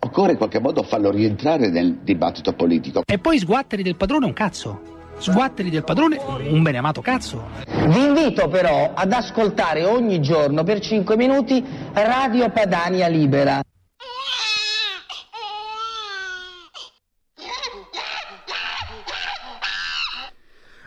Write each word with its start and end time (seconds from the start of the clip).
Occorre 0.00 0.32
in 0.32 0.36
qualche 0.36 0.60
modo 0.60 0.82
farlo 0.82 1.10
rientrare 1.10 1.68
nel 1.68 1.98
dibattito 2.02 2.52
politico. 2.52 3.02
E 3.04 3.18
poi 3.18 3.38
sguatteri 3.38 3.82
del 3.82 3.96
padrone 3.96 4.26
un 4.26 4.32
cazzo. 4.32 4.96
Sguatteri 5.18 5.70
del 5.70 5.82
padrone 5.82 6.16
un 6.16 6.62
beneamato 6.62 7.00
cazzo. 7.00 7.48
Vi 7.66 8.04
invito 8.04 8.46
però 8.48 8.92
ad 8.94 9.12
ascoltare 9.12 9.84
ogni 9.84 10.20
giorno 10.20 10.62
per 10.62 10.78
5 10.78 11.16
minuti 11.16 11.64
Radio 11.92 12.48
Padania 12.50 13.08
Libera. 13.08 13.60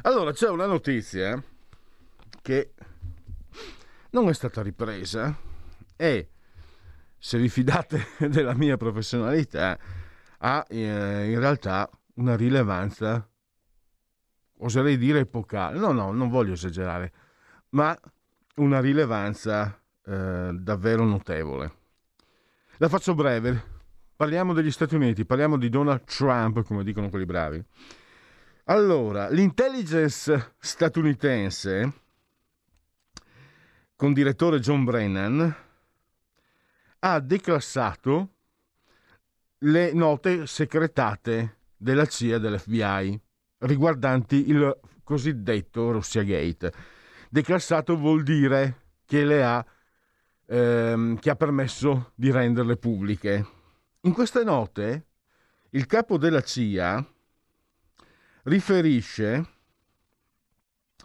Allora, 0.04 0.32
c'è 0.32 0.50
una 0.50 0.66
notizia 0.66 1.42
che 2.42 2.72
non 4.12 4.30
è 4.30 4.34
stata 4.34 4.64
ripresa 4.64 5.38
e 5.96 6.31
se 7.24 7.38
vi 7.38 7.50
fidate 7.50 8.08
della 8.30 8.56
mia 8.56 8.78
professionalità, 8.78 9.78
ha 10.40 10.66
eh, 10.68 11.30
in 11.32 11.40
realtà 11.40 11.88
una 12.16 12.36
rilevanza, 12.36 13.30
oserei 14.58 14.98
dire 14.98 15.20
epocale, 15.20 15.78
no, 15.78 15.92
no, 15.92 16.12
non 16.12 16.30
voglio 16.30 16.54
esagerare, 16.54 17.14
ma 17.70 17.96
una 18.56 18.82
rilevanza 18.82 19.80
eh, 20.04 20.50
davvero 20.52 21.06
notevole. 21.06 21.76
La 22.78 22.90
faccio 22.90 23.14
breve, 23.14 23.64
parliamo 24.16 24.54
degli 24.54 24.72
Stati 24.72 24.96
Uniti, 24.96 25.24
parliamo 25.24 25.58
di 25.58 25.70
Donald 25.70 26.04
Trump, 26.06 26.64
come 26.64 26.84
dicono 26.84 27.10
quelli 27.10 27.26
bravi. 27.26 27.64
Allora, 28.66 29.30
l'intelligence 29.30 30.56
statunitense, 30.58 31.94
con 33.96 34.12
direttore 34.12 34.60
John 34.60 34.84
Brennan, 34.86 35.70
ha 37.04 37.20
declassato 37.20 38.36
le 39.60 39.94
note 39.94 40.46
segretate 40.46 41.58
della 41.76 42.06
CIA 42.06 42.36
e 42.36 42.40
dell'FBI 42.40 43.22
riguardanti 43.60 44.50
il 44.50 44.80
cosiddetto 45.04 45.92
Russia 45.92 46.24
Gate. 46.24 46.72
Declassato 47.30 47.98
vuol 47.98 48.24
dire 48.24 48.90
che 49.06 49.24
le 49.24 49.44
ha, 49.44 49.66
ehm, 50.46 51.18
che 51.18 51.30
ha 51.30 51.36
permesso 51.36 52.12
di 52.16 52.32
renderle 52.32 52.78
pubbliche. 52.78 53.48
In 54.02 54.14
queste 54.14 54.44
note 54.44 55.08
il 55.72 55.86
capo 55.88 56.18
della 56.18 56.42
CIA 56.42 57.04
riferisce, 58.44 59.46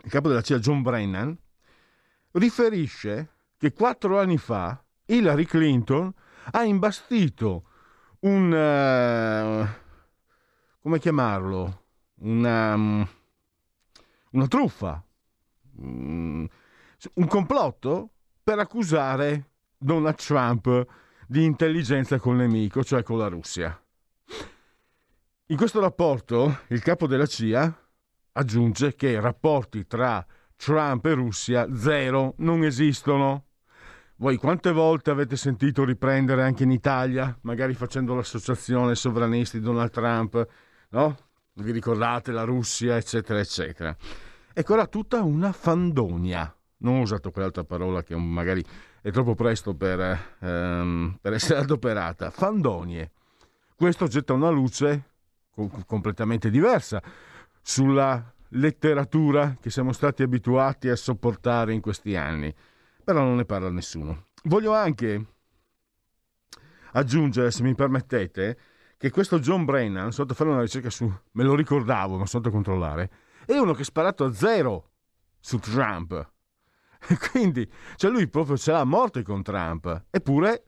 il 0.02 0.10
capo 0.10 0.28
della 0.28 0.42
CIA 0.42 0.58
John 0.58 0.82
Brennan, 0.82 1.36
riferisce 2.32 3.30
che 3.56 3.72
quattro 3.72 4.18
anni 4.18 4.36
fa 4.36 4.80
Hillary 5.06 5.44
Clinton 5.44 6.12
ha 6.52 6.64
imbastito 6.64 7.64
un... 8.20 8.52
Uh, 8.52 9.84
come 10.80 10.98
chiamarlo? 10.98 11.84
Una, 12.18 12.74
um, 12.74 13.08
una 14.30 14.46
truffa, 14.46 15.04
um, 15.78 16.46
un 17.14 17.26
complotto 17.26 18.10
per 18.42 18.58
accusare 18.58 19.50
Donald 19.76 20.16
Trump 20.16 20.86
di 21.26 21.44
intelligenza 21.44 22.18
col 22.18 22.36
nemico, 22.36 22.84
cioè 22.84 23.02
con 23.02 23.18
la 23.18 23.28
Russia. 23.28 23.78
In 25.46 25.56
questo 25.56 25.80
rapporto 25.80 26.60
il 26.68 26.80
capo 26.82 27.06
della 27.06 27.26
CIA 27.26 27.72
aggiunge 28.32 28.94
che 28.94 29.20
rapporti 29.20 29.86
tra 29.86 30.24
Trump 30.56 31.04
e 31.06 31.14
Russia 31.14 31.68
zero 31.74 32.34
non 32.38 32.64
esistono. 32.64 33.44
Voi 34.18 34.38
quante 34.38 34.72
volte 34.72 35.10
avete 35.10 35.36
sentito 35.36 35.84
riprendere 35.84 36.42
anche 36.42 36.62
in 36.62 36.70
Italia, 36.70 37.36
magari 37.42 37.74
facendo 37.74 38.14
l'associazione 38.14 38.94
sovranisti 38.94 39.60
Donald 39.60 39.90
Trump, 39.90 40.48
no? 40.90 41.16
Vi 41.52 41.70
ricordate 41.70 42.32
la 42.32 42.44
Russia, 42.44 42.96
eccetera, 42.96 43.38
eccetera. 43.40 43.94
Ecco, 44.54 44.72
era 44.72 44.86
tutta 44.86 45.22
una 45.22 45.52
fandonia. 45.52 46.50
Non 46.78 46.94
ho 46.94 47.00
usato 47.02 47.30
quell'altra 47.30 47.64
parola 47.64 48.02
che 48.02 48.16
magari 48.16 48.64
è 49.02 49.10
troppo 49.10 49.34
presto 49.34 49.74
per, 49.74 50.36
ehm, 50.40 51.18
per 51.20 51.34
essere 51.34 51.60
adoperata. 51.60 52.30
Fandonie. 52.30 53.10
Questo 53.74 54.06
getta 54.06 54.32
una 54.32 54.48
luce 54.48 55.10
completamente 55.84 56.48
diversa 56.48 57.02
sulla 57.60 58.32
letteratura 58.50 59.58
che 59.60 59.68
siamo 59.68 59.92
stati 59.92 60.22
abituati 60.22 60.88
a 60.88 60.96
sopportare 60.96 61.74
in 61.74 61.82
questi 61.82 62.16
anni 62.16 62.54
però 63.06 63.20
non 63.22 63.36
ne 63.36 63.44
parla 63.44 63.70
nessuno. 63.70 64.30
Voglio 64.46 64.74
anche 64.74 65.26
aggiungere, 66.94 67.52
se 67.52 67.62
mi 67.62 67.72
permettete, 67.76 68.58
che 68.96 69.10
questo 69.10 69.38
John 69.38 69.64
Brennan, 69.64 70.08
a 70.08 70.34
fare 70.34 70.50
una 70.50 70.62
ricerca 70.62 70.90
su, 70.90 71.08
me 71.30 71.44
lo 71.44 71.54
ricordavo, 71.54 72.16
ma 72.16 72.24
a 72.28 72.50
controllare, 72.50 73.10
è 73.46 73.56
uno 73.56 73.74
che 73.74 73.82
ha 73.82 73.84
sparato 73.84 74.24
a 74.24 74.32
zero 74.32 74.90
su 75.38 75.60
Trump. 75.60 76.32
Quindi, 77.30 77.70
cioè 77.94 78.10
lui 78.10 78.26
proprio 78.26 78.56
ce 78.56 78.72
l'ha 78.72 78.80
a 78.80 78.84
morte 78.84 79.22
con 79.22 79.40
Trump, 79.44 80.06
eppure 80.10 80.64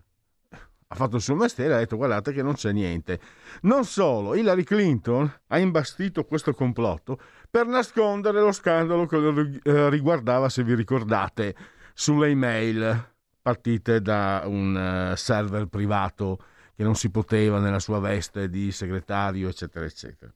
ha 0.86 0.94
fatto 0.94 1.16
il 1.16 1.22
suo 1.22 1.34
mestiere 1.34 1.72
e 1.72 1.74
ha 1.74 1.78
detto 1.80 1.96
guardate 1.96 2.32
che 2.32 2.44
non 2.44 2.54
c'è 2.54 2.70
niente. 2.70 3.18
Non 3.62 3.84
solo, 3.84 4.36
Hillary 4.36 4.62
Clinton 4.62 5.28
ha 5.48 5.58
imbastito 5.58 6.22
questo 6.22 6.54
complotto 6.54 7.18
per 7.50 7.66
nascondere 7.66 8.40
lo 8.40 8.52
scandalo 8.52 9.06
che 9.06 9.16
lo 9.18 9.40
eh, 9.60 9.90
riguardava, 9.90 10.48
se 10.48 10.62
vi 10.62 10.76
ricordate, 10.76 11.56
sulle 12.00 12.28
email 12.28 13.12
partite 13.42 14.00
da 14.00 14.44
un 14.46 15.10
uh, 15.10 15.16
server 15.16 15.66
privato 15.66 16.38
che 16.76 16.84
non 16.84 16.94
si 16.94 17.10
poteva 17.10 17.58
nella 17.58 17.80
sua 17.80 17.98
veste 17.98 18.48
di 18.48 18.70
segretario, 18.70 19.48
eccetera, 19.48 19.84
eccetera. 19.84 20.32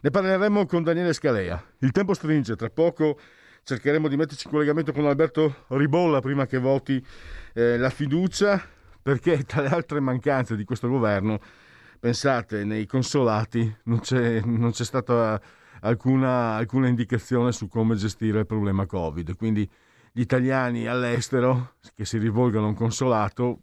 Ne 0.00 0.10
parleremo 0.10 0.64
con 0.64 0.82
Daniele 0.82 1.12
Scalea. 1.12 1.62
Il 1.80 1.90
tempo 1.90 2.14
stringe, 2.14 2.56
tra 2.56 2.70
poco 2.70 3.20
cercheremo 3.62 4.08
di 4.08 4.16
metterci 4.16 4.46
in 4.46 4.52
collegamento 4.52 4.92
con 4.92 5.04
Alberto 5.04 5.66
Ribolla 5.68 6.20
prima 6.20 6.46
che 6.46 6.56
voti 6.56 7.04
eh, 7.52 7.76
la 7.76 7.90
fiducia, 7.90 8.58
perché 9.02 9.42
tra 9.44 9.60
le 9.60 9.68
altre 9.68 10.00
mancanze 10.00 10.56
di 10.56 10.64
questo 10.64 10.88
governo, 10.88 11.38
pensate, 12.00 12.64
nei 12.64 12.86
consolati 12.86 13.76
non 13.84 14.00
c'è, 14.00 14.40
non 14.46 14.70
c'è 14.70 14.84
stata 14.84 15.38
alcuna, 15.80 16.54
alcuna 16.54 16.88
indicazione 16.88 17.52
su 17.52 17.68
come 17.68 17.96
gestire 17.96 18.38
il 18.38 18.46
problema 18.46 18.86
Covid. 18.86 19.36
Quindi 19.36 19.70
gli 20.16 20.22
italiani 20.22 20.86
all'estero 20.86 21.74
che 21.94 22.06
si 22.06 22.16
rivolgono 22.16 22.64
a 22.64 22.68
un 22.68 22.74
consolato 22.74 23.58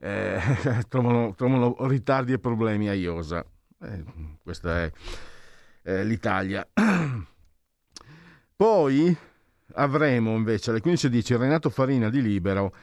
eh, 0.00 0.40
trovano, 0.88 1.34
trovano, 1.36 1.76
ritardi 1.86 2.32
e 2.32 2.40
problemi 2.40 2.88
a 2.88 2.94
IOSA. 2.94 3.46
Eh, 3.82 4.04
questa 4.42 4.82
è 4.82 4.92
eh, 5.84 6.02
l'Italia. 6.04 6.66
Poi 8.56 9.16
avremo 9.74 10.34
invece 10.34 10.70
alle 10.70 10.80
15.10 10.80 11.38
Renato 11.38 11.70
Farina 11.70 12.10
di 12.10 12.22
Libero, 12.22 12.74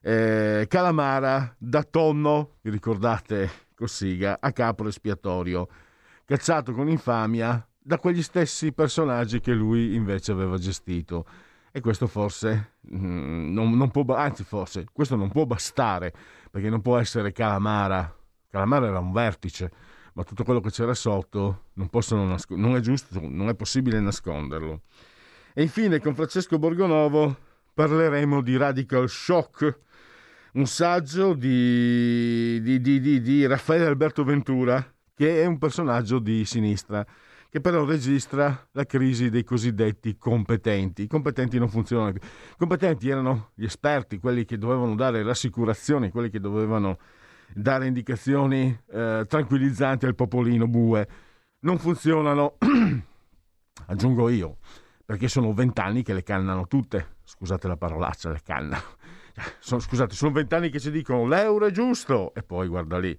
eh, 0.00 0.66
Calamara 0.68 1.52
da 1.58 1.82
tonno, 1.82 2.58
ricordate 2.62 3.50
Cossiga, 3.74 4.38
a 4.40 4.52
capo 4.52 4.86
espiatorio, 4.86 5.66
cacciato 6.24 6.70
con 6.72 6.88
infamia 6.88 7.66
da 7.76 7.98
quegli 7.98 8.22
stessi 8.22 8.72
personaggi 8.72 9.40
che 9.40 9.52
lui 9.52 9.96
invece 9.96 10.30
aveva 10.30 10.56
gestito 10.56 11.50
E 11.74 11.80
questo 11.80 12.06
forse 12.06 12.74
mm, 12.94 13.52
non, 13.52 13.76
non, 13.76 13.90
può, 13.90 14.04
anzi 14.14 14.44
forse, 14.44 14.84
questo 14.92 15.16
non 15.16 15.30
può 15.30 15.46
bastare, 15.46 16.12
perché 16.50 16.68
non 16.68 16.82
può 16.82 16.98
essere 16.98 17.32
Calamara. 17.32 18.14
Calamara 18.50 18.88
era 18.88 18.98
un 18.98 19.10
vertice, 19.10 19.70
ma 20.12 20.22
tutto 20.22 20.44
quello 20.44 20.60
che 20.60 20.70
c'era 20.70 20.92
sotto 20.92 21.64
non, 21.74 21.88
nasc- 22.28 22.50
non 22.50 22.76
è 22.76 22.80
giusto, 22.80 23.18
non 23.22 23.48
è 23.48 23.54
possibile 23.54 23.98
nasconderlo. 24.00 24.82
E 25.54 25.62
infine 25.62 25.98
con 25.98 26.14
Francesco 26.14 26.58
Borgonovo 26.58 27.36
parleremo 27.72 28.42
di 28.42 28.56
Radical 28.56 29.08
Shock, 29.08 29.78
un 30.52 30.66
saggio 30.66 31.32
di, 31.32 32.60
di, 32.60 32.80
di, 32.80 33.20
di, 33.22 33.46
Raffaele 33.46 33.86
Alberto 33.86 34.24
Ventura, 34.24 34.84
che 35.14 35.42
è 35.42 35.46
un 35.46 35.56
personaggio 35.56 36.18
di 36.18 36.44
sinistra, 36.44 37.04
che 37.52 37.60
però 37.60 37.84
registra 37.84 38.66
la 38.70 38.86
crisi 38.86 39.28
dei 39.28 39.44
cosiddetti 39.44 40.16
competenti. 40.16 41.02
I 41.02 41.06
competenti 41.06 41.58
non 41.58 41.68
funzionano 41.68 42.12
più. 42.12 42.20
I 42.22 42.54
competenti 42.56 43.10
erano 43.10 43.50
gli 43.52 43.64
esperti, 43.64 44.18
quelli 44.18 44.46
che 44.46 44.56
dovevano 44.56 44.94
dare 44.94 45.22
rassicurazioni, 45.22 46.08
quelli 46.08 46.30
che 46.30 46.40
dovevano 46.40 46.96
dare 47.52 47.86
indicazioni 47.86 48.74
eh, 48.90 49.26
tranquillizzanti 49.28 50.06
al 50.06 50.14
popolino 50.14 50.66
bue. 50.66 51.06
Non 51.58 51.76
funzionano, 51.76 52.56
aggiungo 53.84 54.30
io, 54.30 54.56
perché 55.04 55.28
sono 55.28 55.52
vent'anni 55.52 56.02
che 56.02 56.14
le 56.14 56.22
cannano 56.22 56.66
tutte. 56.66 57.16
Scusate 57.22 57.68
la 57.68 57.76
parolaccia, 57.76 58.30
le 58.30 58.40
cannano 58.42 58.96
sono, 59.60 59.78
scusate, 59.82 60.14
sono 60.14 60.32
vent'anni 60.32 60.70
che 60.70 60.80
ci 60.80 60.90
dicono 60.90 61.26
l'euro 61.26 61.66
è 61.66 61.70
giusto 61.70 62.32
e 62.32 62.42
poi 62.42 62.66
guarda 62.66 62.98
lì, 62.98 63.14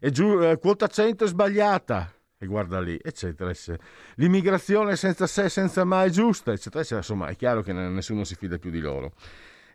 è 0.00 0.10
giù, 0.10 0.42
eh, 0.42 0.58
quota 0.58 0.88
100 0.88 1.22
è 1.22 1.28
sbagliata 1.28 2.12
e 2.38 2.46
guarda 2.46 2.80
lì, 2.80 2.98
eccetera, 3.02 3.50
eccetera. 3.50 3.84
L'immigrazione 4.14 4.96
senza 4.96 5.26
se, 5.26 5.48
senza 5.48 5.84
ma 5.84 6.04
è 6.04 6.08
giusta, 6.08 6.52
eccetera, 6.52 6.80
eccetera. 6.80 7.00
Insomma, 7.00 7.26
è 7.28 7.36
chiaro 7.36 7.62
che 7.62 7.72
nessuno 7.72 8.24
si 8.24 8.36
fida 8.36 8.58
più 8.58 8.70
di 8.70 8.80
loro. 8.80 9.12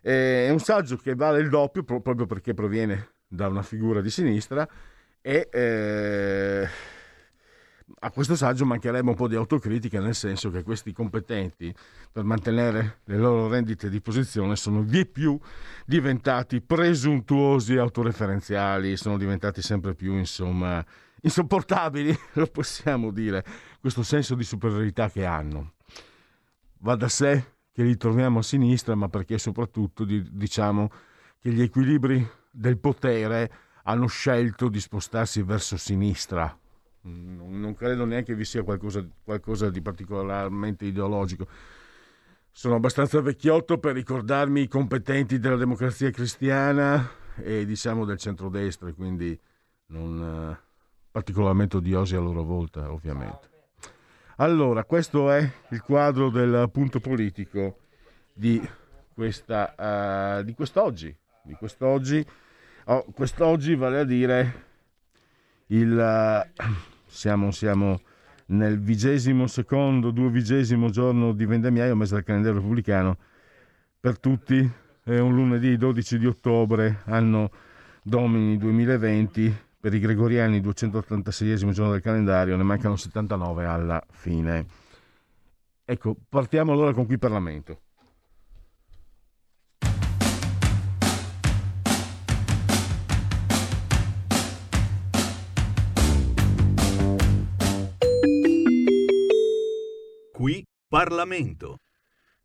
È 0.00 0.48
un 0.50 0.60
saggio 0.60 0.96
che 0.96 1.14
vale 1.14 1.40
il 1.40 1.48
doppio 1.48 1.82
proprio 1.82 2.26
perché 2.26 2.52
proviene 2.52 3.12
da 3.26 3.48
una 3.48 3.62
figura 3.62 4.00
di 4.00 4.10
sinistra 4.10 4.68
e 5.20 5.48
eh, 5.50 6.68
a 8.00 8.10
questo 8.10 8.36
saggio 8.36 8.66
mancherebbe 8.66 9.08
un 9.08 9.14
po' 9.14 9.28
di 9.28 9.34
autocritica, 9.34 10.00
nel 10.00 10.14
senso 10.14 10.50
che 10.50 10.62
questi 10.62 10.92
competenti 10.92 11.74
per 12.12 12.24
mantenere 12.24 13.00
le 13.04 13.16
loro 13.16 13.48
rendite 13.48 13.88
di 13.88 14.00
posizione 14.00 14.56
sono 14.56 14.82
vie 14.82 15.06
più 15.06 15.38
diventati 15.86 16.60
presuntuosi 16.60 17.76
autoreferenziali, 17.76 18.96
sono 18.96 19.16
diventati 19.16 19.62
sempre 19.62 19.94
più, 19.94 20.14
insomma, 20.14 20.84
insopportabili, 21.24 22.16
lo 22.34 22.46
possiamo 22.46 23.10
dire, 23.10 23.44
questo 23.80 24.02
senso 24.02 24.34
di 24.34 24.44
superiorità 24.44 25.10
che 25.10 25.24
hanno. 25.24 25.72
Va 26.78 26.94
da 26.96 27.08
sé 27.08 27.52
che 27.72 27.82
li 27.82 27.96
troviamo 27.96 28.38
a 28.38 28.42
sinistra, 28.42 28.94
ma 28.94 29.08
perché 29.08 29.38
soprattutto 29.38 30.04
diciamo 30.04 30.90
che 31.40 31.50
gli 31.50 31.62
equilibri 31.62 32.26
del 32.50 32.78
potere 32.78 33.52
hanno 33.84 34.06
scelto 34.06 34.68
di 34.68 34.80
spostarsi 34.80 35.42
verso 35.42 35.76
sinistra 35.76 36.56
non 37.04 37.74
credo 37.74 38.04
neanche 38.04 38.34
vi 38.34 38.44
sia 38.44 38.62
qualcosa, 38.62 39.06
qualcosa, 39.22 39.70
di 39.70 39.82
particolarmente 39.82 40.86
ideologico. 40.86 41.46
Sono 42.50 42.76
abbastanza 42.76 43.20
vecchiotto 43.20 43.78
per 43.78 43.94
ricordarmi 43.94 44.62
i 44.62 44.68
competenti 44.68 45.38
della 45.38 45.56
democrazia 45.56 46.10
cristiana 46.10 47.10
e 47.36 47.64
diciamo 47.66 48.04
del 48.04 48.16
centrodestra, 48.16 48.92
quindi 48.92 49.38
non 49.86 50.56
particolarmente 51.14 51.76
odiosi 51.76 52.16
a 52.16 52.18
loro 52.18 52.42
volta, 52.42 52.90
ovviamente. 52.90 53.48
Allora, 54.38 54.82
questo 54.82 55.30
è 55.30 55.48
il 55.68 55.80
quadro 55.80 56.28
del 56.28 56.68
punto 56.72 56.98
politico 56.98 57.78
di, 58.32 58.60
questa, 59.14 60.38
uh, 60.38 60.42
di 60.42 60.54
quest'oggi. 60.54 61.16
Di 61.44 61.54
quest'oggi. 61.54 62.26
Oh, 62.86 63.04
quest'oggi 63.14 63.76
vale 63.76 64.00
a 64.00 64.04
dire 64.04 64.64
il... 65.66 65.92
Uh, 65.92 66.62
siamo, 67.06 67.52
siamo 67.52 68.00
nel 68.46 68.80
vigesimo 68.80 69.46
secondo, 69.46 70.10
duovigesimo 70.10 70.90
giorno 70.90 71.32
di 71.32 71.46
vendemmiaio, 71.46 71.94
mese 71.94 72.16
del 72.16 72.24
calendario 72.24 72.58
repubblicano. 72.58 73.18
Per 74.00 74.18
tutti 74.18 74.68
è 75.04 75.18
un 75.20 75.32
lunedì 75.32 75.76
12 75.76 76.18
di 76.18 76.26
ottobre, 76.26 77.02
anno 77.04 77.52
domini 78.02 78.56
2020. 78.56 79.62
Per 79.84 79.92
i 79.92 79.98
gregoriani 79.98 80.62
286 80.62 81.58
giorno 81.72 81.92
del 81.92 82.00
calendario, 82.00 82.56
ne 82.56 82.62
mancano 82.62 82.96
79 82.96 83.66
alla 83.66 84.02
fine. 84.12 84.64
Ecco, 85.84 86.16
partiamo 86.26 86.72
allora 86.72 86.94
con 86.94 87.04
qui 87.04 87.18
Parlamento. 87.18 87.82
Qui 100.32 100.64
Parlamento. 100.88 101.83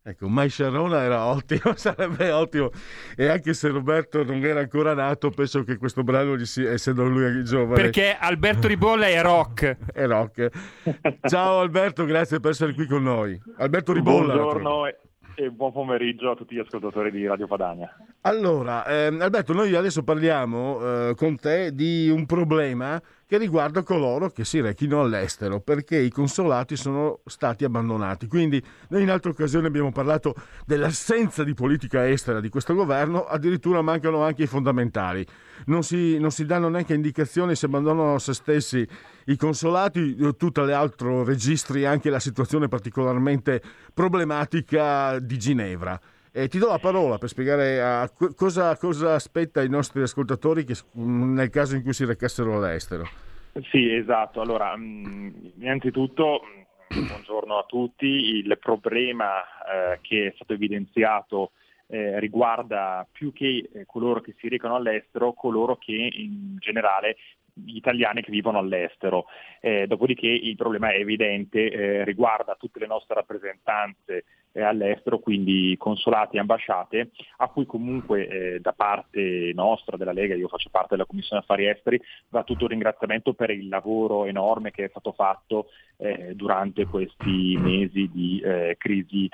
Ecco, 0.02 0.28
Mai 0.28 0.48
Sharona 0.48 1.02
era 1.02 1.26
ottimo, 1.26 1.74
sarebbe 1.76 2.30
ottimo. 2.30 2.70
E 3.14 3.28
anche 3.28 3.52
se 3.52 3.68
Roberto 3.68 4.24
non 4.24 4.42
era 4.42 4.60
ancora 4.60 4.94
nato, 4.94 5.28
penso 5.28 5.62
che 5.62 5.76
questo 5.76 6.02
brano, 6.02 6.36
gli 6.36 6.46
sia, 6.46 6.70
essendo 6.70 7.04
lui 7.06 7.44
giovane... 7.44 7.82
Perché 7.82 8.16
Alberto 8.18 8.66
Ribolla 8.66 9.08
è 9.08 9.20
rock. 9.20 9.76
è 9.92 10.06
rock. 10.06 10.48
Ciao 11.28 11.60
Alberto, 11.60 12.06
grazie 12.06 12.40
per 12.40 12.52
essere 12.52 12.72
qui 12.72 12.86
con 12.86 13.02
noi. 13.02 13.38
Alberto 13.58 13.92
Ribolla. 13.92 14.34
Buongiorno 14.34 14.86
e 15.34 15.50
buon 15.50 15.72
pomeriggio 15.72 16.30
a 16.30 16.34
tutti 16.34 16.54
gli 16.54 16.58
ascoltatori 16.58 17.10
di 17.10 17.26
Radio 17.26 17.46
Padania. 17.46 17.94
Allora, 18.22 18.86
ehm, 18.86 19.20
Alberto, 19.20 19.52
noi 19.52 19.74
adesso 19.74 20.02
parliamo 20.02 20.80
eh, 21.08 21.14
con 21.14 21.36
te 21.36 21.74
di 21.74 22.08
un 22.08 22.26
problema 22.26 23.00
che 23.30 23.38
riguarda 23.38 23.84
coloro 23.84 24.30
che 24.30 24.44
si 24.44 24.60
rechino 24.60 25.02
all'estero 25.02 25.60
perché 25.60 25.96
i 25.96 26.10
consolati 26.10 26.74
sono 26.74 27.20
stati 27.26 27.62
abbandonati. 27.62 28.26
Quindi 28.26 28.60
noi 28.88 29.02
in 29.02 29.10
altre 29.10 29.30
occasioni 29.30 29.68
abbiamo 29.68 29.92
parlato 29.92 30.34
dell'assenza 30.66 31.44
di 31.44 31.54
politica 31.54 32.08
estera 32.08 32.40
di 32.40 32.48
questo 32.48 32.74
governo, 32.74 33.24
addirittura 33.24 33.82
mancano 33.82 34.24
anche 34.24 34.42
i 34.42 34.46
fondamentali. 34.48 35.24
Non 35.66 35.84
si, 35.84 36.18
non 36.18 36.32
si 36.32 36.44
danno 36.44 36.68
neanche 36.68 36.94
indicazioni 36.94 37.54
se 37.54 37.66
abbandonano 37.66 38.18
se 38.18 38.34
stessi 38.34 38.84
i 39.26 39.36
consolati, 39.36 40.16
tutte 40.36 40.64
le 40.64 40.72
altre 40.72 41.22
registri 41.22 41.86
anche 41.86 42.10
la 42.10 42.18
situazione 42.18 42.66
particolarmente 42.66 43.62
problematica 43.94 45.20
di 45.20 45.38
Ginevra. 45.38 46.00
Eh, 46.32 46.46
ti 46.48 46.58
do 46.58 46.68
la 46.68 46.78
parola 46.78 47.18
per 47.18 47.28
spiegare 47.28 47.82
a 47.82 48.08
cosa, 48.36 48.76
cosa, 48.76 49.14
aspetta 49.14 49.62
i 49.62 49.68
nostri 49.68 50.00
ascoltatori 50.02 50.64
che, 50.64 50.74
nel 50.92 51.50
caso 51.50 51.74
in 51.74 51.82
cui 51.82 51.92
si 51.92 52.04
recassero 52.04 52.56
all'estero. 52.56 53.04
Sì, 53.70 53.92
esatto. 53.92 54.40
Allora, 54.40 54.76
mm, 54.76 55.28
innanzitutto, 55.58 56.40
mm, 56.94 57.06
buongiorno 57.06 57.58
a 57.58 57.64
tutti. 57.66 58.06
Il 58.06 58.58
problema 58.60 59.40
eh, 59.42 59.98
che 60.02 60.28
è 60.28 60.32
stato 60.36 60.52
evidenziato 60.52 61.50
eh, 61.88 62.20
riguarda 62.20 63.06
più 63.10 63.32
che 63.32 63.68
eh, 63.72 63.84
coloro 63.84 64.20
che 64.20 64.36
si 64.38 64.48
recano 64.48 64.76
all'estero, 64.76 65.32
coloro 65.32 65.76
che 65.76 66.10
in 66.12 66.56
generale 66.60 67.16
gli 67.64 67.76
italiani 67.76 68.22
che 68.22 68.30
vivono 68.30 68.58
all'estero. 68.58 69.26
Eh, 69.60 69.86
dopodiché 69.86 70.26
il 70.26 70.56
problema 70.56 70.90
è 70.90 70.98
evidente, 70.98 71.70
eh, 71.70 72.04
riguarda 72.04 72.56
tutte 72.58 72.78
le 72.78 72.86
nostre 72.86 73.14
rappresentanze 73.14 74.24
eh, 74.52 74.62
all'estero, 74.62 75.18
quindi 75.18 75.74
consolati 75.78 76.36
e 76.36 76.40
ambasciate, 76.40 77.10
a 77.38 77.48
cui 77.48 77.66
comunque 77.66 78.26
eh, 78.26 78.60
da 78.60 78.72
parte 78.72 79.52
nostra, 79.54 79.96
della 79.96 80.12
Lega, 80.12 80.34
io 80.34 80.48
faccio 80.48 80.70
parte 80.70 80.96
della 80.96 81.06
Commissione 81.06 81.42
Affari 81.42 81.68
Esteri, 81.68 82.00
va 82.28 82.42
tutto 82.42 82.64
il 82.64 82.70
ringraziamento 82.70 83.32
per 83.34 83.50
il 83.50 83.68
lavoro 83.68 84.24
enorme 84.24 84.70
che 84.70 84.84
è 84.84 84.88
stato 84.88 85.12
fatto 85.12 85.66
eh, 85.98 86.34
durante 86.34 86.86
questi 86.86 87.56
mesi 87.58 88.10
di 88.10 88.40
eh, 88.40 88.76
crisi 88.78 89.28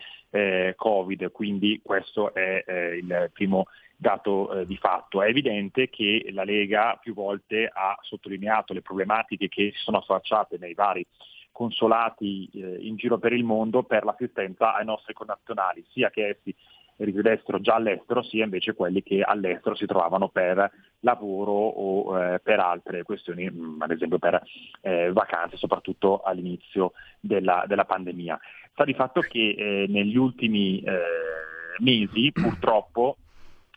Covid, 0.76 1.30
quindi 1.30 1.80
questo 1.82 2.34
è 2.34 2.62
il 2.92 3.30
primo 3.32 3.68
dato 3.96 4.52
eh, 4.52 4.66
di 4.66 4.76
fatto. 4.76 5.22
È 5.22 5.28
evidente 5.28 5.88
che 5.88 6.28
la 6.30 6.44
Lega 6.44 6.98
più 7.00 7.14
volte 7.14 7.70
ha 7.72 7.96
sottolineato 8.02 8.72
le 8.72 8.82
problematiche 8.82 9.48
che 9.48 9.72
si 9.74 9.82
sono 9.82 9.98
affacciate 9.98 10.58
nei 10.58 10.74
vari 10.74 11.06
consolati 11.50 12.50
eh, 12.52 12.76
in 12.80 12.96
giro 12.96 13.18
per 13.18 13.32
il 13.32 13.42
mondo 13.42 13.82
per 13.82 14.04
l'assistenza 14.04 14.74
ai 14.74 14.84
nostri 14.84 15.14
connazionali, 15.14 15.84
sia 15.88 16.10
che 16.10 16.28
essi 16.28 16.54
risiedessero 16.98 17.60
già 17.60 17.74
all'estero, 17.74 18.22
sia 18.22 18.44
invece 18.44 18.74
quelli 18.74 19.02
che 19.02 19.22
all'estero 19.22 19.74
si 19.74 19.86
trovavano 19.86 20.28
per 20.28 20.70
lavoro 21.00 21.52
o 21.52 22.18
eh, 22.18 22.40
per 22.40 22.60
altre 22.60 23.02
questioni, 23.02 23.48
mh, 23.50 23.58
mm, 23.58 23.82
ad 23.82 23.90
esempio 23.90 24.18
per 24.18 24.42
eh, 24.80 25.12
vacanze, 25.12 25.56
soprattutto 25.56 26.22
all'inizio 26.22 26.92
della, 27.20 27.64
della, 27.66 27.84
pandemia. 27.84 28.38
Sta 28.72 28.84
di 28.84 28.94
fatto 28.94 29.20
che 29.20 29.54
eh, 29.56 29.86
negli 29.88 30.16
ultimi 30.16 30.80
eh, 30.80 31.00
mesi 31.78 32.32
purtroppo 32.32 33.18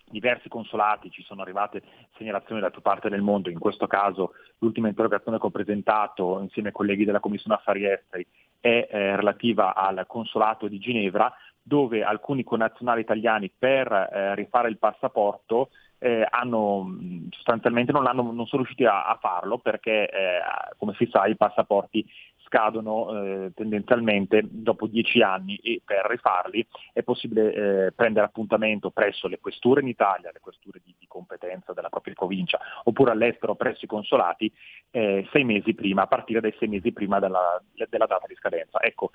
diversi 0.10 0.50
consolati, 0.50 1.10
ci 1.12 1.24
sono 1.24 1.42
arrivate 1.42 1.82
segnalazioni 2.18 2.62
da 2.62 2.70
più 2.70 2.82
parti 2.82 3.10
del 3.10 3.22
mondo, 3.22 3.50
in 3.50 3.60
questo 3.60 3.88
caso 3.88 4.34
l'ultima 4.60 4.88
interrogazione 4.88 5.40
che 5.40 5.46
ho 5.46 5.52
presentato 5.52 6.40
insieme 6.42 6.70
ai 6.70 6.74
colleghi 6.74 7.06
della 7.06 7.20
Commissione 7.20 7.56
Affari 7.56 7.86
Esteri 7.86 8.26
è 8.60 8.88
eh, 8.90 9.16
relativa 9.16 9.74
al 9.74 10.06
consolato 10.08 10.68
di 10.68 10.80
Ginevra, 10.80 11.34
dove 11.62 12.04
alcuni 12.04 12.44
connazionali 12.44 13.02
italiani 13.02 13.52
per 13.56 13.92
eh, 13.92 14.36
rifare 14.36 14.70
il 14.70 14.78
passaporto 14.78 15.70
eh, 16.00 16.26
hanno, 16.30 16.96
sostanzialmente 17.30 17.92
non, 17.92 18.08
hanno, 18.08 18.24
non, 18.32 18.48
sono 18.48 18.64
riusciti 18.64 18.86
a, 18.86 19.06
a 19.06 19.18
farlo 19.22 19.58
perché, 19.58 20.10
eh, 20.10 20.40
come 20.78 20.94
si 20.98 21.08
sa, 21.12 21.26
i 21.26 21.36
passaporti 21.36 22.06
scadono 22.50 23.14
eh, 23.14 23.52
tendenzialmente 23.54 24.42
dopo 24.44 24.88
dieci 24.88 25.22
anni 25.22 25.56
e 25.58 25.82
per 25.86 26.06
rifarli 26.10 26.66
è 26.92 27.04
possibile 27.04 27.54
eh, 27.54 27.92
prendere 27.92 28.26
appuntamento 28.26 28.90
presso 28.90 29.28
le 29.28 29.40
questure 29.40 29.82
in 29.82 29.88
Italia, 29.88 30.32
le 30.34 30.40
questure 30.42 30.82
di, 30.84 30.94
di, 30.98 31.06
competenza 31.08 31.74
della 31.74 31.90
propria 31.90 32.14
provincia, 32.14 32.60
oppure 32.84 33.12
all'estero 33.12 33.56
presso 33.56 33.86
i 33.86 33.88
consolati 33.88 34.52
eh, 34.92 35.28
sei 35.32 35.44
mesi 35.44 35.74
prima, 35.74 36.04
a 36.04 36.08
partire 36.08 36.40
dai 36.40 36.56
sei 36.58 36.68
mesi 36.68 36.92
prima 36.92 37.20
della, 37.20 37.62
della 37.90 38.06
data 38.06 38.26
di 38.28 38.36
scadenza. 38.36 38.80
Ecco, 38.82 39.12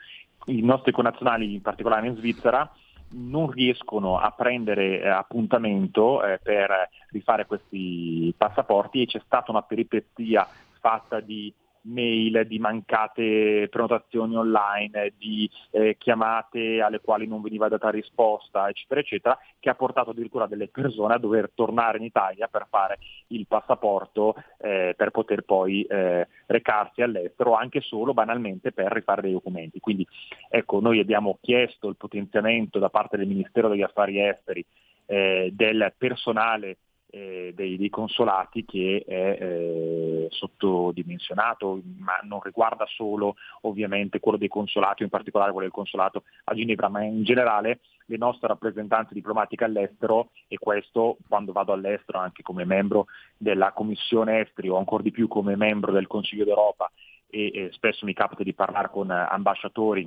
i 0.46 0.60
nostri 0.60 0.92
connazionali, 0.92 1.52
in 1.52 1.62
particolare 1.62 2.06
in 2.08 2.16
Svizzera, 2.16 2.68
non 3.12 3.50
riescono 3.50 4.18
a 4.18 4.32
prendere 4.32 5.00
eh, 5.00 5.08
appuntamento 5.08 6.24
eh, 6.24 6.38
per 6.42 6.88
rifare 7.10 7.46
questi 7.46 8.34
passaporti 8.36 9.02
e 9.02 9.06
c'è 9.06 9.20
stata 9.24 9.50
una 9.50 9.62
peripezia 9.62 10.46
fatta 10.80 11.20
di 11.20 11.52
mail, 11.84 12.46
di 12.46 12.58
mancate 12.58 13.68
prenotazioni 13.70 14.36
online, 14.36 15.12
di 15.16 15.48
eh, 15.70 15.96
chiamate 15.98 16.80
alle 16.80 17.00
quali 17.00 17.26
non 17.26 17.42
veniva 17.42 17.68
data 17.68 17.90
risposta, 17.90 18.68
eccetera, 18.68 19.00
eccetera, 19.00 19.38
che 19.58 19.70
ha 19.70 19.74
portato 19.74 20.10
addirittura 20.10 20.46
delle 20.46 20.68
persone 20.68 21.14
a 21.14 21.18
dover 21.18 21.50
tornare 21.54 21.98
in 21.98 22.04
Italia 22.04 22.48
per 22.48 22.66
fare 22.68 22.98
il 23.28 23.46
passaporto 23.46 24.34
eh, 24.58 24.94
per 24.96 25.10
poter 25.10 25.42
poi 25.42 25.82
eh, 25.82 26.26
recarsi 26.46 27.02
all'estero, 27.02 27.54
anche 27.54 27.80
solo 27.80 28.12
banalmente 28.12 28.72
per 28.72 28.92
rifare 28.92 29.22
dei 29.22 29.32
documenti. 29.32 29.80
Quindi 29.80 30.06
ecco, 30.48 30.80
noi 30.80 30.98
abbiamo 30.98 31.38
chiesto 31.40 31.88
il 31.88 31.96
potenziamento 31.96 32.78
da 32.78 32.88
parte 32.88 33.16
del 33.16 33.28
Ministero 33.28 33.68
degli 33.68 33.82
Affari 33.82 34.20
Esteri 34.20 34.64
eh, 35.06 35.50
del 35.52 35.92
personale 35.96 36.78
eh, 37.14 37.52
dei, 37.54 37.76
dei, 37.76 37.90
consolati 37.90 38.64
che 38.64 39.04
è 39.06 39.38
eh, 39.40 40.26
sottodimensionato, 40.30 41.80
ma 41.98 42.18
non 42.24 42.40
riguarda 42.42 42.86
solo 42.88 43.36
ovviamente 43.62 44.18
quello 44.18 44.36
dei 44.36 44.48
consolati, 44.48 45.04
in 45.04 45.10
particolare 45.10 45.52
quello 45.52 45.66
del 45.66 45.74
consolato 45.74 46.24
a 46.44 46.54
Ginevra, 46.54 46.88
ma 46.88 47.04
in 47.04 47.22
generale 47.22 47.78
le 48.06 48.16
nostre 48.16 48.48
rappresentanze 48.48 49.14
diplomatiche 49.14 49.62
all'estero 49.62 50.30
e 50.48 50.58
questo 50.58 51.18
quando 51.28 51.52
vado 51.52 51.72
all'estero 51.72 52.18
anche 52.18 52.42
come 52.42 52.64
membro 52.64 53.06
della 53.36 53.70
Commissione 53.70 54.40
Esteri 54.40 54.68
o 54.68 54.76
ancora 54.76 55.04
di 55.04 55.12
più 55.12 55.28
come 55.28 55.54
membro 55.54 55.92
del 55.92 56.08
Consiglio 56.08 56.44
d'Europa 56.44 56.90
e, 57.30 57.50
e 57.54 57.68
spesso 57.72 58.04
mi 58.06 58.12
capita 58.12 58.42
di 58.42 58.54
parlare 58.54 58.90
con 58.90 59.10
ambasciatori 59.10 60.06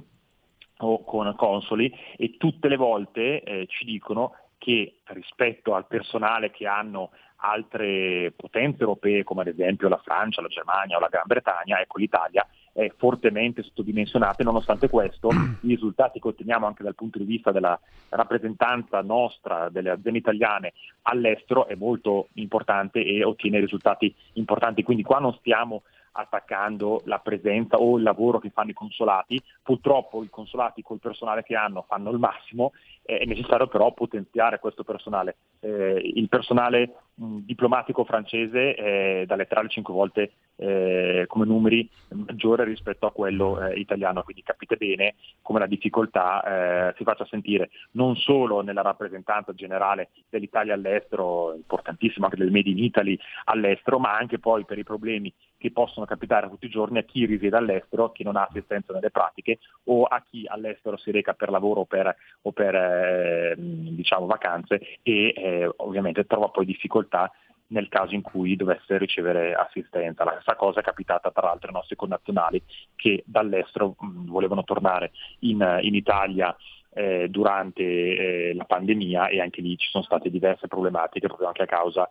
o 0.80 1.04
con 1.04 1.34
consoli 1.36 1.92
e 2.18 2.36
tutte 2.38 2.68
le 2.68 2.76
volte 2.76 3.42
eh, 3.42 3.66
ci 3.68 3.86
dicono 3.86 4.34
che 4.58 5.00
rispetto 5.06 5.76
al 5.76 5.88
personale 5.88 6.52
che 6.52 6.68
hanno 6.68 7.12
altre 7.38 8.34
potenze 8.36 8.82
europee 8.82 9.24
come 9.24 9.42
ad 9.42 9.48
esempio 9.48 9.90
la 9.90 10.02
Francia, 10.04 10.42
la 10.42 10.48
Germania 10.48 10.98
o 10.98 11.00
la 11.00 11.10
Gran 11.10 11.26
Bretagna, 11.26 11.80
ecco 11.80 12.00
l'Italia 12.00 12.48
è 12.78 12.92
fortemente 12.96 13.64
sottodimensionata 13.64 14.42
e 14.42 14.44
nonostante 14.44 14.88
questo 14.88 15.30
i 15.62 15.68
risultati 15.68 16.20
che 16.20 16.28
otteniamo 16.28 16.68
anche 16.68 16.84
dal 16.84 16.94
punto 16.94 17.18
di 17.18 17.26
vista 17.26 17.52
della 17.52 17.80
rappresentanza 18.10 19.02
nostra 19.02 19.70
delle 19.70 19.90
aziende 19.90 20.20
italiane 20.20 20.74
all'estero 21.04 21.68
è 21.68 21.74
molto 21.74 22.28
importante 22.34 23.04
e 23.04 23.24
ottiene 23.24 23.60
risultati 23.60 24.14
importanti. 24.34 24.84
Quindi 24.84 25.02
qua 25.02 25.18
non 25.18 25.34
stiamo 25.40 25.84
attaccando 26.18 27.02
la 27.06 27.20
presenza 27.20 27.78
o 27.78 27.98
il 27.98 28.04
lavoro 28.04 28.40
che 28.40 28.50
fanno 28.50 28.72
i 28.72 28.74
consolati. 28.74 29.42
Purtroppo 29.62 30.24
i 30.24 30.30
consolati 30.30 30.82
col 30.82 31.00
personale 31.00 31.44
che 31.44 31.56
hanno 31.56 31.86
fanno 31.88 32.12
il 32.12 32.18
massimo, 32.18 32.72
è 33.04 33.24
necessario 33.26 33.68
però 33.68 33.94
potenziare 33.94 34.60
questo 34.60 34.84
personale. 34.84 35.38
Eh, 35.62 36.12
il 36.16 36.28
personale 36.28 36.94
mh, 37.14 37.38
diplomatico 37.40 38.04
francese 38.04 38.74
è 38.74 39.26
da 39.26 39.36
letterale 39.36 39.70
5 39.70 39.94
volte 39.94 40.32
eh, 40.58 41.26
come 41.28 41.46
numeri 41.46 41.90
maggiore 42.10 42.66
rispetto 42.66 43.06
a 43.06 43.12
quello 43.12 43.62
eh, 43.62 43.80
italiano, 43.80 44.24
quindi 44.24 44.44
capite 44.44 44.76
bene 44.76 45.16
come 45.42 45.60
la 45.60 45.68
difficoltà 45.68 46.90
eh, 46.90 46.94
si 46.98 47.04
faccia 47.04 47.26
sentire 47.26 47.70
non 47.92 48.16
solo 48.16 48.62
nella 48.62 48.82
rappresentanza 48.82 49.54
generale 49.54 50.10
dell'Italia 50.30 50.74
all'estero, 50.74 51.54
importantissima 51.56 52.26
anche 52.26 52.38
del 52.38 52.52
Made 52.52 52.70
in 52.70 52.80
Italy 52.80 53.18
all'estero, 53.46 54.00
ma 54.00 54.18
anche 54.18 54.40
poi 54.40 54.66
per 54.66 54.78
i 54.78 54.84
problemi 54.84 55.34
che 55.58 55.72
possono 55.72 56.06
capitare 56.06 56.50
tutti 56.50 56.66
i 56.66 56.70
giorni 56.70 57.00
a 57.00 57.04
chi 57.04 57.26
risiede 57.26 57.58
all'estero, 57.58 58.12
chi 58.12 58.24
non 58.24 58.36
ha 58.36 58.48
assistenza 58.50 58.94
nelle 58.94 59.12
pratiche 59.12 59.60
o 59.86 60.04
a 60.04 60.24
chi 60.28 60.46
all'estero 60.48 60.98
si 60.98 61.12
reca 61.12 61.34
per 61.34 61.50
lavoro 61.50 61.82
o 61.82 61.86
per, 61.86 62.16
o 62.42 62.52
per 62.52 62.76
eh, 62.76 63.56
diciamo, 63.58 64.26
vacanze 64.26 64.80
e 65.02 65.34
eh, 65.36 65.70
ovviamente 65.78 66.26
trova 66.26 66.50
poi 66.50 66.66
difficoltà 66.66 67.32
nel 67.70 67.90
caso 67.90 68.14
in 68.14 68.22
cui 68.22 68.56
dovesse 68.56 68.98
ricevere 68.98 69.54
assistenza. 69.54 70.24
La 70.24 70.34
stessa 70.34 70.56
cosa 70.56 70.80
è 70.80 70.84
capitata 70.84 71.32
tra 71.32 71.48
l'altro 71.48 71.68
ai 71.68 71.74
nostri 71.74 71.96
connazionali 71.96 72.62
che 72.96 73.24
dall'estero 73.26 73.96
mh, 74.00 74.26
volevano 74.28 74.64
tornare 74.64 75.12
in, 75.40 75.80
in 75.82 75.96
Italia 75.96 76.56
eh, 76.94 77.28
durante 77.30 77.84
eh, 77.84 78.54
la 78.56 78.64
pandemia 78.64 79.28
e 79.28 79.42
anche 79.42 79.62
lì 79.62 79.78
ci 79.78 79.90
sono 79.90 80.04
state 80.04 80.30
diverse 80.30 80.68
problematiche 80.68 81.28
proprio 81.28 81.48
anche 81.48 81.64
a 81.64 81.68
causa 81.68 82.08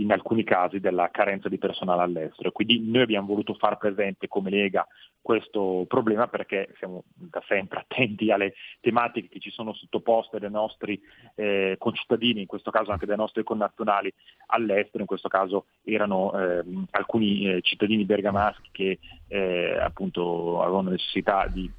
in 0.00 0.12
alcuni 0.12 0.44
casi 0.44 0.80
della 0.80 1.10
carenza 1.10 1.48
di 1.48 1.58
personale 1.58 2.02
all'estero. 2.02 2.52
Quindi 2.52 2.80
noi 2.80 3.02
abbiamo 3.02 3.26
voluto 3.26 3.54
far 3.54 3.76
presente 3.76 4.28
come 4.28 4.50
Lega 4.50 4.86
questo 5.22 5.84
problema 5.86 6.26
perché 6.28 6.74
siamo 6.78 7.04
da 7.14 7.42
sempre 7.46 7.80
attenti 7.80 8.30
alle 8.30 8.54
tematiche 8.80 9.28
che 9.28 9.38
ci 9.38 9.50
sono 9.50 9.74
sottoposte 9.74 10.38
dai 10.38 10.50
nostri 10.50 11.00
eh, 11.34 11.76
concittadini, 11.78 12.40
in 12.40 12.46
questo 12.46 12.70
caso 12.70 12.90
anche 12.90 13.06
dai 13.06 13.16
nostri 13.16 13.44
connazionali 13.44 14.12
all'estero, 14.46 15.00
in 15.00 15.06
questo 15.06 15.28
caso 15.28 15.66
erano 15.84 16.32
eh, 16.32 16.64
alcuni 16.92 17.48
eh, 17.48 17.60
cittadini 17.60 18.04
bergamaschi 18.04 18.68
che 18.72 18.98
eh, 19.28 19.78
appunto 19.78 20.62
avevano 20.62 20.90
necessità 20.90 21.46
di 21.46 21.70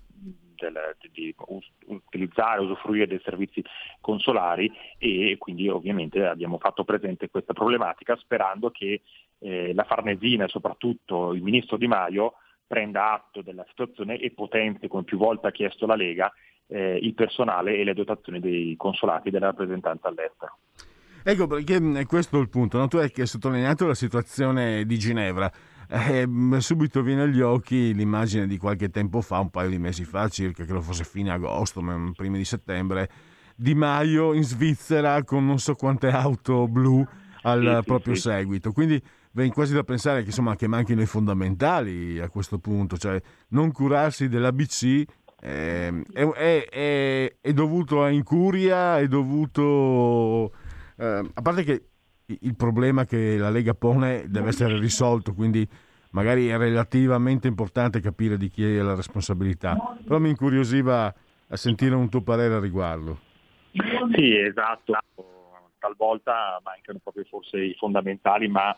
del, 0.61 0.95
di 1.11 1.33
utilizzare, 1.85 2.61
usufruire 2.61 3.07
dei 3.07 3.21
servizi 3.23 3.63
consolari 3.99 4.71
e 4.97 5.35
quindi 5.39 5.67
ovviamente 5.69 6.25
abbiamo 6.25 6.57
fatto 6.57 6.83
presente 6.83 7.29
questa 7.29 7.53
problematica 7.53 8.15
sperando 8.17 8.69
che 8.69 9.01
eh, 9.39 9.73
la 9.73 9.83
Farnesina 9.83 10.45
e 10.45 10.49
soprattutto 10.49 11.33
il 11.33 11.41
Ministro 11.41 11.77
Di 11.77 11.87
Maio 11.87 12.33
prenda 12.67 13.13
atto 13.13 13.41
della 13.41 13.65
situazione 13.67 14.17
e 14.17 14.31
potenzi, 14.31 14.87
come 14.87 15.03
più 15.03 15.17
volte 15.17 15.47
ha 15.47 15.51
chiesto 15.51 15.85
la 15.85 15.95
Lega, 15.95 16.31
eh, 16.67 16.97
il 17.01 17.13
personale 17.13 17.75
e 17.75 17.83
le 17.83 17.93
dotazioni 17.93 18.39
dei 18.39 18.75
consolati 18.77 19.29
della 19.29 19.47
rappresentanza 19.47 20.07
all'estero. 20.07 20.57
Ecco 21.23 21.47
perché 21.47 22.05
questo 22.05 22.37
è 22.37 22.41
il 22.41 22.49
punto, 22.49 22.77
no? 22.77 22.87
tu 22.87 22.97
hai 22.97 23.11
sottolineato 23.13 23.85
la 23.85 23.93
situazione 23.93 24.85
di 24.85 24.97
Ginevra 24.97 25.51
eh, 25.93 26.25
subito 26.59 27.01
viene 27.01 27.23
agli 27.23 27.41
occhi 27.41 27.93
l'immagine 27.93 28.47
di 28.47 28.57
qualche 28.57 28.89
tempo 28.89 29.19
fa, 29.19 29.39
un 29.39 29.49
paio 29.49 29.69
di 29.69 29.77
mesi 29.77 30.05
fa 30.05 30.29
circa, 30.29 30.63
credo 30.63 30.81
fosse 30.81 31.03
fine 31.03 31.31
agosto, 31.31 31.83
primi 32.15 32.37
di 32.37 32.45
settembre, 32.45 33.09
Di 33.57 33.75
Maio 33.75 34.31
in 34.31 34.43
Svizzera 34.43 35.21
con 35.25 35.45
non 35.45 35.59
so 35.59 35.75
quante 35.75 36.07
auto 36.09 36.69
blu 36.69 37.05
al 37.41 37.79
sì, 37.79 37.85
proprio 37.85 38.15
sì, 38.15 38.21
seguito. 38.21 38.71
Quindi 38.71 39.01
viene 39.31 39.51
quasi 39.51 39.73
da 39.73 39.83
pensare 39.83 40.21
che, 40.21 40.27
insomma, 40.27 40.55
che 40.55 40.67
manchino 40.67 41.01
i 41.01 41.05
fondamentali 41.05 42.19
a 42.19 42.29
questo 42.29 42.57
punto, 42.57 42.97
cioè 42.97 43.21
non 43.49 43.73
curarsi 43.73 44.29
dell'ABC 44.29 45.03
eh, 45.41 46.03
è, 46.13 46.25
è, 46.25 46.69
è, 46.69 47.35
è, 47.41 47.53
dovuto 47.53 48.01
a 48.01 48.09
incuria, 48.09 48.97
è 48.97 49.07
dovuto... 49.07 50.53
Eh, 50.95 51.29
a 51.33 51.41
parte 51.41 51.63
che 51.63 51.90
il 52.41 52.55
problema 52.55 53.05
che 53.05 53.37
la 53.37 53.49
Lega 53.49 53.73
pone 53.73 54.25
deve 54.27 54.49
essere 54.49 54.77
risolto, 54.79 55.33
quindi 55.33 55.67
magari 56.11 56.47
è 56.47 56.57
relativamente 56.57 57.47
importante 57.47 57.99
capire 57.99 58.37
di 58.37 58.49
chi 58.49 58.63
è 58.63 58.81
la 58.81 58.95
responsabilità, 58.95 59.75
però 60.03 60.19
mi 60.19 60.29
incuriosiva 60.29 61.13
a 61.47 61.55
sentire 61.55 61.95
un 61.95 62.09
tuo 62.09 62.21
parere 62.21 62.55
a 62.55 62.59
riguardo. 62.59 63.19
Sì, 64.15 64.35
esatto, 64.37 64.93
talvolta 65.79 66.59
mancano 66.63 66.99
proprio 67.01 67.23
forse 67.25 67.59
i 67.59 67.73
fondamentali, 67.75 68.47
ma 68.47 68.77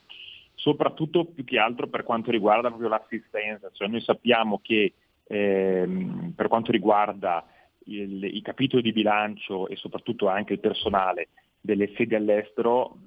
soprattutto 0.55 1.25
più 1.25 1.43
che 1.43 1.59
altro 1.59 1.87
per 1.87 2.03
quanto 2.03 2.31
riguarda 2.31 2.69
proprio 2.69 2.89
l'assistenza, 2.89 3.69
cioè 3.73 3.87
noi 3.87 4.01
sappiamo 4.01 4.59
che 4.61 4.93
ehm, 5.25 6.33
per 6.35 6.47
quanto 6.47 6.71
riguarda 6.71 7.45
il, 7.85 8.23
i 8.23 8.41
capitoli 8.41 8.81
di 8.81 8.93
bilancio 8.93 9.67
e 9.67 9.75
soprattutto 9.75 10.29
anche 10.29 10.53
il 10.53 10.59
personale 10.59 11.29
delle 11.59 11.91
sedi 11.95 12.15
all'estero, 12.15 12.97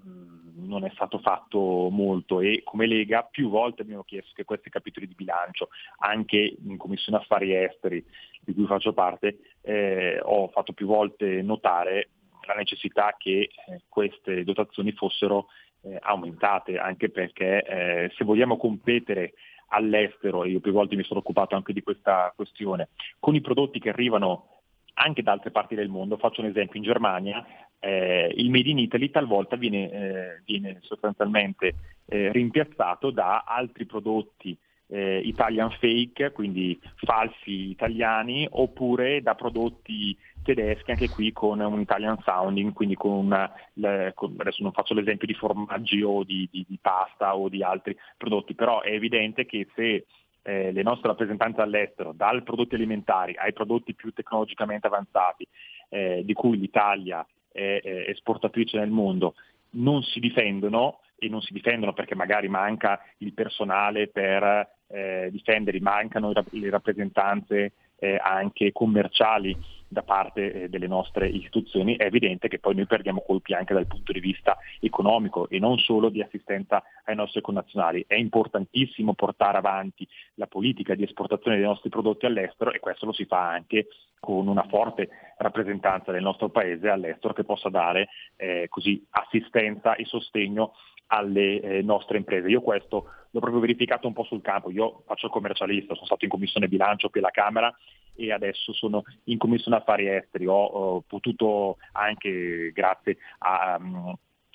non 0.59 0.85
è 0.85 0.91
stato 0.95 1.19
fatto 1.19 1.89
molto 1.91 2.41
e 2.41 2.63
come 2.65 2.87
Lega 2.87 3.23
più 3.23 3.49
volte 3.49 3.83
abbiamo 3.83 4.05
chiesto 4.05 4.33
che 4.35 4.45
questi 4.45 4.71
capitoli 4.71 5.07
di 5.07 5.15
bilancio, 5.15 5.69
anche 5.99 6.57
in 6.65 6.77
Commissione 6.77 7.19
Affari 7.19 7.55
Esteri, 7.55 8.05
di 8.41 8.55
cui 8.55 8.67
faccio 8.67 8.93
parte, 8.93 9.39
eh, 9.63 10.21
ho 10.23 10.49
fatto 10.49 10.73
più 10.73 10.87
volte 10.87 11.43
notare 11.43 12.11
la 12.47 12.55
necessità 12.55 13.15
che 13.19 13.51
eh, 13.69 13.83
queste 13.89 14.45
dotazioni 14.45 14.93
fossero 14.93 15.49
eh, 15.83 15.99
aumentate, 16.01 16.79
anche 16.79 17.11
perché 17.11 17.63
eh, 17.63 18.13
se 18.17 18.25
vogliamo 18.25 18.57
competere 18.57 19.35
all'estero, 19.69 20.45
e 20.45 20.51
io 20.51 20.61
più 20.61 20.73
volte 20.73 20.97
mi 20.97 21.03
sono 21.03 21.21
occupato 21.21 21.57
anche 21.57 21.73
di 21.73 21.83
questa 21.83 22.33
questione, 22.35 22.89
con 23.19 23.35
i 23.35 23.41
prodotti 23.41 23.81
che 23.81 23.89
arrivano 23.89 24.56
anche 24.99 25.23
da 25.23 25.33
altre 25.33 25.51
parti 25.51 25.75
del 25.75 25.89
mondo. 25.89 26.17
Faccio 26.17 26.41
un 26.41 26.49
esempio, 26.49 26.79
in 26.79 26.85
Germania 26.85 27.45
eh, 27.81 28.33
il 28.35 28.51
Made 28.51 28.69
in 28.69 28.79
Italy 28.79 29.11
talvolta 29.11 29.57
viene, 29.57 29.91
eh, 29.91 30.43
viene 30.45 30.79
sostanzialmente 30.83 31.75
eh, 32.07 32.33
rimpiazzato 32.33 33.11
da 33.11 33.45
altri 33.47 33.87
prodotti 33.87 34.57
eh, 34.89 35.19
Italian 35.19 35.71
fake, 35.71 36.33
quindi 36.33 36.81
falsi 36.97 37.71
italiani, 37.71 38.47
oppure 38.51 39.21
da 39.21 39.35
prodotti 39.35 40.17
tedeschi, 40.43 40.93
anche 40.93 41.09
qui 41.09 41.33
con 41.33 41.61
un 41.61 41.81
Italian 41.81 42.19
sounding, 42.25 42.73
quindi 42.73 42.95
con 42.95 43.13
una, 43.13 43.53
le, 43.75 44.13
con, 44.15 44.35
adesso 44.39 44.63
non 44.63 44.73
faccio 44.73 44.95
l'esempio 44.95 45.27
di 45.27 45.35
formaggi 45.35 46.03
o 46.03 46.23
di, 46.23 46.49
di, 46.51 46.65
di, 46.69 46.79
pasta 46.81 47.37
o 47.37 47.49
di 47.49 47.63
altri 47.63 47.97
prodotti, 48.17 48.55
però 48.55 48.81
è 48.81 48.93
evidente 48.93 49.45
che 49.45 49.67
se 49.75 50.07
eh, 50.47 50.71
le 50.71 50.83
nostre 50.83 51.09
rappresentanze 51.09 51.61
all'estero, 51.61 52.13
dai 52.13 52.43
prodotti 52.43 52.77
alimentari 52.77 53.35
ai 53.37 53.53
prodotti 53.53 53.95
più 53.95 54.13
tecnologicamente 54.13 54.87
avanzati, 54.87 55.47
eh, 55.89 56.23
di 56.25 56.33
cui 56.35 56.57
l'Italia 56.57 57.27
è, 57.51 57.81
è 57.83 58.11
esportatrice 58.11 58.79
nel 58.79 58.91
mondo, 58.91 59.35
non 59.71 60.03
si 60.05 60.21
difendono, 60.21 61.01
e 61.19 61.29
non 61.29 61.41
si 61.41 61.53
difendono 61.53 61.95
perché 61.95 62.15
magari 62.15 62.49
manca 62.49 63.01
il 63.19 63.33
personale 63.33 64.09
per 64.09 64.69
eh, 64.89 65.29
difenderli, 65.33 65.81
mancano 65.81 66.31
le 66.51 66.71
rappresentanze 66.71 67.73
eh, 67.99 68.19
anche 68.23 68.73
commerciali 68.73 69.57
da 69.89 70.03
parte 70.03 70.53
eh, 70.53 70.69
delle 70.69 70.87
nostre 70.87 71.29
istituzioni, 71.29 71.97
è 71.97 72.05
evidente 72.05 72.49
che 72.49 72.59
poi 72.59 72.75
noi 72.75 72.87
perdiamo 72.87 73.23
colpi 73.25 73.55
anche 73.55 73.75
dal 73.75 73.87
punto 73.87 74.13
di 74.13 74.21
vista 74.21 74.57
economico 74.81 75.49
e 75.49 75.59
non 75.59 75.79
solo 75.79 76.09
di 76.09 76.23
assistenza 76.23 76.83
ai 77.05 77.15
nostri 77.15 77.41
connazionali. 77.41 78.05
È 78.07 78.15
importantissimo 78.15 79.15
portare 79.15 79.59
avanti 79.59 80.07
la 80.35 80.47
politica 80.47 80.95
di 80.95 81.05
esportazione 81.05 81.57
dei 81.57 81.67
nostri 81.67 81.89
prodotti 81.89 82.27
all'estero 82.27 82.73
e 82.73 82.81
questo 82.81 83.07
lo 83.07 83.13
si 83.13 83.25
fa 83.25 83.49
anche 83.49 83.87
con 84.19 84.49
una 84.49 84.67
forte 84.69 85.09
rappresentanza 85.39 86.11
del 86.11 86.23
nostro 86.23 86.49
paese 86.49 86.89
all'estero 86.89 87.33
che 87.33 87.45
possa 87.45 87.69
dare 87.69 88.09
eh, 88.37 88.67
così 88.69 89.05
assistenza 89.11 89.95
e 89.95 90.05
sostegno 90.05 90.73
alle 91.09 91.61
eh, 91.61 91.83
nostre 91.83 92.17
imprese. 92.17 92.49
Io 92.49 92.61
questo 92.61 93.11
l'ho 93.37 93.41
proprio 93.43 93.61
verificato 93.61 94.07
un 94.07 94.15
po' 94.15 94.25
sul 94.25 94.41
campo, 94.41 94.71
io 94.71 95.03
faccio 95.07 95.27
il 95.27 95.33
commercialista, 95.33 95.95
sono 95.95 96.07
stato 96.07 96.25
in 96.25 96.31
commissione 96.31 96.69
bilancio 96.69 97.11
qui 97.11 97.21
alla 97.21 97.31
Camera 97.31 97.75
e 98.15 98.33
adesso 98.33 98.73
sono 98.73 99.03
in 99.25 99.37
commissione 99.37 99.77
affari 99.77 100.09
esteri, 100.09 100.47
ho, 100.47 100.65
ho 100.65 101.01
potuto 101.07 101.77
anche 101.93 102.73
grazie 102.73 103.19
a, 103.39 103.77
um, 103.79 104.15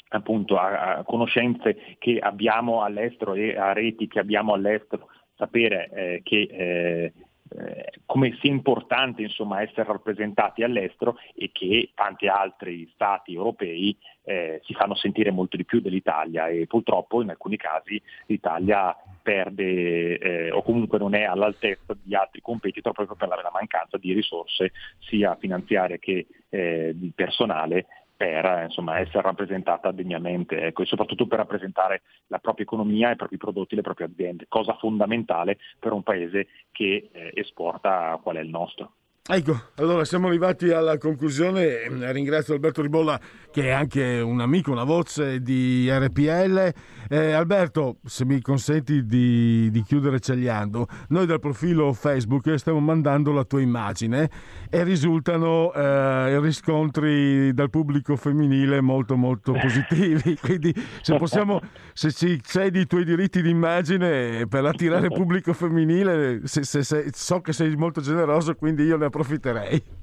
appunto 0.09 0.57
a, 0.57 0.95
a, 0.95 1.03
conoscenze 1.03 1.95
che 1.99 2.17
abbiamo 2.17 2.81
all'estero 2.81 3.35
e 3.35 3.55
a 3.55 3.71
reti 3.71 4.07
che 4.07 4.19
abbiamo 4.19 4.53
all'estero 4.53 5.09
sapere 5.35 5.89
eh, 5.93 6.21
che 6.23 6.41
eh, 6.41 7.13
eh, 7.57 7.91
come 8.05 8.37
sia 8.39 8.49
importante 8.49 9.21
insomma, 9.21 9.61
essere 9.61 9.83
rappresentati 9.83 10.63
all'estero 10.63 11.17
e 11.35 11.49
che 11.51 11.91
tanti 11.93 12.27
altri 12.27 12.89
stati 12.93 13.33
europei 13.33 13.95
eh, 14.23 14.61
si 14.63 14.73
fanno 14.73 14.95
sentire 14.95 15.31
molto 15.31 15.57
di 15.57 15.65
più 15.65 15.81
dell'Italia. 15.81 16.47
E 16.47 16.67
purtroppo 16.67 17.21
in 17.21 17.29
alcuni 17.29 17.57
casi 17.57 18.01
l'Italia 18.27 18.95
perde 19.21 20.17
eh, 20.17 20.51
o 20.51 20.63
comunque 20.63 20.97
non 20.97 21.13
è 21.13 21.23
all'altezza 21.23 21.95
di 22.01 22.15
altri 22.15 22.41
competitor 22.41 22.93
proprio 22.93 23.15
per 23.15 23.27
la, 23.27 23.35
la 23.35 23.51
mancanza 23.53 23.97
di 23.97 24.13
risorse 24.13 24.71
sia 24.99 25.35
finanziarie 25.35 25.99
che 25.99 26.27
eh, 26.49 26.91
di 26.95 27.11
personale 27.13 27.85
per 28.21 28.65
insomma, 28.65 28.99
essere 28.99 29.23
rappresentata 29.23 29.89
degnamente 29.89 30.61
ecco, 30.61 30.83
e 30.83 30.85
soprattutto 30.85 31.25
per 31.25 31.39
rappresentare 31.39 32.03
la 32.27 32.37
propria 32.37 32.65
economia, 32.65 33.09
i 33.09 33.15
propri 33.15 33.37
prodotti, 33.37 33.73
le 33.73 33.81
proprie 33.81 34.05
aziende, 34.05 34.45
cosa 34.47 34.75
fondamentale 34.75 35.57
per 35.79 35.91
un 35.91 36.03
paese 36.03 36.47
che 36.71 37.09
eh, 37.11 37.31
esporta 37.33 38.19
qual 38.21 38.35
è 38.35 38.41
il 38.41 38.49
nostro. 38.49 38.93
Ecco, 39.33 39.57
allora 39.75 40.03
siamo 40.03 40.27
arrivati 40.27 40.71
alla 40.71 40.97
conclusione. 40.97 41.87
Ringrazio 42.11 42.53
Alberto 42.53 42.81
Ribolla, 42.81 43.17
che 43.49 43.67
è 43.67 43.69
anche 43.69 44.19
un 44.19 44.41
amico, 44.41 44.73
una 44.73 44.83
voce 44.83 45.41
di 45.41 45.89
RPL. 45.89 46.73
Eh, 47.07 47.31
Alberto, 47.31 47.99
se 48.03 48.25
mi 48.25 48.41
consenti 48.41 49.05
di, 49.05 49.69
di, 49.71 49.83
chiudere 49.83 50.19
cegliando, 50.19 50.85
noi 51.09 51.25
dal 51.25 51.39
profilo 51.39 51.93
Facebook 51.93 52.57
stiamo 52.57 52.81
mandando 52.81 53.31
la 53.31 53.45
tua 53.45 53.61
immagine 53.61 54.29
e 54.69 54.83
risultano 54.83 55.71
eh, 55.73 56.37
riscontri 56.41 57.53
dal 57.53 57.69
pubblico 57.69 58.17
femminile 58.17 58.81
molto 58.81 59.15
molto 59.15 59.53
positivi. 59.53 60.35
Quindi 60.43 60.75
se 61.01 61.15
possiamo, 61.15 61.61
se 61.93 62.11
ci 62.11 62.41
cedi 62.43 62.81
i 62.81 62.85
tuoi 62.85 63.05
diritti 63.05 63.41
di 63.41 63.49
immagine 63.49 64.45
per 64.47 64.65
attirare 64.65 65.05
il 65.05 65.13
pubblico 65.13 65.53
femminile, 65.53 66.41
se, 66.43 66.63
se, 66.63 66.83
se, 66.83 67.11
so 67.13 67.39
che 67.39 67.53
sei 67.53 67.73
molto 67.77 68.01
generoso, 68.01 68.55
quindi 68.55 68.83
io 68.83 68.97
ne 68.97 69.09
approfitterei. 69.21 69.99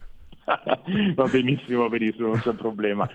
Va 1.14 1.28
benissimo, 1.28 1.90
benissimo, 1.90 2.28
non 2.28 2.40
c'è 2.40 2.54
problema. 2.54 3.06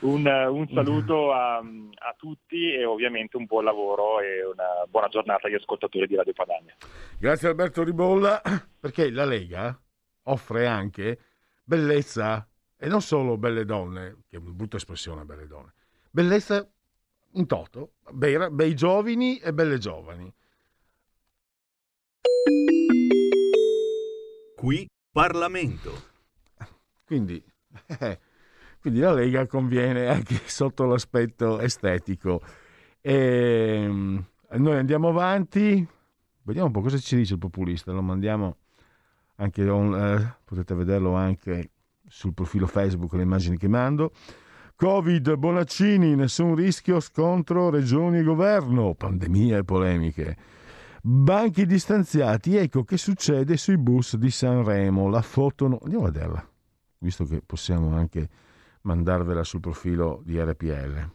Un, 0.00 0.26
un 0.26 0.68
saluto 0.74 1.32
a, 1.32 1.56
a, 1.56 2.14
tutti 2.18 2.70
e 2.74 2.84
ovviamente 2.84 3.38
un 3.38 3.46
buon 3.46 3.64
lavoro 3.64 4.20
e 4.20 4.44
una 4.44 4.84
buona 4.86 5.08
giornata 5.08 5.46
agli 5.46 5.54
ascoltatori 5.54 6.06
di 6.06 6.16
Radio 6.16 6.34
Padania. 6.34 6.76
Grazie 7.18 7.48
Alberto 7.48 7.82
Ribolla, 7.82 8.42
perché 8.78 9.10
la 9.10 9.24
Lega 9.24 9.78
offre 10.24 10.66
anche 10.66 11.18
bellezza 11.64 12.46
e 12.76 12.88
non 12.88 13.00
solo 13.00 13.38
belle 13.38 13.64
donne, 13.64 14.24
che 14.28 14.36
è 14.36 14.38
una 14.38 14.50
brutta 14.50 14.76
espressione 14.76 15.24
belle 15.24 15.46
donne, 15.46 15.72
bellezza 16.10 16.68
in 17.32 17.46
toto, 17.46 17.92
bei, 18.10 18.36
bei 18.50 18.74
giovani 18.74 19.38
e 19.38 19.54
belle 19.54 19.78
giovani. 19.78 20.30
Qui 24.56 24.86
Parlamento. 25.16 25.92
Quindi, 27.06 27.42
eh, 27.86 28.18
quindi 28.82 29.00
la 29.00 29.14
Lega 29.14 29.46
conviene 29.46 30.08
anche 30.08 30.38
sotto 30.44 30.84
l'aspetto 30.84 31.58
estetico. 31.58 32.42
E, 33.00 33.14
ehm, 33.14 34.24
noi 34.58 34.76
andiamo 34.76 35.08
avanti, 35.08 35.88
vediamo 36.42 36.66
un 36.66 36.72
po' 36.74 36.82
cosa 36.82 36.98
ci 36.98 37.16
dice 37.16 37.32
il 37.32 37.38
populista, 37.38 37.92
lo 37.92 38.02
mandiamo 38.02 38.58
anche, 39.36 39.62
eh, 39.62 40.34
potete 40.44 40.74
vederlo 40.74 41.14
anche 41.14 41.70
sul 42.06 42.34
profilo 42.34 42.66
Facebook, 42.66 43.14
le 43.14 43.22
immagini 43.22 43.56
che 43.56 43.68
mando. 43.68 44.12
Covid, 44.76 45.34
Bonaccini, 45.36 46.14
nessun 46.14 46.54
rischio, 46.54 47.00
scontro 47.00 47.70
regioni 47.70 48.18
e 48.18 48.22
governo, 48.22 48.92
pandemia 48.92 49.56
e 49.56 49.64
polemiche. 49.64 50.36
Banchi 51.08 51.66
distanziati, 51.66 52.56
ecco 52.56 52.82
che 52.82 52.96
succede 52.96 53.56
sui 53.56 53.78
bus 53.78 54.16
di 54.16 54.28
Sanremo. 54.28 55.08
La 55.08 55.22
foto, 55.22 55.68
no... 55.68 55.78
andiamo 55.80 56.06
a 56.06 56.10
vederla, 56.10 56.50
visto 56.98 57.24
che 57.26 57.42
possiamo 57.46 57.96
anche 57.96 58.28
mandarvela 58.80 59.44
sul 59.44 59.60
profilo 59.60 60.20
di 60.24 60.36
RPL. 60.36 61.10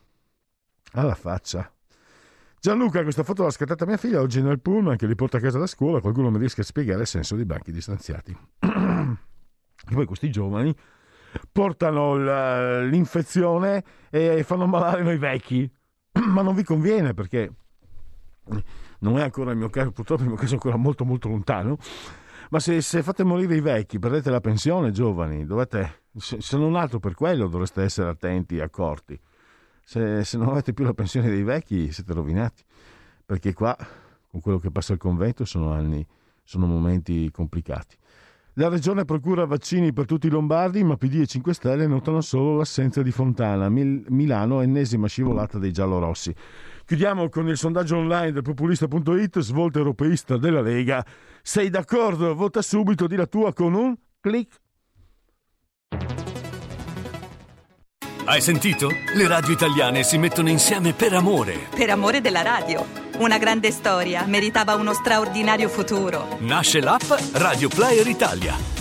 Alla 0.93 1.13
faccia. 1.13 1.69
Gianluca, 2.57 3.03
questa 3.03 3.23
foto 3.23 3.43
l'ha 3.43 3.49
scattata 3.49 3.85
mia 3.85 3.97
figlia 3.97 4.21
oggi 4.21 4.41
nel 4.41 4.61
pullman 4.61 4.95
che 4.95 5.07
li 5.07 5.15
porta 5.15 5.39
a 5.39 5.39
casa 5.41 5.59
da 5.59 5.67
scuola. 5.67 5.99
Qualcuno 5.99 6.31
mi 6.31 6.37
riesca 6.37 6.61
a 6.61 6.63
spiegare 6.63 7.01
il 7.01 7.07
senso 7.07 7.35
dei 7.35 7.43
banchi 7.43 7.73
distanziati. 7.73 8.31
e 8.59 9.93
poi 9.93 10.05
questi 10.05 10.31
giovani 10.31 10.73
portano 11.51 12.15
l'infezione 12.85 13.83
e 14.09 14.41
fanno 14.43 14.67
malare 14.67 15.03
noi 15.03 15.17
vecchi. 15.17 15.69
Ma 16.29 16.43
non 16.43 16.55
vi 16.55 16.63
conviene 16.63 17.13
perché 17.13 17.51
non 19.01 19.17
è 19.19 19.23
ancora 19.23 19.51
il 19.51 19.57
mio 19.57 19.69
caso, 19.69 19.91
purtroppo 19.91 20.23
il 20.23 20.29
mio 20.29 20.37
caso 20.37 20.51
è 20.51 20.53
ancora 20.55 20.77
molto 20.77 21.05
molto 21.05 21.27
lontano, 21.29 21.77
ma 22.49 22.59
se, 22.59 22.81
se 22.81 23.03
fate 23.03 23.23
morire 23.23 23.55
i 23.55 23.61
vecchi, 23.61 23.99
perdete 23.99 24.29
la 24.29 24.41
pensione, 24.41 24.91
giovani, 24.91 25.45
dovete, 25.45 26.03
se, 26.17 26.57
non 26.57 26.75
altro 26.75 26.99
per 26.99 27.13
quello 27.13 27.47
dovreste 27.47 27.81
essere 27.81 28.09
attenti 28.09 28.57
e 28.57 28.61
accorti. 28.61 29.19
Se, 29.83 30.23
se 30.23 30.37
non 30.37 30.49
avete 30.49 30.73
più 30.73 30.83
la 30.83 30.93
pensione 30.93 31.29
dei 31.29 31.43
vecchi 31.43 31.91
siete 31.91 32.13
rovinati, 32.13 32.63
perché 33.25 33.53
qua, 33.53 33.75
con 34.27 34.41
quello 34.41 34.59
che 34.59 34.69
passa 34.69 34.93
il 34.93 34.99
convento, 34.99 35.45
sono 35.45 35.71
anni, 35.71 36.05
sono 36.43 36.65
momenti 36.65 37.29
complicati. 37.31 37.97
La 38.55 38.67
regione 38.67 39.05
procura 39.05 39.45
vaccini 39.45 39.93
per 39.93 40.05
tutti 40.05 40.27
i 40.27 40.29
lombardi, 40.29 40.83
ma 40.83 40.97
PD 40.97 41.21
e 41.21 41.25
5 41.25 41.53
Stelle 41.53 41.87
notano 41.87 42.19
solo 42.19 42.57
l'assenza 42.57 43.01
di 43.01 43.11
Fontana. 43.11 43.69
Mil- 43.69 44.03
Milano, 44.09 44.59
ennesima 44.59 45.07
scivolata 45.07 45.57
dei 45.57 45.71
giallorossi. 45.71 46.35
Chiudiamo 46.91 47.29
con 47.29 47.47
il 47.47 47.55
sondaggio 47.55 47.95
online 47.95 48.33
del 48.33 48.41
populista.it, 48.41 49.39
svolta 49.39 49.77
europeista 49.77 50.35
della 50.35 50.59
Lega. 50.59 51.01
Sei 51.41 51.69
d'accordo? 51.69 52.35
Vota 52.35 52.61
subito, 52.61 53.07
di 53.07 53.15
la 53.15 53.27
tua 53.27 53.53
con 53.53 53.73
un 53.75 53.95
clic. 54.19 54.59
Hai 58.25 58.41
sentito? 58.41 58.89
Le 59.15 59.25
radio 59.25 59.53
italiane 59.53 60.03
si 60.03 60.17
mettono 60.17 60.49
insieme 60.49 60.91
per 60.91 61.13
amore. 61.13 61.69
Per 61.73 61.89
amore 61.89 62.19
della 62.19 62.41
radio. 62.41 62.85
Una 63.19 63.37
grande 63.37 63.71
storia 63.71 64.25
meritava 64.25 64.75
uno 64.75 64.91
straordinario 64.91 65.69
futuro. 65.69 66.39
Nasce 66.41 66.81
l'app 66.81 67.09
Radio 67.35 67.69
Player 67.69 68.05
Italia 68.05 68.80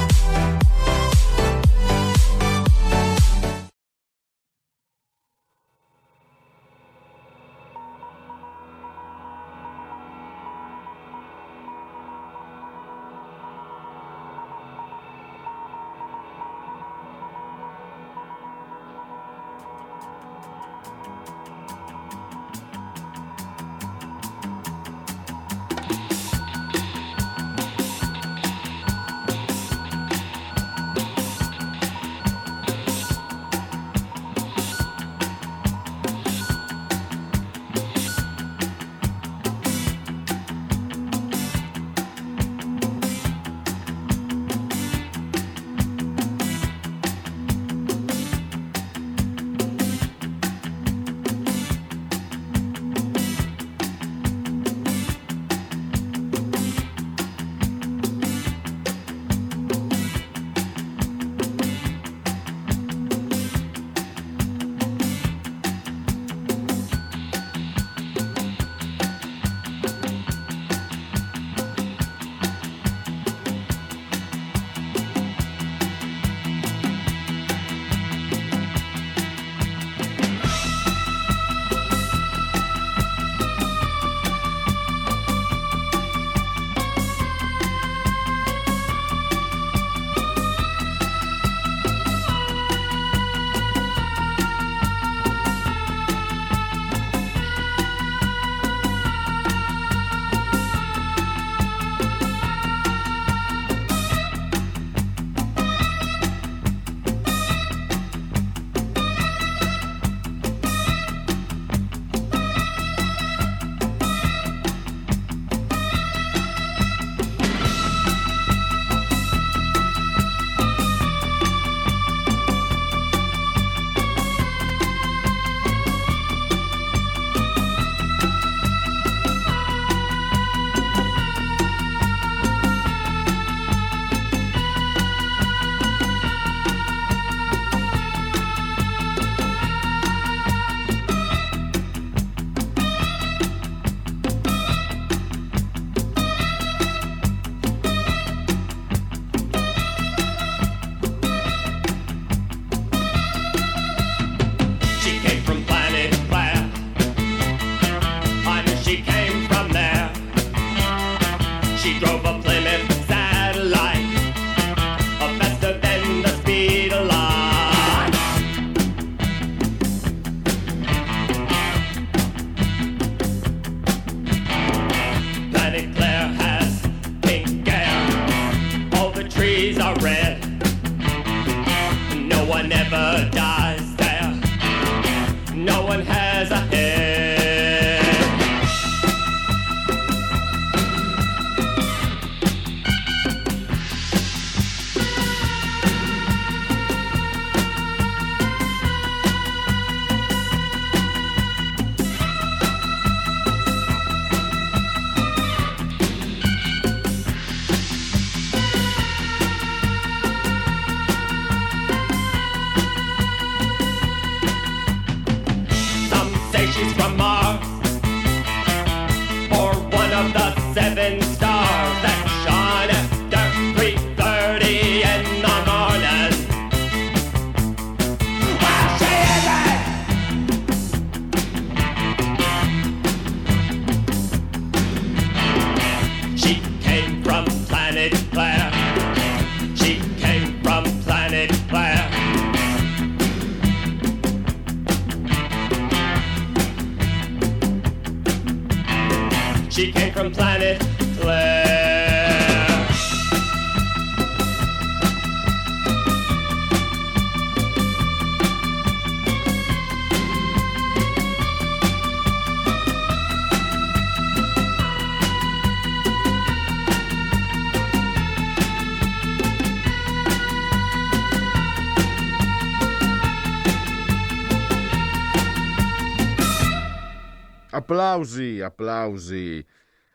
Applausi, 279.01 279.65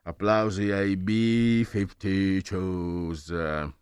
applausi, 0.02 0.70
ai 0.70 0.96
B-52 0.96 3.72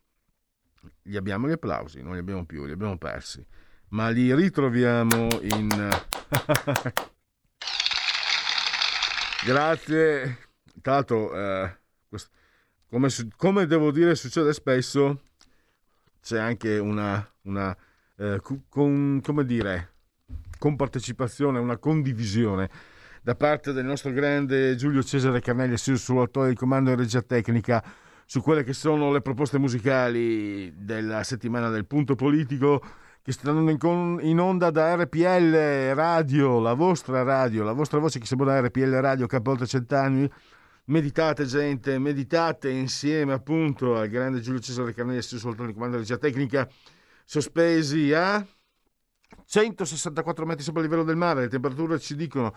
Li 1.02 1.16
abbiamo 1.16 1.48
gli 1.48 1.52
applausi, 1.52 2.02
non 2.02 2.14
li 2.14 2.18
abbiamo 2.18 2.46
più, 2.46 2.64
li 2.64 2.72
abbiamo 2.72 2.96
persi, 2.96 3.46
ma 3.88 4.08
li 4.08 4.34
ritroviamo 4.34 5.28
in... 5.42 5.68
Grazie. 9.44 10.38
L'altro, 10.82 11.34
eh, 11.34 11.76
come, 12.88 13.08
come, 13.36 13.66
devo 13.66 13.90
dire 13.90 14.14
succede 14.14 14.54
spesso, 14.54 15.20
c'è 16.22 16.38
anche 16.38 16.78
una, 16.78 17.30
una 17.42 17.76
eh, 18.16 18.40
con, 18.68 19.20
come 19.22 19.44
dire, 19.44 19.92
compartecipazione, 20.58 21.58
una 21.58 21.76
condivisione 21.76 22.70
da 23.24 23.34
parte 23.34 23.72
del 23.72 23.87
nostro 23.87 24.12
grande 24.12 24.76
Giulio 24.76 25.02
Cesare 25.02 25.40
Carnelli, 25.40 25.78
suo 25.78 26.20
attore 26.20 26.50
di 26.50 26.54
comando 26.54 26.90
in 26.90 26.96
regia 26.96 27.22
tecnica, 27.22 27.82
su 28.26 28.42
quelle 28.42 28.62
che 28.62 28.74
sono 28.74 29.10
le 29.10 29.22
proposte 29.22 29.58
musicali 29.58 30.70
della 30.76 31.22
settimana 31.22 31.70
del 31.70 31.87
punto 31.87 32.16
politico 32.16 32.82
che 33.22 33.32
stanno 33.32 33.70
in, 34.20 34.38
onda 34.38 34.70
da 34.70 34.94
RPL 34.96 35.94
Radio, 35.94 36.60
la 36.60 36.74
vostra 36.74 37.22
radio, 37.22 37.64
la 37.64 37.72
vostra 37.72 37.98
voce 37.98 38.18
che 38.18 38.26
si 38.26 38.37
da 38.37 38.60
RPL 38.60 38.92
Radio 39.00 39.26
che 39.26 39.40
cent'anni. 39.64 40.30
Meditate 40.87 41.46
gente, 41.46 41.98
meditate 41.98 42.68
insieme 42.68 43.32
appunto 43.32 43.96
al 43.96 44.08
grande 44.08 44.40
Giulio 44.40 44.60
Cesare 44.60 44.92
Carnelli, 44.92 45.22
suo 45.22 45.52
attore 45.52 45.68
di 45.68 45.72
comando 45.72 45.96
in 45.96 46.02
regia 46.02 46.18
tecnica, 46.18 46.68
sospesi 47.24 48.12
a 48.12 48.46
164 49.46 50.44
metri 50.44 50.62
sopra 50.62 50.82
il 50.82 50.88
livello 50.88 51.06
del 51.06 51.16
mare, 51.16 51.40
le 51.40 51.48
temperature 51.48 51.98
ci 51.98 52.16
dicono 52.16 52.54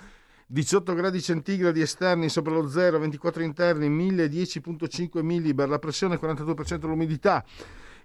18 0.50 0.94
gradi 0.94 1.22
centigradi 1.22 1.82
esterni 1.82 2.30
sopra 2.30 2.54
lo 2.54 2.70
zero, 2.70 3.00
24 3.00 3.44
interni, 3.44 3.90
1010.5 3.90 5.22
millibar, 5.22 5.68
la 5.68 5.78
pressione 5.78 6.18
42% 6.18 6.88
l'umidità. 6.88 7.44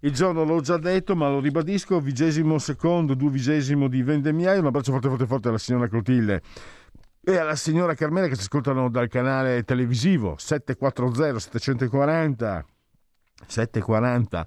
Il 0.00 0.12
giorno 0.12 0.42
l'ho 0.42 0.60
già 0.60 0.76
detto, 0.76 1.14
ma 1.14 1.28
lo 1.28 1.38
ribadisco, 1.38 2.00
vigesimo 2.00 2.58
secondo, 2.58 3.14
duvigesimo 3.14 3.86
di 3.86 4.02
vendemmiaio. 4.02 4.58
Un 4.58 4.66
abbraccio 4.66 4.90
forte 4.90 5.08
forte 5.08 5.26
forte 5.26 5.48
alla 5.48 5.58
signora 5.58 5.86
Clotilde 5.86 6.42
e 7.24 7.36
alla 7.36 7.54
signora 7.54 7.94
Carmela 7.94 8.26
che 8.26 8.34
ci 8.34 8.40
ascoltano 8.40 8.90
dal 8.90 9.06
canale 9.06 9.62
televisivo 9.62 10.34
740 10.36 11.38
740 11.38 12.66
740 13.46 14.46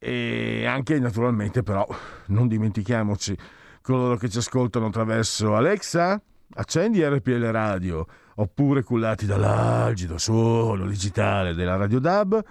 e 0.00 0.66
anche 0.66 0.98
naturalmente 0.98 1.62
però 1.62 1.86
non 2.26 2.48
dimentichiamoci 2.48 3.38
coloro 3.80 4.16
che 4.16 4.28
ci 4.28 4.38
ascoltano 4.38 4.86
attraverso 4.86 5.54
Alexa 5.54 6.20
accendi 6.54 7.02
RPL 7.02 7.44
Radio 7.50 8.06
oppure 8.36 8.82
cullati 8.82 9.26
dall'algido 9.26 10.18
suono 10.18 10.86
digitale 10.86 11.54
della 11.54 11.76
Radio 11.76 12.00
DAB 12.00 12.42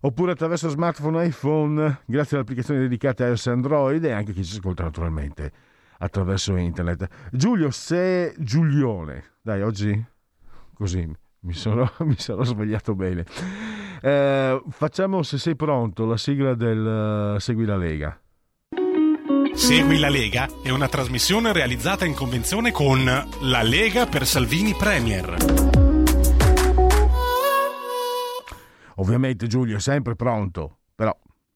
oppure 0.00 0.32
attraverso 0.32 0.68
smartphone 0.68 1.26
iPhone 1.26 2.00
grazie 2.06 2.36
alle 2.36 2.44
applicazioni 2.44 2.80
dedicate 2.80 3.24
a 3.24 3.34
Android 3.50 4.04
e 4.04 4.12
anche 4.12 4.32
chi 4.32 4.44
ci 4.44 4.56
ascolta 4.56 4.84
naturalmente 4.84 5.52
attraverso 5.98 6.56
internet. 6.56 7.08
Giulio, 7.32 7.70
se 7.70 8.34
Giulione, 8.38 9.24
dai 9.42 9.62
oggi 9.62 10.04
così 10.74 11.10
mi 11.40 11.52
sono, 11.52 11.90
mi 12.00 12.18
sono 12.18 12.44
svegliato 12.44 12.94
bene. 12.94 13.24
Eh, 14.00 14.62
facciamo, 14.68 15.22
se 15.22 15.38
sei 15.38 15.56
pronto, 15.56 16.06
la 16.06 16.16
sigla 16.16 16.54
del 16.54 17.34
uh, 17.34 17.38
Segui 17.38 17.64
la 17.64 17.76
Lega. 17.76 18.20
Segui 19.58 19.98
la 19.98 20.08
Lega 20.08 20.48
è 20.62 20.70
una 20.70 20.88
trasmissione 20.88 21.52
realizzata 21.52 22.04
in 22.04 22.14
convenzione 22.14 22.70
con 22.70 23.04
La 23.04 23.62
Lega 23.62 24.06
per 24.06 24.24
Salvini 24.24 24.72
Premier. 24.72 25.34
Ovviamente 28.94 29.48
Giulio 29.48 29.76
è 29.76 29.80
sempre 29.80 30.14
pronto, 30.14 30.78
però 30.94 31.14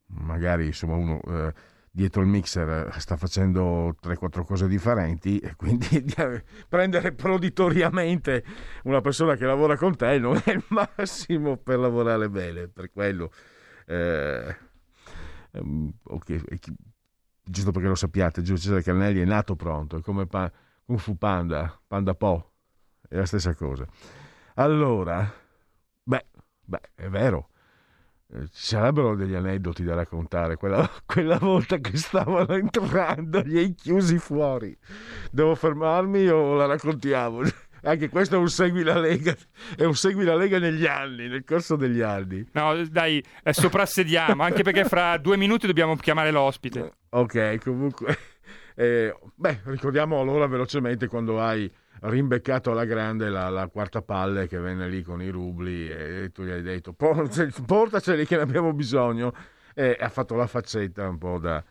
magari 0.09 0.67
insomma 0.67 0.97
uno 0.97 1.21
eh, 1.29 1.55
dietro 1.93 2.23
il 2.23 2.27
mixer 2.27 2.91
eh, 2.93 3.01
sta 3.01 3.17
facendo 3.17 3.95
3-4 4.03 4.45
cose 4.45 4.67
differenti 4.67 5.39
e 5.39 5.55
quindi 5.55 6.05
prendere 6.69 7.13
proditoriamente 7.13 8.45
una 8.83 9.01
persona 9.01 9.37
che 9.37 9.47
lavora 9.47 9.77
con 9.77 9.97
te 9.97 10.19
non 10.19 10.43
è 10.45 10.51
il 10.51 10.65
massimo 10.71 11.57
per 11.57 11.79
lavorare 11.79 12.29
bene, 12.29 12.67
per 12.67 12.91
quello. 12.91 13.31
Eh, 13.87 14.57
ehm, 15.53 15.93
okay. 16.03 16.43
Giusto 17.45 17.73
perché 17.73 17.89
lo 17.89 17.95
sappiate, 17.95 18.43
Giulio 18.43 18.61
Cesare 18.61 18.83
Carnelli 18.83 19.21
è 19.21 19.25
nato 19.25 19.57
pronto, 19.57 19.97
è 19.97 20.01
come 20.01 20.27
pa- 20.27 20.51
Kung 20.85 20.99
Fu 20.99 21.17
Panda, 21.17 21.81
Panda 21.87 22.15
Po, 22.15 22.53
è 23.09 23.17
la 23.17 23.27
stessa 23.27 23.55
cosa. 23.55 23.87
Allora, 24.55 25.33
beh, 26.03 26.27
beh 26.65 26.81
è 26.95 27.09
vero, 27.09 27.49
ci 28.51 28.67
sarebbero 28.67 29.15
degli 29.15 29.35
aneddoti 29.35 29.85
da 29.85 29.95
raccontare 29.95 30.57
quella, 30.57 30.89
quella, 31.05 31.39
volta 31.39 31.79
che 31.79 31.97
stavano 31.97 32.55
entrando 32.55 33.43
li 33.43 33.59
hai 33.59 33.75
chiusi 33.75 34.19
fuori 34.19 34.77
devo 35.31 35.55
fermarmi 35.55 36.29
o 36.29 36.55
la 36.55 36.67
raccontiamo 36.67 37.43
anche 37.83 38.09
questo 38.09 38.37
è 38.37 38.39
un 38.39 38.49
segui 38.49 38.83
la 38.83 38.99
Lega 38.99 39.35
è 39.77 39.85
un 39.85 39.95
segui 39.95 40.25
la 40.25 40.37
Lega 40.37 40.59
negli 40.59 40.87
anni 40.87 41.29
nel 41.29 41.45
corso 41.45 41.77
degli 41.77 42.01
anni. 42.01 42.47
No 42.53 42.85
dai 42.87 43.23
soprassediamo 43.51 44.43
anche 44.43 44.63
perché 44.63 44.85
fra 44.85 45.17
due 45.19 45.37
minuti 45.37 45.67
dobbiamo 45.67 45.97
chiamare 45.97 46.31
l'ospite. 46.31 46.93
Ok 47.11 47.59
comunque 47.63 48.17
eh, 48.75 49.15
beh 49.35 49.61
ricordiamo 49.65 50.21
allora 50.21 50.47
velocemente 50.47 51.07
quando 51.07 51.41
hai 51.41 51.71
rimbeccato 52.03 52.71
alla 52.73 52.85
grande 52.85 53.29
la, 53.29 53.49
la, 53.49 53.69
quarta 53.69 54.03
palle 54.03 54.49
che 54.49 54.59
venne 54.59 54.89
lì 54.89 55.03
con 55.03 55.23
i 55.23 55.29
rubli 55.29 55.89
e 55.89 56.31
tu 56.33 56.43
gli 56.43 56.51
hai 56.51 56.63
detto 56.63 56.93
portaceli 56.93 58.27
che 58.27 58.37
ne 58.37 58.43
abbiamo 58.43 58.73
bisogno. 58.73 59.33
E 59.75 59.97
ha 59.99 60.09
fatto 60.09 60.35
la 60.35 60.47
faccetta 60.47 61.09
un 61.09 61.17
po' 61.17 61.39
da... 61.39 61.63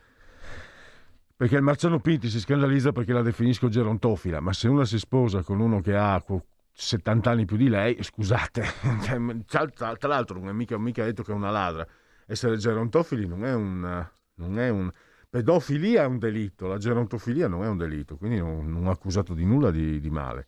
Perché 1.42 1.56
il 1.56 1.62
Marciano 1.62 1.98
Pinti 1.98 2.28
si 2.28 2.38
scandalizza 2.38 2.92
perché 2.92 3.12
la 3.12 3.20
definisco 3.20 3.68
gerontofila, 3.68 4.38
ma 4.38 4.52
se 4.52 4.68
una 4.68 4.84
si 4.84 4.96
sposa 4.96 5.42
con 5.42 5.58
uno 5.58 5.80
che 5.80 5.96
ha 5.96 6.22
70 6.72 7.30
anni 7.30 7.46
più 7.46 7.56
di 7.56 7.68
lei, 7.68 8.00
scusate, 8.00 8.62
cioè, 9.02 9.68
tra, 9.72 9.96
l'altro 10.02 10.38
non 10.38 10.50
è 10.50 10.52
mica, 10.52 10.78
mica 10.78 11.02
detto 11.02 11.24
che 11.24 11.32
è 11.32 11.34
una 11.34 11.50
ladra, 11.50 11.84
essere 12.28 12.56
gerontofili 12.58 13.26
non 13.26 13.44
è 13.44 13.52
un... 13.54 14.08
Non 14.34 14.58
è 14.60 14.68
un 14.68 14.88
pedofilia 15.28 16.04
è 16.04 16.06
un 16.06 16.20
delitto, 16.20 16.68
la 16.68 16.78
gerontofilia 16.78 17.48
non 17.48 17.64
è 17.64 17.66
un 17.66 17.76
delitto, 17.76 18.16
quindi 18.16 18.38
non, 18.38 18.70
non 18.70 18.86
accusato 18.86 19.34
di 19.34 19.44
nulla 19.44 19.72
di, 19.72 19.98
di 19.98 20.10
male, 20.10 20.46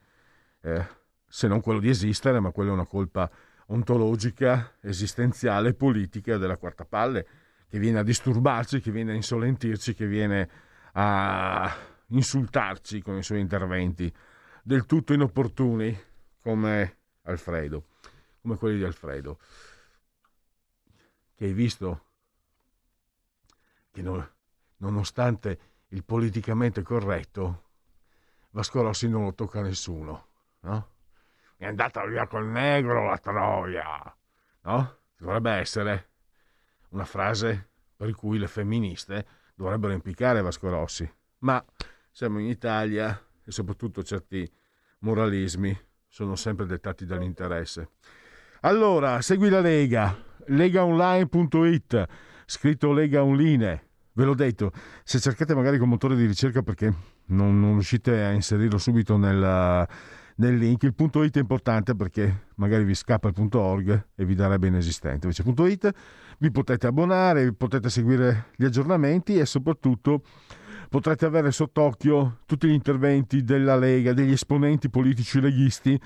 eh, 0.60 0.86
se 1.26 1.48
non 1.48 1.60
quello 1.60 1.80
di 1.80 1.88
esistere, 1.88 2.38
ma 2.38 2.52
quella 2.52 2.70
è 2.70 2.72
una 2.72 2.86
colpa 2.86 3.28
ontologica, 3.66 4.74
esistenziale, 4.80 5.74
politica 5.74 6.36
della 6.36 6.56
quarta 6.56 6.84
palle, 6.84 7.26
che 7.68 7.80
viene 7.80 7.98
a 7.98 8.04
disturbarci, 8.04 8.80
che 8.80 8.92
viene 8.92 9.10
a 9.10 9.14
insolentirci, 9.16 9.92
che 9.92 10.06
viene 10.06 10.48
a 10.96 11.74
insultarci 12.08 13.02
con 13.02 13.16
i 13.16 13.22
suoi 13.22 13.40
interventi 13.40 14.12
del 14.62 14.86
tutto 14.86 15.12
inopportuni 15.12 15.98
come 16.40 16.98
Alfredo, 17.22 17.86
come 18.40 18.56
quelli 18.56 18.78
di 18.78 18.84
Alfredo, 18.84 19.38
che 21.34 21.44
hai 21.46 21.52
visto 21.52 22.04
che 23.90 24.02
non, 24.02 24.26
nonostante 24.78 25.58
il 25.88 26.04
politicamente 26.04 26.82
corretto, 26.82 27.62
Vasco 28.50 28.82
Rossi 28.82 29.08
non 29.08 29.24
lo 29.24 29.34
tocca 29.34 29.60
a 29.60 29.62
nessuno, 29.62 30.26
no? 30.60 30.92
È 31.56 31.66
andata 31.66 32.04
via 32.04 32.26
col 32.26 32.46
negro 32.46 33.08
la 33.08 33.18
troia, 33.18 34.16
no? 34.62 34.98
Dovrebbe 35.16 35.52
essere 35.52 36.10
una 36.90 37.04
frase 37.04 37.70
per 37.96 38.14
cui 38.14 38.38
le 38.38 38.48
femministe 38.48 39.26
dovrebbero 39.54 39.92
impiccare 39.92 40.42
Vasco 40.42 40.68
Rossi, 40.68 41.10
ma 41.38 41.64
siamo 42.10 42.38
in 42.38 42.46
Italia 42.46 43.20
e 43.44 43.50
soprattutto 43.50 44.02
certi 44.02 44.50
moralismi 45.00 45.76
sono 46.08 46.36
sempre 46.36 46.66
dettati 46.66 47.04
dall'interesse. 47.04 47.90
Allora, 48.60 49.20
segui 49.20 49.48
la 49.50 49.60
Lega, 49.60 50.16
legaonline.it, 50.46 52.06
scritto 52.46 52.92
Lega 52.92 53.22
Online, 53.22 53.88
Ve 54.16 54.24
l'ho 54.24 54.34
detto, 54.34 54.70
se 55.02 55.18
cercate 55.18 55.56
magari 55.56 55.76
con 55.76 55.88
motore 55.88 56.14
di 56.14 56.24
ricerca 56.24 56.62
perché 56.62 56.92
non, 57.26 57.58
non 57.58 57.72
riuscite 57.72 58.22
a 58.22 58.30
inserirlo 58.30 58.78
subito 58.78 59.16
nel, 59.16 59.88
nel, 60.36 60.56
link, 60.56 60.82
il 60.82 60.94
punto 60.94 61.22
.it 61.22 61.36
è 61.36 61.40
importante 61.40 61.94
perché 61.94 62.46
magari 62.56 62.84
vi 62.84 62.94
scappa 62.94 63.28
il 63.28 63.34
punto 63.34 63.60
.org 63.60 64.06
e 64.14 64.24
vi 64.24 64.34
darebbe 64.34 64.66
inesistente. 64.66 65.26
Invece 65.26 65.42
punto 65.42 65.66
.it 65.66 65.90
vi 66.38 66.50
potete 66.50 66.86
abbonare, 66.86 67.52
potete 67.52 67.88
seguire 67.88 68.46
gli 68.56 68.64
aggiornamenti 68.64 69.38
e 69.38 69.46
soprattutto 69.46 70.22
potrete 70.88 71.26
avere 71.26 71.50
sott'occhio 71.50 72.38
tutti 72.46 72.68
gli 72.68 72.72
interventi 72.72 73.42
della 73.42 73.76
Lega, 73.76 74.12
degli 74.12 74.32
esponenti 74.32 74.90
politici 74.90 75.40
leghisti 75.40 76.00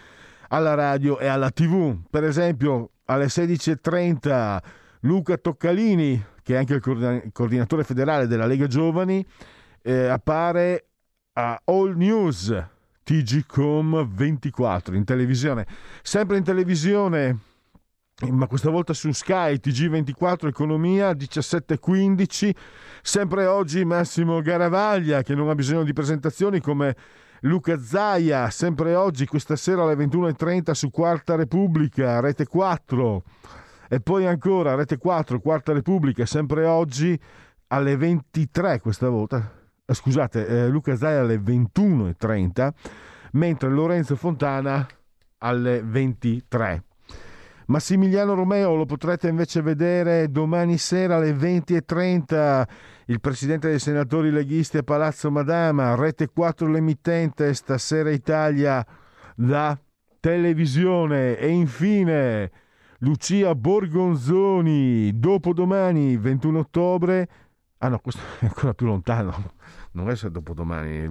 alla 0.49 0.75
radio 0.75 1.19
e 1.19 1.27
alla 1.27 1.51
tv. 1.51 2.01
Per 2.11 2.25
esempio 2.25 2.91
alle 3.07 3.27
16.30 3.27 4.59
Luca 5.03 5.37
Toccalini 5.37 6.23
che 6.49 6.55
è 6.55 6.57
anche 6.57 6.77
il 6.77 7.31
coordinatore 7.31 7.85
federale 7.85 8.27
della 8.27 8.47
Lega 8.47 8.67
Giovani, 8.67 9.23
eh, 9.83 10.07
appare 10.07 10.87
a 11.35 11.61
All 11.67 11.95
News 11.95 12.51
TGCOM 13.09 14.07
24 14.07 14.95
in 14.95 15.05
televisione. 15.05 15.67
Sempre 16.03 16.37
in 16.37 16.45
televisione, 16.45 17.39
ma 18.29 18.47
questa 18.47 18.69
volta 18.69 18.93
su 18.93 19.11
Sky 19.13 19.55
TG24 19.55 20.49
Economia 20.49 21.13
17.15. 21.13 22.51
Sempre 23.01 23.47
oggi 23.47 23.83
Massimo 23.87 24.43
Garavaglia 24.43 25.23
che 25.23 25.35
non 25.35 25.49
ha 25.49 25.55
bisogno 25.55 25.85
di 25.85 25.95
presentazioni 25.95 26.61
come 26.61 26.95
Luca 27.41 27.81
Zaia. 27.81 28.51
Sempre 28.51 28.95
oggi, 28.95 29.25
questa 29.25 29.57
sera 29.57 29.85
alle 29.85 29.95
21.30 29.95 30.73
su 30.73 30.91
Quarta 30.91 31.35
Repubblica, 31.35 32.21
Rete 32.21 32.47
4. 32.47 33.23
E 33.89 34.01
poi 34.01 34.27
ancora 34.27 34.75
Rete 34.75 34.99
4, 34.99 35.41
Quarta 35.41 35.73
Repubblica, 35.73 36.27
sempre 36.27 36.67
oggi 36.67 37.19
alle 37.69 37.97
23 37.97 38.81
questa 38.81 39.09
volta 39.09 39.51
eh, 39.53 39.58
scusate, 39.95 40.47
eh, 40.47 40.69
Luca 40.69 40.97
Zaia 40.97 41.21
alle 41.21 41.39
21.30, 41.39 42.71
mentre 43.33 43.69
Lorenzo 43.71 44.17
Fontana 44.17 44.87
alle 45.39 45.83
23. 45.83 46.83
Massimiliano 47.69 48.33
Romeo 48.33 48.75
lo 48.75 48.87
potrete 48.87 49.29
invece 49.29 49.61
vedere 49.61 50.31
domani 50.31 50.79
sera 50.79 51.17
alle 51.17 51.33
20.30, 51.33 52.67
il 53.07 53.21
presidente 53.21 53.69
dei 53.69 53.79
senatori 53.79 54.31
leghisti 54.31 54.79
a 54.79 54.83
Palazzo 54.83 55.31
Madama, 55.31 55.95
Rete 55.95 56.29
4 56.29 56.67
l'emittente, 56.67 57.53
stasera 57.53 58.11
Italia 58.11 58.85
da 59.35 59.79
televisione. 60.19 61.37
E 61.37 61.49
infine 61.49 62.51
Lucia 63.01 63.55
Borgonzoni, 63.55 65.19
dopodomani 65.19 66.17
21 66.17 66.59
ottobre, 66.59 67.29
ah 67.79 67.89
no, 67.89 67.99
questo 67.99 68.21
è 68.41 68.47
ancora 68.47 68.73
più 68.73 68.87
lontano, 68.87 69.53
non 69.93 70.11
è 70.11 70.17
se 70.17 70.31
dopodomani. 70.31 71.11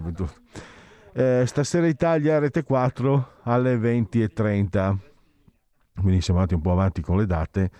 Eh, 1.13 1.43
stasera 1.45 1.87
Italia, 1.87 2.39
rete 2.39 2.63
4 2.63 3.33
alle 3.43 3.77
20.30. 3.77 4.97
Quindi 5.99 6.21
siamo 6.21 6.39
andati 6.39 6.55
un 6.55 6.61
po' 6.61 6.71
avanti 6.71 7.01
con 7.01 7.17
le 7.17 7.25
date, 7.25 7.71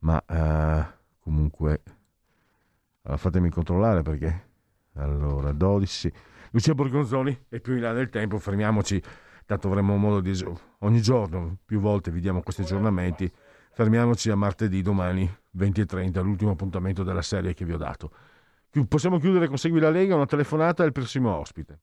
ma 0.00 0.22
eh, 0.26 0.84
comunque 1.20 1.82
allora, 3.02 3.18
fatemi 3.18 3.50
controllare 3.50 4.02
perché 4.02 4.50
allora 4.94 5.52
12 5.52 6.12
Lucia 6.52 6.74
Borgonzoni 6.74 7.46
e 7.48 7.60
più 7.60 7.74
in 7.74 7.80
là 7.80 7.92
nel 7.92 8.10
tempo 8.10 8.38
fermiamoci 8.38 9.02
tanto 9.44 9.68
avremo 9.68 9.96
modo 9.96 10.20
di 10.20 10.32
ogni 10.80 11.00
giorno 11.00 11.56
più 11.64 11.80
volte 11.80 12.12
vi 12.12 12.20
diamo 12.20 12.42
questi 12.42 12.62
aggiornamenti 12.62 13.30
fermiamoci 13.72 14.30
a 14.30 14.36
martedì 14.36 14.82
domani 14.82 15.28
20.30 15.56 16.22
l'ultimo 16.22 16.52
appuntamento 16.52 17.02
della 17.02 17.22
serie 17.22 17.54
che 17.54 17.64
vi 17.64 17.72
ho 17.72 17.78
dato 17.78 18.12
Possiamo 18.88 19.18
chiudere 19.18 19.48
con 19.48 19.58
Segui 19.58 19.80
la 19.80 19.90
Lega, 19.90 20.14
una 20.14 20.24
telefonata 20.24 20.82
al 20.82 20.92
prossimo 20.92 21.36
ospite. 21.36 21.80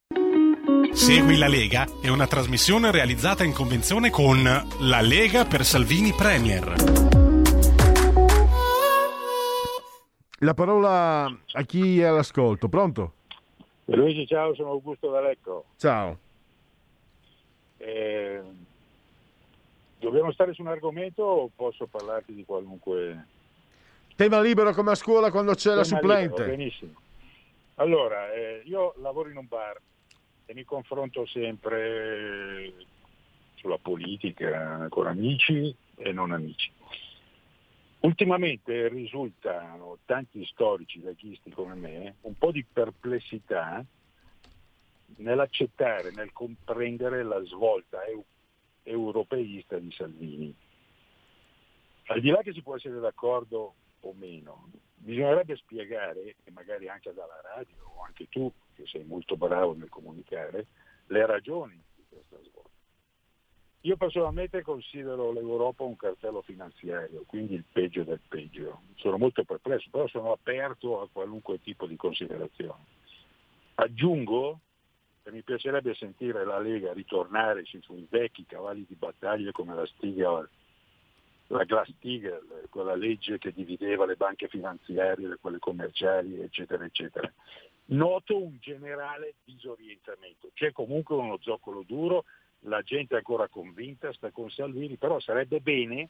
Segui 0.92 1.38
la 1.38 1.48
Lega 1.48 1.86
è 2.02 2.08
una 2.08 2.26
trasmissione 2.26 2.90
realizzata 2.92 3.44
in 3.44 3.54
convenzione 3.54 4.10
con 4.10 4.42
La 4.44 5.02
Lega 5.02 5.46
per 5.46 5.64
Salvini 5.64 6.12
Premier. 6.14 6.74
La 10.40 10.56
parola 10.56 11.26
a 11.26 11.62
chi 11.62 12.00
è 12.00 12.06
all'ascolto. 12.06 12.68
Pronto? 12.70 13.14
Luigi, 13.86 14.26
ciao, 14.26 14.56
sono 14.56 14.72
Augusto 14.72 15.12
D'Alecco. 15.12 15.66
Ciao. 15.78 16.18
Eh, 17.78 18.42
dobbiamo 20.00 20.32
stare 20.32 20.54
su 20.54 20.62
un 20.62 20.70
argomento 20.70 21.22
o 21.22 21.52
posso 21.56 21.86
parlarti 21.86 22.34
di 22.34 22.44
qualunque 22.46 23.26
Tema 24.20 24.42
libero 24.42 24.74
come 24.74 24.92
a 24.92 24.96
scuola 24.96 25.32
quando 25.32 25.54
c'è 25.54 25.70
Tema 25.70 25.76
la 25.76 25.84
supplente. 25.86 26.44
Libero, 26.44 26.58
benissimo. 26.58 26.92
Allora, 27.76 28.34
eh, 28.34 28.64
io 28.66 28.94
lavoro 28.98 29.30
in 29.30 29.38
un 29.38 29.48
bar 29.48 29.80
e 30.46 30.54
mi 30.54 30.66
confronto 30.66 31.26
sempre 31.26 32.74
sulla 33.56 33.78
politica 33.78 34.88
con 34.90 35.08
amici 35.08 35.74
e 35.96 36.12
non 36.12 36.34
amici. 36.34 36.70
Ultimamente 38.02 38.90
risultano 38.90 40.00
tanti 40.04 40.46
storici 40.48 41.02
leghisti 41.02 41.50
come 41.52 41.76
me 41.76 42.16
un 42.24 42.38
po' 42.38 42.52
di 42.52 42.66
perplessità 42.66 43.82
nell'accettare, 45.16 46.12
nel 46.12 46.34
comprendere 46.34 47.24
la 47.24 47.42
svolta 47.46 48.04
eu- 48.04 48.26
europeista 48.84 49.78
di 49.78 49.94
Salvini. 49.94 50.54
Al 52.08 52.20
di 52.20 52.30
là 52.32 52.42
che 52.42 52.52
si 52.52 52.62
può 52.62 52.76
essere 52.76 53.00
d'accordo 53.00 53.76
o 54.02 54.14
meno. 54.14 54.70
Bisognerebbe 54.96 55.56
spiegare, 55.56 56.36
e 56.44 56.52
magari 56.52 56.90
anche 56.90 57.14
dalla 57.14 57.40
radio 57.42 57.76
o 57.96 58.04
anche 58.04 58.28
tu, 58.30 58.52
che 58.74 58.86
sei 58.86 59.04
molto 59.04 59.38
bravo 59.38 59.74
nel 59.74 59.90
comunicare, 59.90 60.68
le 61.08 61.26
ragioni 61.26 61.82
di 61.96 62.04
questa 62.08 62.38
svolta. 62.38 62.70
Io 63.84 63.96
personalmente 63.96 64.62
considero 64.62 65.32
l'Europa 65.32 65.84
un 65.84 65.96
cartello 65.96 66.42
finanziario, 66.42 67.24
quindi 67.26 67.54
il 67.54 67.64
peggio 67.72 68.04
del 68.04 68.20
peggio. 68.28 68.82
Sono 68.96 69.18
molto 69.18 69.46
perplesso, 69.46 69.88
però 69.90 70.06
sono 70.08 70.34
aperto 70.34 71.02
a 71.02 71.08
qualunque 71.10 71.62
tipo 71.62 71.88
di 71.88 71.96
considerazione. 71.96 72.84
Aggiungo 73.76 74.60
che 75.24 75.32
mi 75.32 75.44
piacerebbe 75.44 75.94
sentire 75.94 76.44
la 76.44 76.60
Lega 76.60 76.92
ritornare 76.92 77.64
sui 77.64 78.06
vecchi 78.10 78.46
cavalli 78.46 78.86
di 78.86 78.96
battaglia 78.96 79.52
come 79.54 79.74
la 79.74 79.86
Stiga 79.86 80.46
la 81.50 81.64
Glass-Steagall, 81.64 82.70
quella 82.70 82.96
legge 82.96 83.38
che 83.38 83.52
divideva 83.52 84.06
le 84.06 84.16
banche 84.16 84.48
finanziarie 84.48 85.28
da 85.28 85.38
quelle 85.38 85.60
commerciali, 85.60 86.40
eccetera, 86.42 86.84
eccetera. 86.86 87.32
Noto 87.86 88.42
un 88.42 88.58
generale 88.60 89.36
disorientamento. 89.44 90.50
C'è 90.54 90.72
comunque 90.72 91.16
uno 91.16 91.38
zoccolo 91.42 91.84
duro, 91.86 92.26
la 92.64 92.82
gente 92.82 93.16
è 93.16 93.18
ancora 93.18 93.48
convinta, 93.48 94.14
sta 94.14 94.30
con 94.32 94.50
Salvini, 94.52 94.98
però 94.98 95.20
sarebbe 95.20 95.60
bene 95.60 96.10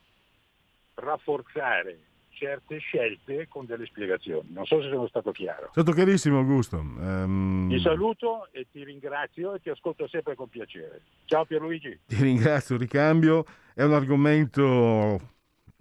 rafforzare 0.96 2.09
certe 2.40 2.78
scelte 2.78 3.50
con 3.50 3.66
delle 3.66 3.86
spiegazioni. 3.86 4.48
Non 4.54 4.66
so 4.66 4.82
se 4.82 4.88
sono 4.88 5.08
stato 5.08 5.32
chiaro. 5.32 5.66
È 5.68 5.72
stato 5.72 5.92
chiarissimo 5.92 6.38
Augusto. 6.38 6.78
Um... 6.78 7.68
Ti 7.68 7.80
saluto 7.82 8.48
e 8.52 8.66
ti 8.72 8.86
ringrazio 8.86 9.54
e 9.54 9.60
ti 9.60 9.70
ascolto 9.70 10.08
sempre 10.08 10.36
con 10.36 10.48
piacere. 10.48 11.02
Ciao 11.26 11.44
Pierluigi. 11.44 12.00
Ti 12.06 12.16
ringrazio, 12.16 12.78
ricambio. 12.78 13.44
È 13.74 13.84
un 13.84 13.94
argomento, 13.94 14.62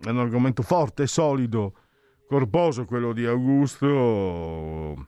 è 0.00 0.08
un 0.08 0.18
argomento 0.18 0.62
forte, 0.62 1.06
solido, 1.06 1.74
corposo 2.26 2.84
quello 2.86 3.12
di 3.12 3.24
Augusto. 3.24 5.06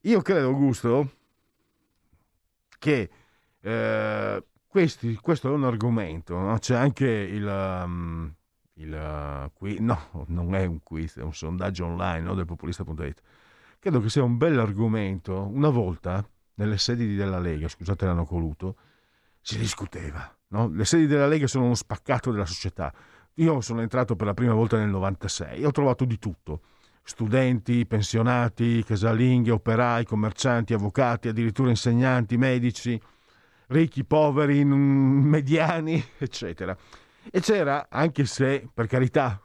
Io 0.00 0.22
credo, 0.22 0.48
Augusto, 0.48 1.10
che 2.78 3.10
eh, 3.60 4.44
questi, 4.66 5.14
questo 5.16 5.48
è 5.48 5.50
un 5.50 5.64
argomento, 5.64 6.38
no? 6.38 6.58
c'è 6.58 6.74
anche 6.74 7.06
il... 7.06 7.44
Um, 7.46 8.34
il 8.74 8.92
uh, 8.92 9.52
quiz, 9.52 9.78
no, 9.78 10.24
non 10.28 10.54
è 10.54 10.64
un 10.64 10.82
quiz, 10.82 11.16
è 11.16 11.22
un 11.22 11.34
sondaggio 11.34 11.86
online 11.86 12.20
no, 12.20 12.34
del 12.34 12.46
populista.it. 12.46 13.20
Credo 13.78 14.00
che 14.00 14.08
sia 14.08 14.22
un 14.22 14.36
bel 14.36 14.58
argomento. 14.58 15.46
Una 15.46 15.68
volta, 15.68 16.26
nelle 16.54 16.78
sedi 16.78 17.14
della 17.14 17.38
Lega, 17.38 17.68
scusate 17.68 18.06
l'hanno 18.06 18.24
coluto, 18.24 18.76
si 19.40 19.58
discuteva. 19.58 20.34
No? 20.48 20.68
Le 20.68 20.84
sedi 20.84 21.06
della 21.06 21.26
Lega 21.26 21.46
sono 21.46 21.66
uno 21.66 21.74
spaccato 21.74 22.30
della 22.30 22.46
società. 22.46 22.92
Io 23.34 23.60
sono 23.60 23.82
entrato 23.82 24.16
per 24.16 24.26
la 24.26 24.34
prima 24.34 24.54
volta 24.54 24.78
nel 24.78 24.88
96 24.88 25.60
e 25.60 25.66
ho 25.66 25.70
trovato 25.70 26.04
di 26.04 26.18
tutto. 26.18 26.62
Studenti, 27.02 27.84
pensionati, 27.84 28.82
casalinghe, 28.82 29.50
operai, 29.50 30.04
commercianti, 30.04 30.72
avvocati, 30.72 31.28
addirittura 31.28 31.68
insegnanti, 31.68 32.38
medici, 32.38 32.98
ricchi, 33.66 34.04
poveri, 34.04 34.64
mediani, 34.64 36.02
eccetera. 36.16 36.76
E 37.30 37.40
c'era, 37.40 37.86
anche 37.88 38.24
se 38.26 38.68
per 38.72 38.86
carità 38.86 39.40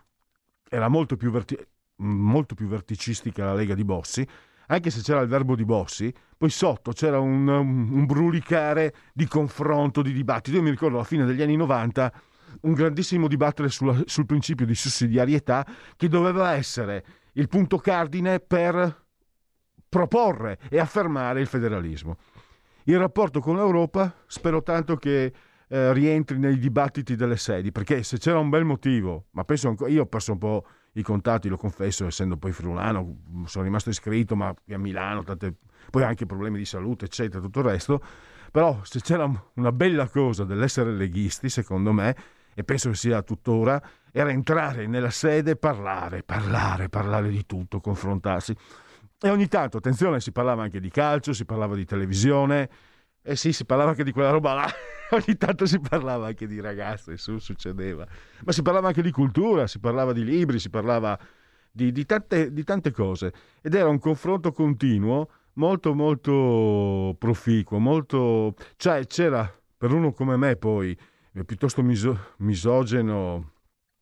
era 0.70 0.88
molto 0.88 1.16
più, 1.16 1.32
verti- 1.32 1.58
molto 1.98 2.56
più 2.56 2.68
verticistica 2.68 3.46
la 3.46 3.54
Lega 3.54 3.74
di 3.74 3.84
Bossi, 3.84 4.28
anche 4.68 4.90
se 4.92 5.02
c'era 5.02 5.22
il 5.22 5.28
verbo 5.28 5.56
di 5.56 5.66
Bossi, 5.66 6.14
poi 6.38 6.50
sotto 6.50 6.92
c'era 6.92 7.20
un, 7.20 7.48
un 7.48 8.06
brulicare 8.06 8.94
di 9.14 9.28
confronto, 9.28 10.02
di 10.02 10.14
dibattito. 10.14 10.58
Io 10.58 10.64
mi 10.64 10.70
ricordo 10.70 10.96
alla 10.96 11.06
fine 11.06 11.26
degli 11.26 11.42
anni 11.42 11.56
90 11.56 12.14
un 12.62 12.74
grandissimo 12.74 13.28
dibattere 13.28 13.70
sulla, 13.70 14.02
sul 14.06 14.26
principio 14.26 14.66
di 14.66 14.76
sussidiarietà 14.76 15.66
che 15.96 16.08
doveva 16.08 16.54
essere 16.54 17.04
il 17.34 17.48
punto 17.48 17.78
cardine 17.78 18.40
per 18.40 19.06
proporre 19.88 20.60
e 20.70 20.80
affermare 20.80 21.42
il 21.42 21.48
federalismo. 21.48 22.18
Il 22.84 22.98
rapporto 22.98 23.40
con 23.40 23.56
l'Europa 23.56 24.14
spero 24.28 24.62
tanto 24.62 24.96
che 24.96 25.34
eh, 25.70 25.94
rientri 25.94 26.38
nei 26.40 26.58
dibattiti 26.58 27.16
delle 27.16 27.38
sedi, 27.38 27.72
perché 27.72 28.04
se 28.04 28.18
c'era 28.18 28.40
un 28.40 28.50
bel 28.50 28.66
motivo, 28.66 29.28
ma 29.32 29.44
penso 29.44 29.70
ancora, 29.70 29.90
io 29.92 30.02
ho 30.02 30.06
perso 30.08 30.32
un 30.32 30.38
po' 30.40 30.66
i 30.94 31.04
contatti, 31.04 31.48
lo 31.48 31.58
confesso, 31.58 32.08
essendo 32.08 32.38
poi 32.38 32.52
friulano, 32.52 33.44
sono 33.46 33.64
rimasto 33.64 33.90
iscritto, 33.90 34.36
ma 34.36 34.48
a 34.48 34.78
Milano, 34.78 35.24
tante, 35.24 35.56
poi 35.92 36.04
anche 36.04 36.26
problemi 36.26 36.58
di 36.58 36.66
salute, 36.66 37.06
eccetera, 37.06 37.42
tutto 37.42 37.60
il 37.60 37.66
resto, 37.66 38.02
però 38.52 38.80
se 38.84 39.00
c'era 39.02 39.32
una 39.54 39.72
bella 39.72 40.08
cosa 40.08 40.44
dell'essere 40.44 40.92
leghisti, 40.92 41.50
secondo 41.50 41.94
me, 41.94 42.16
e 42.56 42.64
penso 42.64 42.90
che 42.90 42.96
sia 42.96 43.22
tuttora, 43.22 43.82
era 44.12 44.32
entrare 44.32 44.88
nella 44.88 45.12
sede 45.12 45.52
e 45.52 45.56
parlare, 45.56 46.24
parlare, 46.24 46.90
parlare 46.90 47.30
di 47.30 47.46
tutto, 47.46 47.80
confrontarsi. 47.80 48.56
E 49.22 49.30
ogni 49.30 49.48
tanto, 49.48 49.78
attenzione, 49.78 50.20
si 50.20 50.32
parlava 50.32 50.64
anche 50.64 50.80
di 50.80 50.90
calcio, 50.90 51.32
si 51.32 51.46
parlava 51.46 51.76
di 51.76 51.86
televisione, 51.86 52.70
Eh 53.22 53.36
sì, 53.36 53.54
si 53.54 53.66
parlava 53.66 53.92
anche 53.92 54.04
di 54.04 54.12
quella 54.12 54.30
roba 54.30 54.54
là. 54.54 54.68
Ogni 55.12 55.38
tanto 55.38 55.66
si 55.66 55.80
parlava 55.80 56.28
anche 56.28 56.48
di 56.48 56.60
ragazze, 56.60 57.18
su, 57.18 57.38
succedeva. 57.40 58.08
Ma 58.46 58.52
si 58.52 58.62
parlava 58.62 58.88
anche 58.88 59.02
di 59.02 59.12
cultura, 59.12 59.68
si 59.68 59.80
parlava 59.80 60.14
di 60.14 60.24
libri, 60.24 60.60
si 60.60 60.70
parlava 60.70 61.18
di, 61.72 61.92
di, 61.92 62.06
tante, 62.06 62.54
di 62.54 62.64
tante 62.64 62.92
cose. 62.92 63.34
Ed 63.62 63.74
era 63.74 63.90
un 63.90 64.00
confronto 64.00 64.52
continuo 64.52 65.30
molto 65.54 65.94
molto 65.94 67.16
proficuo, 67.18 67.80
molto... 67.80 68.56
cioè 68.78 69.06
c'era 69.06 69.52
per 69.78 69.92
uno 69.92 70.14
come 70.14 70.38
me 70.38 70.56
poi, 70.56 70.98
eh, 71.34 71.44
piuttosto 71.44 71.82
miso... 71.82 72.34
misogeno 72.38 73.52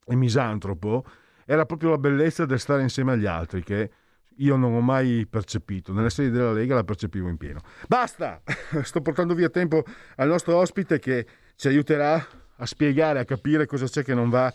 e 0.04 0.16
misantropo, 0.16 1.04
era 1.44 1.66
proprio 1.66 1.90
la 1.90 1.98
bellezza 1.98 2.46
del 2.46 2.58
stare 2.58 2.82
insieme 2.82 3.12
agli 3.12 3.26
altri 3.26 3.62
che 3.62 3.90
io 4.38 4.56
non 4.56 4.74
ho 4.74 4.80
mai 4.80 5.26
percepito. 5.28 5.92
Nelle 5.92 6.10
serie 6.10 6.30
della 6.30 6.52
Lega 6.52 6.74
la 6.74 6.84
percepivo 6.84 7.28
in 7.28 7.36
pieno. 7.36 7.60
Basta! 7.86 8.42
Sto 8.82 9.00
portando 9.00 9.34
via 9.34 9.48
tempo 9.48 9.84
al 10.16 10.28
nostro 10.28 10.56
ospite 10.56 10.98
che 10.98 11.26
ci 11.56 11.68
aiuterà 11.68 12.24
a 12.56 12.66
spiegare, 12.66 13.20
a 13.20 13.24
capire 13.24 13.66
cosa 13.66 13.86
c'è 13.86 14.02
che 14.02 14.14
non 14.14 14.28
va 14.28 14.52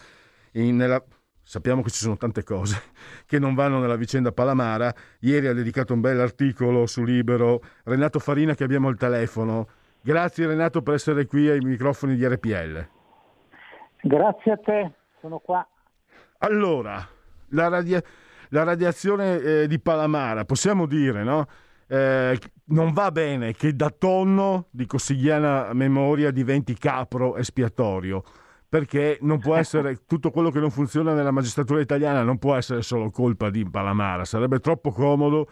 in, 0.53 0.75
nella... 0.75 1.03
Sappiamo 1.45 1.81
che 1.81 1.89
ci 1.89 1.99
sono 1.99 2.15
tante 2.15 2.41
cose 2.43 2.81
che 3.27 3.37
non 3.37 3.53
vanno 3.53 3.79
nella 3.79 3.97
vicenda 3.97 4.31
Palamara. 4.31 4.93
Ieri 5.19 5.47
ha 5.47 5.53
dedicato 5.53 5.93
un 5.93 5.99
bel 5.99 6.19
articolo 6.19 6.85
su 6.85 7.03
Libero. 7.03 7.61
Renato 7.83 8.19
Farina 8.19 8.55
che 8.55 8.63
abbiamo 8.63 8.87
al 8.87 8.97
telefono. 8.97 9.67
Grazie 10.01 10.47
Renato 10.47 10.81
per 10.81 10.93
essere 10.93 11.25
qui 11.25 11.49
ai 11.49 11.59
microfoni 11.59 12.15
di 12.15 12.25
RPL. 12.25 12.87
Grazie 14.01 14.51
a 14.51 14.57
te, 14.57 14.91
sono 15.19 15.39
qua. 15.39 15.65
Allora, 16.39 17.07
la, 17.49 17.67
radia- 17.69 18.03
la 18.53 18.63
radiazione 18.63 19.39
eh, 19.41 19.67
di 19.67 19.79
Palamara, 19.79 20.45
possiamo 20.45 20.85
dire, 20.85 21.23
no? 21.23 21.47
Eh, 21.87 22.39
non 22.65 22.93
va 22.93 23.11
bene 23.11 23.53
che 23.53 23.75
da 23.75 23.89
tonno 23.89 24.67
di 24.69 24.85
cossigliana 24.85 25.73
memoria 25.73 26.31
diventi 26.31 26.75
capro 26.75 27.35
espiatorio 27.35 28.23
perché 28.69 29.17
non 29.21 29.39
può 29.39 29.55
essere 29.55 30.05
tutto 30.07 30.31
quello 30.31 30.49
che 30.49 30.59
non 30.59 30.71
funziona 30.71 31.13
nella 31.13 31.29
magistratura 31.29 31.81
italiana 31.81 32.23
non 32.23 32.39
può 32.39 32.55
essere 32.55 32.81
solo 32.81 33.09
colpa 33.11 33.49
di 33.49 33.69
Palamara, 33.69 34.23
sarebbe 34.23 34.59
troppo 34.59 34.91
comodo 34.91 35.47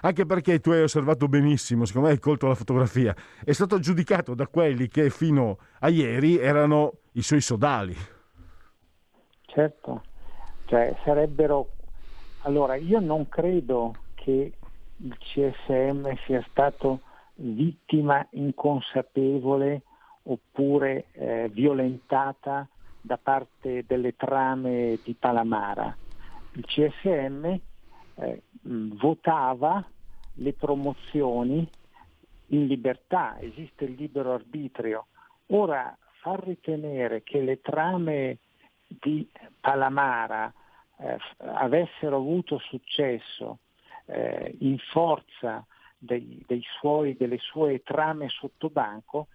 anche 0.00 0.26
perché 0.26 0.58
tu 0.58 0.70
hai 0.70 0.82
osservato 0.82 1.28
benissimo, 1.28 1.84
secondo 1.84 2.08
me 2.08 2.14
hai 2.14 2.20
colto 2.20 2.48
la 2.48 2.54
fotografia, 2.54 3.14
è 3.44 3.52
stato 3.52 3.78
giudicato 3.78 4.34
da 4.34 4.46
quelli 4.46 4.88
che 4.88 5.08
fino 5.10 5.58
a 5.80 5.88
ieri 5.88 6.38
erano 6.38 6.98
i 7.12 7.22
suoi 7.22 7.40
sodali. 7.40 7.96
Certo, 9.46 10.02
cioè 10.66 10.94
sarebbero... 11.04 11.75
Allora, 12.46 12.76
io 12.76 13.00
non 13.00 13.28
credo 13.28 13.92
che 14.14 14.52
il 14.98 15.18
CSM 15.18 16.14
sia 16.26 16.44
stato 16.48 17.00
vittima 17.34 18.24
inconsapevole 18.30 19.82
oppure 20.22 21.06
eh, 21.12 21.48
violentata 21.52 22.68
da 23.00 23.18
parte 23.18 23.84
delle 23.84 24.14
trame 24.14 25.00
di 25.02 25.14
Palamara. 25.14 25.96
Il 26.52 26.64
CSM 26.64 27.46
eh, 28.14 28.42
votava 28.62 29.84
le 30.34 30.52
promozioni 30.52 31.68
in 32.50 32.66
libertà, 32.66 33.40
esiste 33.40 33.86
il 33.86 33.94
libero 33.98 34.32
arbitrio. 34.32 35.06
Ora 35.46 35.96
far 36.20 36.44
ritenere 36.44 37.24
che 37.24 37.40
le 37.40 37.60
trame 37.60 38.38
di 38.86 39.28
Palamara 39.60 40.52
eh, 40.98 41.18
avessero 41.38 42.16
avuto 42.16 42.58
successo 42.58 43.58
eh, 44.06 44.54
in 44.60 44.78
forza 44.78 45.64
dei, 45.98 46.42
dei 46.46 46.62
suoi, 46.78 47.16
delle 47.16 47.38
sue 47.38 47.82
trame 47.82 48.28
sotto 48.28 48.70
banco 48.70 49.28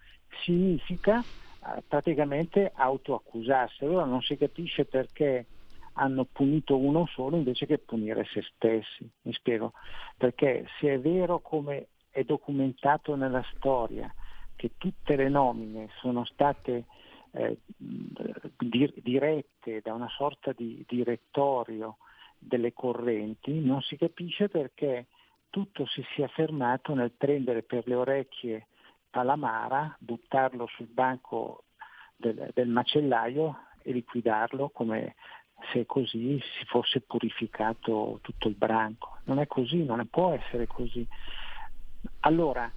significa 0.44 1.20
eh, 1.20 1.84
praticamente 1.88 2.72
autoaccusarsi. 2.74 3.84
Allora 3.84 4.06
non 4.06 4.22
si 4.22 4.38
capisce 4.38 4.86
perché 4.86 5.46
hanno 5.94 6.26
punito 6.32 6.78
uno 6.78 7.06
solo 7.08 7.36
invece 7.36 7.66
che 7.66 7.78
punire 7.78 8.26
se 8.26 8.42
stessi. 8.56 9.10
Mi 9.24 9.34
spiego. 9.34 9.74
Perché 10.18 10.66
se 10.80 10.94
è 10.94 11.00
vero 11.00 11.40
come 11.40 11.88
è 12.10 12.24
documentato 12.24 13.16
nella 13.16 13.44
storia 13.56 14.14
che 14.56 14.72
tutte 14.78 15.16
le 15.16 15.30
nomine 15.30 15.90
sono 16.00 16.24
state 16.26 16.86
eh, 17.32 17.58
dirette 18.58 19.82
da 19.82 19.94
una 19.94 20.10
sorta 20.10 20.52
di 20.52 20.84
direttorio 20.88 21.98
delle 22.38 22.74
correnti, 22.74 23.60
non 23.60 23.82
si 23.82 23.98
capisce 23.98 24.50
perché 24.50 25.08
tutto 25.50 25.86
si 25.86 26.04
sia 26.16 26.28
fermato 26.28 26.94
nel 26.94 27.12
prendere 27.12 27.62
per 27.64 27.88
le 27.88 27.96
orecchie 27.96 28.68
Palamara, 29.10 29.96
buttarlo 30.00 30.68
sul 30.68 30.88
banco 30.88 31.66
del, 32.16 32.52
del 32.54 32.70
macellaio 32.70 33.68
e 33.82 33.92
liquidarlo 33.92 34.70
come 34.70 35.16
se 35.72 35.86
così 35.86 36.40
si 36.40 36.66
fosse 36.66 37.02
purificato 37.02 38.20
tutto 38.22 38.48
il 38.48 38.56
branco. 38.56 39.20
Non 39.26 39.40
è 39.40 39.48
così, 39.48 39.84
non 39.84 40.06
può 40.10 40.32
essere 40.34 40.66
così. 40.66 41.06
Allora, 42.22 42.72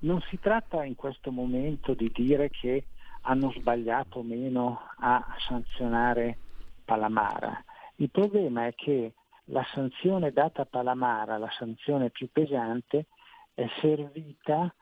non 0.00 0.20
si 0.28 0.38
tratta 0.38 0.84
in 0.84 0.94
questo 0.94 1.30
momento 1.30 1.94
di 1.94 2.10
dire 2.14 2.50
che 2.50 2.84
hanno 3.22 3.52
sbagliato 3.52 4.20
o 4.20 4.22
meno 4.22 4.80
a 4.98 5.24
sanzionare 5.46 6.38
Palamara. 6.84 7.64
Il 7.96 8.10
problema 8.10 8.66
è 8.66 8.74
che 8.74 9.14
la 9.46 9.64
sanzione 9.72 10.32
data 10.32 10.62
a 10.62 10.66
Palamara, 10.66 11.38
la 11.38 11.50
sanzione 11.50 12.10
più 12.10 12.30
pesante, 12.32 13.06
è 13.54 13.66
servita 13.80 14.72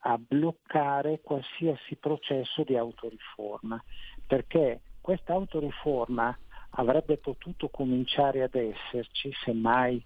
a 0.00 0.18
bloccare 0.18 1.20
qualsiasi 1.20 1.96
processo 1.96 2.62
di 2.62 2.76
autoriforma, 2.76 3.82
perché 4.26 4.80
questa 5.00 5.32
autoriforma 5.32 6.36
avrebbe 6.70 7.16
potuto 7.18 7.68
cominciare 7.68 8.42
ad 8.42 8.54
esserci 8.54 9.32
se 9.32 9.52
mai 9.52 10.04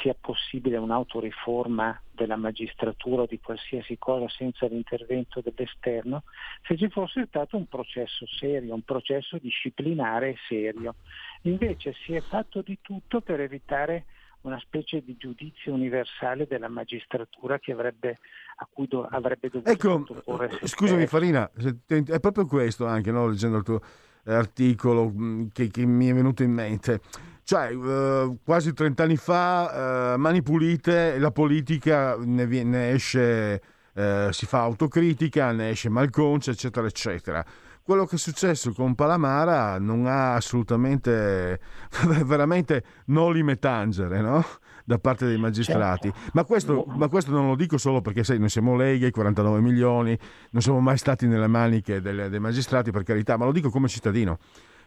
sia 0.00 0.14
possibile 0.18 0.76
un'autoriforma 0.76 2.00
della 2.12 2.36
magistratura 2.36 3.22
o 3.22 3.26
di 3.26 3.40
qualsiasi 3.40 3.98
cosa 3.98 4.28
senza 4.28 4.66
l'intervento 4.66 5.40
dell'esterno, 5.40 6.22
se 6.62 6.76
ci 6.76 6.88
fosse 6.88 7.26
stato 7.26 7.56
un 7.56 7.66
processo 7.66 8.26
serio, 8.26 8.74
un 8.74 8.82
processo 8.82 9.38
disciplinare 9.38 10.36
serio. 10.48 10.96
Invece 11.42 11.94
si 12.04 12.14
è 12.14 12.20
fatto 12.20 12.62
di 12.62 12.78
tutto 12.80 13.20
per 13.20 13.40
evitare 13.40 14.04
una 14.42 14.58
specie 14.60 15.02
di 15.02 15.16
giudizio 15.18 15.72
universale 15.72 16.46
della 16.46 16.68
magistratura 16.68 17.58
avrebbe, 17.66 18.18
a 18.56 18.68
cui 18.70 18.86
do, 18.86 19.06
avrebbe 19.10 19.50
dovuto 19.50 19.70
ecco, 19.70 20.66
scusami 20.66 21.06
Farina, 21.06 21.50
è 21.86 22.20
proprio 22.20 22.46
questo 22.46 22.86
anche, 22.86 23.10
no? 23.10 23.28
leggendo 23.28 23.58
il 23.58 23.64
tuo 23.64 23.80
articolo 24.24 25.10
mm, 25.10 25.46
che, 25.52 25.68
che, 25.68 25.84
mi 25.86 26.08
è 26.08 26.14
venuto 26.14 26.42
in 26.42 26.52
mente. 26.52 27.00
Cioè, 27.42 27.72
eh, 27.72 28.36
quasi 28.44 28.72
30 28.72 29.02
anni 29.02 29.16
fa, 29.16 30.14
eh, 30.14 30.16
Mani 30.16 30.42
Pulite, 30.42 31.18
la 31.18 31.30
politica 31.30 32.16
ne, 32.16 32.44
ne 32.44 32.90
esce, 32.92 33.62
eh, 33.94 34.28
si 34.30 34.46
fa 34.46 34.60
autocritica, 34.60 35.52
ne 35.52 35.70
esce 35.70 35.88
malconcia, 35.88 36.50
eccetera, 36.50 36.86
eccetera 36.86 37.44
quello 37.82 38.06
che 38.06 38.14
è 38.14 38.18
successo 38.18 38.72
con 38.72 38.94
Palamara 38.94 39.76
non 39.80 40.06
ha 40.06 40.34
assolutamente, 40.34 41.58
veramente 42.24 42.84
noli 43.06 43.42
tangere, 43.58 44.20
no? 44.20 44.44
Da 44.90 44.98
parte 44.98 45.24
dei 45.24 45.38
magistrati. 45.38 46.10
Certo. 46.10 46.30
Ma, 46.32 46.42
questo, 46.42 46.84
ma, 46.88 47.06
questo, 47.06 47.30
non 47.30 47.46
lo 47.46 47.54
dico 47.54 47.78
solo 47.78 48.00
perché 48.00 48.24
sai, 48.24 48.40
noi 48.40 48.48
siamo 48.48 48.74
Lega, 48.74 49.06
i 49.06 49.12
49 49.12 49.60
milioni, 49.60 50.18
non 50.50 50.62
siamo 50.62 50.80
mai 50.80 50.98
stati 50.98 51.28
nelle 51.28 51.46
maniche 51.46 52.00
delle, 52.00 52.28
dei 52.28 52.40
magistrati, 52.40 52.90
per 52.90 53.04
carità, 53.04 53.36
ma 53.36 53.44
lo 53.44 53.52
dico 53.52 53.70
come 53.70 53.86
cittadino 53.86 54.38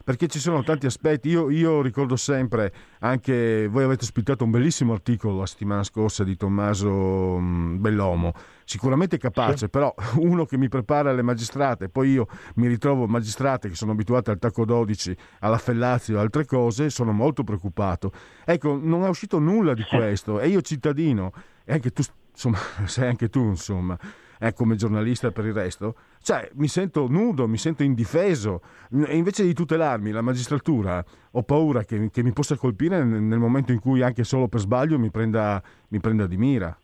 perché 0.04 0.28
ci 0.28 0.38
sono 0.38 0.62
tanti 0.62 0.84
aspetti. 0.86 1.30
Io, 1.30 1.48
io, 1.48 1.80
ricordo 1.80 2.14
sempre, 2.14 2.72
anche 3.00 3.66
voi 3.66 3.84
avete 3.84 4.04
ospitato 4.04 4.44
un 4.44 4.50
bellissimo 4.50 4.92
articolo 4.92 5.38
la 5.38 5.46
settimana 5.46 5.82
scorsa 5.82 6.22
di 6.22 6.36
Tommaso 6.36 7.38
mm, 7.40 7.80
Bellomo, 7.80 8.34
sicuramente 8.64 9.16
capace, 9.16 9.56
sì. 9.56 9.68
però 9.70 9.92
uno 10.16 10.44
che 10.44 10.58
mi 10.58 10.68
prepara 10.68 11.10
alle 11.10 11.22
magistrate, 11.22 11.88
poi 11.88 12.10
io 12.10 12.28
mi 12.56 12.68
ritrovo 12.68 13.06
magistrate 13.06 13.70
che 13.70 13.74
sono 13.74 13.92
abituate 13.92 14.30
al 14.30 14.38
tacco 14.38 14.66
12, 14.66 15.16
alla 15.40 15.58
Fellazio 15.58 16.18
e 16.18 16.20
altre 16.20 16.44
cose, 16.44 16.90
sono 16.90 17.12
molto 17.12 17.42
preoccupato. 17.42 18.12
Ecco, 18.44 18.78
non 18.80 19.04
è 19.04 19.08
uscito 19.08 19.38
nulla 19.38 19.72
di 19.72 19.84
questo 19.84 20.38
e 20.38 20.48
io 20.48 20.60
cittadino, 20.60 21.32
e 21.64 21.72
anche 21.72 21.90
tu, 21.90 22.02
insomma, 22.30 22.58
sei 22.84 23.08
anche 23.08 23.30
tu, 23.30 23.40
insomma, 23.40 23.98
eh, 24.38 24.52
come 24.52 24.76
giornalista 24.76 25.30
per 25.30 25.46
il 25.46 25.54
resto, 25.54 25.96
cioè 26.24 26.48
mi 26.54 26.68
sento 26.68 27.06
nudo, 27.06 27.46
mi 27.46 27.58
sento 27.58 27.82
indifeso 27.82 28.62
e 28.90 29.14
invece 29.14 29.44
di 29.44 29.52
tutelarmi 29.52 30.10
la 30.10 30.22
magistratura 30.22 31.04
ho 31.32 31.42
paura 31.42 31.84
che, 31.84 32.08
che 32.10 32.22
mi 32.22 32.32
possa 32.32 32.56
colpire 32.56 33.04
nel, 33.04 33.38
momento 33.38 33.72
in 33.72 33.78
cui 33.78 34.00
anche 34.00 34.24
solo 34.24 34.48
per 34.48 34.60
sbaglio 34.60 34.98
mi 34.98 35.10
prenda, 35.10 35.62
mi 35.88 36.00
prenda 36.00 36.26
di 36.26 36.38
mira. 36.38 36.74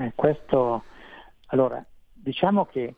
Eh, 0.00 0.12
questo, 0.14 0.84
allora, 1.48 1.84
diciamo 2.14 2.64
che 2.64 2.94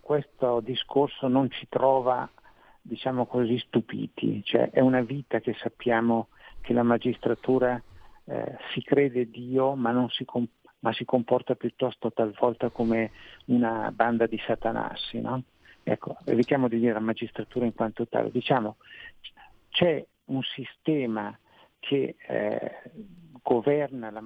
questo 0.00 0.60
discorso 0.60 1.28
non 1.28 1.50
ci 1.50 1.66
trova, 1.70 2.28
diciamo 2.82 3.24
così, 3.24 3.56
stupiti, 3.56 4.44
cioè 4.44 4.68
è 4.68 4.80
una 4.80 5.00
vita 5.00 5.40
che 5.40 5.54
sappiamo 5.62 6.28
che 6.60 6.74
la 6.74 6.82
magistratura 6.82 7.82
eh, 8.24 8.56
si 8.74 8.82
crede 8.82 9.30
Dio 9.30 9.74
ma 9.76 9.92
non 9.92 10.10
si, 10.10 10.26
comp- 10.26 10.61
ma 10.82 10.92
si 10.92 11.04
comporta 11.04 11.54
piuttosto 11.54 12.12
talvolta 12.12 12.70
come 12.70 13.10
una 13.46 13.90
banda 13.92 14.26
di 14.26 14.40
satanassi. 14.44 15.20
No? 15.20 15.42
Ecco, 15.82 16.16
evitiamo 16.24 16.68
di 16.68 16.78
dire 16.78 16.92
la 16.92 17.00
magistratura 17.00 17.64
in 17.64 17.74
quanto 17.74 18.06
tale, 18.06 18.30
diciamo 18.30 18.76
c'è 19.70 20.04
un 20.26 20.42
sistema 20.42 21.36
che 21.78 22.14
eh, 22.28 22.82
governa, 23.42 24.10
la, 24.10 24.22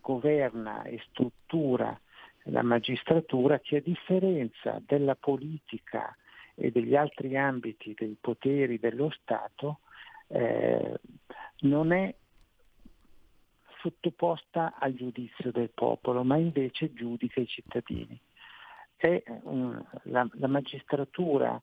governa 0.00 0.82
e 0.84 1.00
struttura 1.10 1.98
la 2.46 2.62
magistratura 2.62 3.58
che 3.60 3.76
a 3.76 3.80
differenza 3.80 4.80
della 4.84 5.14
politica 5.14 6.16
e 6.54 6.70
degli 6.70 6.94
altri 6.94 7.36
ambiti 7.36 7.94
dei 7.96 8.16
poteri 8.20 8.78
dello 8.78 9.10
Stato 9.10 9.80
eh, 10.28 10.98
non 11.60 11.92
è 11.92 12.14
sottoposta 13.86 14.74
al 14.78 14.94
giudizio 14.94 15.52
del 15.52 15.70
popolo, 15.70 16.24
ma 16.24 16.36
invece 16.36 16.92
giudica 16.92 17.40
i 17.40 17.46
cittadini. 17.46 18.20
E, 18.96 19.22
um, 19.44 19.80
la, 20.04 20.28
la, 20.32 20.48
magistratura 20.48 21.60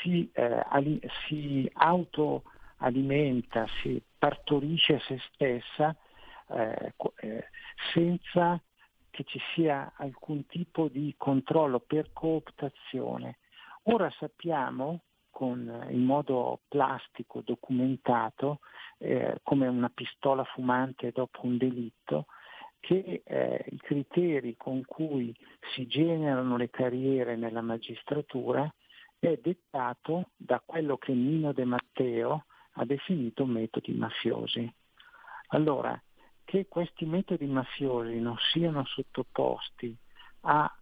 si, 0.00 0.28
eh, 0.32 0.64
ali, 0.68 1.00
si 1.26 1.70
autoalimenta, 1.72 3.66
si 3.80 4.02
partorisce 4.18 4.98
se 5.00 5.20
stessa 5.32 5.94
eh, 6.48 6.94
eh, 7.16 7.48
senza 7.92 8.60
che 9.10 9.24
ci 9.24 9.40
sia 9.54 9.92
alcun 9.96 10.46
tipo 10.46 10.88
di 10.88 11.14
controllo 11.16 11.78
per 11.80 12.12
cooptazione. 12.12 13.38
Ora 13.84 14.10
sappiamo 14.18 15.02
con, 15.36 15.86
in 15.90 16.02
modo 16.02 16.60
plastico, 16.66 17.42
documentato, 17.42 18.60
eh, 18.96 19.38
come 19.42 19.66
una 19.66 19.90
pistola 19.90 20.42
fumante 20.44 21.12
dopo 21.12 21.40
un 21.42 21.58
delitto, 21.58 22.24
che 22.80 23.20
eh, 23.22 23.64
i 23.68 23.76
criteri 23.76 24.56
con 24.56 24.82
cui 24.86 25.36
si 25.74 25.86
generano 25.86 26.56
le 26.56 26.70
carriere 26.70 27.36
nella 27.36 27.60
magistratura 27.60 28.66
è 29.18 29.38
dettato 29.42 30.30
da 30.36 30.62
quello 30.64 30.96
che 30.96 31.12
Nino 31.12 31.52
De 31.52 31.66
Matteo 31.66 32.46
ha 32.70 32.86
definito 32.86 33.44
metodi 33.44 33.92
mafiosi. 33.92 34.74
Allora, 35.48 36.02
che 36.44 36.66
questi 36.66 37.04
metodi 37.04 37.44
mafiosi 37.44 38.18
non 38.20 38.38
siano 38.54 38.86
sottoposti 38.86 39.94
a 40.44 40.74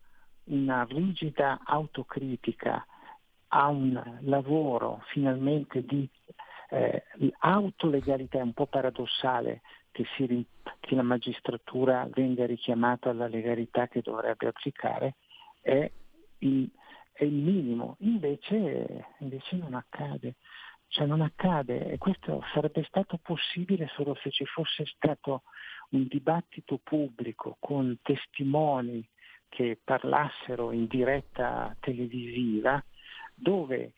una 0.44 0.84
rigida 0.84 1.58
autocritica, 1.64 2.86
a 3.56 3.68
un 3.68 4.18
lavoro 4.22 5.02
finalmente 5.12 5.84
di 5.84 6.08
eh, 6.70 7.04
autolegalità, 7.38 8.38
è 8.38 8.42
un 8.42 8.52
po' 8.52 8.66
paradossale 8.66 9.60
che, 9.92 10.04
si, 10.16 10.44
che, 10.80 10.94
la 10.96 11.02
magistratura 11.02 12.08
venga 12.10 12.46
richiamata 12.46 13.10
alla 13.10 13.28
legalità 13.28 13.86
che 13.86 14.02
dovrebbe 14.02 14.48
applicare, 14.48 15.14
è 15.60 15.88
il, 16.38 16.68
è 17.12 17.22
il 17.22 17.32
minimo, 17.32 17.96
invece, 18.00 19.06
invece 19.18 19.56
non 19.56 19.74
accade. 19.74 20.34
Cioè 20.88 21.06
non 21.06 21.22
accade. 21.22 21.90
E 21.90 21.98
questo 21.98 22.42
sarebbe 22.52 22.84
stato 22.84 23.18
possibile 23.20 23.88
solo 23.94 24.14
se 24.22 24.30
ci 24.30 24.44
fosse 24.44 24.84
stato 24.86 25.42
un 25.90 26.06
dibattito 26.08 26.78
pubblico 26.82 27.56
con 27.58 27.98
testimoni 28.02 29.04
che 29.48 29.78
parlassero 29.82 30.70
in 30.70 30.86
diretta 30.86 31.76
televisiva 31.80 32.84
dove 33.34 33.92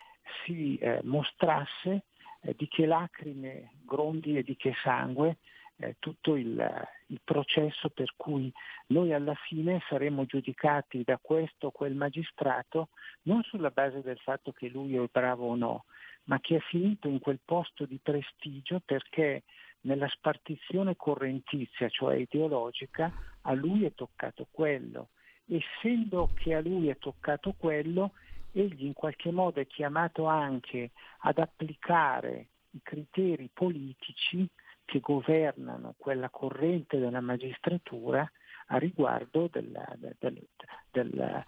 si 0.44 0.76
eh, 0.76 1.00
mostrasse 1.02 2.04
eh, 2.40 2.54
di 2.56 2.68
che 2.68 2.86
lacrime, 2.86 3.72
grondi 3.84 4.36
e 4.36 4.42
di 4.42 4.56
che 4.56 4.74
sangue 4.82 5.38
eh, 5.78 5.96
tutto 5.98 6.36
il, 6.36 6.88
il, 7.08 7.20
processo 7.22 7.90
per 7.90 8.14
cui 8.16 8.50
noi 8.88 9.12
alla 9.12 9.34
fine 9.34 9.82
saremo 9.88 10.24
giudicati 10.24 11.02
da 11.04 11.18
questo 11.20 11.66
o 11.66 11.70
quel 11.70 11.94
magistrato 11.94 12.88
non 13.22 13.42
sulla 13.42 13.70
base 13.70 14.00
del 14.00 14.18
fatto 14.18 14.52
che 14.52 14.68
lui 14.68 14.96
è 14.96 15.08
bravo 15.10 15.48
o 15.48 15.54
no, 15.54 15.84
ma 16.24 16.40
che 16.40 16.56
è 16.56 16.60
finito 16.60 17.08
in 17.08 17.18
quel 17.18 17.40
posto 17.44 17.84
di 17.84 17.98
prestigio 18.02 18.80
perché 18.84 19.42
nella 19.82 20.08
spartizione 20.08 20.96
correntizia, 20.96 21.88
cioè 21.88 22.16
ideologica, 22.16 23.12
a 23.42 23.52
lui 23.52 23.84
è 23.84 23.94
toccato 23.94 24.46
quello. 24.50 25.10
Essendo 25.46 26.30
che 26.34 26.54
a 26.54 26.60
lui 26.60 26.88
è 26.88 26.98
toccato 26.98 27.54
quello, 27.56 28.12
egli 28.60 28.86
in 28.86 28.94
qualche 28.94 29.30
modo 29.30 29.60
è 29.60 29.66
chiamato 29.66 30.26
anche 30.26 30.92
ad 31.20 31.38
applicare 31.38 32.48
i 32.70 32.80
criteri 32.82 33.50
politici 33.52 34.48
che 34.84 35.00
governano 35.00 35.94
quella 35.98 36.30
corrente 36.30 36.98
della 36.98 37.20
magistratura 37.20 38.30
a 38.68 38.78
riguardo 38.78 39.48
della, 39.50 39.86
del, 39.96 40.16
del, 40.90 41.44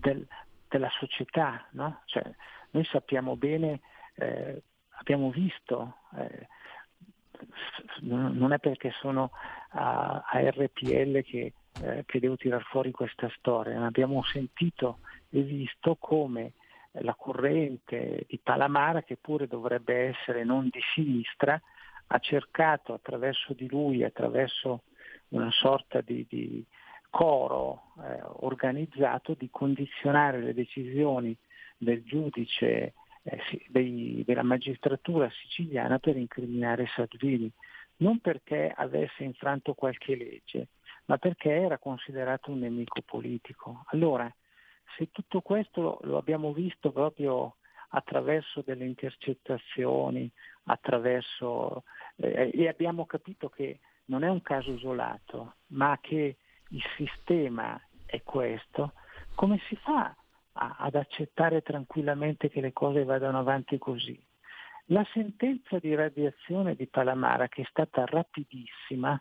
del, 0.00 0.26
della 0.68 0.90
società. 0.98 1.66
No? 1.72 2.02
Cioè, 2.06 2.30
noi 2.70 2.84
sappiamo 2.84 3.36
bene 3.36 3.80
eh, 4.14 4.62
abbiamo 4.98 5.30
visto, 5.30 5.96
eh, 6.16 6.46
non 8.00 8.52
è 8.52 8.58
perché 8.58 8.90
sono 9.00 9.30
a, 9.70 10.24
a 10.26 10.50
RPL 10.50 11.22
che, 11.22 11.52
eh, 11.82 12.02
che, 12.04 12.20
devo 12.20 12.36
tirar 12.36 12.62
fuori 12.62 12.90
questa 12.90 13.30
storia, 13.36 13.84
abbiamo 13.84 14.22
sentito 14.24 14.98
visto 15.30 15.96
come 15.96 16.52
la 16.92 17.14
corrente 17.14 18.24
di 18.26 18.38
Palamara, 18.42 19.02
che 19.02 19.16
pure 19.16 19.46
dovrebbe 19.46 20.08
essere 20.08 20.44
non 20.44 20.68
di 20.70 20.80
sinistra, 20.94 21.60
ha 22.10 22.18
cercato 22.18 22.94
attraverso 22.94 23.52
di 23.52 23.68
lui, 23.68 24.02
attraverso 24.02 24.84
una 25.28 25.50
sorta 25.50 26.00
di, 26.00 26.26
di 26.28 26.64
coro 27.10 27.92
eh, 28.02 28.20
organizzato, 28.40 29.34
di 29.34 29.48
condizionare 29.50 30.40
le 30.40 30.54
decisioni 30.54 31.36
del 31.76 32.02
giudice 32.02 32.94
eh, 33.22 33.66
dei, 33.68 34.22
della 34.26 34.42
magistratura 34.42 35.30
siciliana 35.30 35.98
per 35.98 36.16
incriminare 36.16 36.86
Salvini, 36.94 37.50
non 37.96 38.20
perché 38.20 38.72
avesse 38.74 39.24
infranto 39.24 39.74
qualche 39.74 40.16
legge, 40.16 40.68
ma 41.06 41.18
perché 41.18 41.50
era 41.50 41.78
considerato 41.78 42.50
un 42.50 42.60
nemico 42.60 43.02
politico. 43.04 43.84
Allora, 43.86 44.32
se 44.96 45.10
tutto 45.10 45.40
questo 45.40 45.98
lo 46.02 46.18
abbiamo 46.18 46.52
visto 46.52 46.90
proprio 46.90 47.56
attraverso 47.90 48.62
delle 48.62 48.84
intercettazioni, 48.84 50.30
attraverso, 50.64 51.84
eh, 52.16 52.50
e 52.52 52.68
abbiamo 52.68 53.06
capito 53.06 53.48
che 53.48 53.80
non 54.06 54.24
è 54.24 54.28
un 54.28 54.42
caso 54.42 54.72
isolato, 54.72 55.54
ma 55.68 55.98
che 56.00 56.36
il 56.70 56.82
sistema 56.96 57.80
è 58.04 58.22
questo, 58.22 58.92
come 59.34 59.60
si 59.68 59.76
fa 59.76 60.14
ad 60.52 60.94
accettare 60.96 61.62
tranquillamente 61.62 62.50
che 62.50 62.60
le 62.60 62.72
cose 62.72 63.04
vadano 63.04 63.38
avanti 63.38 63.78
così. 63.78 64.20
La 64.86 65.06
sentenza 65.12 65.78
di 65.78 65.94
radiazione 65.94 66.74
di 66.74 66.86
Palamara, 66.86 67.48
che 67.48 67.62
è 67.62 67.66
stata 67.68 68.04
rapidissima, 68.06 69.20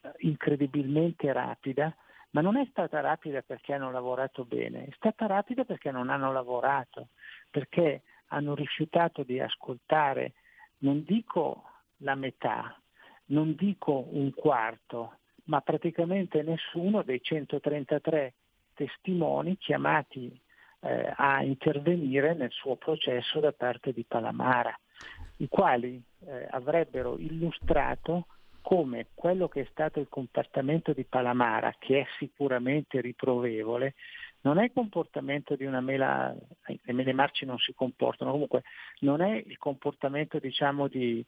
eh, 0.00 0.10
incredibilmente 0.18 1.30
rapida, 1.32 1.94
ma 2.38 2.44
non 2.44 2.56
è 2.56 2.64
stata 2.70 3.00
rapida 3.00 3.42
perché 3.42 3.72
hanno 3.72 3.90
lavorato 3.90 4.44
bene, 4.44 4.84
è 4.84 4.92
stata 4.94 5.26
rapida 5.26 5.64
perché 5.64 5.90
non 5.90 6.08
hanno 6.08 6.30
lavorato, 6.30 7.08
perché 7.50 8.02
hanno 8.28 8.54
rifiutato 8.54 9.24
di 9.24 9.40
ascoltare, 9.40 10.34
non 10.78 11.02
dico 11.02 11.64
la 11.98 12.14
metà, 12.14 12.80
non 13.26 13.56
dico 13.56 14.06
un 14.12 14.32
quarto, 14.32 15.16
ma 15.46 15.60
praticamente 15.62 16.42
nessuno 16.42 17.02
dei 17.02 17.20
133 17.20 18.34
testimoni 18.72 19.56
chiamati 19.56 20.40
eh, 20.82 21.12
a 21.16 21.42
intervenire 21.42 22.34
nel 22.34 22.52
suo 22.52 22.76
processo 22.76 23.40
da 23.40 23.50
parte 23.50 23.92
di 23.92 24.04
Palamara, 24.04 24.78
i 25.38 25.48
quali 25.48 26.00
eh, 26.20 26.46
avrebbero 26.50 27.18
illustrato 27.18 28.26
come 28.68 29.06
quello 29.14 29.48
che 29.48 29.62
è 29.62 29.68
stato 29.70 29.98
il 29.98 30.08
comportamento 30.10 30.92
di 30.92 31.04
Palamara, 31.04 31.74
che 31.78 32.00
è 32.00 32.06
sicuramente 32.18 33.00
riprovevole, 33.00 33.94
non 34.42 34.58
è 34.58 34.64
il 34.64 34.72
comportamento 34.74 35.56
di 35.56 35.64
una 35.64 35.80
mela, 35.80 36.36
le 36.66 36.92
mele 36.92 37.14
marci 37.14 37.46
non 37.46 37.56
si 37.56 37.72
comportano, 37.72 38.30
comunque 38.30 38.64
non 38.98 39.22
è 39.22 39.42
il 39.42 39.56
comportamento 39.56 40.38
diciamo 40.38 40.86
di 40.86 41.24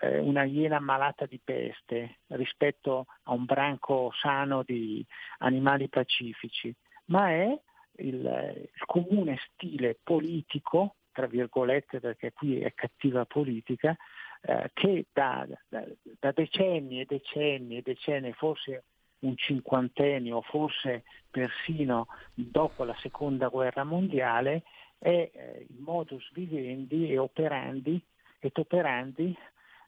eh, 0.00 0.18
una 0.18 0.44
iena 0.44 0.80
malata 0.80 1.24
di 1.24 1.40
peste 1.42 2.18
rispetto 2.26 3.06
a 3.22 3.32
un 3.32 3.46
branco 3.46 4.12
sano 4.20 4.62
di 4.62 5.02
animali 5.38 5.88
pacifici, 5.88 6.74
ma 7.06 7.30
è 7.30 7.58
il, 8.00 8.68
il 8.74 8.84
comune 8.84 9.38
stile 9.54 9.98
politico, 10.02 10.96
tra 11.10 11.26
virgolette 11.26 12.00
perché 12.00 12.34
qui 12.34 12.60
è 12.60 12.74
cattiva 12.74 13.24
politica, 13.24 13.96
eh, 14.42 14.70
che 14.74 15.06
da, 15.12 15.46
da, 15.68 15.84
da, 16.18 16.32
decenni 16.32 17.00
e 17.00 17.06
decenni 17.06 17.76
e 17.78 17.82
decenni, 17.82 18.32
forse 18.32 18.84
un 19.20 19.36
cinquantennio, 19.36 20.42
forse 20.42 21.04
persino 21.30 22.08
dopo 22.34 22.84
la 22.84 22.96
seconda 23.00 23.48
guerra 23.48 23.84
mondiale, 23.84 24.62
è 24.98 25.08
eh, 25.32 25.66
il 25.68 25.78
modus 25.80 26.28
vivendi 26.32 27.10
e 27.10 27.18
operandi, 27.18 28.02
et 28.40 28.56
operandi 28.58 29.36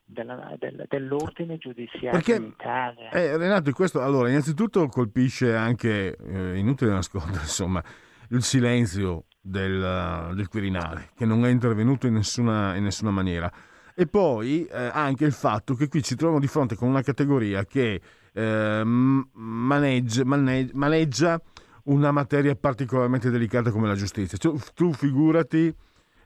della- 0.05 0.55
del- 0.59 0.85
dell'ordine 0.89 1.57
giudiziario 1.59 2.11
Perché- 2.11 2.37
in 2.37 2.45
Italia. 2.45 3.11
Eh, 3.11 3.37
Renato, 3.37 3.73
questo 3.73 4.01
allora, 4.03 4.29
innanzitutto 4.29 4.87
colpisce 4.89 5.55
anche, 5.55 6.17
eh, 6.17 6.57
inutile 6.59 6.91
nascondere, 6.93 7.41
insomma, 7.43 7.83
il 8.31 8.43
silenzio 8.43 9.25
del, 9.41 10.33
del 10.35 10.49
Quirinale, 10.49 11.11
che 11.17 11.25
non 11.25 11.45
è 11.45 11.51
intervenuto 11.51 12.07
in 12.07 12.15
nessuna, 12.15 12.77
in 12.77 12.85
nessuna 12.85 13.11
maniera. 13.11 13.51
E 13.97 14.07
poi 14.07 14.67
eh, 14.67 14.91
anche 14.93 15.25
il 15.25 15.33
fatto 15.33 15.75
che 15.75 15.87
qui 15.87 16.03
ci 16.03 16.17
troviamo 16.17 16.41
di 16.41 16.49
fronte 16.49 16.75
con 16.75 16.89
una 16.89 17.03
categoria 17.03 17.65
che 17.65 18.01
eh, 18.33 18.83
maneggia, 18.85 20.25
maneg- 20.25 20.73
maneggia 20.73 21.41
una 21.85 22.11
materia 22.11 22.57
particolarmente 22.57 23.31
delicata 23.31 23.71
come 23.71 23.87
la 23.87 23.95
giustizia. 23.95 24.37
Tu, 24.37 24.59
tu 24.75 24.93
figurati 24.93 25.73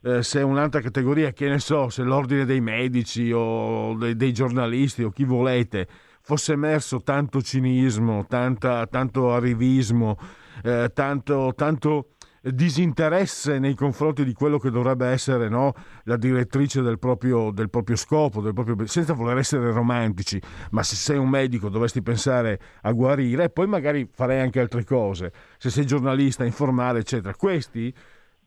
eh, 0.02 0.22
se 0.22 0.40
un'altra 0.40 0.80
categoria, 0.80 1.32
che 1.32 1.48
ne 1.48 1.58
so, 1.58 1.90
se 1.90 2.02
l'ordine 2.04 2.46
dei 2.46 2.62
medici 2.62 3.30
o 3.34 3.94
dei, 3.98 4.16
dei 4.16 4.32
giornalisti 4.32 5.02
o 5.02 5.10
chi 5.10 5.24
volete 5.24 5.86
fosse 6.22 6.52
emerso 6.52 7.02
tanto 7.02 7.42
cinismo, 7.42 8.24
tanta- 8.26 8.86
tanto 8.86 9.34
arrivismo, 9.34 10.16
eh, 10.62 10.90
tanto, 10.94 11.52
tanto 11.54 12.12
disinteresse 12.52 13.58
nei 13.58 13.74
confronti 13.74 14.24
di 14.24 14.32
quello 14.32 14.58
che 14.58 14.70
dovrebbe 14.70 15.06
essere 15.06 15.48
no, 15.48 15.74
la 16.04 16.16
direttrice 16.16 16.82
del 16.82 16.98
proprio, 16.98 17.50
del 17.50 17.70
proprio 17.70 17.96
scopo, 17.96 18.40
del 18.40 18.54
proprio- 18.54 18.86
senza 18.86 19.12
voler 19.12 19.38
essere 19.38 19.70
romantici, 19.70 20.40
ma 20.70 20.82
se 20.82 20.96
sei 20.96 21.18
un 21.18 21.28
medico 21.28 21.68
dovresti 21.68 22.02
pensare 22.02 22.60
a 22.82 22.92
guarire 22.92 23.44
e 23.44 23.50
poi 23.50 23.66
magari 23.66 24.08
farei 24.12 24.40
anche 24.40 24.60
altre 24.60 24.84
cose, 24.84 25.32
se 25.58 25.70
sei 25.70 25.86
giornalista, 25.86 26.44
informare, 26.44 27.00
eccetera. 27.00 27.34
Questi 27.34 27.92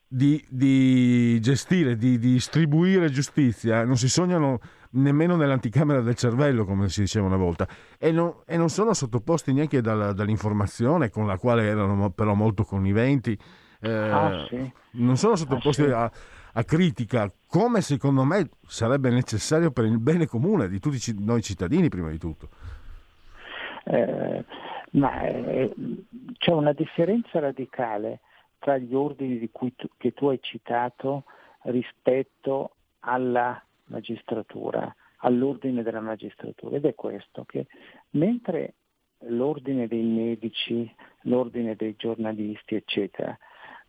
di, 0.08 0.44
di 0.50 1.40
gestire, 1.40 1.96
di, 1.96 2.20
di 2.20 2.34
distribuire 2.34 3.10
giustizia 3.10 3.86
non 3.86 3.98
si 3.98 4.10
sognano 4.10 4.60
nemmeno 4.92 5.38
nell'anticamera 5.38 6.02
del 6.02 6.16
cervello, 6.16 6.66
come 6.66 6.90
si 6.90 7.02
diceva 7.02 7.28
una 7.28 7.38
volta, 7.38 7.66
e 7.98 8.12
non, 8.12 8.34
e 8.46 8.58
non 8.58 8.70
sono 8.70 8.94
sottoposti 8.94 9.54
neanche 9.54 9.80
dalla- 9.80 10.12
dall'informazione 10.12 11.10
con 11.10 11.26
la 11.26 11.38
quale 11.38 11.64
erano 11.66 12.10
però 12.10 12.34
molto 12.34 12.64
conniventi. 12.66 13.38
Eh, 13.82 13.90
Ah, 13.90 14.46
sì. 14.48 14.72
Non 14.94 15.18
sono 15.18 15.36
sottoposti 15.36 15.84
Ah, 15.84 15.86
sì. 15.86 15.92
a, 15.92 16.12
a 16.54 16.64
critica, 16.64 17.32
come 17.48 17.82
secondo 17.82 18.24
me 18.24 18.50
sarebbe 18.68 19.10
necessario 19.10 19.72
per 19.72 19.86
il 19.86 20.00
bene 20.00 20.26
comune 20.28 20.68
di 20.68 20.80
tutti 20.80 21.00
noi 21.20 21.42
cittadini, 21.42 21.90
prima 21.90 22.10
di 22.10 22.18
tutto. 22.18 22.50
Eh, 23.86 24.46
ma 24.92 25.22
eh, 25.24 25.74
c'è 26.38 26.52
una 26.52 26.74
differenza 26.74 27.40
radicale 27.40 28.20
tra 28.60 28.78
gli 28.78 28.94
ordini 28.94 29.40
di 29.40 29.50
cui 29.52 29.74
tu- 29.76 29.90
che 29.98 30.14
tu 30.14 30.28
hai 30.28 30.40
citato 30.42 31.24
rispetto 31.64 32.76
alla 33.00 33.64
magistratura, 33.86 34.94
all'ordine 35.18 35.84
della 35.84 36.02
magistratura, 36.02 36.76
ed 36.76 36.86
è 36.86 36.94
questo, 36.96 37.44
che 37.46 37.68
mentre 38.12 38.74
l'ordine 39.26 39.88
dei 39.88 40.04
medici, 40.04 40.94
l'ordine 41.22 41.76
dei 41.76 41.96
giornalisti, 41.98 42.76
eccetera, 42.76 43.36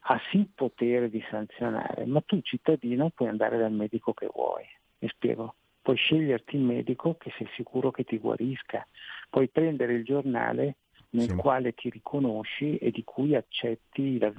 ha 0.05 0.21
sì 0.31 0.49
potere 0.55 1.09
di 1.09 1.23
sanzionare, 1.31 2.05
ma 2.07 2.21
tu 2.23 2.41
cittadino 2.41 3.11
puoi 3.11 3.29
andare 3.29 3.57
dal 3.59 3.73
medico 3.73 4.13
che 4.13 4.29
vuoi. 4.33 4.65
Mi 4.99 5.09
spiego? 5.09 5.55
Puoi 5.81 5.97
sceglierti 5.97 6.57
il 6.57 6.63
medico 6.63 7.17
che 7.17 7.33
sei 7.37 7.49
sicuro 7.55 7.91
che 7.91 8.05
ti 8.05 8.19
guarisca, 8.19 8.87
puoi 9.31 9.49
prendere 9.49 9.95
il 9.95 10.05
giornale 10.05 10.77
nel 11.11 11.29
Sì. 11.29 11.35
quale 11.37 11.73
ti 11.73 11.91
riconosci 11.91 12.77
e 12.79 12.91
di 12.91 13.05
cui 13.05 13.35
accetti 13.35 14.19
la 14.19 14.33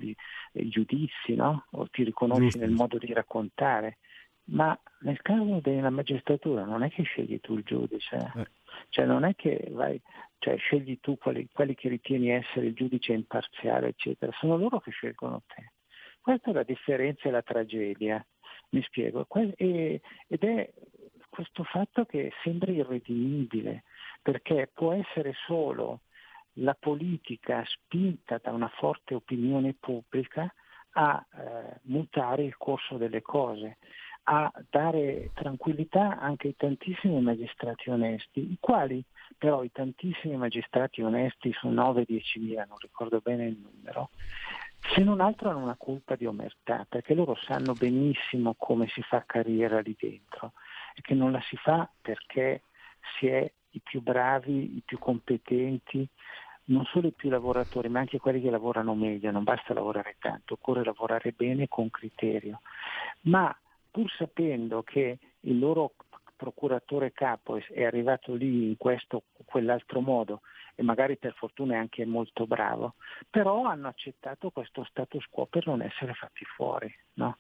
i 0.54 0.70
giudizi, 0.70 1.36
no? 1.36 1.66
o 1.72 1.88
ti 1.90 2.04
riconosci 2.04 2.44
Giusto, 2.44 2.60
nel 2.60 2.72
modo 2.72 2.98
di 2.98 3.14
raccontare. 3.14 3.98
Ma 4.46 4.78
nel 5.02 5.22
caso 5.22 5.60
della 5.62 5.90
magistratura 5.90 6.66
non 6.66 6.84
è 6.84 6.90
che 6.90 7.04
scegli 7.04 7.40
tu 7.40 7.56
il 7.56 7.64
giudice, 7.64 8.32
Eh. 8.36 8.48
cioè 8.90 9.06
non 9.06 9.24
è 9.24 9.36
che 9.36 9.68
vai, 9.72 10.02
cioè 10.44 10.58
scegli 10.58 11.00
tu 11.00 11.18
quali, 11.18 11.48
quelli 11.54 11.74
che 11.74 11.88
ritieni 11.88 12.30
essere 12.32 12.66
il 12.66 12.74
giudice 12.74 13.14
imparziale, 13.14 13.88
eccetera, 13.88 14.30
sono 14.34 14.58
loro 14.58 14.82
che 14.82 14.92
scelgono 14.92 15.42
te. 15.48 15.72
Questa 16.20 16.50
è 16.50 16.54
la 16.54 16.64
differenza 16.64 17.30
e 17.30 17.32
la 17.32 17.42
tragedia, 17.42 18.26
mi 18.72 18.82
spiego, 18.84 19.26
ed 19.56 20.02
è 20.28 20.74
questo 21.30 21.64
fatto 21.64 22.04
che 22.04 22.34
sembra 22.44 22.74
irredimibile, 22.74 23.84
perché 24.22 24.70
può 24.74 24.92
essere 24.92 25.32
solo 25.46 26.02
la 26.58 26.76
politica 26.78 27.64
spinta 27.66 28.38
da 28.44 28.52
una 28.52 28.68
forte 28.68 29.16
opinione 29.16 29.76
pubblica 29.80 30.54
a 30.96 31.26
eh, 31.26 31.80
mutare 31.84 32.44
il 32.44 32.58
corso 32.58 32.98
delle 32.98 33.22
cose, 33.22 33.78
a 34.24 34.52
dare 34.70 35.32
tranquillità 35.34 36.20
anche 36.20 36.48
ai 36.48 36.56
tantissimi 36.58 37.22
magistrati 37.22 37.90
onesti, 37.90 38.40
i 38.52 38.58
quali 38.60 39.04
però 39.38 39.64
i 39.64 39.72
tantissimi 39.72 40.36
magistrati 40.38 41.02
onesti 41.02 41.52
su 41.54 41.68
9-10 41.70 42.42
mila, 42.42 42.66
non 42.66 42.78
ricordo 42.80 43.20
bene 43.20 43.46
il 43.46 43.58
numero, 43.58 44.10
se 44.94 45.02
non 45.02 45.22
altro 45.22 45.50
hanno 45.50 45.64
una 45.64 45.78
colpa 45.78 46.16
di 46.16 46.26
omertà, 46.26 46.86
perché 46.88 47.14
loro 47.14 47.36
sanno 47.36 47.74
benissimo 47.74 48.56
come 48.58 48.88
si 48.88 49.02
fa 49.02 49.24
carriera 49.26 49.80
lì 49.80 49.96
dentro 49.98 50.54
e 50.94 51.02
che 51.02 51.14
non 51.14 51.32
la 51.32 51.42
si 51.42 51.56
fa 51.56 51.90
perché 52.02 52.64
si 53.18 53.28
è 53.28 53.50
i 53.72 53.80
più 53.80 54.02
bravi, 54.02 54.78
i 54.78 54.84
più 54.86 55.00
competenti, 55.00 56.08
non 56.66 56.86
solo 56.86 57.08
i 57.08 57.14
più 57.14 57.30
lavoratori, 57.30 57.90
ma 57.90 58.00
anche 58.00 58.20
quelli 58.20 58.42
che 58.42 58.50
lavorano 58.50 58.94
meglio, 58.94 59.32
non 59.32 59.44
basta 59.44 59.74
lavorare 59.74 60.16
tanto, 60.20 60.54
occorre 60.54 60.84
lavorare 60.84 61.32
bene 61.32 61.68
con 61.68 61.90
criterio. 61.90 62.62
Ma 63.22 63.56
pur 63.90 64.12
sapendo 64.12 64.84
che 64.84 65.18
il 65.42 65.60
loro 65.60 65.94
procuratore 66.44 67.14
capo 67.14 67.56
è- 67.58 67.84
arrivato 67.86 68.34
lì 68.34 68.68
in 68.68 68.78
questo 68.78 69.16
o 69.38 69.44
quell'altro 69.46 70.02
modo 70.02 70.42
e 70.76 70.84
magari 70.84 71.16
per 71.18 71.34
fortuna 71.36 71.76
è 71.76 71.78
anche 71.78 72.06
molto 72.06 72.46
bravo, 72.46 72.96
però 73.30 73.64
hanno 73.66 73.88
accettato 73.88 74.50
questo 74.50 74.84
status 74.84 75.26
quo 75.30 75.46
per 75.46 75.68
non 75.68 75.82
essere 75.82 76.14
fatti 76.14 76.44
fuori. 76.44 76.94
no? 77.14 77.38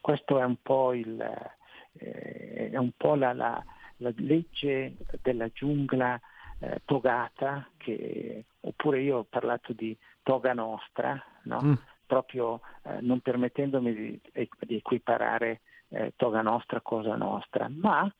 Questo 0.00 0.38
è 0.38 0.44
un 0.44 0.56
po', 0.60 0.92
il, 0.92 1.18
eh, 1.92 2.70
è 2.70 2.76
un 2.76 2.90
po' 2.96 3.14
la, 3.14 3.32
la- 3.32 3.64
la 3.98 4.12
legge 4.16 4.96
della 5.22 5.48
giungla 5.48 6.20
eh, 6.58 6.82
togata, 6.84 7.68
che, 7.78 8.44
oppure 8.60 9.00
io 9.00 9.18
ho 9.18 9.24
parlato 9.24 9.72
di 9.72 9.96
toga 10.22 10.52
nostra, 10.52 11.20
no? 11.44 11.60
Mm. 11.62 11.72
proprio 12.06 12.60
eh, 12.84 13.00
non 13.00 13.20
permettendomi 13.20 13.94
di, 13.94 14.20
di 14.66 14.76
equiparare 14.76 15.60
eh, 15.88 16.12
toga 16.16 16.42
nostra 16.42 16.80
cosa 16.80 17.14
nostra, 17.16 17.68
ma 17.70 18.12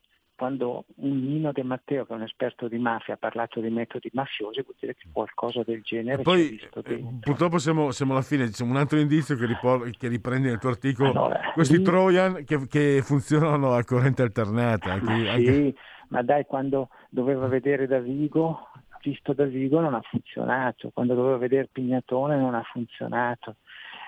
quando 0.42 0.86
un 0.96 1.24
Nino 1.24 1.52
De 1.52 1.62
Matteo, 1.62 2.04
che 2.04 2.12
è 2.12 2.16
un 2.16 2.22
esperto 2.22 2.66
di 2.66 2.76
mafia, 2.76 3.14
ha 3.14 3.16
parlato 3.16 3.60
di 3.60 3.70
metodi 3.70 4.10
mafiosi, 4.12 4.60
vuol 4.62 4.74
dire 4.80 4.96
che 4.96 5.06
qualcosa 5.12 5.62
del 5.62 5.82
genere 5.82 6.24
Poi, 6.24 6.42
c'è 6.42 6.50
visto 6.50 6.82
eh, 6.84 7.04
purtroppo 7.20 7.58
siamo, 7.58 7.92
siamo 7.92 8.14
alla 8.14 8.22
fine, 8.22 8.50
c'è 8.50 8.64
un 8.64 8.74
altro 8.74 8.98
indizio 8.98 9.36
che, 9.36 9.46
ripor- 9.46 9.88
che 9.96 10.08
riprendi 10.08 10.48
nel 10.48 10.58
tuo 10.58 10.70
articolo, 10.70 11.10
Allora, 11.10 11.52
questi 11.54 11.76
lì- 11.76 11.84
Trojan 11.84 12.44
che, 12.44 12.66
che 12.66 13.02
funzionano 13.04 13.74
a 13.74 13.84
corrente 13.84 14.22
alternata. 14.22 14.98
Ma 15.00 15.12
anche- 15.12 15.52
sì, 15.52 15.76
ma 16.08 16.22
dai, 16.22 16.44
quando 16.44 16.88
doveva 17.08 17.46
vedere 17.46 17.86
da 17.86 18.00
Vigo, 18.00 18.68
visto 19.00 19.34
da 19.34 19.44
Vigo 19.44 19.78
non 19.78 19.94
ha 19.94 20.02
funzionato, 20.02 20.90
quando 20.92 21.14
doveva 21.14 21.36
vedere 21.36 21.68
Pignatone 21.70 22.36
non 22.36 22.56
ha 22.56 22.62
funzionato. 22.62 23.58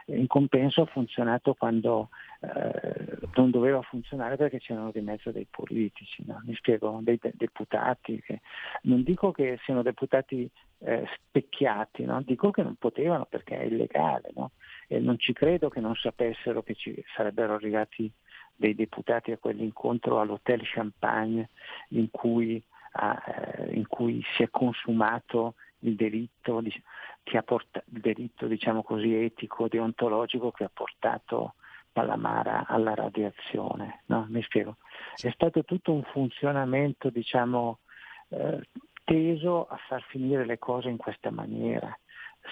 In 0.06 0.26
compenso 0.26 0.82
ha 0.82 0.86
funzionato 0.86 1.54
quando 1.54 2.10
eh, 2.40 3.18
non 3.36 3.50
doveva 3.50 3.80
funzionare 3.80 4.36
perché 4.36 4.58
c'erano 4.58 4.90
di 4.90 5.00
mezzo 5.00 5.30
dei 5.30 5.46
politici, 5.48 6.22
no? 6.26 6.42
mi 6.44 6.54
spiego, 6.54 7.00
dei 7.02 7.18
de- 7.20 7.32
deputati, 7.34 8.20
che, 8.20 8.40
non 8.82 9.02
dico 9.02 9.32
che 9.32 9.58
siano 9.64 9.82
deputati 9.82 10.48
eh, 10.80 11.06
specchiati, 11.14 12.04
no? 12.04 12.20
dico 12.20 12.50
che 12.50 12.62
non 12.62 12.76
potevano 12.76 13.24
perché 13.24 13.58
è 13.58 13.64
illegale 13.64 14.30
no? 14.34 14.50
e 14.88 14.98
non 14.98 15.18
ci 15.18 15.32
credo 15.32 15.70
che 15.70 15.80
non 15.80 15.94
sapessero 15.94 16.62
che 16.62 16.74
ci 16.74 17.02
sarebbero 17.16 17.54
arrivati 17.54 18.12
dei 18.56 18.74
deputati 18.74 19.32
a 19.32 19.38
quell'incontro 19.38 20.20
all'Hotel 20.20 20.60
Champagne 20.64 21.48
in 21.88 22.10
cui, 22.10 22.62
ah, 22.92 23.22
eh, 23.26 23.74
in 23.74 23.86
cui 23.86 24.22
si 24.36 24.42
è 24.42 24.50
consumato 24.50 25.54
il 25.84 25.94
delitto, 25.94 26.60
di- 26.60 26.82
che 27.22 27.36
ha 27.38 27.42
porta- 27.42 27.82
il 27.92 28.00
delitto 28.00 28.46
diciamo 28.46 28.82
così, 28.82 29.14
etico, 29.14 29.68
deontologico 29.68 30.50
che 30.50 30.64
ha 30.64 30.70
portato 30.72 31.54
Palamara 31.92 32.66
alla 32.66 32.94
radiazione. 32.94 34.02
No? 34.06 34.26
Mi 34.28 34.42
spiego. 34.42 34.78
È 35.14 35.30
stato 35.30 35.62
tutto 35.64 35.92
un 35.92 36.02
funzionamento 36.02 37.08
diciamo, 37.08 37.78
eh, 38.30 38.60
teso 39.04 39.66
a 39.66 39.76
far 39.88 40.02
finire 40.02 40.44
le 40.44 40.58
cose 40.58 40.88
in 40.88 40.96
questa 40.96 41.30
maniera, 41.30 41.96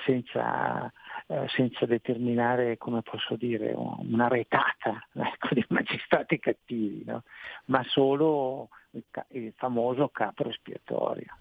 senza, 0.07 0.91
eh, 1.27 1.49
senza 1.49 1.87
determinare, 1.87 2.79
come 2.79 3.03
posso 3.03 3.35
dire, 3.35 3.73
una 3.75 4.29
retata 4.29 5.07
ecco, 5.15 5.49
di 5.55 5.65
magistrati 5.69 6.39
cattivi, 6.39 7.03
no? 7.05 7.25
ma 7.67 7.83
solo 7.85 8.69
il, 8.91 9.05
ca- 9.11 9.27
il 9.31 9.53
famoso 9.57 10.09
capro 10.09 10.51
espiatorio. 10.51 11.35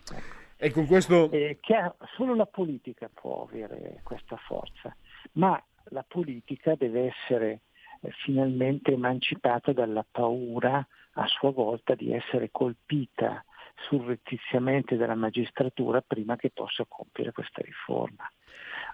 E 0.64 0.70
con 0.70 0.86
questo... 0.86 1.32
Eh, 1.32 1.57
ha- 1.70 1.95
solo 2.16 2.36
la 2.36 2.45
politica 2.45 3.09
può 3.12 3.47
avere 3.49 4.01
questa 4.03 4.38
forza, 4.38 4.95
ma 5.34 5.59
la 5.86 6.05
politica 6.07 6.76
deve 6.76 7.07
essere 7.07 7.62
eh, 8.01 8.12
finalmente 8.24 8.91
emancipata 8.91 9.74
dalla 9.74 10.05
paura 10.09 10.86
a 11.14 11.26
sua 11.26 11.49
volta 11.49 11.95
di 11.95 12.14
essere 12.14 12.49
colpita 12.51 13.43
surrettiziamente 13.88 14.97
dalla 14.97 15.16
magistratura 15.16 16.01
prima 16.01 16.36
che 16.36 16.51
possa 16.51 16.86
compiere 16.88 17.32
questa 17.32 17.64
riforma. 17.64 18.30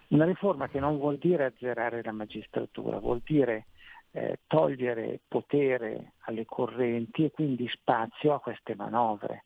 Una 0.07 0.23
riforma 0.23 0.69
che 0.69 0.79
non 0.79 0.97
vuol 0.97 1.17
dire 1.17 1.43
azzerare 1.43 2.01
la 2.01 2.13
magistratura, 2.13 2.97
vuol 2.99 3.21
dire 3.25 3.65
eh, 4.11 4.39
togliere 4.47 5.19
potere 5.27 6.13
alle 6.19 6.45
correnti 6.45 7.25
e 7.25 7.31
quindi 7.31 7.67
spazio 7.67 8.33
a 8.33 8.39
queste 8.39 8.73
manovre. 8.73 9.43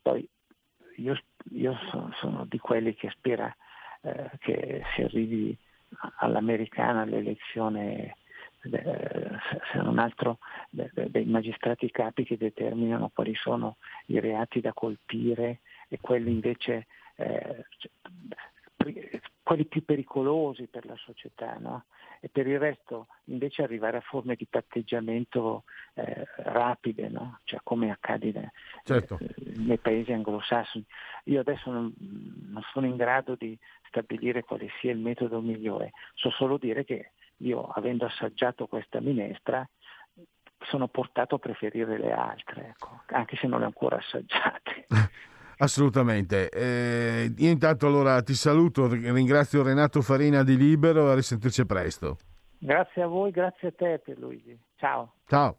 Poi 0.00 0.24
io, 0.98 1.18
io 1.52 1.76
sono, 1.90 2.10
sono, 2.20 2.44
di 2.48 2.58
quelli 2.58 2.94
che 2.94 3.10
spera 3.10 3.54
eh, 4.02 4.30
che 4.40 4.82
si 4.94 5.02
arrivi 5.02 5.56
all'americana 6.18 7.02
all'elezione 7.02 8.16
se 8.68 9.78
non 9.78 9.98
altro 9.98 10.38
dei 10.70 11.24
magistrati 11.24 11.90
capi 11.90 12.24
che 12.24 12.36
determinano 12.36 13.10
quali 13.14 13.34
sono 13.34 13.76
i 14.06 14.18
reati 14.18 14.60
da 14.60 14.72
colpire 14.72 15.60
e 15.88 15.98
quelli 16.00 16.32
invece 16.32 16.86
eh, 17.16 17.64
quelli 19.42 19.64
più 19.66 19.84
pericolosi 19.84 20.66
per 20.66 20.86
la 20.86 20.96
società, 20.96 21.56
no? 21.58 21.84
e 22.20 22.28
per 22.28 22.46
il 22.46 22.58
resto 22.58 23.08
invece 23.24 23.62
arrivare 23.62 23.98
a 23.98 24.00
forme 24.00 24.34
di 24.34 24.46
patteggiamento 24.46 25.64
eh, 25.94 26.26
rapide, 26.36 27.08
no? 27.08 27.40
cioè 27.44 27.60
come 27.62 27.90
accade 27.90 28.32
ne, 28.32 28.52
certo. 28.84 29.18
eh, 29.20 29.34
nei 29.56 29.78
paesi 29.78 30.12
anglosassoni. 30.12 30.84
Io 31.24 31.40
adesso 31.40 31.70
non, 31.70 31.92
non, 31.98 32.62
sono 32.72 32.86
in 32.86 32.96
grado 32.96 33.34
di 33.34 33.58
stabilire 33.88 34.42
quale 34.42 34.68
sia 34.80 34.92
il 34.92 34.98
metodo 34.98 35.40
migliore, 35.40 35.92
so 36.14 36.30
solo 36.30 36.58
dire 36.58 36.84
che 36.84 37.12
io 37.38 37.66
avendo 37.66 38.06
assaggiato 38.06 38.66
questa 38.66 39.00
minestra 39.00 39.68
sono 40.60 40.88
portato 40.88 41.36
a 41.36 41.38
preferire 41.38 41.98
le 41.98 42.12
altre, 42.12 42.68
ecco, 42.70 43.02
anche 43.06 43.36
se 43.36 43.46
non 43.46 43.58
le 43.58 43.64
ho 43.66 43.68
ancora 43.68 43.96
assaggiate. 43.96 44.86
Assolutamente. 45.58 46.48
Eh, 46.50 47.32
io 47.36 47.50
intanto 47.50 47.86
allora 47.86 48.22
ti 48.22 48.34
saluto, 48.34 48.88
ringrazio 48.88 49.62
Renato 49.62 50.02
Farina 50.02 50.42
di 50.42 50.56
Libero 50.56 51.10
a 51.10 51.14
risentirci 51.14 51.64
presto. 51.64 52.18
Grazie 52.58 53.02
a 53.02 53.06
voi, 53.06 53.30
grazie 53.30 53.68
a 53.68 53.72
te 53.72 54.00
Pierluigi. 54.04 54.58
Ciao. 54.76 55.14
Ciao. 55.26 55.58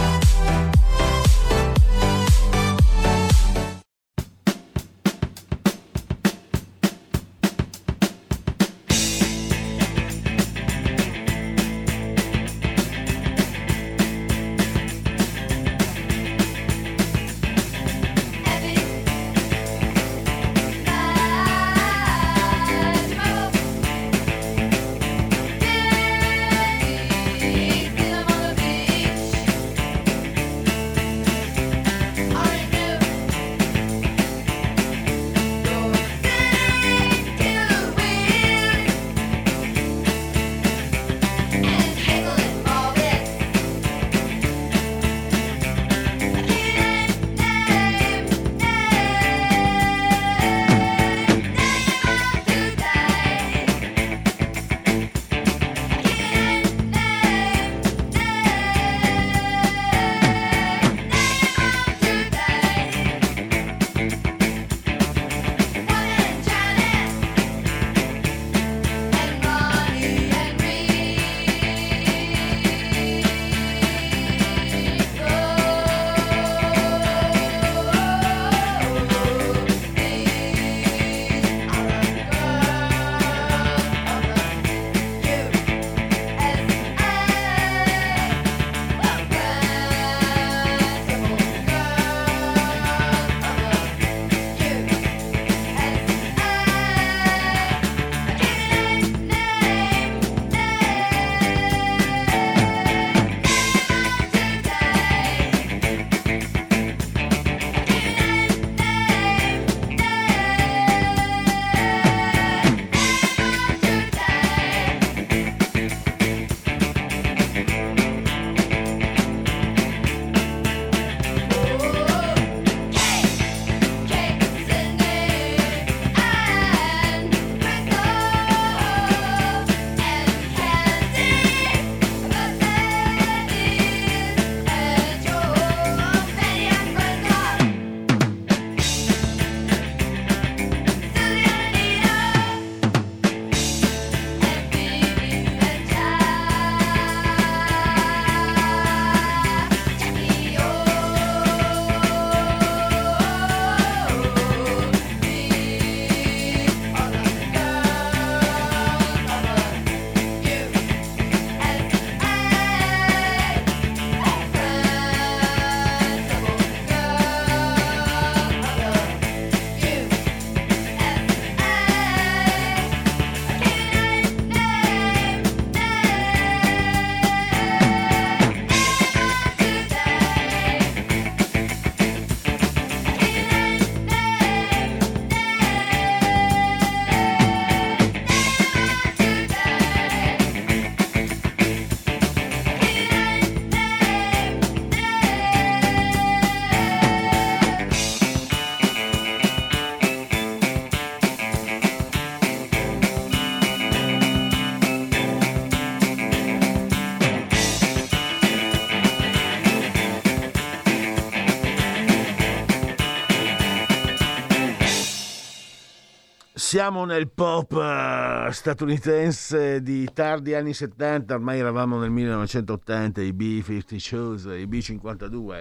Siamo 216.71 217.03
nel 217.03 217.29
pop 217.29 217.73
eh, 217.73 218.49
statunitense 218.53 219.81
di 219.81 220.07
tardi 220.13 220.55
anni 220.55 220.71
70, 220.71 221.33
ormai 221.33 221.59
eravamo 221.59 221.99
nel 221.99 222.11
1980, 222.11 223.19
i 223.19 223.33
B-50 223.33 223.97
Shows, 223.97 224.45
i 224.45 224.65
B-52 224.65 225.59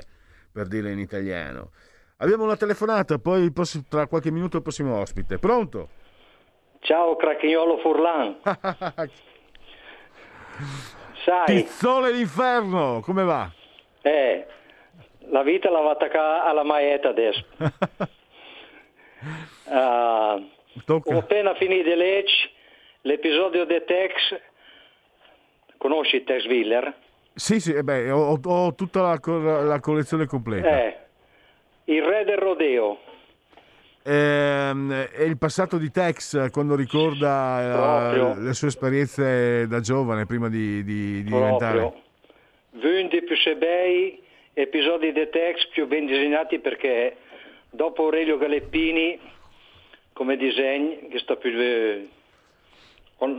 per 0.53 0.69
dire 0.69 0.93
in 0.93 1.01
italiano. 1.01 1.73
Abbiamo 2.19 2.45
una 2.45 2.57
telefonata, 2.57 3.19
poi 3.19 3.53
tra 3.89 4.07
qualche 4.07 4.31
minuto 4.31 4.59
il 4.59 4.63
prossimo 4.63 5.01
ospite. 5.01 5.39
Pronto? 5.39 5.89
Ciao 6.79 7.17
Cracchignolo 7.17 7.79
Furlan. 7.79 8.39
Sai, 11.25 11.47
Tizzone 11.47 12.13
d'inferno, 12.13 13.01
come 13.01 13.25
va? 13.25 13.51
eh, 14.03 14.47
la 15.29 15.43
vita 15.43 15.71
la 15.71 15.81
va 15.81 15.91
attaccare 15.91 16.49
alla 16.49 16.63
maeta 16.63 17.09
adesso. 17.09 17.45
Ah, 20.87 20.95
ho 20.95 21.19
appena 21.19 21.55
finito 21.55 21.95
leggere 21.95 22.51
l'episodio 23.03 23.65
di 23.65 23.83
Tex. 23.87 24.13
Conosci 25.77 26.25
Tex 26.25 26.45
Willer? 26.47 26.95
Sì, 27.35 27.59
sì, 27.61 27.73
eh 27.73 27.83
beh, 27.83 28.11
ho, 28.11 28.39
ho 28.43 28.75
tutta 28.75 29.01
la, 29.01 29.19
la 29.63 29.81
collezione 29.81 30.27
completa. 30.27 30.69
Eh, 30.69 30.97
il 31.85 32.03
re 32.03 32.25
del 32.25 32.37
rodeo. 32.37 32.99
Ehm, 34.03 34.93
è 34.93 35.23
il 35.23 35.37
passato 35.39 35.77
di 35.77 35.91
Tex 35.91 36.51
quando 36.51 36.75
ricorda 36.75 37.61
eh, 37.63 38.17
Proprio. 38.17 38.43
le 38.43 38.55
sue 38.55 38.69
esperienze 38.69 39.67
da 39.67 39.81
giovane 39.81 40.25
prima 40.25 40.49
di, 40.49 40.83
di- 40.83 41.23
di 41.23 41.25
diventare. 41.25 41.93
20 42.73 43.23
più 43.23 43.37
bei 43.59 44.23
episodi 44.55 45.13
di 45.13 45.29
Tex 45.31 45.67
più 45.69 45.87
ben 45.87 46.07
disegnati 46.07 46.59
perché 46.61 47.17
dopo 47.71 48.05
Aurelio 48.05 48.39
Galeppini 48.39 49.19
come 50.21 50.37
disegni 50.37 51.09
che 51.11 51.19
sta 51.19 51.35
più 51.37 51.51
eh, 51.59 52.07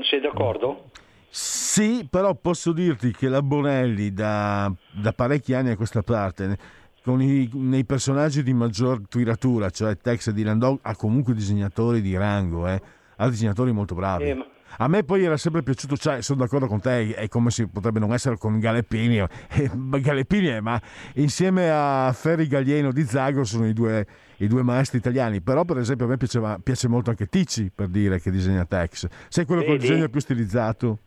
sei 0.10 0.20
d'accordo? 0.20 0.90
Sì, 1.30 2.08
però 2.10 2.34
posso 2.34 2.72
dirti 2.72 3.12
che 3.12 3.30
la 3.30 3.44
Bonelli 3.44 4.12
da, 4.12 4.74
da 4.92 5.14
parecchi 5.14 5.54
anni 5.54 5.70
a 5.70 5.76
questa 5.76 6.02
parte, 6.02 6.58
con 7.04 7.22
i, 7.22 7.48
nei 7.54 7.86
personaggi 7.86 8.42
di 8.42 8.54
maggior 8.54 9.02
tiratura, 9.08 9.70
cioè 9.70 9.96
Tex 9.96 10.30
e 10.30 10.34
Dylan 10.34 10.58
Dog, 10.58 10.80
ha 10.82 10.96
comunque 10.96 11.36
disegnatori 11.36 12.02
di 12.02 12.18
rango, 12.18 12.68
eh? 12.68 12.82
ha 13.16 13.30
disegnatori 13.30 13.72
molto 13.72 13.94
bravi. 13.94 14.30
Eh, 14.30 14.34
ma- 14.34 14.48
A 14.78 14.88
me 14.88 15.04
poi 15.04 15.24
era 15.24 15.38
sempre 15.38 15.62
piaciuto, 15.62 15.96
cioè, 15.96 16.24
sono 16.24 16.40
d'accordo 16.40 16.66
con 16.66 16.82
te, 16.82 17.14
è 17.14 17.28
come 17.28 17.52
si 17.52 17.68
potrebbe 17.68 18.00
non 18.00 18.12
essere 18.12 18.38
con 18.38 18.58
Galeppini, 18.60 19.20
eh, 19.20 19.70
Galeppini 20.02 20.60
ma 20.62 20.82
insieme 21.14 21.70
a 21.70 22.12
Ferri 22.12 22.48
Gaglieno 22.48 22.92
di 22.92 23.04
Zago 23.04 23.44
sono 23.44 23.68
i 23.68 23.74
due, 23.74 24.08
i 24.44 24.48
due 24.48 24.64
maestri 24.64 24.98
italiani, 24.98 25.42
però 25.42 25.64
per 25.66 25.78
esempio 25.78 26.06
a 26.06 26.10
me 26.10 26.18
piaceva, 26.18 26.60
piace 26.64 26.88
molto 26.88 27.10
anche 27.12 27.28
Ticci 27.28 27.72
per 27.74 27.88
dire 27.88 28.20
che 28.20 28.32
disegna 28.32 28.66
Tex, 28.66 29.08
sei 29.30 29.46
quello 29.46 29.62
col 29.64 29.78
Vedi? 29.78 29.88
disegno 29.88 30.10
più 30.10 30.20
stilizzato? 30.20 31.00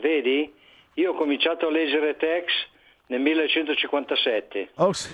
Vedi? 0.00 0.52
Io 0.94 1.12
ho 1.12 1.14
cominciato 1.14 1.66
a 1.66 1.70
leggere 1.70 2.16
Tex 2.16 2.44
nel 3.08 3.20
1957. 3.20 4.70
Oh, 4.76 4.92
sì. 4.92 5.12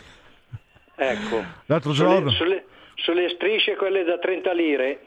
Ecco. 0.95 1.43
L'altro 1.67 1.93
Sulle- 1.93 2.09
giorno. 2.09 2.31
Sulle, 2.31 2.65
sulle 2.95 3.29
strisce 3.31 3.75
quelle 3.77 4.05
da 4.05 4.19
30 4.19 4.53
lire 4.53 5.01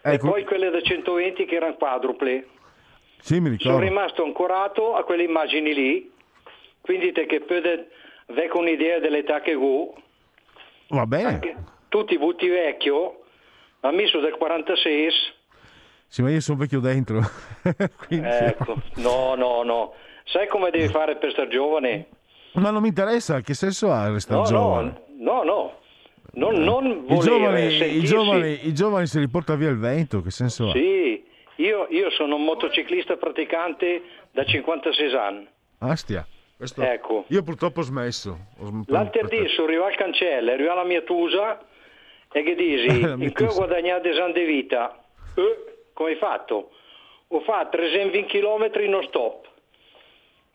Ecco. 0.00 0.26
e 0.26 0.30
poi 0.30 0.44
quelle 0.44 0.70
da 0.70 0.80
120 0.80 1.44
che 1.44 1.54
erano 1.54 1.74
quadruple. 1.76 2.46
Sì, 3.20 3.38
mi 3.38 3.56
Sono 3.60 3.78
ricordo. 3.78 3.78
rimasto 3.78 4.24
ancorato 4.24 4.96
a 4.96 5.04
quelle 5.04 5.22
immagini 5.22 5.72
lì, 5.72 6.12
quindi 6.80 7.12
te 7.12 7.26
che 7.26 7.40
pode 7.40 7.90
avere 8.26 8.50
un'idea 8.52 8.98
dell'età 8.98 9.40
che 9.40 9.54
ho, 9.54 9.94
Va 10.92 11.06
bene. 11.06 11.40
tutti 11.88 12.18
butti 12.18 12.46
vecchio, 12.48 13.22
sono 14.08 14.22
del 14.22 14.34
46, 14.36 15.08
Sì, 16.06 16.20
ma 16.22 16.30
io 16.30 16.40
sono 16.40 16.58
vecchio 16.58 16.80
dentro. 16.80 17.20
Ecco, 18.08 18.76
no, 18.96 19.34
no, 19.34 19.62
no. 19.62 19.94
Sai 20.24 20.46
come 20.48 20.70
devi 20.70 20.88
fare 20.92 21.16
per 21.16 21.32
stare 21.32 21.48
giovane? 21.48 22.06
Ma 22.54 22.70
non 22.70 22.82
mi 22.82 22.88
interessa, 22.88 23.40
che 23.40 23.54
senso 23.54 23.90
ha 23.90 24.10
restare 24.10 24.40
No, 24.40 24.46
giovane? 24.46 25.02
no, 25.18 25.42
no, 25.42 25.42
no. 25.42 25.80
Non, 26.34 26.62
non 26.62 27.04
I 27.08 27.18
giovani, 27.20 27.66
i, 27.66 27.78
sentirsi- 27.78 28.06
giovani, 28.06 28.66
I 28.66 28.74
giovani 28.74 29.06
se 29.06 29.18
li 29.20 29.28
porta 29.28 29.54
via 29.54 29.68
il 29.70 29.78
vento, 29.78 30.20
che 30.22 30.30
senso 30.30 30.68
ha? 30.68 30.72
Sì, 30.72 31.24
io, 31.56 31.86
io 31.90 32.10
sono 32.10 32.36
un 32.36 32.44
motociclista 32.44 33.16
praticante 33.16 34.02
da 34.30 34.44
56 34.44 35.14
anni. 35.14 35.48
Astia. 35.78 36.26
Questo- 36.62 36.82
Ecco. 36.82 37.24
Io 37.26 37.42
purtroppo 37.42 37.80
ho 37.80 37.82
smesso. 37.82 38.38
Ho 38.60 38.66
sm- 38.66 38.82
L'altro 38.86 39.26
dì 39.26 39.48
sono 39.48 39.66
arrivato 39.66 39.88
al 39.90 39.96
cancello, 39.96 40.52
arriva 40.52 40.74
la 40.74 40.84
mia 40.84 41.00
tusa 41.02 41.58
e 42.30 42.42
che 42.44 42.54
dici, 42.54 42.86
in 43.18 43.32
che 43.32 43.44
ho 43.46 43.52
guadagnato 43.52 44.02
10 44.02 44.20
anni 44.20 44.32
di 44.32 44.44
vita? 44.44 44.96
Eh, 45.34 45.86
come 45.92 46.10
hai 46.10 46.16
fatto? 46.16 46.70
Ho 47.28 47.40
fatto 47.40 47.76
320 47.76 48.26
km 48.28 48.70
non 48.88 49.02
stop. 49.08 49.48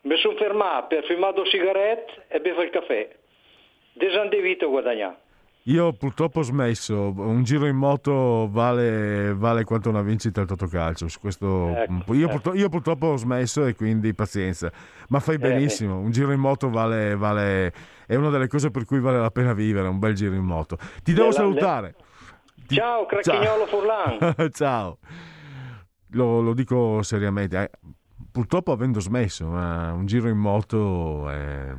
Mi 0.04 0.16
sono 0.16 0.38
fermato 0.38 0.88
per 0.88 1.04
fumare 1.04 1.46
sigarette 1.46 2.24
e 2.30 2.40
bevo 2.40 2.62
il 2.62 2.70
caffè. 2.70 3.10
10 3.92 4.16
anni 4.16 4.30
di 4.30 4.40
vita 4.40 4.66
ho 4.66 4.70
guadagnato. 4.70 5.20
Io 5.68 5.92
purtroppo 5.92 6.40
ho 6.40 6.44
smesso. 6.44 7.12
Un 7.16 7.44
giro 7.44 7.66
in 7.66 7.76
moto 7.76 8.48
vale, 8.50 9.34
vale 9.34 9.66
quanto 9.66 9.90
una 9.90 10.02
vincita 10.02 10.40
al 10.42 10.48
Totocalcio. 10.48 11.10
Su 11.10 11.20
questo, 11.20 11.76
Ecco, 11.76 12.14
io, 12.14 12.24
ecco. 12.26 12.32
purtro- 12.34 12.54
io 12.56 12.70
purtroppo 12.70 13.08
ho 13.08 13.16
smesso 13.18 13.66
e 13.66 13.76
quindi 13.76 14.14
pazienza. 14.14 14.72
Ma 15.10 15.20
fai 15.20 15.36
Eh, 15.36 15.40
benissimo. 15.40 15.98
Un 16.00 16.12
giro 16.12 16.32
in 16.32 16.40
moto 16.40 16.70
vale, 16.70 17.16
vale- 17.18 17.74
è 18.06 18.16
una 18.16 18.30
delle 18.30 18.48
cose 18.48 18.72
per 18.72 18.86
cui 18.86 19.00
vale 19.02 19.20
la 19.20 19.30
pena 19.32 19.52
vivere. 19.54 19.90
Un 19.90 20.00
bel 20.00 20.14
giro 20.14 20.36
in 20.36 20.44
moto. 20.46 20.78
Ti 21.04 21.12
devo 21.12 21.24
Le- 21.26 21.32
le- 21.32 21.34
salutare. 21.34 21.96
Ciao, 22.68 23.06
Cracchignolo 23.06 23.66
Furlan. 23.66 24.36
Ciao. 24.52 24.98
Lo, 26.12 26.40
lo 26.42 26.54
dico 26.54 27.02
seriamente. 27.04 27.62
eh, 27.62 27.70
Purtroppo 28.32 28.72
avendo 28.72 29.00
smesso, 29.02 29.48
ma 29.48 29.92
un 29.94 30.06
giro 30.06 30.30
in 30.30 30.38
moto... 30.38 31.28
è- 31.30 31.74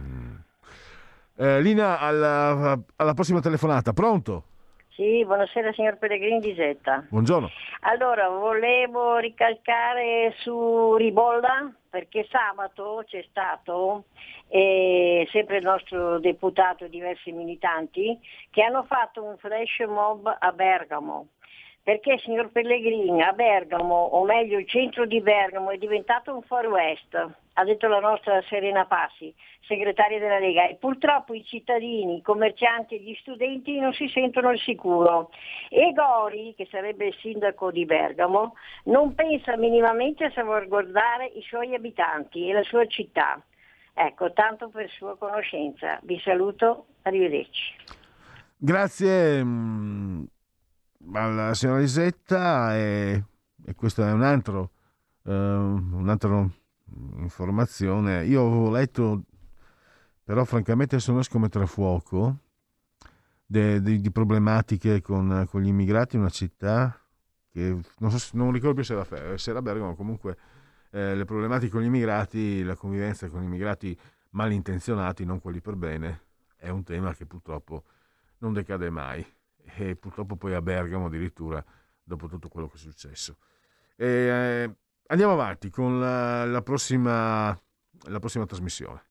Eh, 1.40 1.60
Lina, 1.60 2.00
alla, 2.00 2.76
alla 2.96 3.14
prossima 3.14 3.38
telefonata. 3.38 3.92
Pronto? 3.92 4.42
Sì, 4.88 5.24
buonasera 5.24 5.72
signor 5.72 5.96
Pellegrini 5.96 6.40
di 6.40 6.52
Zetta. 6.56 7.06
Buongiorno. 7.08 7.48
Allora, 7.82 8.28
volevo 8.28 9.18
ricalcare 9.18 10.34
su 10.38 10.96
Ribolla 10.96 11.72
perché 11.88 12.26
sabato 12.28 13.04
c'è 13.06 13.24
stato 13.30 14.06
eh, 14.48 15.28
sempre 15.30 15.58
il 15.58 15.62
nostro 15.62 16.18
deputato 16.18 16.86
e 16.86 16.88
diversi 16.88 17.30
militanti 17.30 18.18
che 18.50 18.62
hanno 18.62 18.82
fatto 18.82 19.22
un 19.22 19.36
flash 19.36 19.86
mob 19.86 20.36
a 20.36 20.50
Bergamo. 20.50 21.28
Perché, 21.84 22.18
signor 22.18 22.50
Pellegrini, 22.50 23.22
a 23.22 23.32
Bergamo, 23.32 23.94
o 23.94 24.24
meglio 24.24 24.58
il 24.58 24.68
centro 24.68 25.06
di 25.06 25.22
Bergamo, 25.22 25.70
è 25.70 25.78
diventato 25.78 26.34
un 26.34 26.42
Far 26.42 26.66
West, 26.66 27.14
ha 27.14 27.64
detto 27.64 27.86
la 27.86 28.00
nostra 28.00 28.42
Serena 28.42 28.84
Passi, 28.84 29.32
segretaria 29.68 30.18
della 30.18 30.40
Lega, 30.40 30.66
e 30.66 30.74
purtroppo 30.74 31.34
i 31.34 31.44
cittadini, 31.44 32.16
i 32.16 32.22
commercianti 32.22 32.96
e 32.96 33.02
gli 33.02 33.14
studenti 33.20 33.78
non 33.78 33.92
si 33.92 34.08
sentono 34.08 34.48
al 34.48 34.58
sicuro. 34.58 35.30
E 35.68 35.92
Gori, 35.92 36.54
che 36.56 36.66
sarebbe 36.70 37.06
il 37.06 37.14
sindaco 37.20 37.70
di 37.70 37.84
Bergamo, 37.84 38.54
non 38.84 39.14
pensa 39.14 39.56
minimamente 39.56 40.24
a 40.24 40.32
salvaguardare 40.32 41.26
i 41.26 41.42
suoi 41.42 41.74
abitanti 41.74 42.48
e 42.48 42.52
la 42.54 42.62
sua 42.62 42.86
città. 42.86 43.40
Ecco, 43.94 44.32
tanto 44.32 44.68
per 44.68 44.88
sua 44.90 45.16
conoscenza. 45.16 45.98
Vi 46.02 46.18
saluto, 46.20 46.86
arrivederci. 47.02 47.74
Grazie 48.56 49.44
mm, 49.44 50.24
alla 51.12 51.54
signora 51.54 51.80
Isetta 51.80 52.76
e, 52.76 53.22
e 53.64 53.74
questo 53.74 54.04
è 54.04 54.10
un 54.10 54.22
altro, 54.22 54.70
eh, 55.26 55.32
un'altra 55.32 56.46
informazione. 57.18 58.24
Io 58.24 58.46
avevo 58.46 58.70
letto, 58.70 59.22
però 60.28 60.44
francamente 60.44 60.98
sono 60.98 61.22
come 61.30 61.48
tra 61.48 61.64
fuoco, 61.64 62.40
de- 63.46 63.80
de- 63.80 63.98
di 63.98 64.10
problematiche 64.10 65.00
con, 65.00 65.46
con 65.48 65.62
gli 65.62 65.68
immigrati 65.68 66.16
in 66.16 66.20
una 66.20 66.30
città 66.30 67.00
che 67.50 67.74
non, 67.96 68.10
so 68.10 68.36
non 68.36 68.52
ricordo 68.52 68.74
più 68.74 68.84
se 68.84 68.92
era, 68.92 69.04
Fe- 69.04 69.38
se 69.38 69.48
era 69.48 69.62
Bergamo, 69.62 69.96
comunque 69.96 70.36
eh, 70.90 71.14
le 71.14 71.24
problematiche 71.24 71.72
con 71.72 71.80
gli 71.80 71.86
immigrati, 71.86 72.62
la 72.62 72.76
convivenza 72.76 73.26
con 73.30 73.42
immigrati 73.42 73.98
malintenzionati, 74.32 75.24
non 75.24 75.40
quelli 75.40 75.62
per 75.62 75.76
bene, 75.76 76.24
è 76.58 76.68
un 76.68 76.84
tema 76.84 77.14
che 77.14 77.24
purtroppo 77.24 77.84
non 78.40 78.52
decade 78.52 78.90
mai 78.90 79.24
e 79.64 79.96
purtroppo 79.96 80.36
poi 80.36 80.52
a 80.52 80.60
Bergamo 80.60 81.06
addirittura 81.06 81.64
dopo 82.04 82.28
tutto 82.28 82.48
quello 82.48 82.68
che 82.68 82.74
è 82.74 82.80
successo. 82.80 83.38
E, 83.96 84.06
eh, 84.06 84.76
andiamo 85.06 85.32
avanti 85.32 85.70
con 85.70 85.98
la, 85.98 86.44
la 86.44 86.60
prossima, 86.60 87.58
la 88.08 88.18
prossima 88.18 88.44
trasmissione. 88.44 89.07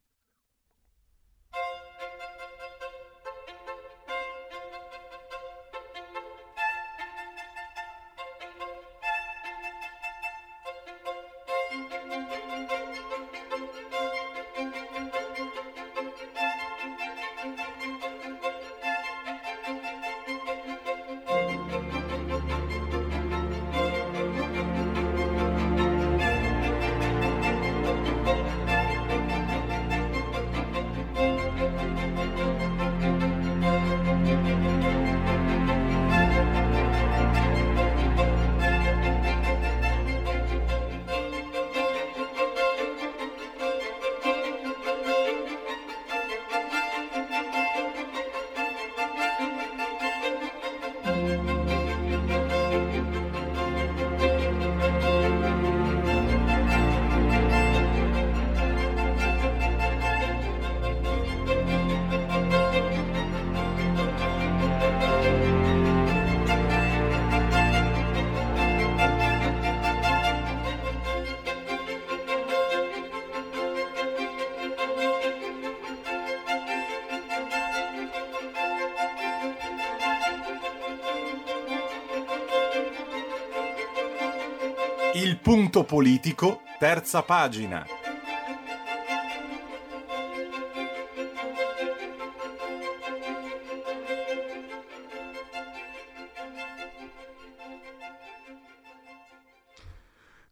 Punto 85.48 85.86
politico, 85.86 86.64
terza 86.78 87.22
pagina. 87.22 87.86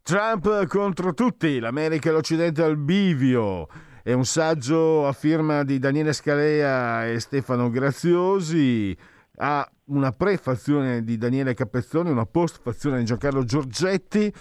Trump 0.01 0.65
contro 0.67 1.13
tutti, 1.13 1.59
l'America 1.59 2.07
e 2.07 2.13
l'Occidente 2.13 2.63
al 2.63 2.77
bivio. 2.77 3.67
È 4.01 4.13
un 4.13 4.23
saggio 4.23 5.05
a 5.05 5.11
firma 5.11 5.65
di 5.65 5.77
Daniele 5.77 6.13
Scalea 6.13 7.05
e 7.05 7.19
Stefano 7.19 7.69
Graziosi. 7.69 8.97
Ha 9.39 9.69
una 9.87 10.13
prefazione 10.13 11.03
di 11.03 11.17
Daniele 11.17 11.53
Capezzoni, 11.53 12.09
una 12.09 12.25
postfazione 12.25 12.99
di 12.99 13.03
Giancarlo 13.03 13.43
Giorgetti, 13.43 14.33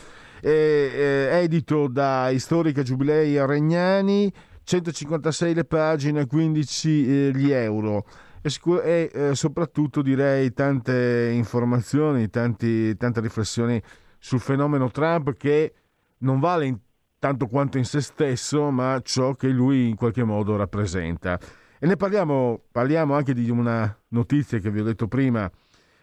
è, 0.45 1.31
è 1.31 1.43
edito 1.43 1.89
da 1.89 2.31
Storica 2.37 2.83
Giubilei 2.83 3.45
Regnani, 3.47 4.31
156 4.63 5.55
le 5.55 5.65
pagine, 5.65 6.27
15 6.27 6.89
eh, 7.29 7.31
gli 7.35 7.51
euro. 7.51 8.05
E, 8.43 8.51
e 8.63 9.11
eh, 9.13 9.35
soprattutto 9.35 10.03
direi 10.03 10.53
tante 10.53 11.31
informazioni, 11.33 12.29
tanti, 12.29 12.95
tante 12.97 13.21
riflessioni 13.21 13.81
sul 14.19 14.41
fenomeno 14.41 14.91
Trump 14.91 15.33
che 15.35 15.73
non 16.19 16.41
vale 16.41 16.67
in 16.67 16.79
tanto 17.19 17.47
quanto 17.47 17.79
in 17.79 17.87
se 17.87 18.03
stesso, 18.03 18.71
ma 18.71 19.01
ciò 19.03 19.33
che 19.33 19.49
lui 19.49 19.89
in 19.89 19.97
qualche 19.97 20.25
modo 20.25 20.57
rappresenta. 20.57 21.39
E 21.79 21.87
ne 21.87 21.97
parliamo, 21.97 22.65
parliamo 22.71 23.15
anche 23.15 23.33
di 23.33 23.49
una 23.49 23.97
notizia 24.09 24.59
che 24.59 24.71
vi 24.71 24.81
ho 24.81 24.85
detto 24.85 25.09
prima, 25.09 25.51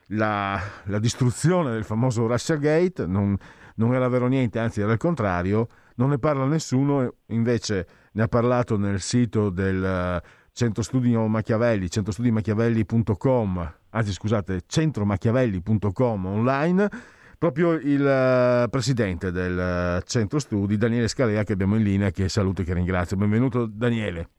la, 0.07 0.59
la 0.85 0.99
distruzione 0.99 1.71
del 1.71 1.83
famoso 1.83 2.25
Russia 2.25 2.55
Gate, 2.55 3.05
non, 3.05 3.37
non 3.75 3.93
era 3.93 4.07
vero 4.07 4.27
niente, 4.27 4.59
anzi 4.59 4.81
era 4.81 4.91
il 4.91 4.97
contrario, 4.97 5.67
non 5.95 6.09
ne 6.09 6.19
parla 6.19 6.45
nessuno, 6.45 7.15
invece 7.27 7.87
ne 8.13 8.23
ha 8.23 8.27
parlato 8.27 8.77
nel 8.77 8.99
sito 8.99 9.49
del 9.49 10.21
Centro 10.53 10.83
Studi 10.83 11.15
Machiavelli, 11.15 11.89
centrostudimachiavelli.com, 11.89 13.73
anzi 13.89 14.11
scusate, 14.11 14.61
centromachiavelli.com 14.65 16.25
online, 16.25 16.89
proprio 17.37 17.71
il 17.71 18.01
uh, 18.01 18.69
presidente 18.69 19.31
del 19.31 19.97
uh, 19.97 20.01
centro 20.05 20.39
studi, 20.39 20.77
Daniele 20.77 21.07
Scalea, 21.07 21.43
che 21.43 21.53
abbiamo 21.53 21.75
in 21.75 21.83
linea, 21.83 22.11
che 22.11 22.29
saluto 22.29 22.61
e 22.61 22.65
che 22.65 22.73
ringrazio. 22.73 23.17
Benvenuto 23.17 23.65
Daniele. 23.65 24.29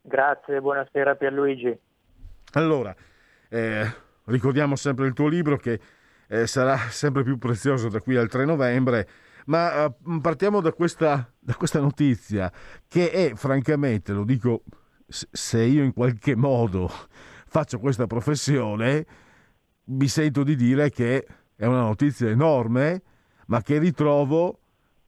Grazie, 0.00 0.60
buonasera 0.60 1.16
Pierluigi. 1.16 1.78
Allora, 2.52 2.94
eh, 3.48 3.84
ricordiamo 4.24 4.76
sempre 4.76 5.06
il 5.06 5.12
tuo 5.12 5.28
libro 5.28 5.56
che 5.56 5.78
eh, 6.30 6.46
sarà 6.46 6.78
sempre 6.90 7.24
più 7.24 7.38
prezioso 7.38 7.88
da 7.88 8.00
qui 8.00 8.16
al 8.16 8.28
3 8.28 8.44
novembre, 8.44 9.08
ma 9.46 9.84
eh, 9.84 9.94
partiamo 10.20 10.60
da 10.60 10.72
questa, 10.72 11.28
da 11.38 11.54
questa 11.54 11.80
notizia 11.80 12.52
che 12.86 13.10
è, 13.10 13.32
francamente, 13.34 14.12
lo 14.12 14.24
dico, 14.24 14.62
se 15.08 15.62
io 15.62 15.82
in 15.82 15.92
qualche 15.92 16.36
modo 16.36 16.88
faccio 17.46 17.80
questa 17.80 18.06
professione, 18.06 19.04
mi 19.86 20.06
sento 20.06 20.44
di 20.44 20.54
dire 20.54 20.90
che 20.90 21.26
è 21.56 21.66
una 21.66 21.80
notizia 21.80 22.28
enorme, 22.28 23.02
ma 23.46 23.60
che 23.60 23.78
ritrovo 23.78 24.59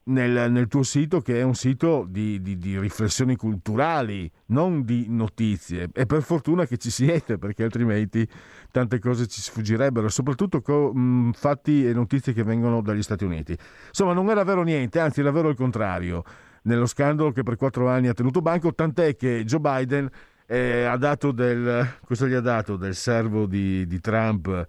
nel, 0.05 0.51
nel 0.51 0.67
tuo 0.69 0.83
sito, 0.83 1.21
che 1.21 1.39
è 1.39 1.43
un 1.43 1.55
sito 1.55 2.07
di, 2.09 2.41
di, 2.41 2.59
di, 2.59 2.79
riflessioni 2.79 3.37
culturali, 3.37 4.31
non 4.47 4.85
di 4.85 5.07
notizie. 5.09 5.89
E 5.93 6.07
per 6.07 6.23
fortuna 6.23 6.67
che 6.67 6.77
ci 6.77 6.91
siete, 6.91 7.39
perché 7.39 7.63
altrimenti 7.63 8.27
tante 8.71 8.99
cose 8.99 9.27
ci 9.27 9.41
sfuggirebbero, 9.41 10.09
soprattutto 10.09 10.61
co, 10.61 10.93
mh, 10.93 11.33
fatti 11.33 11.87
e 11.87 11.93
notizie 11.93 12.33
che 12.33 12.43
vengono 12.43 12.81
dagli 12.81 13.03
Stati 13.03 13.25
Uniti. 13.25 13.57
Insomma, 13.89 14.13
non 14.13 14.29
era 14.31 14.45
vero 14.45 14.63
niente, 14.63 14.99
anzi 14.99 15.21
era 15.21 15.31
vero 15.31 15.49
il 15.49 15.57
contrario, 15.57 16.25
nello 16.63 16.87
scandalo 16.87 17.31
che 17.31 17.43
per 17.43 17.57
quattro 17.57 17.89
anni 17.89 18.09
ha 18.09 18.15
tenuto 18.15 18.41
banco, 18.41 18.75
tant'è 18.75 19.17
che 19.17 19.45
Joe 19.45 19.61
Biden 19.61 20.09
eh, 20.47 20.85
ha 20.85 20.97
dato 20.97 21.33
del, 21.33 21.99
cosa 22.05 22.27
gli 22.27 22.35
ha 22.35 22.41
dato 22.41 22.77
del 22.77 22.95
servo 22.95 23.47
di, 23.47 23.87
di 23.87 24.01
Trump 24.01 24.67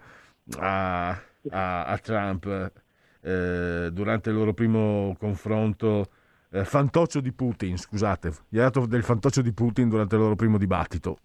a 0.57 1.21
a, 1.49 1.86
a 1.86 1.97
Trump 1.97 2.71
eh, 3.24 3.89
durante 3.91 4.30
il 4.30 4.36
loro 4.36 4.53
primo 4.53 5.15
confronto. 5.17 6.05
Eh, 6.51 6.65
fantoccio 6.65 7.19
di 7.19 7.32
Putin, 7.32 7.78
scusate, 7.78 8.32
gli 8.49 8.59
ha 8.59 8.63
dato 8.63 8.86
del 8.86 9.03
fantoccio 9.03 9.41
di 9.41 9.53
Putin 9.53 9.89
durante 9.89 10.15
il 10.15 10.21
loro 10.21 10.36
primo 10.36 10.57
dibattito. 10.57 11.17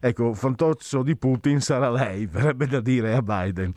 Ecco, 0.00 0.34
fantoccio 0.34 1.02
di 1.02 1.16
Putin 1.16 1.60
sarà 1.60 1.90
lei, 1.90 2.26
verrebbe 2.30 2.66
da 2.66 2.80
dire 2.80 3.14
a 3.14 3.22
Biden. 3.22 3.72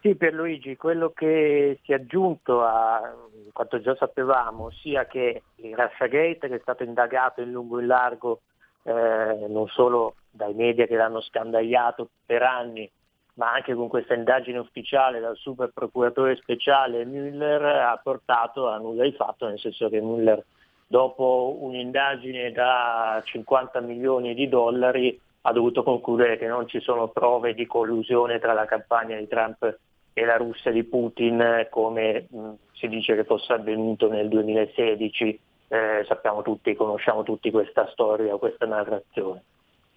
Sì, 0.00 0.14
per 0.14 0.32
Luigi, 0.32 0.76
quello 0.76 1.10
che 1.10 1.80
si 1.82 1.92
è 1.92 1.96
aggiunto 1.96 2.62
a 2.62 3.14
quanto 3.52 3.80
già 3.80 3.94
sapevamo, 3.96 4.70
sia 4.70 5.06
che 5.06 5.42
il 5.56 5.76
Russiagate, 5.76 6.48
che 6.48 6.54
è 6.54 6.60
stato 6.60 6.84
indagato 6.84 7.42
in 7.42 7.50
lungo 7.50 7.78
e 7.78 7.82
in 7.82 7.88
largo 7.88 8.40
eh, 8.84 9.46
non 9.48 9.66
solo 9.68 10.14
dai 10.30 10.54
media 10.54 10.86
che 10.86 10.96
l'hanno 10.96 11.20
scandagliato 11.20 12.08
per 12.24 12.42
anni, 12.42 12.90
ma 13.34 13.52
anche 13.52 13.74
con 13.74 13.88
questa 13.88 14.14
indagine 14.14 14.58
ufficiale 14.58 15.20
dal 15.20 15.36
super 15.36 15.70
procuratore 15.72 16.36
speciale 16.36 17.04
Müller 17.04 17.62
ha 17.62 18.00
portato 18.02 18.68
a 18.68 18.78
nulla 18.78 19.04
di 19.04 19.12
fatto, 19.12 19.46
nel 19.46 19.58
senso 19.58 19.88
che 19.88 20.00
Müller 20.00 20.42
dopo 20.86 21.56
un'indagine 21.60 22.50
da 22.50 23.22
50 23.24 23.80
milioni 23.80 24.34
di 24.34 24.48
dollari 24.48 25.18
ha 25.42 25.52
dovuto 25.52 25.82
concludere 25.82 26.36
che 26.36 26.46
non 26.46 26.66
ci 26.66 26.80
sono 26.80 27.08
prove 27.08 27.54
di 27.54 27.64
collusione 27.66 28.38
tra 28.38 28.52
la 28.52 28.64
campagna 28.66 29.16
di 29.16 29.28
Trump 29.28 29.78
e 30.12 30.24
la 30.24 30.36
Russia 30.36 30.70
di 30.70 30.84
Putin 30.84 31.68
come 31.70 32.26
mh, 32.28 32.50
si 32.72 32.88
dice 32.88 33.14
che 33.14 33.24
fosse 33.24 33.52
avvenuto 33.52 34.10
nel 34.10 34.28
2016. 34.28 35.40
Eh, 35.68 36.04
sappiamo 36.08 36.42
tutti, 36.42 36.74
conosciamo 36.74 37.22
tutti 37.22 37.50
questa 37.50 37.88
storia, 37.92 38.36
questa 38.36 38.66
narrazione. 38.66 39.42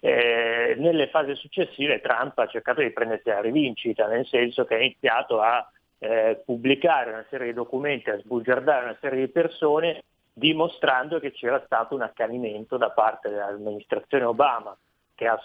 Eh, 0.06 0.74
nelle 0.76 1.08
fasi 1.08 1.34
successive 1.34 2.02
Trump 2.02 2.38
ha 2.38 2.46
cercato 2.46 2.82
di 2.82 2.90
prendersi 2.90 3.30
la 3.30 3.40
rivincita, 3.40 4.06
nel 4.06 4.26
senso 4.26 4.66
che 4.66 4.74
ha 4.74 4.78
iniziato 4.78 5.40
a 5.40 5.66
eh, 5.96 6.42
pubblicare 6.44 7.10
una 7.10 7.24
serie 7.30 7.46
di 7.46 7.52
documenti, 7.54 8.10
a 8.10 8.18
sbugiardare 8.18 8.84
una 8.84 8.98
serie 9.00 9.24
di 9.24 9.32
persone, 9.32 10.02
dimostrando 10.30 11.18
che 11.20 11.32
c'era 11.32 11.62
stato 11.64 11.94
un 11.94 12.02
accanimento 12.02 12.76
da 12.76 12.90
parte 12.90 13.30
dell'amministrazione 13.30 14.24
Obama, 14.24 14.76
che 15.14 15.26
ha 15.26 15.40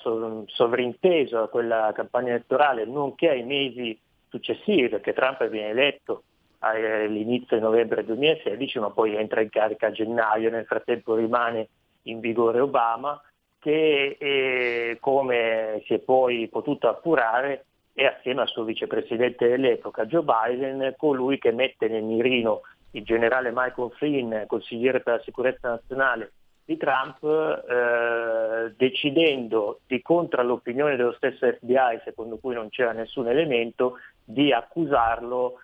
sovrinteso 0.47 1.41
a 1.41 1.47
quella 1.47 1.93
campagna 1.95 2.31
elettorale, 2.31 2.83
nonché 2.83 3.29
ai 3.29 3.43
mesi 3.43 3.97
successivi, 4.27 4.89
perché 4.89 5.13
Trump 5.13 5.47
viene 5.47 5.69
eletto 5.69 6.23
all'inizio 6.59 7.55
di 7.55 7.63
novembre 7.63 8.03
2016, 8.03 8.79
ma 8.79 8.89
poi 8.89 9.15
entra 9.15 9.39
in 9.39 9.49
carica 9.49 9.87
a 9.87 9.91
gennaio, 9.91 10.49
nel 10.49 10.65
frattempo 10.65 11.15
rimane 11.15 11.69
in 12.03 12.19
vigore 12.19 12.59
Obama 12.59 13.21
che 13.59 14.17
eh, 14.19 14.97
come 14.99 15.81
si 15.85 15.93
è 15.93 15.99
poi 15.99 16.47
potuto 16.47 16.87
appurare 16.87 17.65
è 17.93 18.05
assieme 18.05 18.41
al 18.41 18.47
suo 18.47 18.63
vicepresidente 18.63 19.47
dell'epoca 19.47 20.05
Joe 20.05 20.23
Biden 20.23 20.93
colui 20.97 21.37
che 21.37 21.51
mette 21.51 21.87
nel 21.87 22.03
mirino 22.03 22.61
il 22.91 23.03
generale 23.03 23.51
Michael 23.53 23.91
Flynn, 23.91 24.45
consigliere 24.47 25.01
per 25.01 25.15
la 25.15 25.21
sicurezza 25.21 25.69
nazionale 25.69 26.31
di 26.65 26.77
Trump, 26.77 27.23
eh, 27.23 28.73
decidendo 28.77 29.79
di 29.87 30.01
contro 30.01 30.41
all'opinione 30.41 30.95
dello 30.95 31.13
stesso 31.13 31.51
FBI, 31.51 32.01
secondo 32.03 32.37
cui 32.37 32.53
non 32.53 32.69
c'era 32.69 32.91
nessun 32.91 33.27
elemento, 33.27 33.97
di 34.23 34.53
accusarlo 34.53 35.61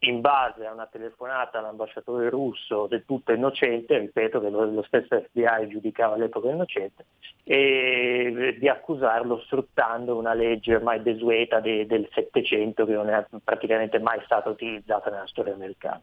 in 0.00 0.20
base 0.20 0.64
a 0.66 0.72
una 0.72 0.86
telefonata 0.86 1.58
all'ambasciatore 1.58 2.30
russo 2.30 2.86
del 2.86 3.04
tutto 3.04 3.32
innocente, 3.32 3.98
ripeto 3.98 4.40
che 4.40 4.48
lo 4.48 4.82
stesso 4.86 5.20
FBI 5.20 5.68
giudicava 5.68 6.14
all'epoca 6.14 6.48
innocente, 6.48 7.04
e 7.44 8.56
di 8.58 8.68
accusarlo 8.68 9.40
sfruttando 9.40 10.16
una 10.16 10.32
legge 10.32 10.76
ormai 10.76 11.02
desueta 11.02 11.60
de, 11.60 11.86
del 11.86 12.08
Settecento 12.12 12.86
che 12.86 12.92
non 12.92 13.10
è 13.10 13.26
praticamente 13.44 13.98
mai 13.98 14.20
stata 14.24 14.48
utilizzata 14.48 15.10
nella 15.10 15.26
storia 15.26 15.52
americana. 15.52 16.00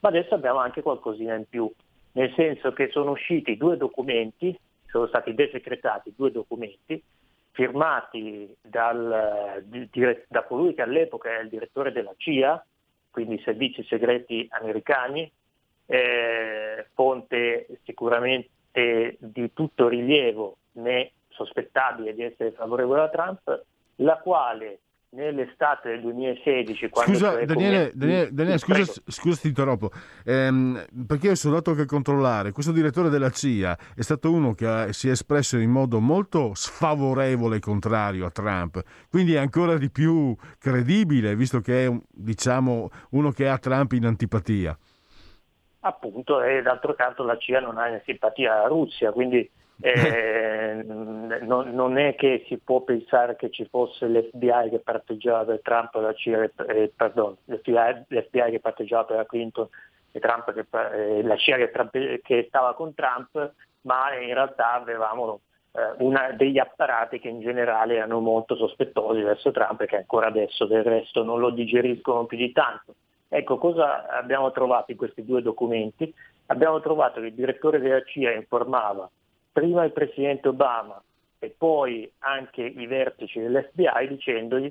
Ma 0.00 0.08
adesso 0.08 0.34
abbiamo 0.34 0.58
anche 0.58 0.82
qualcosina 0.82 1.34
in 1.34 1.48
più, 1.48 1.70
nel 2.12 2.32
senso 2.34 2.72
che 2.72 2.88
sono 2.90 3.12
usciti 3.12 3.56
due 3.56 3.76
documenti, 3.76 4.58
sono 4.86 5.06
stati 5.06 5.34
desecretati 5.34 6.14
due 6.16 6.32
documenti, 6.32 7.00
firmati 7.52 8.54
dal, 8.60 9.64
da 10.28 10.42
colui 10.42 10.74
che 10.74 10.82
all'epoca 10.82 11.30
era 11.30 11.42
il 11.42 11.48
direttore 11.48 11.92
della 11.92 12.12
CIA, 12.16 12.62
quindi 13.16 13.40
servizi 13.42 13.82
segreti 13.84 14.46
americani, 14.50 15.32
eh, 15.86 16.86
fonte 16.92 17.66
sicuramente 17.84 19.16
di 19.18 19.54
tutto 19.54 19.88
rilievo 19.88 20.58
né 20.72 21.12
sospettabile 21.28 22.12
di 22.12 22.24
essere 22.24 22.52
favorevole 22.52 23.00
a 23.00 23.08
Trump, 23.08 23.64
la 23.96 24.18
quale 24.18 24.80
nell'estate 25.16 25.88
del 25.90 26.00
2016, 26.02 26.88
quando 26.90 27.12
Scusa, 27.14 27.32
cioè 27.32 27.44
Daniele, 27.46 27.90
Daniele, 27.94 28.28
Daniele, 28.32 28.58
scusa, 28.58 28.92
scusa, 29.06 29.40
ti 29.40 29.48
interrompo, 29.48 29.90
Ehm, 30.24 30.84
perché 31.06 31.28
io 31.28 31.34
sono 31.34 31.56
anche 31.64 31.82
a 31.82 31.86
controllare. 31.86 32.52
Questo 32.52 32.72
direttore 32.72 33.08
della 33.08 33.30
CIA 33.30 33.76
è 33.96 34.02
stato 34.02 34.30
uno 34.30 34.52
che 34.54 34.66
ha- 34.66 34.92
si 34.92 35.08
è 35.08 35.12
espresso 35.12 35.56
in 35.56 35.70
modo 35.70 35.98
molto 36.00 36.52
sfavorevole 36.54 37.56
e 37.56 37.60
contrario 37.60 38.26
a 38.26 38.30
Trump, 38.30 38.80
quindi 39.10 39.34
è 39.34 39.38
ancora 39.38 39.76
di 39.78 39.90
più 39.90 40.36
credibile, 40.58 41.34
visto 41.34 41.60
che 41.60 41.86
è 41.86 41.98
diciamo, 42.12 42.90
uno 43.10 43.30
che 43.30 43.48
ha 43.48 43.58
Trump 43.58 43.92
in 43.92 44.04
antipatia. 44.06 44.76
appunto 45.80 46.42
e 46.42 46.62
d'altro 46.62 46.94
canto 46.94 47.22
la 47.22 47.36
CIA 47.38 47.60
non 47.60 47.78
ha 47.78 48.00
simpatia 48.04 48.54
alla 48.58 48.66
Russia, 48.66 49.12
quindi 49.12 49.48
eh, 49.80 50.82
non, 50.84 51.70
non 51.74 51.98
è 51.98 52.14
che 52.14 52.44
si 52.46 52.56
può 52.58 52.80
pensare 52.80 53.36
che 53.36 53.50
ci 53.50 53.66
fosse 53.66 54.06
l'FBI 54.06 54.70
che 54.70 54.78
parteggiava 54.78 55.44
per 55.44 55.60
Trump 55.62 55.94
e 55.94 56.00
la 56.00 56.14
CIA, 56.14 56.50
eh, 56.68 56.92
pardon, 56.96 57.36
l'FBI, 57.44 58.04
l'FBI 58.08 58.50
che 58.52 58.60
parteggiava 58.60 59.04
per 59.04 59.16
la 59.16 59.26
Clinton 59.26 59.68
e 60.12 60.20
Trump 60.20 60.52
che, 60.52 60.66
eh, 60.94 61.22
la 61.22 61.36
CIA 61.36 61.56
che, 61.56 61.70
Trump- 61.70 62.20
che 62.22 62.44
stava 62.48 62.74
con 62.74 62.94
Trump, 62.94 63.52
ma 63.82 64.14
in 64.18 64.32
realtà 64.32 64.72
avevamo 64.72 65.40
eh, 65.72 65.94
una- 65.98 66.32
degli 66.32 66.58
apparati 66.58 67.18
che 67.20 67.28
in 67.28 67.40
generale 67.40 67.96
erano 67.96 68.20
molto 68.20 68.56
sospettosi 68.56 69.20
verso 69.20 69.50
Trump 69.50 69.82
e 69.82 69.86
che 69.86 69.96
ancora 69.96 70.28
adesso 70.28 70.64
del 70.64 70.84
resto 70.84 71.22
non 71.22 71.38
lo 71.38 71.50
digeriscono 71.50 72.24
più 72.24 72.38
di 72.38 72.50
tanto. 72.52 72.94
Ecco, 73.28 73.58
cosa 73.58 74.06
abbiamo 74.08 74.50
trovato 74.52 74.90
in 74.92 74.96
questi 74.96 75.22
due 75.22 75.42
documenti? 75.42 76.12
Abbiamo 76.46 76.80
trovato 76.80 77.20
che 77.20 77.26
il 77.26 77.34
direttore 77.34 77.78
della 77.78 78.02
CIA 78.04 78.32
informava 78.32 79.10
prima 79.56 79.84
il 79.84 79.92
presidente 79.92 80.48
Obama 80.48 81.02
e 81.38 81.54
poi 81.56 82.10
anche 82.18 82.60
i 82.60 82.86
vertici 82.86 83.40
dell'FBI 83.40 84.06
dicendogli 84.06 84.70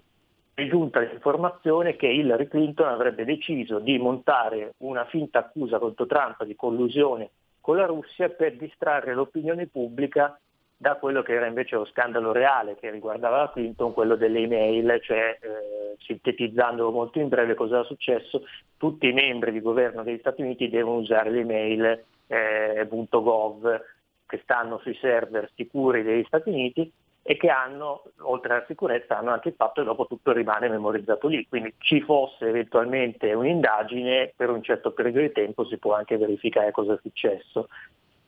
è 0.53 0.67
giunta 0.67 0.99
l'informazione 0.99 1.95
che 1.95 2.05
Hillary 2.05 2.47
Clinton 2.47 2.89
avrebbe 2.89 3.25
deciso 3.25 3.79
di 3.79 3.97
montare 3.97 4.75
una 4.77 5.03
finta 5.05 5.39
accusa 5.39 5.79
contro 5.79 6.05
Trump 6.05 6.43
di 6.43 6.55
collusione 6.55 7.31
con 7.61 7.77
la 7.77 7.87
Russia 7.87 8.29
per 8.29 8.57
distrarre 8.57 9.15
l'opinione 9.15 9.65
pubblica 9.65 10.39
da 10.77 10.97
quello 10.97 11.23
che 11.23 11.33
era 11.33 11.47
invece 11.47 11.77
lo 11.77 11.85
scandalo 11.85 12.31
reale 12.31 12.75
che 12.75 12.91
riguardava 12.91 13.37
la 13.37 13.51
Clinton, 13.51 13.91
quello 13.91 14.15
delle 14.15 14.37
email, 14.37 14.99
cioè 15.01 15.39
eh, 15.41 15.95
sintetizzandolo 15.97 16.91
molto 16.91 17.17
in 17.17 17.27
breve 17.27 17.55
cosa 17.55 17.77
era 17.77 17.85
successo, 17.85 18.43
tutti 18.77 19.07
i 19.07 19.13
membri 19.13 19.51
di 19.51 19.61
governo 19.61 20.03
degli 20.03 20.19
Stati 20.19 20.43
Uniti 20.43 20.69
devono 20.69 20.99
usare 20.99 21.31
le 21.31 21.39
email 21.39 22.03
eh, 22.27 22.87
.gov 23.09 23.81
che 24.25 24.39
stanno 24.43 24.79
sui 24.79 24.95
server 24.95 25.49
sicuri 25.55 26.03
degli 26.03 26.23
Stati 26.25 26.49
Uniti 26.49 26.91
e 27.27 27.37
che 27.37 27.49
hanno, 27.49 28.03
oltre 28.19 28.53
alla 28.53 28.65
sicurezza, 28.67 29.17
hanno 29.17 29.31
anche 29.31 29.49
il 29.49 29.55
fatto 29.55 29.81
che 29.81 29.87
dopo 29.87 30.05
tutto 30.05 30.31
rimane 30.31 30.69
memorizzato 30.69 31.27
lì. 31.27 31.47
Quindi 31.47 31.73
ci 31.79 32.01
fosse 32.01 32.47
eventualmente 32.47 33.33
un'indagine, 33.33 34.33
per 34.35 34.51
un 34.51 34.61
certo 34.61 34.91
periodo 34.91 35.21
di 35.21 35.31
tempo 35.31 35.65
si 35.65 35.77
può 35.77 35.93
anche 35.95 36.17
verificare 36.17 36.69
cosa 36.69 36.93
è 36.93 36.99
successo. 37.01 37.67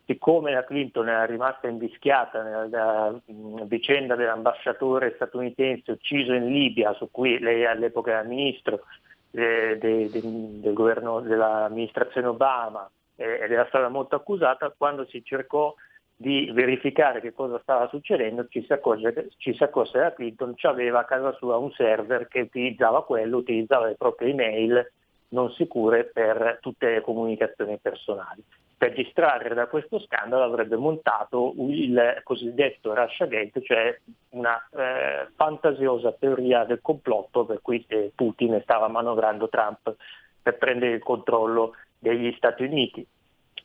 Siccome 0.03 0.51
la 0.51 0.63
Clinton 0.63 1.09
era 1.09 1.25
rimasta 1.25 1.67
invischiata 1.67 2.41
nella 2.41 3.11
mh, 3.11 3.65
vicenda 3.65 4.15
dell'ambasciatore 4.15 5.13
statunitense 5.15 5.91
ucciso 5.91 6.33
in 6.33 6.47
Libia, 6.47 6.93
su 6.93 7.11
cui 7.11 7.37
lei 7.37 7.65
all'epoca 7.65 8.11
era 8.11 8.23
ministro 8.23 8.85
eh, 9.31 9.77
de- 9.77 10.09
de- 10.09 10.21
del 10.61 10.73
governo 10.73 11.19
dell'amministrazione 11.19 12.27
Obama 12.27 12.89
eh, 13.15 13.41
ed 13.43 13.51
era 13.51 13.67
stata 13.67 13.89
molto 13.89 14.15
accusata, 14.15 14.73
quando 14.75 15.05
si 15.05 15.23
cercò 15.23 15.75
di 16.20 16.49
verificare 16.51 17.22
che 17.22 17.32
cosa 17.32 17.59
stava 17.61 17.88
succedendo, 17.89 18.47
ci 18.49 18.63
si 18.65 18.74
accorge 18.74 19.30
ci 19.38 19.53
si 19.53 19.61
accorse 19.61 19.93
che 19.93 19.99
la 19.99 20.13
Clinton 20.13 20.55
aveva 20.63 21.01
a 21.01 21.05
casa 21.05 21.32
sua 21.34 21.57
un 21.57 21.72
server 21.72 22.28
che 22.28 22.41
utilizzava 22.41 23.05
quello, 23.05 23.37
utilizzava 23.37 23.86
le 23.86 23.96
proprie 23.96 24.32
email 24.32 24.91
non 25.29 25.51
sicure 25.51 26.05
per 26.05 26.58
tutte 26.59 26.89
le 26.89 27.01
comunicazioni 27.01 27.78
personali. 27.78 28.43
Per 28.78 28.93
distrarre 28.93 29.54
da 29.54 29.67
questo 29.67 30.00
scandalo 30.00 30.43
avrebbe 30.43 30.75
montato 30.75 31.54
il 31.58 32.21
cosiddetto 32.24 32.93
Russiagate, 32.93 33.62
cioè 33.62 34.00
una 34.29 34.58
eh, 34.71 35.28
fantasiosa 35.36 36.13
teoria 36.13 36.63
del 36.63 36.79
complotto 36.82 37.46
per 37.46 37.59
cui 37.62 37.83
eh, 37.87 38.12
Putin 38.16 38.59
stava 38.63 38.87
manovrando 38.87 39.50
Trump 39.50 39.96
per 40.41 40.58
prendere 40.58 40.93
il 40.93 41.04
controllo 41.04 41.74
degli 42.00 42.33
Stati 42.37 42.63
Uniti. 42.63 43.05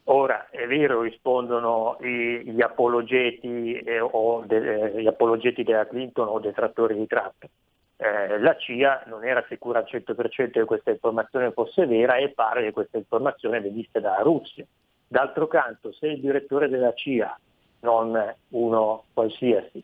Ora 0.04 0.48
è 0.50 0.66
vero, 0.66 1.02
rispondono 1.02 1.96
gli 2.00 2.60
apologeti, 2.60 3.74
eh, 3.78 4.00
o 4.00 4.42
de- 4.44 4.94
eh, 4.94 5.00
gli 5.00 5.06
apologeti 5.06 5.62
della 5.62 5.86
Clinton 5.86 6.26
o 6.26 6.40
detrattori 6.40 6.96
di 6.96 7.06
Trump. 7.06 7.44
Eh, 7.96 8.38
la 8.40 8.56
CIA 8.56 9.04
non 9.06 9.24
era 9.24 9.44
sicura 9.48 9.78
al 9.78 9.84
100% 9.86 10.58
che 10.58 10.64
questa 10.64 10.90
informazione 10.90 11.52
fosse 11.52 11.86
vera 11.86 12.16
e 12.16 12.30
pare 12.30 12.64
che 12.64 12.72
questa 12.72 12.98
informazione 12.98 13.60
venisse 13.60 14.00
dalla 14.00 14.22
Russia. 14.22 14.66
D'altro 15.06 15.46
canto, 15.46 15.92
se 15.92 16.08
il 16.08 16.20
direttore 16.20 16.68
della 16.68 16.92
CIA, 16.94 17.38
non 17.80 18.34
uno 18.48 19.04
qualsiasi, 19.12 19.82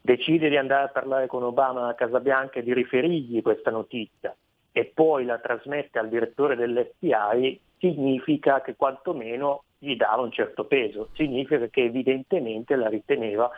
decide 0.00 0.48
di 0.48 0.56
andare 0.56 0.86
a 0.86 0.88
parlare 0.88 1.28
con 1.28 1.44
Obama 1.44 1.86
a 1.86 1.94
Casa 1.94 2.18
Bianca 2.18 2.58
e 2.58 2.64
di 2.64 2.74
riferirgli 2.74 3.40
questa 3.40 3.70
notizia 3.70 4.34
e 4.76 4.90
poi 4.92 5.24
la 5.24 5.38
trasmette 5.38 6.00
al 6.00 6.08
direttore 6.08 6.56
dell'FBI, 6.56 7.60
significa 7.78 8.60
che 8.60 8.74
quantomeno 8.74 9.62
gli 9.78 9.94
dava 9.94 10.22
un 10.22 10.32
certo 10.32 10.64
peso, 10.64 11.10
significa 11.14 11.68
che 11.68 11.84
evidentemente 11.84 12.74
la 12.74 12.88
riteneva 12.88 13.48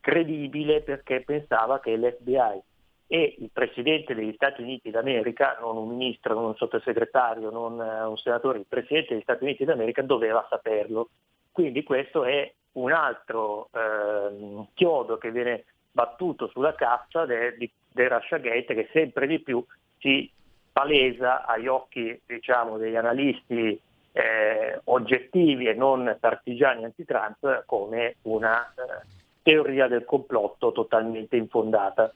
credibile 0.00 0.80
perché 0.80 1.22
pensava 1.24 1.78
che 1.78 1.96
l'FBI 1.96 2.60
e 3.06 3.36
il 3.38 3.50
Presidente 3.52 4.16
degli 4.16 4.32
Stati 4.34 4.62
Uniti 4.62 4.90
d'America, 4.90 5.58
non 5.60 5.76
un 5.76 5.90
ministro, 5.90 6.34
non 6.34 6.46
un 6.46 6.56
sottosegretario, 6.56 7.50
non 7.50 7.80
eh, 7.80 8.02
un 8.02 8.16
senatore, 8.16 8.58
il 8.58 8.66
Presidente 8.68 9.12
degli 9.12 9.22
Stati 9.22 9.44
Uniti 9.44 9.64
d'America 9.64 10.02
doveva 10.02 10.44
saperlo. 10.50 11.10
Quindi 11.52 11.84
questo 11.84 12.24
è 12.24 12.52
un 12.72 12.90
altro 12.90 13.68
ehm, 13.72 14.66
chiodo 14.74 15.18
che 15.18 15.30
viene 15.30 15.66
battuto 15.92 16.48
sulla 16.48 16.74
cassa 16.74 17.26
de- 17.26 17.56
di- 17.56 17.70
del 17.92 18.10
Russiagate 18.10 18.74
che 18.74 18.88
sempre 18.90 19.28
di 19.28 19.38
più 19.38 19.64
si 19.98 20.28
palesa 20.74 21.46
agli 21.46 21.68
occhi 21.68 22.20
diciamo, 22.26 22.78
degli 22.78 22.96
analisti 22.96 23.80
eh, 24.10 24.80
oggettivi 24.84 25.68
e 25.68 25.74
non 25.74 26.16
partigiani 26.18 26.84
anti-Trump 26.84 27.62
come 27.64 28.16
una 28.22 28.66
eh, 28.74 29.06
teoria 29.42 29.86
del 29.86 30.04
complotto 30.04 30.72
totalmente 30.72 31.36
infondata. 31.36 32.12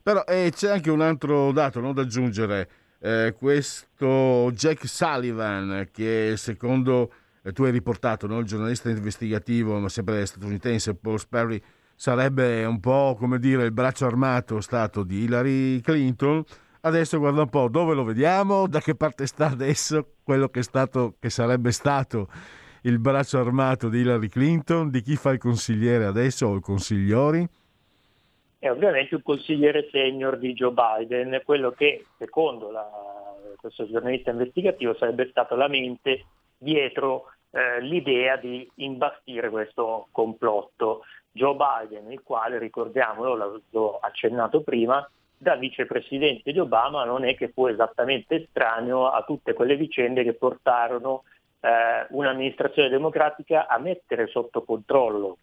Però 0.00 0.22
eh, 0.24 0.52
c'è 0.54 0.70
anche 0.70 0.92
un 0.92 1.00
altro 1.00 1.50
dato 1.50 1.80
no, 1.80 1.92
da 1.92 2.02
aggiungere. 2.02 2.68
Eh, 3.00 3.34
questo 3.36 4.50
Jack 4.52 4.86
Sullivan, 4.86 5.88
che 5.92 6.34
secondo 6.36 7.12
eh, 7.42 7.52
tu 7.52 7.64
hai 7.64 7.72
riportato, 7.72 8.28
no, 8.28 8.38
il 8.38 8.46
giornalista 8.46 8.90
investigativo, 8.90 9.76
ma 9.78 9.88
sempre 9.88 10.24
statunitense, 10.24 10.94
Paul 10.94 11.18
Sperry, 11.18 11.60
sarebbe 11.96 12.64
un 12.64 12.78
po' 12.78 13.16
come 13.18 13.40
dire 13.40 13.64
il 13.64 13.72
braccio 13.72 14.06
armato 14.06 14.60
stato 14.60 15.02
di 15.02 15.24
Hillary 15.24 15.80
Clinton. 15.80 16.44
Adesso 16.88 17.18
guarda 17.18 17.42
un 17.42 17.50
po' 17.50 17.68
dove 17.68 17.94
lo 17.94 18.02
vediamo, 18.02 18.66
da 18.66 18.80
che 18.80 18.94
parte 18.94 19.26
sta 19.26 19.46
adesso 19.46 20.14
quello 20.24 20.48
che, 20.48 20.60
è 20.60 20.62
stato, 20.62 21.14
che 21.20 21.28
sarebbe 21.28 21.70
stato 21.70 22.28
il 22.82 22.98
braccio 22.98 23.38
armato 23.38 23.88
di 23.88 23.98
Hillary 23.98 24.28
Clinton, 24.28 24.90
di 24.90 25.02
chi 25.02 25.14
fa 25.16 25.30
il 25.30 25.38
consigliere 25.38 26.06
adesso 26.06 26.46
o 26.46 26.54
il 26.54 26.62
consigliori. 26.62 27.46
è 28.58 28.70
ovviamente 28.70 29.14
un 29.14 29.22
consigliere 29.22 29.88
senior 29.92 30.38
di 30.38 30.52
Joe 30.54 30.72
Biden, 30.72 31.42
quello 31.44 31.70
che 31.72 32.06
secondo 32.16 32.70
la- 32.70 32.90
questo 33.56 33.86
giornalista 33.86 34.30
investigativo 34.30 34.94
sarebbe 34.94 35.28
stato 35.30 35.54
la 35.56 35.68
mente 35.68 36.24
dietro 36.56 37.26
eh, 37.50 37.80
l'idea 37.80 38.36
di 38.36 38.68
imbastire 38.76 39.50
questo 39.50 40.08
complotto. 40.10 41.04
Joe 41.30 41.54
Biden, 41.54 42.10
il 42.10 42.22
quale, 42.22 42.58
ricordiamolo, 42.58 43.62
l'ho 43.70 43.98
accennato 44.00 44.62
prima, 44.62 45.08
da 45.38 45.54
vicepresidente 45.54 46.52
di 46.52 46.58
Obama 46.58 47.04
non 47.04 47.24
è 47.24 47.36
che 47.36 47.48
fu 47.48 47.66
esattamente 47.66 48.42
estraneo 48.42 49.08
a 49.08 49.22
tutte 49.22 49.52
quelle 49.52 49.76
vicende 49.76 50.24
che 50.24 50.34
portarono 50.34 51.22
eh, 51.60 52.06
un'amministrazione 52.10 52.88
democratica 52.88 53.68
a 53.68 53.78
mettere 53.78 54.26
sotto 54.26 54.62
controllo 54.62 55.38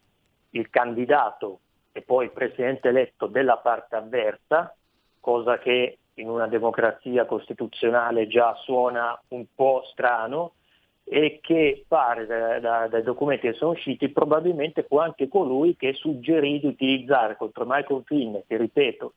il 0.50 0.68
candidato 0.68 1.60
e 1.92 2.02
poi 2.02 2.26
il 2.26 2.32
presidente 2.32 2.88
eletto 2.88 3.26
della 3.26 3.56
parte 3.56 3.96
avversa, 3.96 4.74
cosa 5.18 5.58
che 5.58 5.98
in 6.14 6.28
una 6.28 6.46
democrazia 6.46 7.24
costituzionale 7.24 8.26
già 8.26 8.54
suona 8.62 9.18
un 9.28 9.46
po' 9.54 9.82
strano 9.90 10.52
e 11.04 11.38
che 11.40 11.84
pare 11.86 12.26
da- 12.26 12.58
da- 12.58 12.88
dai 12.88 13.02
documenti 13.02 13.48
che 13.48 13.54
sono 13.54 13.72
usciti 13.72 14.08
probabilmente 14.08 14.82
fu 14.82 14.98
anche 14.98 15.28
colui 15.28 15.76
che 15.76 15.92
suggerì 15.92 16.58
di 16.60 16.66
utilizzare 16.66 17.36
contro 17.36 17.64
Michael 17.66 18.02
Flynn, 18.04 18.36
che 18.46 18.56
ripeto, 18.56 19.12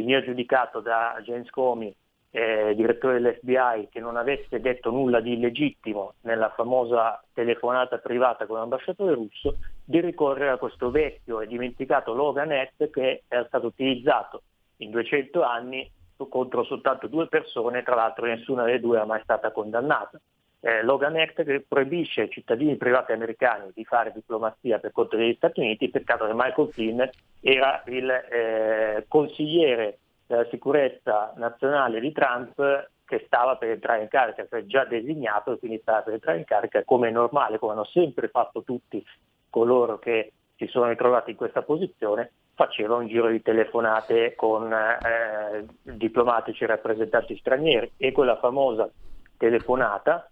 veniva 0.00 0.22
giudicato 0.22 0.80
da 0.80 1.20
James 1.22 1.48
Comey, 1.50 1.94
eh, 2.30 2.74
direttore 2.74 3.20
dell'FBI, 3.20 3.88
che 3.90 4.00
non 4.00 4.16
avesse 4.16 4.60
detto 4.60 4.90
nulla 4.90 5.20
di 5.20 5.34
illegittimo 5.34 6.14
nella 6.22 6.50
famosa 6.50 7.22
telefonata 7.32 7.98
privata 7.98 8.46
con 8.46 8.58
l'ambasciatore 8.58 9.14
russo, 9.14 9.58
di 9.84 10.00
ricorrere 10.00 10.50
a 10.50 10.56
questo 10.58 10.90
vecchio 10.90 11.40
e 11.40 11.46
dimenticato 11.46 12.12
Loganet 12.12 12.90
che 12.90 13.22
era 13.28 13.44
stato 13.46 13.66
utilizzato 13.66 14.42
in 14.78 14.90
200 14.90 15.42
anni 15.42 15.88
contro 16.28 16.64
soltanto 16.64 17.06
due 17.06 17.28
persone, 17.28 17.82
tra 17.82 17.94
l'altro 17.94 18.26
nessuna 18.26 18.64
delle 18.64 18.80
due 18.80 19.00
è 19.00 19.04
mai 19.04 19.20
stata 19.22 19.52
condannata. 19.52 20.20
Eh, 20.66 20.82
Logan 20.82 21.14
Act 21.16 21.44
che 21.44 21.62
proibisce 21.68 22.22
ai 22.22 22.30
cittadini 22.30 22.76
privati 22.76 23.12
americani 23.12 23.70
di 23.74 23.84
fare 23.84 24.12
diplomazia 24.14 24.78
per 24.78 24.92
conto 24.92 25.14
degli 25.14 25.34
Stati 25.34 25.60
Uniti, 25.60 25.90
peccato 25.90 26.24
che 26.24 26.32
Michael 26.32 26.72
Flynn 26.72 27.02
era 27.42 27.82
il 27.88 28.08
eh, 28.08 29.04
consigliere 29.06 29.98
della 30.26 30.46
sicurezza 30.48 31.34
nazionale 31.36 32.00
di 32.00 32.10
Trump 32.12 32.88
che 33.04 33.24
stava 33.26 33.56
per 33.56 33.72
entrare 33.72 34.04
in 34.04 34.08
carica, 34.08 34.46
cioè 34.48 34.64
già 34.64 34.86
designato 34.86 35.52
e 35.52 35.58
quindi 35.58 35.80
stava 35.82 36.00
per 36.00 36.14
entrare 36.14 36.38
in 36.38 36.44
carica, 36.44 36.82
come 36.82 37.08
è 37.08 37.10
normale, 37.12 37.58
come 37.58 37.72
hanno 37.72 37.84
sempre 37.84 38.28
fatto 38.28 38.62
tutti 38.62 39.04
coloro 39.50 39.98
che 39.98 40.32
si 40.56 40.66
sono 40.68 40.88
ritrovati 40.88 41.32
in 41.32 41.36
questa 41.36 41.60
posizione, 41.60 42.32
faceva 42.54 42.96
un 42.96 43.06
giro 43.06 43.28
di 43.28 43.42
telefonate 43.42 44.34
con 44.34 44.72
eh, 44.72 45.66
diplomatici 45.82 46.64
e 46.64 46.68
rappresentanti 46.68 47.36
stranieri. 47.36 47.92
E 47.98 48.12
quella 48.12 48.38
famosa 48.38 48.88
telefonata, 49.36 50.30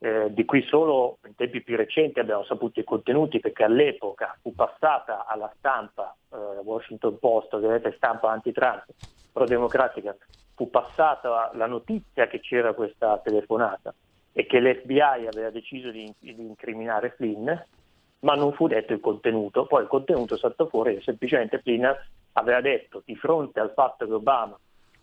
eh, 0.00 0.32
di 0.32 0.44
cui 0.44 0.62
solo 0.62 1.18
in 1.26 1.34
tempi 1.34 1.62
più 1.62 1.76
recenti 1.76 2.20
abbiamo 2.20 2.44
saputo 2.44 2.78
i 2.78 2.84
contenuti 2.84 3.40
perché 3.40 3.64
all'epoca 3.64 4.36
fu 4.40 4.54
passata 4.54 5.26
alla 5.26 5.52
stampa, 5.58 6.14
eh, 6.32 6.36
Washington 6.62 7.18
Post, 7.18 7.54
ovviamente 7.54 7.92
stampa 7.96 8.30
anti-Trump, 8.30 8.84
pro-democratica, 9.32 10.16
fu 10.54 10.70
passata 10.70 11.50
la 11.54 11.66
notizia 11.66 12.26
che 12.26 12.40
c'era 12.40 12.74
questa 12.74 13.18
telefonata 13.18 13.94
e 14.32 14.46
che 14.46 14.60
l'FBI 14.60 15.00
aveva 15.00 15.50
deciso 15.50 15.90
di, 15.90 16.12
di 16.18 16.34
incriminare 16.38 17.14
Flynn, 17.16 17.50
ma 18.20 18.34
non 18.34 18.52
fu 18.52 18.68
detto 18.68 18.92
il 18.92 19.00
contenuto. 19.00 19.66
Poi 19.66 19.82
il 19.82 19.88
contenuto 19.88 20.34
è 20.34 20.38
stato 20.38 20.66
fuori 20.66 20.94
che 20.96 21.02
semplicemente 21.02 21.60
Flynn 21.60 21.84
aveva 22.34 22.60
detto 22.60 23.02
di 23.04 23.16
fronte 23.16 23.58
al 23.58 23.72
fatto 23.74 24.06
che 24.06 24.12
Obama 24.12 24.56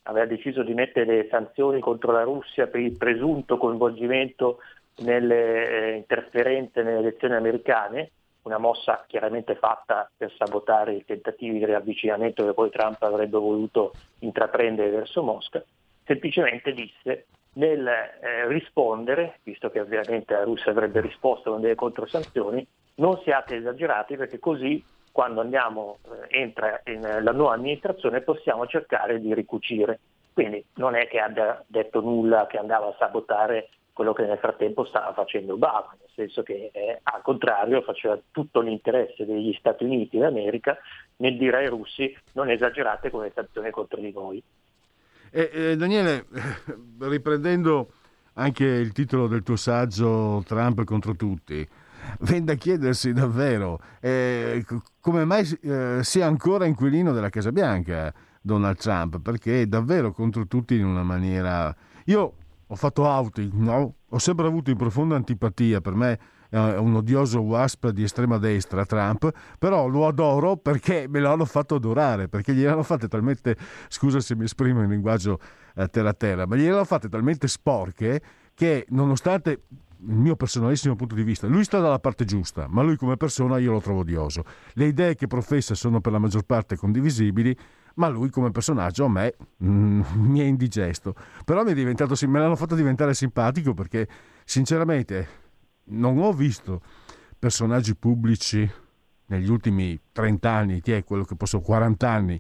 aveva 0.04 0.26
deciso 0.26 0.64
di 0.64 0.74
mettere 0.74 1.28
sanzioni 1.30 1.80
contro 1.80 2.12
la 2.12 2.24
Russia 2.24 2.68
per 2.68 2.80
il 2.80 2.96
presunto 2.96 3.58
coinvolgimento 3.58 4.60
nelle 4.98 5.70
eh, 5.70 5.96
interferenze 5.96 6.82
nelle 6.84 7.00
elezioni 7.00 7.36
americane, 7.36 8.12
una 8.44 8.58
mossa 8.58 9.04
chiaramente 9.08 9.56
fatta 9.56 10.10
per 10.16 10.32
sabotare 10.38 10.94
i 10.94 11.06
tentativi 11.06 11.58
di 11.58 11.66
riavvicinamento 11.66 12.46
che 12.46 12.54
poi 12.54 12.70
Trump 12.70 13.02
avrebbe 13.02 13.38
voluto 13.38 13.94
intraprendere 14.20 14.90
verso 14.92 15.24
Mosca, 15.24 15.64
semplicemente 16.06 16.72
disse 16.74 17.26
nel 17.54 17.88
eh, 17.88 18.48
rispondere, 18.48 19.40
visto 19.44 19.70
che 19.70 19.80
ovviamente 19.80 20.34
la 20.34 20.44
Russia 20.44 20.72
avrebbe 20.72 21.02
risposto 21.02 21.52
con 21.52 21.62
delle 21.62 21.76
controsanzioni, 21.76 22.66
non 22.96 23.20
siate 23.24 23.56
esagerati 23.56 24.16
perché 24.16 24.40
così 24.40 24.84
quando 25.12 25.42
andiamo, 25.42 26.00
eh, 26.04 26.42
entra 26.42 26.82
in, 26.86 27.00
la 27.00 27.32
nuova 27.32 27.54
amministrazione 27.54 28.22
possiamo 28.22 28.68
cercare 28.68 29.20
di 29.22 29.34
ricucire. 29.34 30.00
Quindi 30.34 30.64
non 30.76 30.96
è 30.96 31.08
che 31.08 31.20
abbia 31.20 31.64
detto 31.68 32.02
nulla 32.02 32.48
che 32.48 32.58
andava 32.58 32.88
a 32.88 32.96
sabotare 33.00 33.70
quello 33.96 34.12
che 34.12 34.26
nel 34.26 34.38
frattempo 34.40 34.84
stava 34.84 35.14
facendo 35.14 35.54
Obama, 35.54 35.96
nel 35.98 36.10
senso 36.14 36.44
che 36.44 36.70
eh, 36.74 37.00
al 37.02 37.22
contrario 37.22 37.82
faceva 37.82 38.20
tutto 38.30 38.60
l'interesse 38.60 39.26
degli 39.26 39.56
Stati 39.58 39.86
Uniti 39.86 40.18
d'America 40.18 40.78
nel 41.16 41.38
dire 41.38 41.60
ai 41.60 41.68
russi 41.70 42.14
non 42.34 42.50
esagerate 42.50 43.10
con 43.10 43.22
le 43.22 43.32
sanzioni 43.34 43.70
contro 43.72 44.02
di 44.02 44.12
voi. 44.12 44.44
Eh, 45.32 45.50
eh, 45.50 45.76
Daniele, 45.78 46.26
riprendendo 47.00 47.88
anche 48.34 48.66
il 48.66 48.92
titolo 48.92 49.28
del 49.28 49.44
tuo 49.44 49.56
saggio 49.56 50.44
Trump 50.46 50.84
contro 50.84 51.16
tutti, 51.16 51.66
viene 52.20 52.44
da 52.44 52.56
chiedersi 52.56 53.14
davvero 53.14 53.80
eh, 54.02 54.62
come 55.00 55.24
mai 55.24 55.48
eh, 55.62 56.00
sia 56.02 56.26
ancora 56.26 56.66
inquilino 56.66 57.14
della 57.14 57.30
Casa 57.30 57.54
Bianca 57.54 58.14
Donald 58.42 58.76
Trump, 58.76 59.22
perché 59.22 59.62
è 59.62 59.66
davvero 59.68 60.12
contro 60.12 60.48
tutti 60.48 60.76
in 60.76 60.84
una 60.84 61.04
maniera... 61.04 61.74
Io 62.08 62.34
ho 62.68 62.76
fatto 62.76 63.04
outing, 63.04 63.54
no? 63.54 63.96
ho 64.10 64.18
sempre 64.18 64.48
avuto 64.48 64.72
in 64.72 64.78
profonda 64.78 65.16
antipatia, 65.16 65.82
per 65.82 65.94
me 65.94 66.20
è 66.50 66.78
un 66.78 66.96
odioso 66.96 67.42
wasp 67.42 67.90
di 67.90 68.04
estrema 68.04 68.38
destra 68.38 68.86
Trump, 68.86 69.30
però 69.60 69.88
lo 69.88 70.08
adoro 70.08 70.56
perché 70.58 71.06
me 71.10 71.20
l'hanno 71.20 71.46
fatto 71.46 71.76
adorare, 71.76 72.30
perché 72.30 72.54
gliel'hanno 72.54 72.84
fatte 72.84 73.08
talmente, 73.08 73.58
scusa 73.90 74.20
se 74.20 74.36
mi 74.36 74.46
esprimo 74.46 74.82
in 74.82 74.90
linguaggio 74.90 75.40
eh, 75.76 75.88
terra 75.88 76.14
terra, 76.14 76.46
ma 76.46 76.56
gliel'hanno 76.56 76.86
fatte 76.86 77.10
talmente 77.10 77.48
sporche 77.48 78.22
che 78.54 78.86
nonostante 78.90 79.64
il 80.08 80.16
mio 80.16 80.36
personalissimo 80.36 80.96
punto 80.96 81.16
di 81.16 81.24
vista, 81.24 81.48
lui 81.48 81.64
sta 81.64 81.80
dalla 81.80 82.00
parte 82.00 82.26
giusta, 82.26 82.68
ma 82.70 82.84
lui 82.84 82.96
come 82.96 83.18
persona 83.18 83.58
io 83.58 83.72
lo 83.72 83.82
trovo 83.82 84.02
odioso. 84.02 84.44
Le 84.74 84.86
idee 84.86 85.16
che 85.16 85.28
professa 85.28 85.74
sono 85.74 86.00
per 86.00 86.12
la 86.12 86.20
maggior 86.20 86.44
parte 86.44 86.78
condivisibili, 86.78 87.58
ma 87.96 88.08
lui 88.08 88.30
come 88.30 88.52
personaggio 88.52 89.06
a 89.06 89.10
me 89.10 89.36
mm, 89.64 90.02
mi 90.16 90.40
è 90.40 90.44
indigesto. 90.44 91.16
Però 91.44 91.64
mi 91.64 91.72
è 91.72 91.74
diventato, 91.74 92.16
me 92.28 92.40
l'hanno 92.40 92.56
fatto 92.56 92.76
diventare 92.76 93.14
simpatico 93.14 93.74
perché 93.74 94.08
sinceramente 94.44 95.44
non 95.86 96.18
ho 96.20 96.32
visto 96.32 96.82
personaggi 97.38 97.96
pubblici 97.96 98.70
negli 99.28 99.50
ultimi 99.50 100.00
30 100.12 100.52
anni, 100.52 100.82
che 100.82 100.98
è 100.98 101.04
quello 101.04 101.24
che 101.24 101.36
posso, 101.36 101.62
40 101.62 102.10
anni, 102.10 102.40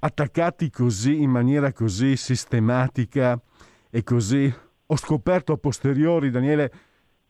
attaccati 0.00 0.70
così 0.70 1.22
in 1.22 1.30
maniera 1.30 1.72
così 1.72 2.16
sistematica 2.16 3.40
e 3.90 4.02
così 4.02 4.52
ho 4.86 4.96
scoperto 4.96 5.52
a 5.52 5.56
posteriori, 5.58 6.30
Daniele, 6.30 6.72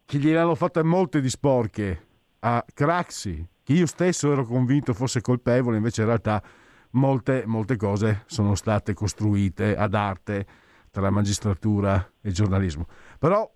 che 0.05 0.19
gliel'hanno 0.19 0.55
fatte 0.55 0.83
molte 0.83 1.20
di 1.20 1.29
sporche 1.29 2.07
a 2.41 2.65
Craxi, 2.73 3.47
che 3.62 3.73
io 3.73 3.87
stesso 3.87 4.31
ero 4.33 4.45
convinto 4.45 4.95
fosse 4.95 5.20
colpevole, 5.20 5.77
invece 5.77 6.03
in 6.03 6.07
realtà 6.07 6.43
molte, 6.90 7.44
molte 7.47 7.77
cose 7.77 8.24
sono 8.27 8.55
state 8.55 8.94
costruite 8.94 9.77
ad 9.77 9.94
arte 9.94 10.47
tra 10.90 11.10
magistratura 11.10 12.12
e 12.20 12.31
giornalismo. 12.31 12.86
Però 13.19 13.51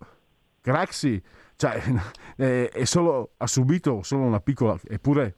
Craxi 0.61 1.21
cioè, 1.55 1.81
è 2.35 2.83
solo, 2.85 3.33
ha 3.37 3.47
subito 3.47 4.01
solo 4.03 4.23
una 4.23 4.39
piccola, 4.39 4.77
eppure 4.83 5.37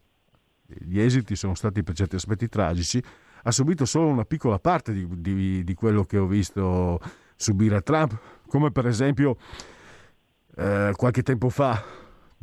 gli 0.65 0.99
esiti 0.99 1.35
sono 1.35 1.53
stati 1.53 1.83
per 1.83 1.95
certi 1.95 2.15
aspetti 2.15 2.47
tragici, 2.47 3.03
ha 3.43 3.51
subito 3.51 3.85
solo 3.85 4.07
una 4.07 4.25
piccola 4.25 4.59
parte 4.59 4.91
di, 4.91 5.07
di, 5.21 5.63
di 5.63 5.73
quello 5.73 6.03
che 6.03 6.17
ho 6.17 6.25
visto 6.25 6.99
subire 7.35 7.75
a 7.75 7.81
Trump, 7.81 8.19
come 8.47 8.71
per 8.71 8.87
esempio 8.87 9.37
eh, 10.55 10.91
qualche 10.95 11.21
tempo 11.21 11.49
fa 11.49 11.83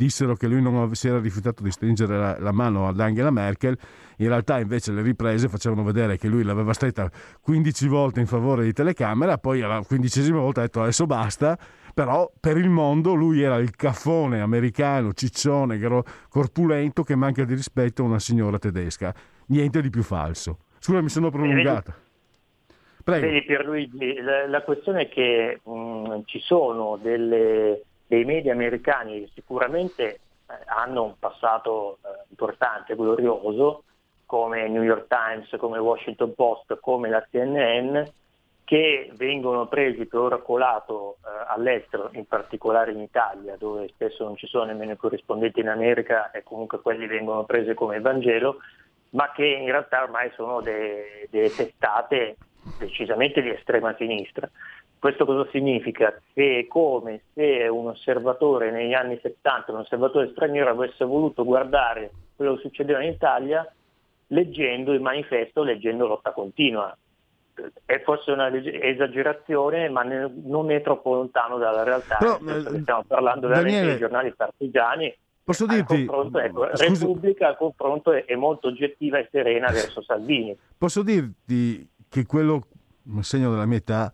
dissero 0.02 0.34
che 0.34 0.48
lui 0.48 0.60
non 0.60 0.94
si 0.94 1.06
era 1.06 1.20
rifiutato 1.20 1.62
di 1.62 1.70
stringere 1.70 2.18
la, 2.18 2.36
la, 2.40 2.50
mano 2.50 2.88
ad 2.88 2.98
Angela 2.98 3.30
Merkel, 3.30 3.78
in 4.16 4.26
realtà 4.26 4.58
invece 4.58 4.90
le 4.90 5.02
riprese 5.02 5.48
facevano 5.48 5.84
vedere 5.84 6.16
che 6.16 6.26
lui 6.26 6.42
l'aveva 6.42 6.72
stretta 6.72 7.08
15 7.40 7.86
volte 7.86 8.18
in 8.18 8.26
favore 8.26 8.64
di 8.64 8.72
telecamera, 8.72 9.38
poi 9.38 9.62
alla 9.62 9.80
quindicesima 9.86 10.40
volta 10.40 10.60
ha 10.60 10.64
detto 10.64 10.82
adesso 10.82 11.06
basta, 11.06 11.56
però 11.94 12.28
per 12.40 12.56
il 12.56 12.68
mondo 12.68 13.14
lui 13.14 13.42
era 13.42 13.56
il 13.56 13.76
caffone 13.76 14.40
americano, 14.40 15.12
ciccione, 15.12 15.78
corpulento 16.28 17.04
che 17.04 17.14
manca 17.14 17.44
di 17.44 17.54
rispetto 17.54 18.02
a 18.02 18.06
una 18.06 18.18
signora 18.18 18.58
tedesca, 18.58 19.14
niente 19.46 19.80
di 19.80 19.90
più 19.90 20.02
falso. 20.02 20.58
Scusa, 20.80 21.00
mi 21.00 21.10
sono 21.10 21.30
prolungata. 21.30 21.94
Prego. 23.04 23.26
Vedi 23.26 23.44
Pierluigi, 23.44 24.20
la, 24.20 24.48
la 24.48 24.62
questione 24.62 25.02
è 25.02 25.08
che 25.08 25.60
mh, 25.62 26.20
ci 26.24 26.38
sono 26.40 26.98
delle, 27.02 27.82
dei 28.12 28.26
media 28.26 28.52
americani 28.52 29.26
sicuramente 29.32 30.04
eh, 30.04 30.20
hanno 30.66 31.04
un 31.04 31.18
passato 31.18 31.96
eh, 32.04 32.24
importante, 32.28 32.94
glorioso, 32.94 33.84
come 34.26 34.68
New 34.68 34.82
York 34.82 35.06
Times, 35.08 35.48
come 35.58 35.78
Washington 35.78 36.34
Post, 36.34 36.78
come 36.80 37.08
la 37.08 37.26
CNN, 37.30 38.02
che 38.64 39.10
vengono 39.14 39.66
presi 39.66 40.04
per 40.04 40.20
oracolato 40.20 41.16
eh, 41.24 41.28
all'estero, 41.46 42.10
in 42.12 42.26
particolare 42.26 42.92
in 42.92 43.00
Italia, 43.00 43.56
dove 43.56 43.88
spesso 43.88 44.24
non 44.24 44.36
ci 44.36 44.46
sono 44.46 44.64
nemmeno 44.64 44.92
i 44.92 44.96
corrispondenti 44.98 45.60
in 45.60 45.68
America 45.68 46.30
e 46.32 46.42
comunque 46.42 46.82
quelli 46.82 47.06
vengono 47.06 47.44
presi 47.44 47.72
come 47.72 47.98
Vangelo, 48.00 48.58
ma 49.10 49.32
che 49.32 49.46
in 49.46 49.70
realtà 49.70 50.02
ormai 50.02 50.30
sono 50.34 50.60
delle 50.60 51.50
testate 51.56 52.36
decisamente 52.78 53.40
di 53.40 53.48
estrema 53.48 53.94
sinistra. 53.96 54.50
Questo 55.02 55.24
cosa 55.24 55.48
significa? 55.50 56.16
Che 56.32 56.60
è 56.60 56.66
come 56.68 57.22
se 57.34 57.66
un 57.66 57.88
osservatore 57.88 58.70
negli 58.70 58.92
anni 58.92 59.18
70, 59.20 59.72
un 59.72 59.78
osservatore 59.78 60.30
straniero 60.30 60.70
avesse 60.70 61.04
voluto 61.04 61.44
guardare 61.44 62.12
quello 62.36 62.54
che 62.54 62.60
succedeva 62.60 63.02
in 63.02 63.10
Italia 63.10 63.68
leggendo 64.28 64.92
il 64.92 65.00
manifesto, 65.00 65.64
leggendo 65.64 66.06
lotta 66.06 66.30
continua. 66.30 66.96
È 67.84 68.00
forse 68.04 68.30
una 68.30 68.48
esagerazione, 68.54 69.88
ma 69.88 70.04
non 70.04 70.70
è 70.70 70.80
troppo 70.82 71.14
lontano 71.14 71.58
dalla 71.58 71.82
realtà. 71.82 72.18
Però, 72.18 72.38
eh, 72.38 72.60
stiamo 72.82 73.02
parlando 73.04 73.48
veramente 73.48 73.70
Daniele, 73.72 73.90
dei 73.90 73.98
giornali 73.98 74.32
partigiani. 74.36 75.16
Posso 75.42 75.66
dirti, 75.66 76.02
ecco, 76.02 76.68
Repubblica 76.76 77.48
al 77.48 77.56
confronto 77.56 78.12
è 78.12 78.36
molto 78.36 78.68
oggettiva 78.68 79.18
e 79.18 79.26
serena 79.32 79.68
verso 79.72 80.00
Salvini. 80.00 80.56
Posso 80.78 81.02
dirti 81.02 81.90
che 82.08 82.24
quello, 82.24 82.68
un 83.06 83.24
segno 83.24 83.50
della 83.50 83.66
mia 83.66 83.78
età, 83.78 84.12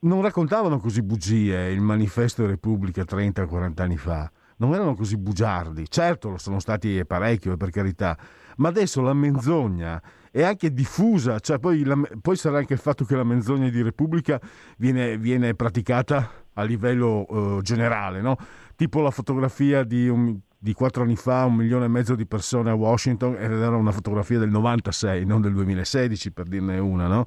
non 0.00 0.22
raccontavano 0.22 0.78
così 0.78 1.02
bugie 1.02 1.70
il 1.70 1.80
manifesto 1.80 2.46
Repubblica 2.46 3.02
30-40 3.02 3.82
anni 3.82 3.96
fa. 3.96 4.30
Non 4.56 4.74
erano 4.74 4.94
così 4.94 5.16
bugiardi. 5.16 5.88
Certo, 5.88 6.30
lo 6.30 6.38
sono 6.38 6.60
stati 6.60 7.02
parecchio, 7.06 7.56
per 7.56 7.70
carità, 7.70 8.16
ma 8.56 8.68
adesso 8.68 9.00
la 9.00 9.14
menzogna 9.14 10.00
è 10.30 10.42
anche 10.42 10.72
diffusa, 10.72 11.40
cioè 11.40 11.58
poi, 11.58 11.82
la, 11.82 11.98
poi, 12.20 12.36
sarà 12.36 12.58
anche 12.58 12.74
il 12.74 12.78
fatto 12.78 13.04
che 13.04 13.16
la 13.16 13.24
menzogna 13.24 13.68
di 13.68 13.82
Repubblica 13.82 14.40
viene, 14.76 15.18
viene 15.18 15.54
praticata 15.54 16.30
a 16.54 16.62
livello 16.62 17.24
uh, 17.28 17.62
generale, 17.62 18.20
no? 18.20 18.36
tipo 18.76 19.00
la 19.00 19.10
fotografia 19.10 19.82
di, 19.82 20.08
un, 20.08 20.38
di 20.56 20.72
quattro 20.72 21.02
anni 21.02 21.16
fa, 21.16 21.46
un 21.46 21.56
milione 21.56 21.86
e 21.86 21.88
mezzo 21.88 22.14
di 22.14 22.26
persone 22.26 22.70
a 22.70 22.74
Washington, 22.74 23.34
ed 23.34 23.50
era 23.50 23.76
una 23.76 23.92
fotografia 23.92 24.38
del 24.38 24.50
96, 24.50 25.24
non 25.24 25.40
del 25.40 25.54
2016 25.54 26.32
per 26.32 26.46
dirne 26.46 26.78
una, 26.78 27.06
no? 27.06 27.26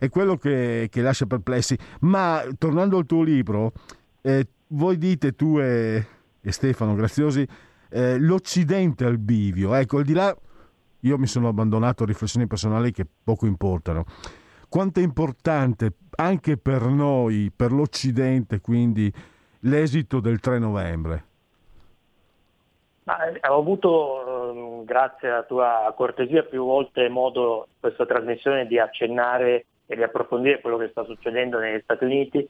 È 0.00 0.08
quello 0.08 0.38
che, 0.38 0.88
che 0.90 1.02
lascia 1.02 1.26
perplessi. 1.26 1.76
Ma 2.00 2.42
tornando 2.56 2.96
al 2.96 3.04
tuo 3.04 3.22
libro, 3.22 3.72
eh, 4.22 4.46
voi 4.68 4.96
dite 4.96 5.32
tu 5.34 5.58
e, 5.58 6.06
e 6.40 6.52
Stefano 6.52 6.94
Graziosi, 6.94 7.46
eh, 7.90 8.18
l'Occidente 8.18 9.04
al 9.04 9.18
bivio, 9.18 9.74
ecco, 9.74 9.98
al 9.98 10.04
di 10.04 10.14
là 10.14 10.34
io 11.00 11.18
mi 11.18 11.26
sono 11.26 11.48
abbandonato 11.48 12.02
a 12.02 12.06
riflessioni 12.06 12.46
personali 12.46 12.92
che 12.92 13.04
poco 13.22 13.44
importano. 13.44 14.04
Quanto 14.70 15.00
è 15.00 15.02
importante 15.02 15.92
anche 16.16 16.56
per 16.56 16.82
noi, 16.82 17.52
per 17.54 17.72
l'Occidente, 17.72 18.62
quindi 18.62 19.12
l'esito 19.60 20.20
del 20.20 20.40
3 20.40 20.58
novembre? 20.58 21.24
Eh, 23.04 23.48
ho 23.48 23.58
avuto, 23.58 24.52
ehm, 24.52 24.84
grazie 24.84 25.28
alla 25.28 25.42
tua 25.42 25.92
cortesia, 25.94 26.44
più 26.44 26.64
volte 26.64 27.08
modo 27.08 27.66
in 27.68 27.74
questa 27.80 28.06
trasmissione 28.06 28.66
di 28.66 28.78
accennare 28.78 29.66
e 29.90 29.96
di 29.96 30.04
approfondire 30.04 30.60
quello 30.60 30.76
che 30.76 30.88
sta 30.88 31.04
succedendo 31.04 31.58
negli 31.58 31.80
Stati 31.82 32.04
Uniti, 32.04 32.48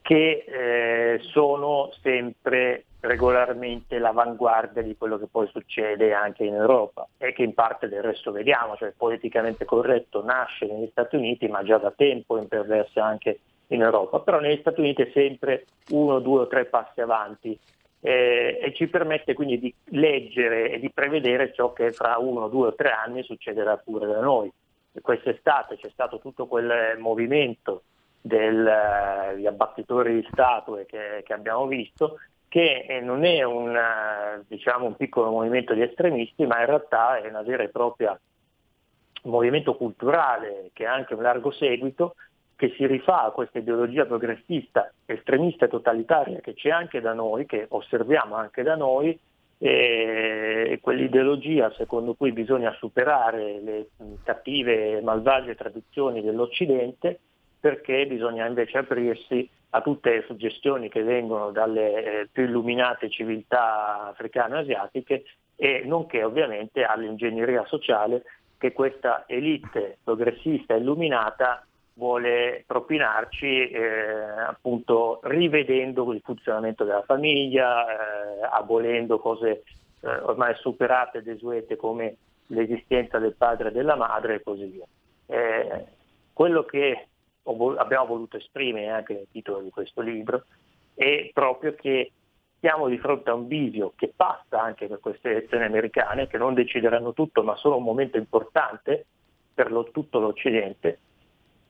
che 0.00 0.44
eh, 0.46 1.18
sono 1.32 1.90
sempre 2.00 2.84
regolarmente 3.00 3.98
l'avanguardia 3.98 4.80
di 4.80 4.96
quello 4.96 5.18
che 5.18 5.26
poi 5.28 5.48
succede 5.48 6.14
anche 6.14 6.44
in 6.44 6.54
Europa 6.54 7.08
e 7.18 7.32
che 7.32 7.42
in 7.42 7.52
parte 7.52 7.88
del 7.88 8.02
resto 8.02 8.30
vediamo, 8.30 8.76
cioè 8.76 8.92
politicamente 8.96 9.64
corretto 9.64 10.22
nasce 10.24 10.66
negli 10.66 10.88
Stati 10.92 11.16
Uniti 11.16 11.48
ma 11.48 11.64
già 11.64 11.78
da 11.78 11.90
tempo 11.90 12.38
imperversa 12.38 13.04
anche 13.04 13.40
in 13.68 13.82
Europa, 13.82 14.20
però 14.20 14.38
negli 14.38 14.60
Stati 14.60 14.78
Uniti 14.78 15.02
è 15.02 15.10
sempre 15.12 15.64
uno, 15.90 16.20
due 16.20 16.42
o 16.42 16.46
tre 16.46 16.66
passi 16.66 17.00
avanti 17.00 17.58
eh, 18.00 18.60
e 18.62 18.72
ci 18.72 18.86
permette 18.86 19.34
quindi 19.34 19.58
di 19.58 19.74
leggere 19.86 20.70
e 20.70 20.78
di 20.78 20.90
prevedere 20.92 21.52
ciò 21.52 21.72
che 21.72 21.90
fra 21.90 22.18
uno, 22.18 22.46
due 22.46 22.68
o 22.68 22.74
tre 22.76 22.92
anni 22.92 23.24
succederà 23.24 23.76
pure 23.78 24.06
da 24.06 24.20
noi. 24.20 24.48
Quest'estate 25.00 25.76
c'è 25.76 25.90
stato 25.90 26.18
tutto 26.18 26.46
quel 26.46 26.98
movimento 26.98 27.82
degli 28.20 28.66
eh, 28.66 29.46
abbattitori 29.46 30.14
di 30.14 30.28
statue 30.30 30.84
che, 30.86 31.22
che 31.24 31.32
abbiamo 31.32 31.66
visto 31.66 32.18
che 32.48 32.86
eh, 32.88 33.00
non 33.00 33.24
è 33.24 33.42
un, 33.42 33.76
eh, 33.76 34.42
diciamo, 34.48 34.86
un 34.86 34.96
piccolo 34.96 35.30
movimento 35.30 35.74
di 35.74 35.82
estremisti, 35.82 36.46
ma 36.46 36.60
in 36.60 36.66
realtà 36.66 37.18
è 37.18 37.28
una 37.28 37.42
vera 37.42 37.62
e 37.62 37.68
propria 37.68 38.18
movimento 39.22 39.76
culturale 39.76 40.70
che 40.72 40.86
ha 40.86 40.92
anche 40.94 41.14
un 41.14 41.22
largo 41.22 41.50
seguito, 41.50 42.14
che 42.54 42.72
si 42.76 42.86
rifà 42.86 43.24
a 43.24 43.30
questa 43.30 43.58
ideologia 43.58 44.06
progressista, 44.06 44.90
estremista 45.04 45.66
e 45.66 45.68
totalitaria 45.68 46.40
che 46.40 46.54
c'è 46.54 46.70
anche 46.70 47.00
da 47.00 47.12
noi, 47.12 47.44
che 47.44 47.66
osserviamo 47.68 48.34
anche 48.34 48.62
da 48.62 48.76
noi, 48.76 49.18
e 49.58 50.78
quell'ideologia 50.82 51.72
secondo 51.76 52.14
cui 52.14 52.32
bisogna 52.32 52.74
superare 52.78 53.60
le 53.62 53.86
cattive 54.22 54.98
e 54.98 55.00
malvagie 55.00 55.54
tradizioni 55.54 56.20
dell'Occidente 56.22 57.18
perché 57.58 58.06
bisogna 58.06 58.46
invece 58.46 58.78
aprirsi 58.78 59.48
a 59.70 59.80
tutte 59.80 60.10
le 60.10 60.24
suggestioni 60.26 60.88
che 60.88 61.02
vengono 61.02 61.50
dalle 61.50 62.20
eh, 62.20 62.28
più 62.30 62.44
illuminate 62.44 63.10
civiltà 63.10 64.08
africane 64.08 64.64
e 65.56 65.82
nonché 65.84 66.22
ovviamente 66.22 66.84
all'ingegneria 66.84 67.64
sociale 67.66 68.22
che 68.58 68.72
questa 68.72 69.24
elite 69.26 69.98
progressista 70.04 70.74
illuminata 70.74 71.66
vuole 71.96 72.64
propinarci 72.66 73.70
eh, 73.70 73.80
appunto 74.46 75.20
rivedendo 75.24 76.12
il 76.12 76.20
funzionamento 76.22 76.84
della 76.84 77.02
famiglia, 77.02 77.86
eh, 77.86 78.48
abolendo 78.50 79.18
cose 79.18 79.64
eh, 80.00 80.08
ormai 80.08 80.54
superate 80.56 81.18
e 81.18 81.22
desuete 81.22 81.76
come 81.76 82.16
l'esistenza 82.48 83.18
del 83.18 83.34
padre 83.34 83.68
e 83.68 83.72
della 83.72 83.96
madre 83.96 84.36
e 84.36 84.42
così 84.42 84.66
via. 84.66 84.84
Eh, 85.26 85.84
quello 86.32 86.64
che 86.64 87.08
abbiamo 87.76 88.06
voluto 88.06 88.36
esprimere 88.36 88.90
anche 88.90 89.14
nel 89.14 89.28
titolo 89.30 89.60
di 89.60 89.70
questo 89.70 90.00
libro 90.02 90.44
è 90.94 91.30
proprio 91.32 91.74
che 91.74 92.12
siamo 92.60 92.88
di 92.88 92.98
fronte 92.98 93.30
a 93.30 93.34
un 93.34 93.46
bivio 93.46 93.92
che 93.96 94.12
passa 94.14 94.60
anche 94.60 94.86
per 94.86 95.00
queste 95.00 95.30
elezioni 95.30 95.64
americane, 95.64 96.26
che 96.26 96.36
non 96.36 96.54
decideranno 96.54 97.12
tutto, 97.12 97.42
ma 97.42 97.56
sono 97.56 97.76
un 97.76 97.84
momento 97.84 98.16
importante 98.18 99.06
per 99.54 99.70
lo, 99.70 99.84
tutto 99.90 100.18
l'Occidente. 100.18 100.98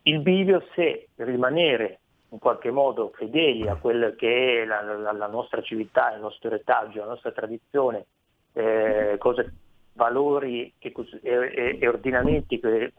Il 0.07 0.21
bivio 0.21 0.65
se 0.73 1.09
rimanere 1.17 1.99
in 2.29 2.39
qualche 2.39 2.71
modo 2.71 3.11
fedeli 3.13 3.67
a 3.67 3.75
quella 3.75 4.11
che 4.11 4.61
è 4.61 4.65
la, 4.65 4.81
la, 4.81 5.11
la 5.11 5.27
nostra 5.27 5.61
civiltà, 5.61 6.13
il 6.13 6.21
nostro 6.21 6.49
retaggio, 6.49 6.99
la 6.99 7.07
nostra 7.07 7.33
tradizione, 7.33 8.05
eh, 8.53 9.17
cose, 9.19 9.53
valori 9.93 10.73
che, 10.77 10.93
e, 11.21 11.77
e 11.81 11.87
ordinamenti 11.89 12.57
che 12.57 12.93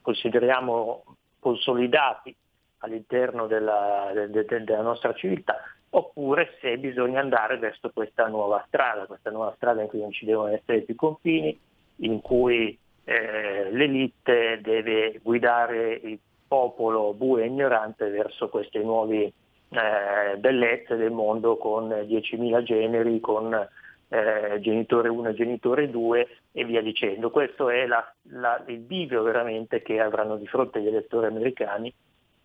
consideriamo 0.00 1.02
consolidati 1.40 2.34
all'interno 2.78 3.48
della, 3.48 4.12
de, 4.14 4.30
de, 4.30 4.62
della 4.62 4.82
nostra 4.82 5.12
civiltà, 5.14 5.56
oppure 5.90 6.58
se 6.60 6.78
bisogna 6.78 7.18
andare 7.18 7.58
verso 7.58 7.90
questa 7.92 8.28
nuova 8.28 8.62
strada, 8.68 9.06
questa 9.06 9.30
nuova 9.30 9.52
strada 9.56 9.82
in 9.82 9.88
cui 9.88 10.00
non 10.00 10.12
ci 10.12 10.26
devono 10.26 10.52
essere 10.52 10.82
più 10.82 10.94
confini, 10.94 11.58
in 11.96 12.20
cui 12.20 12.78
eh, 13.02 13.68
l'elite 13.72 14.60
deve 14.62 15.18
guidare 15.22 15.94
il 15.94 16.20
popolo 16.52 17.14
bue 17.14 17.44
e 17.44 17.46
ignorante 17.46 18.10
verso 18.10 18.50
queste 18.50 18.80
nuove 18.80 19.32
eh, 19.70 20.36
bellezze 20.36 20.96
del 20.96 21.10
mondo 21.10 21.56
con 21.56 21.88
10.000 21.88 22.62
generi, 22.62 23.20
con 23.20 23.54
eh, 23.54 24.60
genitore 24.60 25.08
1 25.08 25.30
e 25.30 25.34
genitore 25.34 25.88
2 25.88 26.28
e 26.52 26.64
via 26.66 26.82
dicendo. 26.82 27.30
Questo 27.30 27.70
è 27.70 27.86
la, 27.86 28.06
la, 28.32 28.62
il 28.66 28.80
bivio 28.80 29.22
veramente 29.22 29.80
che 29.80 29.98
avranno 29.98 30.36
di 30.36 30.46
fronte 30.46 30.82
gli 30.82 30.88
elettori 30.88 31.24
americani 31.24 31.90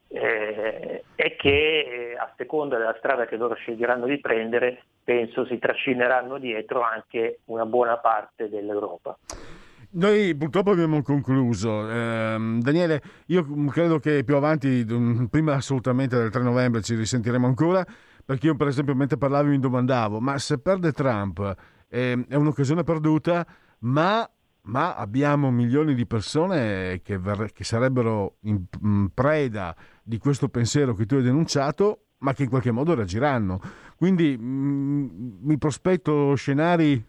eh, 0.08 1.04
e 1.14 1.36
che 1.36 1.50
eh, 1.52 2.16
a 2.18 2.32
seconda 2.38 2.78
della 2.78 2.96
strada 3.00 3.26
che 3.26 3.36
loro 3.36 3.56
sceglieranno 3.56 4.06
di 4.06 4.22
prendere 4.22 4.84
penso 5.04 5.46
si 5.48 5.60
trascineranno 5.60 6.38
dietro 6.38 6.80
anche 6.80 7.40
una 7.48 7.66
buona 7.66 7.98
parte 7.98 8.48
dell'Europa. 8.48 9.18
Noi 9.98 10.36
purtroppo 10.36 10.72
abbiamo 10.72 11.02
concluso. 11.02 11.90
Eh, 11.90 12.58
Daniele, 12.60 13.02
io 13.28 13.44
credo 13.70 13.98
che 13.98 14.24
più 14.24 14.36
avanti, 14.36 14.86
prima 15.30 15.56
assolutamente 15.56 16.16
del 16.16 16.30
3 16.30 16.44
novembre, 16.44 16.84
ci 16.84 16.94
risentiremo 16.96 17.48
ancora 17.48 17.84
perché 18.24 18.48
io 18.48 18.56
per 18.56 18.68
esempio 18.68 18.94
mentre 18.94 19.18
parlavo 19.18 19.48
mi 19.48 19.58
domandavo, 19.58 20.20
ma 20.20 20.38
se 20.38 20.60
perde 20.60 20.92
Trump 20.92 21.56
eh, 21.88 22.26
è 22.28 22.36
un'occasione 22.36 22.84
perduta, 22.84 23.48
ma, 23.80 24.30
ma, 24.64 24.96
abbiamo 24.96 25.50
milioni 25.50 25.96
di 25.96 26.06
persone 26.06 27.00
che, 27.02 27.18
ver- 27.18 27.54
che 27.54 27.64
sarebbero 27.64 28.36
in, 28.42 28.66
preda 29.14 29.74
di 30.04 30.18
questo 30.18 30.50
pensiero 30.50 30.94
che 30.94 31.06
tu 31.06 31.16
hai 31.16 31.24
denunciato, 31.24 32.08
ma 32.20 32.34
che 32.34 32.44
in 32.44 32.50
qualche 32.50 32.72
modo 32.72 32.94
reagiranno. 32.94 33.62
Quindi 33.96 34.38
mh, 34.38 34.44
mm, 34.44 35.08
mi 35.42 35.58
prospetto 35.58 36.36
scenari 36.36 37.04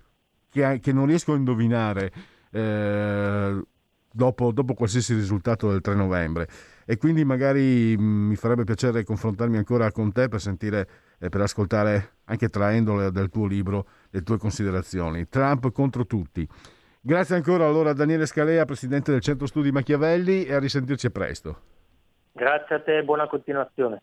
che, 0.48 0.78
che, 0.80 0.92
non 0.92 1.06
riesco 1.06 1.32
a 1.32 1.36
indovinare 1.36 2.12
eh, 2.50 3.62
dopo, 4.10 4.52
dopo 4.52 4.74
qualsiasi 4.74 5.14
risultato 5.14 5.70
del 5.70 5.80
3 5.80 5.94
novembre 5.94 6.48
e 6.84 6.96
quindi 6.96 7.24
magari 7.24 7.96
mm, 7.96 8.28
mi 8.28 8.36
farebbe 8.36 8.64
piacere 8.64 9.04
confrontarmi 9.04 9.58
ancora 9.58 9.92
con 9.92 10.10
te 10.10 10.28
per 10.28 10.40
sentire 10.40 10.88
e 11.18 11.28
per 11.28 11.42
ascoltare, 11.42 12.12
anche 12.24 12.48
traendole 12.48 13.10
dal 13.10 13.28
tuo 13.28 13.46
libro, 13.46 13.86
le 14.10 14.22
tue 14.22 14.38
considerazioni. 14.38 15.28
Trump 15.28 15.70
contro 15.72 16.06
tutti. 16.06 16.48
Grazie 17.00 17.36
ancora 17.36 17.66
allora 17.66 17.90
a 17.90 17.92
Daniele 17.92 18.26
Scalea, 18.26 18.64
presidente 18.64 19.12
del 19.12 19.20
Centro 19.20 19.46
Studi 19.46 19.70
Machiavelli, 19.70 20.44
e 20.44 20.54
a 20.54 20.58
risentirci 20.58 21.10
presto. 21.10 21.60
Grazie 22.32 22.76
a 22.76 22.80
te, 22.80 23.02
buona 23.02 23.26
continuazione. 23.26 24.02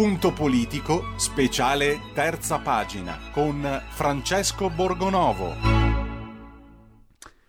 Punto 0.00 0.32
politico, 0.32 1.12
speciale 1.16 2.00
terza 2.14 2.58
pagina, 2.58 3.18
con 3.32 3.82
Francesco 3.90 4.70
Borgonovo. 4.70 5.52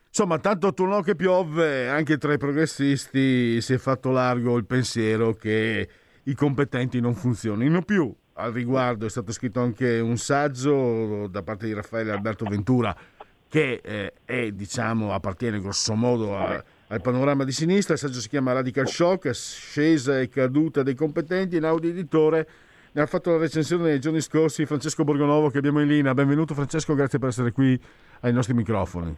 Insomma, 0.09 0.37
tanto 0.37 0.73
tornò 0.73 0.99
che 0.99 1.15
piove, 1.15 1.87
anche 1.87 2.17
tra 2.17 2.33
i 2.33 2.37
progressisti 2.37 3.61
si 3.61 3.71
è 3.73 3.77
fatto 3.77 4.11
largo 4.11 4.57
il 4.57 4.65
pensiero 4.65 5.33
che 5.33 5.87
i 6.23 6.33
competenti 6.33 6.99
non 6.99 7.15
funzionino 7.15 7.83
più. 7.83 8.13
Al 8.33 8.51
riguardo 8.51 9.05
è 9.05 9.09
stato 9.09 9.31
scritto 9.31 9.61
anche 9.61 9.99
un 9.99 10.17
saggio 10.17 11.27
da 11.27 11.43
parte 11.43 11.67
di 11.67 11.73
Raffaele 11.73 12.11
Alberto 12.11 12.43
Ventura 12.43 12.93
che 13.47 13.79
eh, 13.81 14.13
è, 14.25 14.51
diciamo, 14.51 15.13
appartiene 15.13 15.61
grosso 15.61 15.95
modo 15.95 16.37
a- 16.37 16.61
al 16.91 17.01
panorama 17.01 17.45
di 17.45 17.51
sinistra. 17.51 17.93
Il 17.93 17.99
saggio 17.99 18.19
si 18.19 18.27
chiama 18.27 18.51
Radical 18.51 18.87
Shock, 18.87 19.33
scesa 19.33 20.19
e 20.19 20.27
caduta 20.27 20.83
dei 20.83 20.93
competenti. 20.93 21.55
In 21.55 21.63
audio 21.63 21.89
editore 21.89 22.47
ne 22.91 23.01
ha 23.01 23.05
fatto 23.05 23.31
la 23.31 23.37
recensione 23.37 23.83
nei 23.83 23.99
giorni 23.99 24.19
scorsi 24.19 24.65
Francesco 24.65 25.05
Borgonovo 25.05 25.49
che 25.49 25.57
abbiamo 25.57 25.81
in 25.81 25.87
linea. 25.87 26.13
Benvenuto 26.13 26.53
Francesco, 26.53 26.93
grazie 26.93 27.17
per 27.17 27.29
essere 27.29 27.53
qui 27.53 27.79
ai 28.21 28.33
nostri 28.33 28.53
microfoni. 28.53 29.15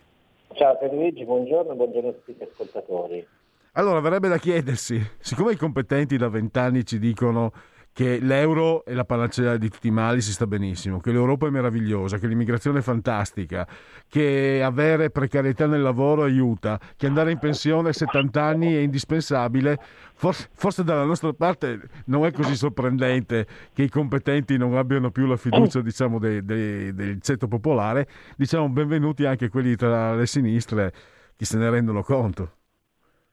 Ciao 0.53 0.77
Pierluigi, 0.77 1.25
buongiorno, 1.25 1.73
buongiorno 1.73 2.09
a 2.09 2.11
tutti 2.13 2.35
gli 2.37 2.43
ascoltatori. 2.43 3.27
Allora, 3.71 3.99
verrebbe 4.01 4.27
da 4.27 4.37
chiedersi, 4.37 5.01
siccome 5.17 5.53
i 5.53 5.57
competenti 5.57 6.15
da 6.15 6.29
vent'anni 6.29 6.85
ci 6.85 6.99
dicono 6.99 7.51
che 7.93 8.17
l'euro 8.19 8.83
è 8.83 8.93
la 8.93 9.05
panacea 9.05 9.55
di 9.55 9.69
tutti 9.69 9.87
i 9.87 9.91
mali, 9.91 10.19
si 10.19 10.31
sta 10.31 10.47
benissimo, 10.47 10.99
che 10.99 11.11
l'Europa 11.11 11.45
è 11.45 11.51
meravigliosa, 11.51 12.17
che 12.17 12.25
l'immigrazione 12.25 12.79
è 12.79 12.81
fantastica, 12.81 13.67
che 14.07 14.61
avere 14.63 15.11
precarietà 15.11 15.67
nel 15.67 15.83
lavoro 15.83 16.23
aiuta, 16.23 16.79
che 16.97 17.05
andare 17.05 17.31
in 17.31 17.37
pensione 17.37 17.89
a 17.89 17.93
70 17.93 18.43
anni 18.43 18.73
è 18.73 18.79
indispensabile, 18.79 19.77
forse, 20.15 20.49
forse 20.53 20.83
dalla 20.83 21.03
nostra 21.03 21.33
parte 21.33 21.81
non 22.05 22.25
è 22.25 22.31
così 22.31 22.55
sorprendente 22.55 23.45
che 23.73 23.83
i 23.83 23.89
competenti 23.89 24.57
non 24.57 24.75
abbiano 24.75 25.11
più 25.11 25.27
la 25.27 25.37
fiducia 25.37 25.81
diciamo, 25.81 26.17
dei- 26.17 26.43
dei- 26.43 26.93
del 26.95 27.21
ceto 27.21 27.47
popolare, 27.47 28.07
diciamo 28.35 28.67
benvenuti 28.69 29.25
anche 29.25 29.49
quelli 29.49 29.75
tra 29.75 30.15
le 30.15 30.25
sinistre 30.25 30.91
che 31.35 31.45
se 31.45 31.59
ne 31.59 31.69
rendono 31.69 32.01
conto. 32.01 32.51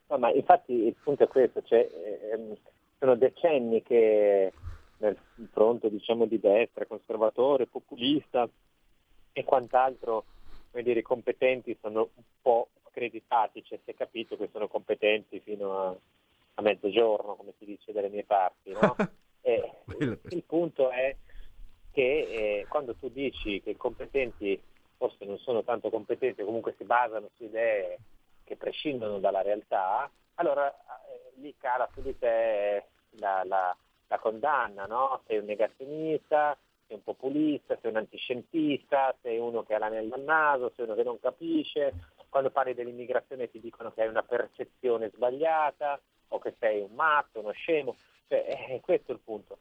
No, 0.08 0.18
ma 0.18 0.30
infatti 0.32 0.72
il 0.72 0.96
punto 1.02 1.24
è 1.24 1.28
questo, 1.28 1.62
cioè, 1.64 1.88
ehm, 2.32 2.56
sono 3.00 3.16
decenni 3.16 3.82
che 3.82 4.52
nel 4.98 5.16
fronte 5.50 5.90
diciamo, 5.90 6.26
di 6.26 6.38
destra, 6.38 6.84
conservatore, 6.84 7.66
populista 7.66 8.46
e 9.32 9.44
quant'altro, 9.44 10.24
come 10.70 10.82
dire, 10.82 11.00
i 11.00 11.02
competenti 11.02 11.76
sono 11.80 12.10
un 12.14 12.22
po' 12.42 12.68
screditati, 12.90 13.64
cioè 13.64 13.80
si 13.82 13.90
è 13.90 13.94
capito 13.94 14.36
che 14.36 14.50
sono 14.52 14.68
competenti 14.68 15.40
fino 15.40 15.78
a, 15.78 15.96
a 16.54 16.62
mezzogiorno, 16.62 17.36
come 17.36 17.54
si 17.58 17.64
dice 17.64 17.92
dalle 17.92 18.10
mie 18.10 18.24
parti, 18.24 18.70
no? 18.70 18.94
E 19.42 19.72
il 20.28 20.42
punto 20.44 20.90
è 20.90 21.16
che 21.92 22.02
eh, 22.02 22.66
quando 22.68 22.94
tu 22.94 23.08
dici 23.08 23.62
che 23.62 23.70
i 23.70 23.76
competenti 23.76 24.60
forse 24.98 25.24
non 25.24 25.38
sono 25.38 25.64
tanto 25.64 25.88
competenti, 25.88 26.44
comunque 26.44 26.74
si 26.76 26.84
basano 26.84 27.30
su 27.36 27.44
idee 27.44 27.98
che 28.44 28.56
prescindono 28.56 29.18
dalla 29.18 29.40
realtà, 29.40 30.10
allora 30.34 30.70
lì 31.40 31.54
cala 31.58 31.88
su 31.92 32.02
di 32.02 32.16
te 32.18 32.86
la, 33.18 33.42
la- 33.44 33.76
la 34.10 34.18
condanna, 34.18 34.86
no? 34.86 35.22
Sei 35.26 35.38
un 35.38 35.44
negazionista, 35.44 36.56
sei 36.86 36.96
un 36.96 37.02
populista, 37.04 37.78
sei 37.80 37.90
un 37.90 37.96
antiscientista, 37.96 39.14
sei 39.22 39.38
uno 39.38 39.62
che 39.62 39.74
ha 39.74 39.78
l'anello 39.78 40.14
al 40.14 40.22
naso, 40.22 40.72
sei 40.74 40.84
uno 40.84 40.96
che 40.96 41.04
non 41.04 41.20
capisce, 41.20 41.94
quando 42.28 42.50
parli 42.50 42.74
dell'immigrazione 42.74 43.50
ti 43.50 43.60
dicono 43.60 43.92
che 43.92 44.02
hai 44.02 44.08
una 44.08 44.22
percezione 44.22 45.10
sbagliata 45.14 46.00
o 46.28 46.38
che 46.38 46.54
sei 46.58 46.80
un 46.80 46.92
matto, 46.94 47.40
uno 47.40 47.52
scemo, 47.52 47.96
cioè, 48.28 48.66
eh, 48.70 48.80
questo 48.80 49.12
è 49.12 49.14
il 49.14 49.20
punto. 49.20 49.58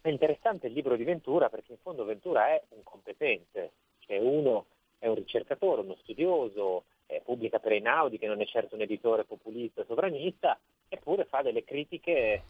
È 0.00 0.08
interessante 0.08 0.66
il 0.66 0.72
libro 0.72 0.96
di 0.96 1.04
Ventura 1.04 1.48
perché 1.48 1.72
in 1.72 1.78
fondo 1.78 2.04
Ventura 2.04 2.48
è 2.48 2.62
un 2.70 2.82
competente, 2.82 3.72
cioè 4.00 4.18
uno 4.18 4.66
è 4.98 5.08
un 5.08 5.14
ricercatore, 5.14 5.80
uno 5.80 5.96
studioso, 5.96 6.84
eh, 7.06 7.22
pubblica 7.24 7.58
per 7.58 7.72
Einaudi 7.72 8.18
che 8.18 8.26
non 8.26 8.40
è 8.40 8.46
certo 8.46 8.74
un 8.74 8.82
editore 8.82 9.24
populista 9.24 9.82
e 9.82 9.86
sovranista, 9.86 10.58
eppure 10.88 11.24
fa 11.24 11.42
delle 11.42 11.64
critiche 11.64 12.12
eh, 12.12 12.42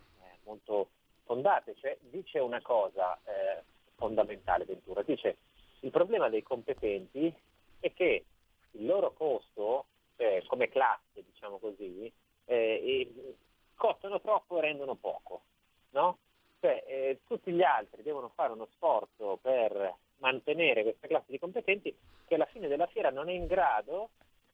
molto 0.44 0.88
fondate, 1.24 1.74
cioè 1.76 1.96
dice 2.00 2.38
una 2.38 2.62
cosa 2.62 3.18
eh, 3.24 3.62
fondamentale 3.96 4.64
Ventura, 4.64 5.02
dice 5.02 5.36
il 5.80 5.90
problema 5.90 6.28
dei 6.28 6.42
competenti 6.42 7.32
è 7.80 7.92
che 7.92 8.24
il 8.72 8.86
loro 8.86 9.12
costo 9.12 9.86
eh, 10.16 10.42
come 10.46 10.68
classe, 10.68 11.24
diciamo 11.24 11.58
così, 11.58 12.10
eh, 12.46 13.34
costano 13.74 14.20
troppo 14.20 14.58
e 14.58 14.62
rendono 14.62 14.94
poco, 14.94 15.42
no? 15.90 16.18
Cioè, 16.60 16.84
eh, 16.86 17.20
tutti 17.26 17.52
gli 17.52 17.62
altri 17.62 18.02
devono 18.02 18.30
fare 18.34 18.52
uno 18.52 18.66
sforzo 18.74 19.38
per 19.40 19.94
mantenere 20.18 20.82
questa 20.82 21.06
classe 21.06 21.30
di 21.30 21.38
competenti 21.38 21.94
che 22.26 22.34
alla 22.34 22.46
fine 22.46 22.68
della 22.68 22.86
fiera 22.86 23.10
non 23.10 23.28
è 23.28 23.32
in 23.32 23.46
grado 23.46 24.10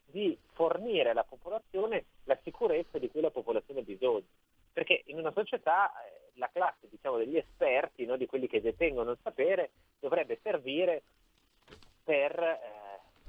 di 0.07 0.37
fornire 0.53 1.11
alla 1.11 1.25
popolazione 1.25 2.05
la 2.25 2.39
sicurezza 2.43 2.99
di 2.99 3.11
cui 3.11 3.21
la 3.21 3.31
popolazione 3.31 3.81
ha 3.81 3.85
bisogno. 3.85 4.25
Perché 4.73 5.03
in 5.07 5.19
una 5.19 5.33
società 5.33 5.93
eh, 5.93 6.31
la 6.35 6.49
classe 6.53 6.89
diciamo, 6.89 7.19
degli 7.19 7.37
esperti, 7.37 8.07
no, 8.07 8.17
di 8.17 8.27
quelli 8.27 8.47
che 8.47 8.61
detengono 8.61 9.11
il 9.11 9.19
sapere, 9.23 9.71
dovrebbe 10.01 10.39
servire 10.43 11.03
per 12.03 12.39
eh, 12.39 12.61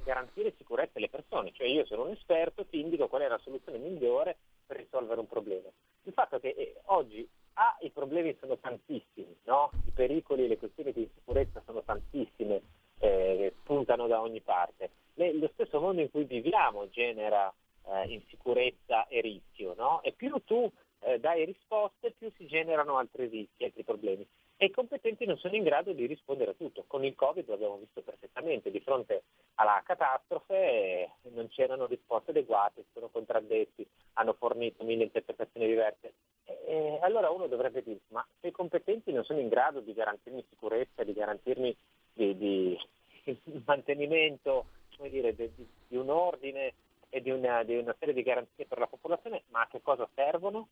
garantire 0.03 0.53
sicurezza 0.57 0.97
alle 0.97 1.09
persone. 1.09 1.51
Cioè 1.53 1.67
io 1.67 1.85
sono 1.85 2.03
un 2.03 2.11
esperto, 2.11 2.65
ti 2.65 2.79
indico 2.79 3.07
qual 3.07 3.23
è 3.23 3.27
la 3.27 3.39
soluzione 3.39 3.77
migliore 3.77 4.37
per 4.65 4.77
risolvere 4.77 5.19
un 5.19 5.27
problema. 5.27 5.69
Il 6.03 6.13
fatto 6.13 6.39
che 6.39 6.49
eh, 6.49 6.75
oggi 6.85 7.27
ah, 7.53 7.77
i 7.81 7.89
problemi 7.89 8.35
sono 8.39 8.57
tantissimi, 8.57 9.35
no? 9.43 9.71
i 9.85 9.91
pericoli 9.91 10.45
e 10.45 10.47
le 10.47 10.57
questioni 10.57 10.91
di 10.91 11.09
sicurezza 11.13 11.61
sono 11.65 11.81
tantissime, 11.83 12.61
eh, 12.99 13.53
spuntano 13.61 14.07
da 14.07 14.21
ogni 14.21 14.41
parte. 14.41 14.89
Lo 15.15 15.49
stesso 15.53 15.79
mondo 15.79 16.01
in 16.01 16.09
cui 16.09 16.23
viviamo 16.23 16.89
genera 16.89 17.53
eh, 17.87 18.13
insicurezza 18.13 19.07
e 19.07 19.21
rischio, 19.21 19.73
no? 19.75 20.01
e 20.01 20.11
più 20.13 20.41
tu 20.43 20.69
eh, 21.01 21.19
dai 21.19 21.45
risposte 21.45 22.11
più 22.11 22.31
si 22.37 22.47
generano 22.47 22.97
altri 22.97 23.27
rischi, 23.27 23.63
altri 23.63 23.83
problemi. 23.83 24.25
E 24.55 24.65
i 24.65 24.71
competenti 24.71 25.25
non 25.25 25.37
sono 25.37 25.55
in 25.55 25.63
grado 25.63 25.91
di 25.91 26.05
rispondere 26.05 26.51
a 26.51 26.53
tutto. 26.53 26.85
Con 26.87 27.03
il 27.03 27.15
Covid 27.15 27.47
lo 27.47 27.53
abbiamo 27.55 27.77
visto 27.77 28.01
perfettamente, 28.01 28.71
di 28.71 28.79
fronte 28.79 29.23
alla 29.55 29.81
catastrofe 29.85 30.55
eh, 30.55 31.09
non 31.33 31.47
c'erano 31.49 31.85
risposte 31.85 32.31
adeguate, 32.31 32.85
sono 32.93 33.09
contraddetti, 33.09 33.85
hanno 34.13 34.33
fornito 34.33 34.83
mille 34.83 35.03
interpretazioni 35.03 35.67
diverse. 35.67 36.13
E 36.45 36.99
allora 37.01 37.29
uno 37.29 37.47
dovrebbe 37.47 37.83
dire, 37.83 37.99
ma 38.09 38.25
se 38.39 38.47
i 38.47 38.51
competenti 38.51 39.11
non 39.11 39.23
sono 39.23 39.39
in 39.39 39.49
grado 39.49 39.81
di 39.81 39.93
garantirmi 39.93 40.45
sicurezza, 40.49 41.03
di 41.03 41.13
garantirmi 41.13 41.75
di, 42.13 42.37
di, 42.37 42.79
mantenimento 43.65 44.65
dire, 45.09 45.35
di, 45.35 45.51
di, 45.87 45.97
un 45.97 46.09
ordine 46.09 46.73
e 47.09 47.21
di 47.21 47.29
una, 47.29 47.63
di 47.63 47.75
una 47.77 47.95
serie 47.99 48.13
di 48.13 48.23
garanzie 48.23 48.65
per 48.65 48.79
la 48.79 48.87
popolazione, 48.87 49.43
ma 49.49 49.61
a 49.61 49.67
che 49.67 49.81
cosa 49.81 50.07
servono? 50.13 50.67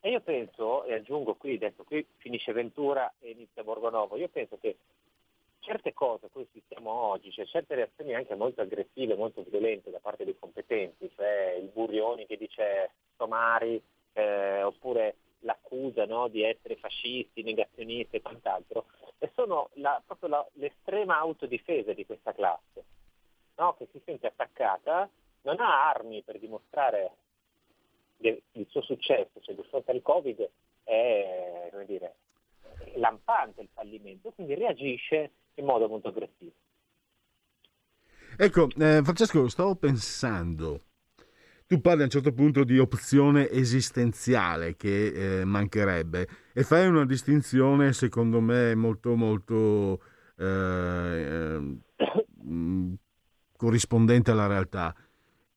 E 0.00 0.10
io 0.10 0.20
penso, 0.20 0.84
e 0.84 0.94
aggiungo 0.94 1.34
qui, 1.34 1.58
detto 1.58 1.84
qui 1.84 2.04
finisce 2.16 2.52
Ventura 2.52 3.12
e 3.20 3.30
inizia 3.30 3.62
Borgonovo, 3.62 4.16
io 4.16 4.28
penso 4.28 4.58
che 4.58 4.76
certe 5.60 5.92
cose 5.92 6.26
a 6.26 6.28
cui 6.28 6.42
assistiamo 6.42 6.90
oggi, 6.90 7.30
cioè 7.30 7.46
certe 7.46 7.76
reazioni 7.76 8.14
anche 8.14 8.34
molto 8.34 8.60
aggressive, 8.60 9.14
molto 9.14 9.44
violente 9.48 9.90
da 9.90 10.00
parte 10.00 10.24
dei 10.24 10.36
competenti, 10.38 11.10
cioè 11.14 11.56
il 11.60 11.68
Burioni 11.68 12.26
che 12.26 12.36
dice 12.36 12.92
somari, 13.16 13.80
eh, 14.12 14.62
oppure 14.62 15.16
l'accusa 15.40 16.04
no, 16.04 16.28
di 16.28 16.42
essere 16.42 16.76
fascisti, 16.76 17.42
negazionisti 17.42 18.16
e 18.16 18.22
quant'altro, 18.22 18.86
e 19.18 19.30
sono 19.34 19.70
la, 19.74 20.02
proprio 20.04 20.28
la, 20.28 20.46
l'estrema 20.54 21.18
autodifesa 21.18 21.92
di 21.92 22.04
questa 22.04 22.32
classe, 22.32 22.84
no, 23.56 23.74
che 23.76 23.88
si 23.92 24.00
sente 24.04 24.26
attaccata, 24.26 25.08
non 25.42 25.60
ha 25.60 25.88
armi 25.90 26.22
per 26.22 26.38
dimostrare 26.38 27.10
il 28.18 28.66
suo 28.68 28.82
successo, 28.82 29.40
cioè 29.40 29.54
di 29.54 29.62
fronte 29.68 29.90
al 29.90 30.02
Covid, 30.02 30.48
è 30.84 31.70
dire, 31.86 32.14
lampante 32.94 33.62
il 33.62 33.68
fallimento, 33.72 34.30
quindi 34.30 34.54
reagisce 34.54 35.30
in 35.54 35.64
modo 35.64 35.88
molto 35.88 36.08
aggressivo. 36.08 36.52
Ecco, 38.36 38.68
eh, 38.78 39.02
Francesco, 39.02 39.48
stavo 39.48 39.74
pensando, 39.74 40.80
tu 41.66 41.80
parli 41.80 42.02
a 42.02 42.04
un 42.04 42.10
certo 42.10 42.32
punto 42.32 42.64
di 42.64 42.78
opzione 42.78 43.48
esistenziale 43.50 44.76
che 44.76 45.40
eh, 45.40 45.44
mancherebbe 45.44 46.26
e 46.54 46.62
fai 46.62 46.86
una 46.86 47.04
distinzione 47.04 47.92
secondo 47.92 48.40
me 48.40 48.74
molto 48.74 49.16
molto 49.16 50.02
eh, 50.38 51.58
eh 51.96 52.98
corrispondente 53.62 54.32
alla 54.32 54.46
realtà 54.46 54.94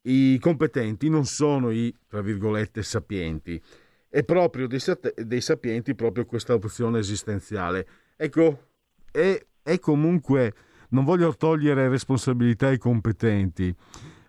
i 0.07 0.37
competenti 0.39 1.09
non 1.09 1.25
sono 1.25 1.71
i, 1.71 1.93
tra 2.07 2.21
virgolette, 2.21 2.83
sapienti. 2.83 3.61
È 4.07 4.23
proprio 4.23 4.67
dei, 4.67 4.79
dei 5.23 5.41
sapienti 5.41 5.95
proprio 5.95 6.25
questa 6.25 6.53
opzione 6.53 6.99
esistenziale. 6.99 7.87
Ecco, 8.15 8.67
è, 9.11 9.43
è 9.63 9.79
comunque, 9.79 10.53
non 10.89 11.03
voglio 11.05 11.35
togliere 11.35 11.89
responsabilità 11.89 12.67
ai 12.67 12.77
competenti, 12.77 13.73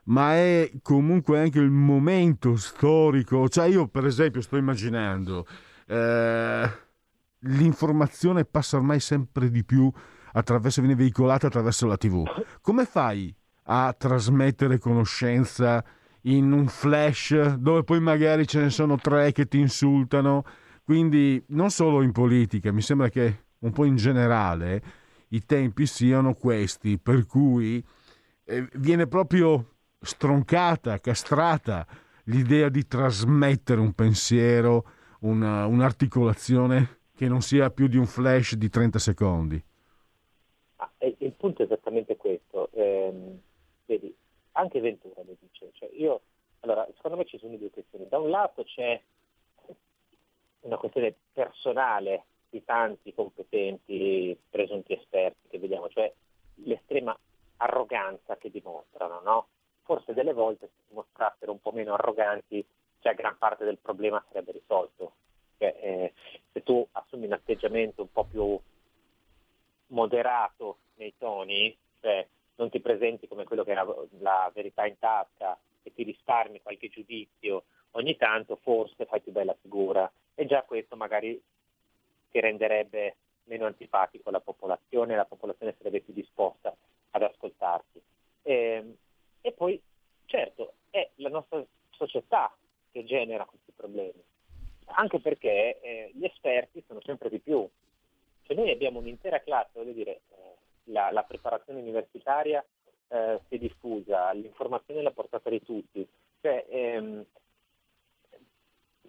ma 0.05 0.35
è 0.35 0.70
comunque 0.82 1.40
anche 1.40 1.59
il 1.59 1.70
momento 1.70 2.57
storico. 2.57 3.48
Cioè 3.48 3.66
io, 3.66 3.86
per 3.86 4.07
esempio, 4.07 4.40
sto 4.40 4.57
immaginando, 4.57 5.47
eh, 5.89 6.70
l'informazione 7.40 8.47
passa 8.47 8.78
ormai 8.78 9.01
sempre 9.01 9.51
di 9.51 9.62
più 9.62 9.93
attraverso, 10.32 10.81
viene 10.81 10.97
veicolata 10.97 11.48
attraverso 11.48 11.86
la 11.86 11.98
TV. 11.98 12.24
Come 12.62 12.86
fai 12.86 13.36
a 13.67 13.95
trasmettere 13.97 14.79
conoscenza 14.79 15.85
in 16.23 16.53
un 16.53 16.67
flash 16.67 17.55
dove 17.55 17.85
poi 17.85 18.01
magari 18.01 18.47
ce 18.47 18.61
ne 18.61 18.71
sono 18.71 18.97
tre 18.97 19.33
che 19.33 19.47
ti 19.47 19.59
insultano. 19.59 20.45
Quindi 20.85 21.43
non 21.49 21.71
solo 21.71 22.03
in 22.03 22.13
politica, 22.13 22.73
mi 22.73 22.83
sembra 22.83 23.09
che 23.09 23.45
un 23.61 23.73
po' 23.73 23.85
in 23.85 23.97
generale 23.97 24.83
i 25.29 25.45
tempi 25.45 25.87
siano 25.87 26.35
questi, 26.35 26.99
per 26.99 27.27
cui 27.27 27.85
eh, 28.45 28.69
viene 28.75 29.07
proprio 29.09 29.75
stroncata, 30.01 31.01
castrata 31.01 31.87
l'idea 32.25 32.69
di 32.69 32.87
trasmettere 32.87 33.81
un 33.81 33.93
pensiero, 33.93 34.85
una, 35.21 35.67
un'articolazione 35.67 37.01
che 37.17 37.29
non 37.29 37.41
sia 37.41 37.71
più 37.71 37.89
di 37.89 37.97
un 37.97 38.07
flash 38.07 38.55
di 38.55 38.69
30 38.69 38.99
secondi. 38.99 39.65
Ah, 40.77 40.91
il 41.19 41.33
punto 41.33 41.63
è 41.63 41.65
esattamente 41.65 42.17
questo. 42.17 42.69
Eh, 42.73 43.41
Vedi, 43.87 44.15
anche 44.53 44.81
Ventura 44.81 45.23
lo 45.25 45.37
dice. 45.41 45.71
Cioè 45.73 45.89
io, 45.93 46.21
allora, 46.61 46.87
secondo 46.95 47.17
me 47.17 47.25
ci 47.25 47.39
sono 47.39 47.57
due 47.57 47.71
questioni. 47.71 48.09
Da 48.09 48.19
un 48.19 48.31
lato 48.31 48.65
c'è 48.65 49.01
una 50.61 50.77
questione 50.77 51.15
personale 51.33 52.25
di 52.51 52.65
tanti 52.65 53.15
competenti, 53.15 54.39
presunti 54.51 54.93
esperti 54.93 55.49
che 55.49 55.59
vediamo, 55.59 55.89
cioè 55.89 56.13
l'estrema 56.57 57.17
arroganza 57.59 58.37
che 58.37 58.51
dimostrano, 58.51 59.21
no? 59.21 59.49
Forse 59.83 60.15
delle 60.15 60.33
volte 60.33 60.67
se 60.67 60.83
si 60.89 60.95
mostrassero 60.95 61.53
un 61.53 61.61
po' 61.61 61.73
meno 61.73 61.95
arroganti, 61.95 62.65
già 63.01 63.13
gran 63.13 63.37
parte 63.39 63.65
del 63.65 63.79
problema 63.79 64.23
sarebbe 64.29 64.53
risolto. 64.53 65.15
Cioè, 65.59 65.77
eh, 65.81 66.13
se 66.53 66.63
tu 66.63 66.87
assumi 66.93 67.27
un 67.27 67.33
atteggiamento 67.33 68.03
un 68.03 68.11
po' 68.11 68.25
più 68.25 68.59
moderato 69.89 70.79
nei 70.97 71.15
toni, 71.17 71.77
cioè 72.01 72.27
non 72.57 72.70
ti 72.70 72.81
presenti 72.81 73.28
come 73.28 73.45
quello 73.45 73.65
che 73.65 73.73
ha 73.73 73.87
la 74.19 74.51
verità 74.55 74.87
in 74.87 74.99
tasca 74.99 75.59
e 75.83 75.93
ti 75.93 76.03
risparmi 76.03 76.62
qualche 76.62 76.89
giudizio, 76.89 77.65
ogni 77.93 78.16
tanto 78.16 78.57
forse 78.57 79.07
fai 79.07 79.20
più 79.20 79.33
bella 79.33 79.57
figura 79.61 80.11
e 80.35 80.47
già 80.47 80.62
questo 80.62 80.97
magari 80.97 81.41
ti 82.31 82.41
renderebbe 82.41 83.16
meno 83.45 83.66
antipatico 83.66 84.28
alla 84.28 84.41
popolazione 84.41 85.16
la 85.16 85.24
popolazione 85.24 85.74
sarebbe 85.78 86.01
più 86.01 86.12
disposta 86.12 86.74
ad 87.11 87.23
ascoltarti. 87.23 88.01
E, 88.43 88.53
ehm, 88.53 88.97
e 89.41 89.53
poi, 89.53 89.81
certo, 90.27 90.74
è 90.91 91.09
la 91.16 91.28
nostra 91.28 91.65
società 91.91 92.55
che 92.91 93.05
genera 93.05 93.45
questi 93.45 93.73
problemi, 93.73 94.23
anche 94.87 95.20
perché 95.20 95.81
eh, 95.81 96.11
gli 96.15 96.24
esperti 96.24 96.83
sono 96.87 97.01
sempre 97.03 97.28
di 97.28 97.39
più. 97.39 97.69
Cioè 98.43 98.57
noi 98.57 98.70
abbiamo 98.70 98.99
un'intera 98.99 99.41
classe, 99.41 99.70
voglio 99.73 99.93
dire, 99.93 100.20
eh, 100.31 100.45
la, 100.87 101.11
la 101.11 101.23
preparazione 101.23 101.81
universitaria 101.81 102.65
eh, 103.09 103.41
si 103.49 103.55
è 103.55 103.59
diffusa, 103.59 104.33
l'informazione 104.33 105.01
è 105.01 105.03
alla 105.03 105.13
portata 105.13 105.51
di 105.51 105.63
tutti, 105.63 106.07
cioè, 106.41 106.67
ehm, 106.69 107.25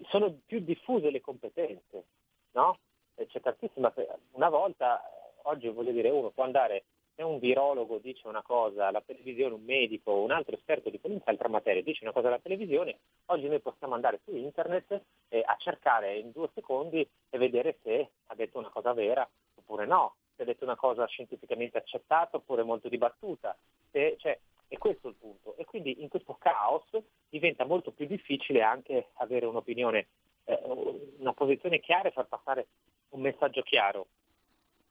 sono 0.09 0.37
più 0.45 0.59
diffuse 0.59 1.09
le 1.09 1.21
competenze, 1.21 2.05
no? 2.51 2.79
C'è 3.15 3.41
tantissima, 3.41 3.91
una 4.33 4.49
volta 4.49 5.01
oggi 5.43 5.67
voglio 5.69 5.91
dire, 5.91 6.09
uno 6.09 6.29
può 6.29 6.43
andare, 6.43 6.83
se 7.15 7.23
un 7.23 7.39
virologo 7.39 7.97
dice 7.97 8.27
una 8.27 8.43
cosa 8.43 8.87
alla 8.87 9.01
televisione, 9.01 9.55
un 9.55 9.63
medico, 9.63 10.13
un 10.13 10.31
altro 10.31 10.55
esperto 10.55 10.91
di 10.91 10.99
qualunque 10.99 11.35
materia 11.47 11.81
dice 11.81 12.03
una 12.03 12.13
cosa 12.13 12.27
alla 12.27 12.39
televisione, 12.39 12.99
oggi 13.25 13.47
noi 13.47 13.59
possiamo 13.59 13.95
andare 13.95 14.19
su 14.23 14.35
internet 14.35 15.01
eh, 15.29 15.41
a 15.43 15.55
cercare 15.57 16.15
in 16.17 16.31
due 16.31 16.49
secondi 16.53 17.07
e 17.29 17.37
vedere 17.39 17.77
se 17.81 18.11
ha 18.27 18.35
detto 18.35 18.59
una 18.59 18.69
cosa 18.69 18.93
vera 18.93 19.27
oppure 19.55 19.87
no, 19.87 20.15
se 20.37 20.45
detto 20.45 20.63
una 20.63 20.75
cosa 20.75 21.05
scientificamente 21.07 21.77
accettata 21.77 22.37
oppure 22.37 22.63
molto 22.63 22.87
dibattuta. 22.87 23.57
Se, 23.91 24.15
cioè, 24.19 24.39
è 24.67 24.77
questo 24.77 25.09
il 25.09 25.15
punto. 25.15 25.55
E 25.57 25.65
quindi 25.65 26.01
in 26.01 26.09
questo 26.09 26.35
caos 26.35 26.85
diventa 27.29 27.65
molto 27.65 27.91
più 27.91 28.05
difficile 28.05 28.61
anche 28.61 29.09
avere 29.15 29.45
un'opinione, 29.45 30.07
eh, 30.45 30.59
una 31.17 31.33
posizione 31.33 31.79
chiara 31.79 32.09
e 32.09 32.11
far 32.11 32.27
passare 32.27 32.67
un 33.09 33.21
messaggio 33.21 33.61
chiaro. 33.63 34.07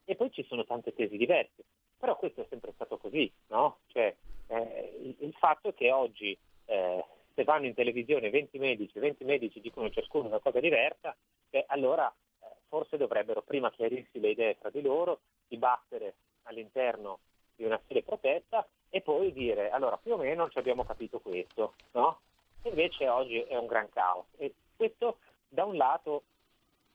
E 0.05 0.17
poi 0.17 0.31
ci 0.31 0.45
sono 0.45 0.65
tante 0.65 0.93
tesi 0.93 1.17
diverse. 1.17 1.65
Però 1.99 2.17
questo 2.17 2.43
è 2.43 2.47
sempre 2.49 2.73
stato 2.75 2.99
così, 2.99 3.31
no? 3.49 3.79
Cioè, 3.87 4.15
eh, 4.49 4.99
il, 5.03 5.17
il, 5.21 5.33
fatto 5.33 5.73
che 5.73 5.91
oggi 5.91 6.37
eh, 6.67 7.05
se 7.35 7.45
vanno 7.45 7.67
in 7.67 7.75
televisione 7.75 8.31
20 8.31 8.59
medici, 8.59 8.99
20 8.99 9.25
medici 9.25 9.61
dicono 9.61 9.91
ciascuno 9.91 10.29
una 10.29 10.39
cosa 10.39 10.61
diversa, 10.61 11.17
eh, 11.51 11.65
allora 11.69 12.09
eh, 12.09 12.47
forse 12.69 12.97
dovrebbero 12.97 13.43
prima 13.43 13.71
chiarirsi 13.71 14.21
le 14.21 14.31
idee 14.31 14.59
tra 14.59 14.71
di 14.71 14.83
loro, 14.83 15.21
dibattere 15.49 16.15
all'interno 16.43 17.19
di 17.55 17.65
una 17.65 17.81
sede 17.87 18.03
protetta 18.03 18.67
e 18.89 19.01
poi 19.01 19.33
dire 19.33 19.71
allora 19.71 19.97
più 19.97 20.13
o 20.13 20.17
meno 20.17 20.49
ci 20.49 20.59
abbiamo 20.59 20.85
capito 20.85 21.19
questo, 21.21 21.75
no? 21.93 22.21
Invece 22.63 23.09
oggi 23.09 23.41
è 23.43 23.57
un 23.57 23.67
gran 23.67 23.89
caos 23.91 24.27
e 24.37 24.55
questo 24.77 25.19
da 25.49 25.65
un 25.65 25.77
lato 25.77 26.25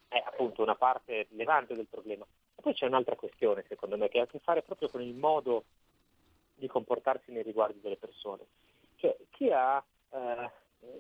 è 0.07 0.21
appunto 0.25 0.61
una 0.61 0.75
parte 0.75 1.27
rilevante 1.29 1.75
del 1.75 1.87
problema. 1.87 2.25
E 2.55 2.61
poi 2.61 2.73
c'è 2.73 2.85
un'altra 2.85 3.15
questione 3.15 3.63
secondo 3.67 3.97
me 3.97 4.09
che 4.09 4.19
ha 4.19 4.23
a 4.23 4.27
che 4.27 4.39
fare 4.39 4.61
proprio 4.61 4.89
con 4.89 5.01
il 5.01 5.15
modo 5.15 5.63
di 6.55 6.67
comportarsi 6.67 7.31
nei 7.31 7.43
riguardi 7.43 7.79
delle 7.81 7.97
persone. 7.97 8.45
Cioè 8.97 9.15
chi 9.31 9.49
ha, 9.51 9.83
eh, 10.11 10.51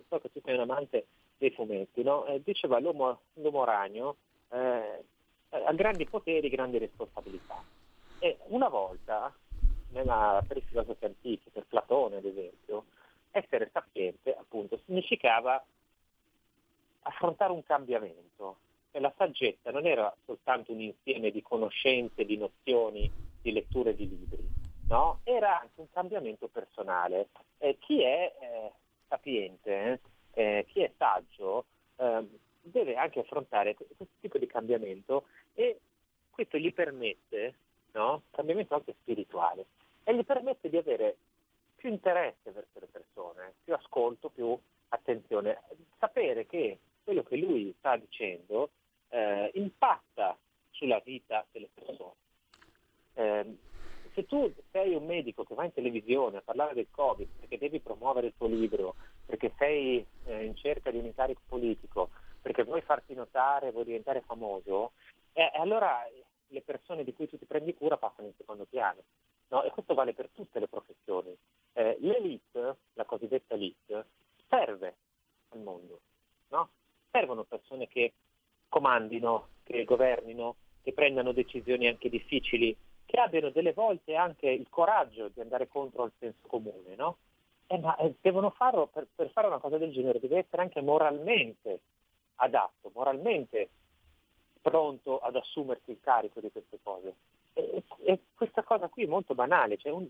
so 0.07 0.19
che 0.19 0.31
tu 0.31 0.41
sei 0.43 0.55
un 0.55 0.61
amante 0.61 1.07
dei 1.37 1.51
fumetti, 1.51 2.03
no? 2.03 2.25
eh, 2.25 2.41
diceva 2.41 2.79
l'uomo, 2.79 3.21
l'uomo 3.33 3.63
ragno 3.63 4.15
eh, 4.49 5.03
ha 5.51 5.73
grandi 5.73 6.05
poteri, 6.05 6.49
grandi 6.49 6.77
responsabilità. 6.77 7.63
E 8.19 8.37
una 8.47 8.69
volta 8.69 9.33
nella, 9.89 10.43
per 10.47 10.57
i 10.57 10.61
filosofi 10.61 11.05
antichi, 11.05 11.49
per 11.49 11.65
Platone 11.67 12.17
ad 12.17 12.25
esempio, 12.25 12.85
essere 13.31 13.69
sapiente 13.71 14.35
appunto 14.35 14.79
significava 14.85 15.63
affrontare 17.03 17.51
un 17.51 17.63
cambiamento. 17.63 18.57
E 18.91 18.99
la 18.99 19.13
saggezza 19.17 19.71
non 19.71 19.85
era 19.85 20.13
soltanto 20.25 20.73
un 20.73 20.81
insieme 20.81 21.31
di 21.31 21.41
conoscenze, 21.41 22.25
di 22.25 22.37
nozioni, 22.37 23.09
di 23.41 23.51
letture 23.53 23.95
di 23.95 24.07
libri, 24.07 24.45
no? 24.89 25.21
era 25.23 25.61
anche 25.61 25.79
un 25.79 25.89
cambiamento 25.91 26.47
personale. 26.49 27.29
Eh, 27.57 27.77
chi 27.79 28.03
è 28.03 28.35
eh, 28.39 28.71
sapiente, 29.07 30.01
eh, 30.33 30.65
chi 30.67 30.81
è 30.81 30.91
saggio, 30.97 31.65
ehm, 31.95 32.29
deve 32.61 32.95
anche 32.95 33.19
affrontare 33.19 33.75
questo 33.75 34.07
tipo 34.19 34.37
di 34.37 34.47
cambiamento 34.47 35.25
e 35.53 35.79
questo 36.29 36.57
gli 36.57 36.73
permette, 36.73 37.55
no? 37.93 38.23
cambiamento 38.31 38.75
anche 38.75 38.95
spirituale, 39.01 39.65
e 40.03 40.15
gli 40.15 40.23
permette 40.23 40.69
di 40.69 40.77
avere 40.77 41.17
più 41.75 41.89
interesse 41.89 42.51
verso 42.51 42.79
le 42.79 42.87
persone, 42.91 43.53
più 43.63 43.73
ascolto, 43.73 44.29
più 44.29 44.57
attenzione, 44.89 45.61
sapere 45.97 46.45
che 46.45 46.79
quello 47.03 47.23
che 47.23 47.37
lui 47.37 47.73
sta 47.79 47.97
dicendo 47.97 48.69
eh, 49.09 49.51
impatta 49.55 50.37
sulla 50.69 51.01
vita 51.03 51.45
delle 51.51 51.69
persone. 51.73 52.13
Eh, 53.13 53.57
se 54.13 54.25
tu 54.25 54.53
sei 54.71 54.93
un 54.93 55.05
medico 55.05 55.43
che 55.43 55.55
va 55.55 55.63
in 55.63 55.73
televisione 55.73 56.37
a 56.37 56.41
parlare 56.41 56.73
del 56.73 56.87
Covid 56.91 57.27
perché 57.39 57.57
devi 57.57 57.79
promuovere 57.79 58.27
il 58.27 58.33
tuo 58.37 58.47
libro, 58.47 58.95
perché 59.25 59.53
sei 59.57 60.05
eh, 60.25 60.43
in 60.43 60.55
cerca 60.55 60.91
di 60.91 60.97
un 60.97 61.05
incarico 61.05 61.41
politico, 61.47 62.09
perché 62.41 62.63
vuoi 62.63 62.81
farti 62.81 63.13
notare, 63.13 63.71
vuoi 63.71 63.85
diventare 63.85 64.21
famoso, 64.21 64.93
eh, 65.33 65.51
allora 65.53 66.05
le 66.47 66.61
persone 66.61 67.03
di 67.03 67.13
cui 67.13 67.27
tu 67.27 67.37
ti 67.37 67.45
prendi 67.45 67.73
cura 67.73 67.97
passano 67.97 68.27
in 68.27 68.33
secondo 68.35 68.65
piano. 68.65 69.01
No? 69.49 69.63
E 69.63 69.69
questo 69.69 69.93
vale 69.93 70.13
per 70.13 70.29
tutte 70.29 70.59
le 70.59 70.67
professioni. 70.67 71.35
Eh, 71.73 71.97
l'elite, 71.99 72.77
la 72.93 73.05
cosiddetta 73.05 73.53
elite, 73.53 74.05
serve 74.47 74.95
al 75.49 75.59
mondo. 75.59 75.99
No? 76.49 76.69
Servono 77.11 77.43
persone 77.43 77.87
che 77.87 78.13
comandino, 78.69 79.49
che 79.63 79.83
governino, 79.83 80.55
che 80.81 80.93
prendano 80.93 81.31
decisioni 81.33 81.87
anche 81.87 82.09
difficili, 82.09 82.75
che 83.05 83.19
abbiano 83.19 83.49
delle 83.49 83.73
volte 83.73 84.15
anche 84.15 84.49
il 84.49 84.67
coraggio 84.69 85.29
di 85.29 85.41
andare 85.41 85.67
contro 85.67 86.05
il 86.05 86.13
senso 86.17 86.47
comune. 86.47 86.95
No? 86.95 87.17
Eh, 87.67 87.77
ma 87.77 87.95
eh, 87.97 88.15
devono 88.21 88.49
farlo, 88.51 88.87
per, 88.87 89.07
per 89.13 89.29
fare 89.31 89.47
una 89.47 89.59
cosa 89.59 89.77
del 89.77 89.91
genere, 89.91 90.19
deve 90.19 90.39
essere 90.39 90.61
anche 90.61 90.81
moralmente 90.81 91.81
adatto, 92.35 92.91
moralmente 92.93 93.69
pronto 94.61 95.19
ad 95.19 95.35
assumersi 95.35 95.91
il 95.91 95.99
carico 96.01 96.39
di 96.39 96.51
queste 96.51 96.79
cose. 96.83 97.15
E, 97.53 97.83
e 98.03 98.19
questa 98.35 98.63
cosa 98.63 98.87
qui 98.87 99.03
è 99.03 99.07
molto 99.07 99.35
banale, 99.35 99.77
cioè 99.77 99.91
un, 99.91 100.07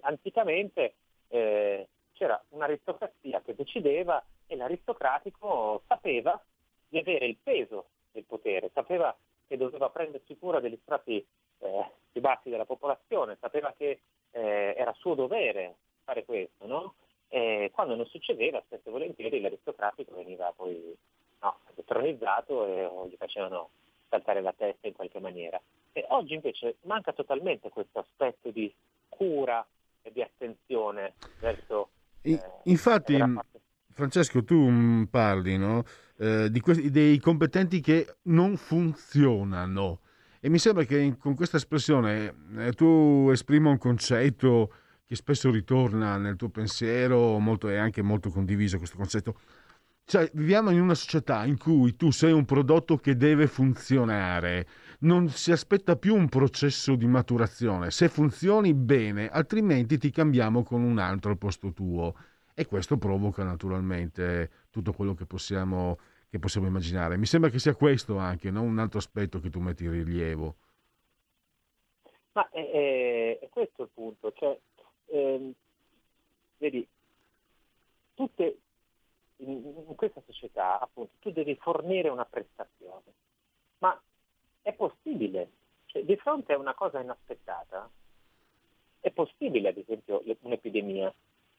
anticamente 0.00 0.94
eh, 1.28 1.88
c'era 2.12 2.42
un'aristocrazia 2.50 3.40
che 3.42 3.54
decideva 3.54 4.22
e 4.46 4.56
l'aristocratico 4.56 5.82
sapeva 5.86 6.40
di 6.88 6.98
avere 6.98 7.26
il 7.26 7.36
peso 7.42 7.86
del 8.12 8.24
potere, 8.24 8.70
sapeva 8.72 9.16
che 9.46 9.56
doveva 9.56 9.90
prendersi 9.90 10.36
cura 10.36 10.60
degli 10.60 10.78
strati 10.82 11.24
eh, 11.58 11.90
più 12.12 12.20
bassi 12.20 12.50
della 12.50 12.64
popolazione, 12.66 13.36
sapeva 13.40 13.74
che 13.76 14.00
eh, 14.30 14.74
era 14.76 14.92
suo 14.94 15.14
dovere 15.14 15.76
fare 16.04 16.24
questo, 16.24 16.66
no? 16.66 16.94
E 17.28 17.70
quando 17.72 17.96
non 17.96 18.06
succedeva, 18.06 18.62
spesso 18.66 18.88
e 18.88 18.92
volentieri 18.92 19.40
l'aristocratico 19.40 20.14
veniva 20.14 20.52
poi 20.54 20.96
no, 21.44 21.58
detronizzato 21.74 22.66
e 22.66 23.08
gli 23.08 23.16
facevano 23.16 23.70
saltare 24.08 24.40
la 24.40 24.54
testa 24.56 24.88
in 24.88 24.94
qualche 24.94 25.20
maniera. 25.20 25.60
E 25.92 26.04
oggi 26.08 26.34
invece 26.34 26.76
manca 26.82 27.12
totalmente 27.12 27.68
questo 27.68 28.00
aspetto 28.00 28.50
di 28.50 28.72
cura 29.08 29.64
e 30.02 30.10
di 30.12 30.22
attenzione 30.22 31.14
verso... 31.38 31.90
Eh, 32.22 32.40
Infatti, 32.64 33.22
Francesco, 33.90 34.42
tu 34.42 34.56
mm, 34.56 35.04
parli 35.04 35.58
no? 35.58 35.84
eh, 36.18 36.50
questi, 36.60 36.90
dei 36.90 37.18
competenti 37.18 37.80
che 37.80 38.16
non 38.22 38.56
funzionano 38.56 40.00
e 40.40 40.48
mi 40.48 40.58
sembra 40.58 40.84
che 40.84 40.98
in, 40.98 41.16
con 41.16 41.34
questa 41.34 41.56
espressione 41.56 42.34
eh, 42.58 42.72
tu 42.72 43.28
esprima 43.30 43.70
un 43.70 43.78
concetto 43.78 44.72
che 45.06 45.16
spesso 45.16 45.50
ritorna 45.50 46.16
nel 46.16 46.36
tuo 46.36 46.48
pensiero, 46.48 47.38
molto, 47.38 47.68
è 47.68 47.76
anche 47.76 48.02
molto 48.02 48.30
condiviso 48.30 48.78
questo 48.78 48.96
concetto. 48.96 49.38
Cioè, 50.06 50.30
viviamo 50.34 50.70
in 50.70 50.80
una 50.80 50.94
società 50.94 51.46
in 51.46 51.56
cui 51.56 51.96
tu 51.96 52.10
sei 52.10 52.30
un 52.32 52.44
prodotto 52.44 52.98
che 52.98 53.16
deve 53.16 53.46
funzionare, 53.46 54.66
non 55.00 55.28
si 55.30 55.50
aspetta 55.50 55.96
più 55.96 56.14
un 56.14 56.28
processo 56.28 56.94
di 56.94 57.06
maturazione. 57.06 57.90
Se 57.90 58.08
funzioni 58.08 58.74
bene, 58.74 59.28
altrimenti 59.28 59.96
ti 59.96 60.10
cambiamo 60.10 60.62
con 60.62 60.82
un 60.82 60.98
altro 60.98 61.30
al 61.30 61.38
posto 61.38 61.72
tuo. 61.72 62.14
E 62.54 62.66
questo 62.66 62.98
provoca 62.98 63.42
naturalmente 63.44 64.50
tutto 64.70 64.92
quello 64.92 65.14
che 65.14 65.24
possiamo, 65.24 65.98
che 66.28 66.38
possiamo 66.38 66.66
immaginare. 66.66 67.16
Mi 67.16 67.26
sembra 67.26 67.50
che 67.50 67.58
sia 67.58 67.74
questo 67.74 68.18
anche, 68.18 68.50
no? 68.50 68.62
un 68.62 68.78
altro 68.78 68.98
aspetto 68.98 69.40
che 69.40 69.50
tu 69.50 69.58
metti 69.58 69.84
in 69.84 69.90
rilievo. 69.90 70.56
Ma 72.32 72.48
è, 72.50 72.70
è, 72.70 73.38
è 73.40 73.48
questo 73.48 73.84
il 73.84 73.88
punto. 73.92 74.32
Cioè, 74.32 74.58
ehm, 75.06 75.52
vedi, 76.58 76.86
tutte, 78.14 78.58
in, 79.50 79.84
in 79.88 79.94
questa 79.94 80.22
società 80.26 80.80
appunto 80.80 81.12
tu 81.20 81.30
devi 81.30 81.54
fornire 81.56 82.08
una 82.08 82.24
prestazione. 82.24 83.12
Ma 83.78 84.00
è 84.62 84.72
possibile, 84.72 85.50
cioè, 85.86 86.04
di 86.04 86.16
fronte 86.16 86.52
a 86.52 86.58
una 86.58 86.74
cosa 86.74 87.00
inaspettata, 87.00 87.90
è 89.00 89.10
possibile 89.10 89.68
ad 89.68 89.76
esempio 89.76 90.22
un'epidemia 90.40 91.12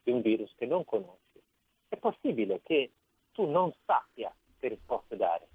di 0.03 0.11
un 0.11 0.21
virus 0.21 0.53
che 0.57 0.65
non 0.65 0.83
conosci, 0.83 1.39
è 1.87 1.97
possibile 1.97 2.61
che 2.63 2.91
tu 3.31 3.45
non 3.45 3.73
sappia 3.85 4.33
che 4.57 4.67
risposte 4.67 5.15
dare, 5.15 5.47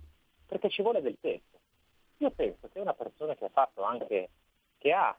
perché 0.46 0.68
ci 0.68 0.82
vuole 0.82 1.00
del 1.00 1.16
tempo. 1.20 1.58
Io 2.18 2.30
penso 2.30 2.68
che 2.68 2.78
una 2.78 2.94
persona 2.94 3.34
che 3.34 3.46
ha 3.46 3.50
fatto 3.50 3.82
anche, 3.82 4.28
che 4.78 4.92
ha 4.92 5.16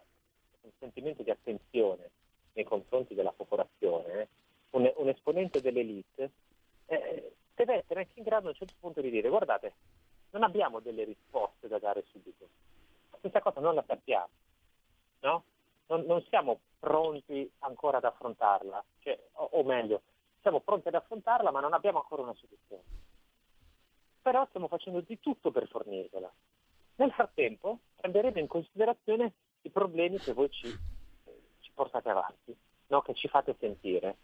un 0.61 0.71
sentimento 0.79 1.23
di 1.23 1.31
attenzione 1.31 2.09
nei 2.53 2.63
confronti 2.63 3.13
della 3.15 3.31
popolazione, 3.31 4.27
un, 4.71 4.91
un 4.95 5.09
esponente 5.09 5.61
dell'elite, 5.61 6.31
eh, 6.91 7.33
deve 7.55 7.75
essere 7.75 8.01
anche 8.01 8.13
in 8.15 8.23
grado 8.23 8.47
a 8.47 8.49
un 8.49 8.55
certo 8.55 8.73
punto 8.79 9.01
di 9.01 9.09
dire 9.09 9.29
guardate, 9.29 9.73
non 10.31 10.43
abbiamo 10.43 10.79
delle 10.79 11.03
risposte 11.03 11.67
da 11.67 11.79
dare 11.79 12.03
subito. 12.11 12.47
Questa 13.09 13.41
cosa 13.41 13.59
non 13.59 13.75
la 13.75 13.83
sappiamo, 13.85 14.29
no? 15.21 15.43
Non, 15.87 16.03
non 16.05 16.23
siamo 16.23 16.59
pronti 16.79 17.49
ancora 17.59 17.97
ad 17.97 18.05
affrontarla, 18.05 18.83
cioè, 18.99 19.17
o, 19.33 19.49
o 19.51 19.63
meglio, 19.63 20.01
siamo 20.41 20.59
pronti 20.59 20.87
ad 20.87 20.95
affrontarla 20.95 21.51
ma 21.51 21.59
non 21.59 21.73
abbiamo 21.73 21.99
ancora 21.99 22.23
una 22.23 22.33
soluzione. 22.33 22.83
Però 24.21 24.45
stiamo 24.47 24.67
facendo 24.67 25.01
di 25.01 25.19
tutto 25.19 25.51
per 25.51 25.67
fornirvela. 25.67 26.31
Nel 26.95 27.11
frattempo 27.11 27.79
prenderemo 27.95 28.39
in 28.39 28.47
considerazione 28.47 29.33
i 29.61 29.69
problemi 29.69 30.17
che 30.17 30.33
voi 30.33 30.49
ci, 30.49 30.67
ci 31.59 31.71
portate 31.73 32.09
avanti, 32.09 32.55
no? 32.87 33.01
che 33.01 33.13
ci 33.13 33.27
fate 33.27 33.55
sentire. 33.59 34.17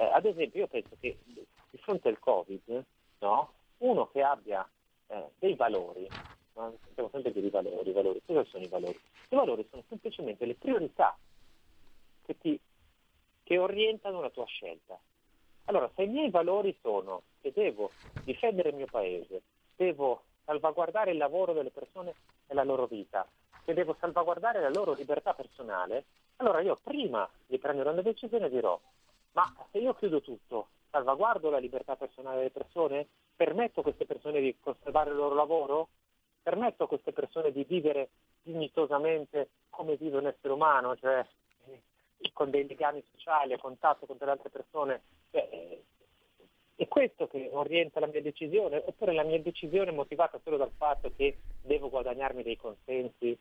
Eh, 0.00 0.10
ad 0.10 0.24
esempio 0.24 0.60
io 0.60 0.66
penso 0.66 0.96
che 0.98 1.18
di 1.26 1.78
fronte 1.78 2.08
al 2.08 2.18
Covid, 2.18 2.84
no? 3.18 3.52
uno 3.78 4.08
che 4.08 4.22
abbia 4.22 4.66
eh, 5.08 5.24
dei 5.38 5.54
valori, 5.54 6.08
no? 6.54 6.74
sentiamo 6.84 7.10
sempre 7.12 7.32
dire 7.32 7.48
i 7.48 7.50
valori, 7.50 7.92
valori, 7.92 8.22
cosa 8.24 8.42
sono 8.44 8.64
i 8.64 8.68
valori? 8.68 8.98
I 9.28 9.34
valori 9.34 9.66
sono 9.68 9.82
semplicemente 9.90 10.46
le 10.46 10.54
priorità 10.54 11.14
che, 12.24 12.38
ti, 12.38 12.58
che 13.42 13.58
orientano 13.58 14.22
la 14.22 14.30
tua 14.30 14.46
scelta. 14.46 14.98
Allora, 15.66 15.90
se 15.94 16.04
i 16.04 16.08
miei 16.08 16.30
valori 16.30 16.74
sono 16.80 17.20
che 17.42 17.52
devo 17.54 17.90
difendere 18.24 18.70
il 18.70 18.76
mio 18.76 18.88
paese, 18.90 19.42
devo 19.76 20.22
salvaguardare 20.46 21.10
il 21.10 21.18
lavoro 21.18 21.52
delle 21.52 21.70
persone 21.70 22.14
e 22.46 22.54
la 22.54 22.64
loro 22.64 22.86
vita, 22.86 23.28
che 23.66 23.74
devo 23.74 23.94
salvaguardare 24.00 24.62
la 24.62 24.70
loro 24.70 24.94
libertà 24.94 25.34
personale, 25.34 26.04
allora 26.36 26.62
io 26.62 26.78
prima 26.82 27.28
di 27.46 27.58
prendere 27.58 27.90
una 27.90 28.00
decisione 28.00 28.48
dirò, 28.48 28.80
ma 29.32 29.52
se 29.70 29.78
io 29.78 29.94
chiudo 29.94 30.20
tutto, 30.20 30.68
salvaguardo 30.90 31.50
la 31.50 31.58
libertà 31.58 31.96
personale 31.96 32.38
delle 32.38 32.50
persone? 32.50 33.06
Permetto 33.36 33.80
a 33.80 33.82
queste 33.82 34.06
persone 34.06 34.40
di 34.40 34.56
conservare 34.60 35.10
il 35.10 35.16
loro 35.16 35.34
lavoro? 35.34 35.88
Permetto 36.42 36.84
a 36.84 36.88
queste 36.88 37.12
persone 37.12 37.52
di 37.52 37.64
vivere 37.64 38.10
dignitosamente 38.42 39.50
come 39.70 39.96
vive 39.96 40.18
un 40.18 40.26
essere 40.26 40.52
umano, 40.52 40.96
cioè 40.96 41.24
eh, 41.66 42.30
con 42.32 42.50
dei 42.50 42.66
legami 42.66 43.02
sociali, 43.12 43.52
a 43.52 43.58
contatto 43.58 44.06
con 44.06 44.16
delle 44.18 44.32
altre 44.32 44.50
persone? 44.50 45.02
Beh, 45.30 45.82
è 46.74 46.88
questo 46.88 47.28
che 47.28 47.50
orienta 47.52 48.00
la 48.00 48.06
mia 48.06 48.22
decisione? 48.22 48.82
Oppure 48.84 49.12
la 49.12 49.22
mia 49.22 49.40
decisione 49.40 49.90
è 49.90 49.94
motivata 49.94 50.40
solo 50.42 50.56
dal 50.56 50.72
fatto 50.76 51.12
che 51.14 51.38
devo 51.62 51.90
guadagnarmi 51.90 52.42
dei 52.42 52.56
consensi, 52.56 53.38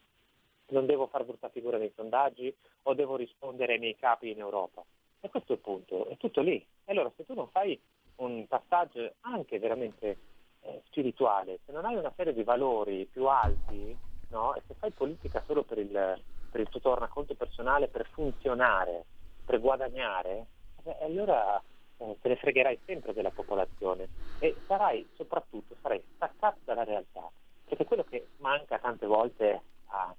non 0.67 0.85
devo 0.85 1.07
fare 1.07 1.23
brutta 1.23 1.49
figura 1.49 1.77
nei 1.77 1.91
sondaggi 1.95 2.53
o 2.83 2.93
devo 2.93 3.15
rispondere 3.15 3.73
ai 3.73 3.79
miei 3.79 3.95
capi 3.95 4.29
in 4.29 4.39
Europa? 4.39 4.83
E 5.21 5.29
questo 5.29 5.53
è 5.53 5.55
il 5.55 5.61
punto, 5.61 6.07
è 6.07 6.17
tutto 6.17 6.41
lì. 6.41 6.55
E 6.85 6.91
allora 6.91 7.11
se 7.15 7.25
tu 7.25 7.33
non 7.33 7.49
fai 7.49 7.79
un 8.17 8.47
passaggio 8.47 9.13
anche 9.21 9.59
veramente 9.59 10.17
eh, 10.61 10.81
spirituale, 10.85 11.59
se 11.65 11.71
non 11.71 11.85
hai 11.85 11.95
una 11.95 12.11
serie 12.15 12.33
di 12.33 12.43
valori 12.43 13.05
più 13.05 13.25
alti, 13.25 13.97
no? 14.29 14.55
e 14.55 14.61
se 14.67 14.73
fai 14.75 14.91
politica 14.91 15.43
solo 15.45 15.63
per 15.63 15.77
il, 15.77 16.21
per 16.51 16.61
il 16.61 16.69
tuo 16.69 16.79
tornaconto 16.79 17.35
personale, 17.35 17.87
per 17.87 18.07
funzionare, 18.11 19.05
per 19.45 19.59
guadagnare, 19.59 20.47
eh, 20.83 20.97
allora 21.01 21.61
eh, 21.97 22.17
te 22.21 22.29
ne 22.29 22.35
fregherai 22.35 22.79
sempre 22.85 23.13
della 23.13 23.31
popolazione 23.31 24.07
e 24.39 24.55
sarai 24.67 25.07
soprattutto 25.15 25.75
sarai 25.81 26.01
staccato 26.15 26.59
dalla 26.63 26.83
realtà. 26.83 27.29
Perché 27.65 27.85
quello 27.85 28.03
che 28.03 28.29
manca 28.37 28.79
tante 28.79 29.05
volte 29.05 29.61
a, 29.87 30.13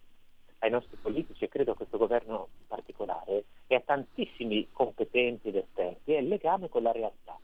ai 0.61 0.71
nostri 0.71 0.97
politici, 0.97 1.45
e 1.45 1.49
credo 1.49 1.73
a 1.73 1.77
questo 1.77 1.99
governo 1.99 2.49
in 2.59 2.67
particolare, 2.67 3.45
e 3.67 3.75
a 3.75 3.81
tantissimi 3.81 4.69
competenti 4.73 5.49
ed 5.49 5.57
esperti, 5.57 6.13
è 6.13 6.19
il 6.19 6.29
legame 6.29 6.69
con 6.69 6.83
la 6.83 6.93
realtà. 6.93 7.39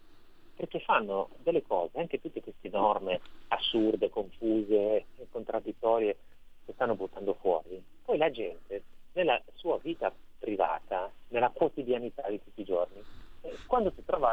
Perché 0.54 0.80
fanno 0.80 1.28
delle 1.42 1.62
cose, 1.62 1.98
anche 1.98 2.20
tutte 2.20 2.40
queste 2.40 2.70
norme 2.70 3.20
assurde, 3.48 4.08
confuse 4.08 5.04
contraddittorie 5.30 6.16
che 6.64 6.72
stanno 6.72 6.94
buttando 6.94 7.34
fuori. 7.34 7.82
Poi 8.02 8.16
la 8.16 8.30
gente, 8.30 8.82
nella 9.12 9.40
sua 9.54 9.78
vita 9.82 10.12
privata, 10.38 11.10
nella 11.28 11.50
quotidianità 11.50 12.28
di 12.28 12.42
tutti 12.42 12.62
i 12.62 12.64
giorni, 12.64 13.02
eh, 13.42 13.56
quando 13.66 13.92
si 13.94 14.04
trova 14.04 14.30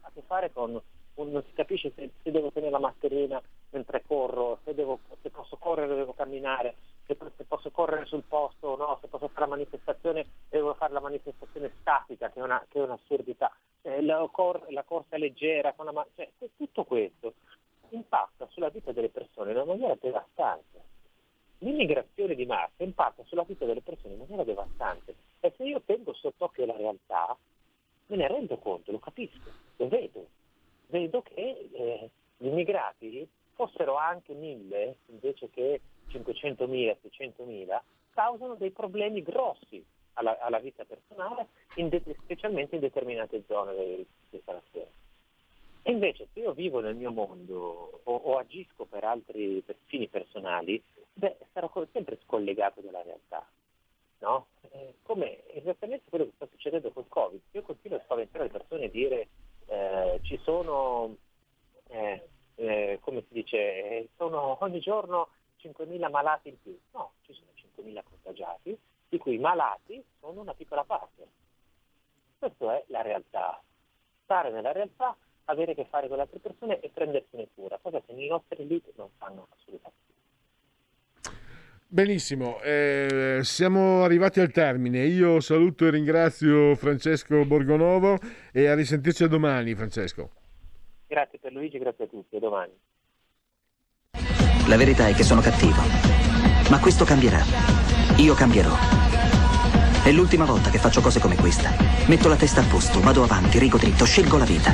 a 0.00 0.10
che 0.12 0.22
fare 0.22 0.50
con 0.52 0.80
non 1.22 1.42
si 1.46 1.52
capisce 1.52 1.92
se, 1.94 2.10
se, 2.22 2.30
devo 2.30 2.50
tenere 2.50 2.72
la 2.72 2.78
mascherina 2.78 3.42
mentre 3.70 4.02
corro, 4.06 4.60
se, 4.64 4.74
devo, 4.74 5.00
se 5.20 5.28
posso 5.28 5.56
correre 5.58 5.92
o 5.92 5.96
devo 5.96 6.14
camminare, 6.14 6.76
se, 7.18 7.32
se, 7.36 7.44
posso 7.44 7.70
correre 7.70 8.06
sul 8.06 8.22
posto 8.22 8.68
o 8.68 8.76
no, 8.76 8.98
se 9.00 9.08
posso 9.08 9.28
fare 9.28 9.40
la 9.40 9.56
manifestazione 9.56 10.26
devo 10.48 10.74
fare 10.74 10.92
la 10.92 11.00
manifestazione 11.00 11.72
statica, 11.80 12.30
che 12.30 12.40
è, 12.40 12.42
una, 12.42 12.64
che 12.68 12.78
è 12.78 12.82
un'assurdità. 12.82 13.54
Eh, 13.82 14.02
la, 14.02 14.28
cor, 14.30 14.66
la, 14.70 14.82
corsa 14.82 15.16
leggera, 15.16 15.74
la, 15.76 16.06
cioè, 16.14 16.30
tutto 16.56 16.84
questo 16.84 17.34
impatta 17.90 18.46
sulla 18.50 18.68
vita 18.68 18.92
delle 18.92 19.08
persone 19.08 19.50
in 19.50 19.56
una 19.56 19.66
maniera 19.66 19.96
devastante. 20.00 20.88
L'immigrazione 21.58 22.34
di 22.34 22.46
massa 22.46 22.82
impatta 22.82 23.22
sulla 23.24 23.44
vita 23.44 23.64
delle 23.64 23.82
persone 23.82 24.14
in 24.14 24.20
maniera 24.20 24.44
devastante. 24.44 25.14
E 25.40 25.52
se 25.56 25.64
io 25.64 25.82
tengo 25.84 26.12
sott'occhio 26.14 26.66
la 26.66 26.76
realtà, 26.76 27.36
me 28.06 28.16
ne 28.16 28.28
rendo 28.28 28.56
conto, 28.58 28.92
lo 28.92 28.98
capisco, 28.98 29.50
lo 29.76 29.88
vedo 29.88 30.26
vedo 30.90 31.22
che 31.22 31.68
eh, 31.72 32.10
gli 32.36 32.46
immigrati 32.46 33.26
fossero 33.60 33.96
anche 33.96 34.32
mille 34.32 34.96
invece 35.06 35.50
che 35.50 35.82
500.000, 36.08 36.96
600.000, 37.02 37.80
causano 38.10 38.54
dei 38.54 38.70
problemi 38.70 39.22
grossi 39.22 39.84
alla, 40.14 40.38
alla 40.38 40.58
vita 40.58 40.84
personale, 40.84 41.48
in 41.74 41.90
de- 41.90 42.02
specialmente 42.22 42.76
in 42.76 42.80
determinate 42.80 43.44
zone 43.46 43.74
di 43.74 44.06
installazione. 44.30 44.88
E 45.82 45.92
invece 45.92 46.28
se 46.32 46.40
io 46.40 46.52
vivo 46.52 46.80
nel 46.80 46.94
mio 46.94 47.10
mondo 47.10 48.00
o, 48.02 48.14
o 48.14 48.38
agisco 48.38 48.86
per 48.86 49.04
altri 49.04 49.62
per 49.64 49.76
fini 49.84 50.08
personali, 50.08 50.82
beh, 51.12 51.36
sarò 51.52 51.70
sempre 51.92 52.18
scollegato 52.24 52.80
dalla 52.80 53.02
realtà. 53.02 53.46
No? 54.20 54.46
Eh, 54.70 54.94
come 55.02 55.46
esattamente 55.52 56.08
quello 56.08 56.24
che 56.24 56.32
sta 56.34 56.46
succedendo 56.50 56.90
col 56.92 57.08
Covid. 57.08 57.40
Io 57.52 57.62
continuo 57.62 57.98
a 57.98 58.02
spaventare 58.02 58.44
le 58.44 58.50
persone 58.50 58.84
e 58.84 58.90
dire 58.90 59.28
eh, 59.66 60.20
ci 60.22 60.38
sono, 60.42 61.16
eh, 61.88 62.28
eh, 62.60 62.98
come 63.00 63.22
si 63.26 63.32
dice, 63.34 63.56
eh, 63.56 64.08
sono 64.16 64.58
ogni 64.60 64.80
giorno 64.80 65.28
5.000 65.62 66.10
malati 66.10 66.50
in 66.50 66.60
più. 66.60 66.78
No, 66.92 67.12
ci 67.22 67.32
sono 67.32 67.48
5.000 67.54 68.02
contagiati, 68.02 68.78
di 69.08 69.18
cui 69.18 69.34
i 69.34 69.38
malati 69.38 70.02
sono 70.20 70.40
una 70.40 70.54
piccola 70.54 70.84
parte. 70.84 71.26
Questa 72.38 72.76
è 72.76 72.84
la 72.88 73.02
realtà. 73.02 73.60
Stare 74.24 74.50
nella 74.50 74.72
realtà, 74.72 75.16
avere 75.46 75.72
a 75.72 75.74
che 75.74 75.86
fare 75.86 76.08
con 76.08 76.16
le 76.16 76.22
altre 76.22 76.38
persone 76.38 76.80
e 76.80 76.90
prendersene 76.90 77.48
cura, 77.54 77.78
cosa 77.80 78.00
che 78.00 78.12
i 78.12 78.28
nostri 78.28 78.62
elite 78.62 78.92
non 78.96 79.08
fanno 79.16 79.48
assolutamente. 79.56 80.08
Benissimo, 81.92 82.60
eh, 82.60 83.40
siamo 83.42 84.04
arrivati 84.04 84.38
al 84.38 84.52
termine. 84.52 85.04
Io 85.06 85.40
saluto 85.40 85.86
e 85.86 85.90
ringrazio 85.90 86.76
Francesco 86.76 87.44
Borgonovo 87.44 88.16
e 88.52 88.68
a 88.68 88.74
risentirci 88.74 89.24
a 89.24 89.28
domani, 89.28 89.74
Francesco. 89.74 90.39
Grazie 91.10 91.40
per 91.40 91.50
Luigi, 91.50 91.76
grazie 91.76 92.04
a 92.04 92.06
tutti, 92.06 92.36
a 92.36 92.38
domani. 92.38 92.70
La 94.68 94.76
verità 94.76 95.08
è 95.08 95.12
che 95.12 95.24
sono 95.24 95.40
cattivo, 95.40 95.82
ma 96.70 96.78
questo 96.78 97.04
cambierà. 97.04 97.42
Io 98.18 98.32
cambierò. 98.34 98.72
È 100.04 100.12
l'ultima 100.12 100.44
volta 100.44 100.70
che 100.70 100.78
faccio 100.78 101.00
cose 101.00 101.18
come 101.18 101.34
questa. 101.34 101.70
Metto 102.06 102.28
la 102.28 102.36
testa 102.36 102.60
a 102.60 102.64
posto, 102.64 103.00
vado 103.00 103.24
avanti, 103.24 103.58
rigo 103.58 103.76
dritto, 103.76 104.04
scelgo 104.04 104.38
la 104.38 104.44
vita. 104.44 104.72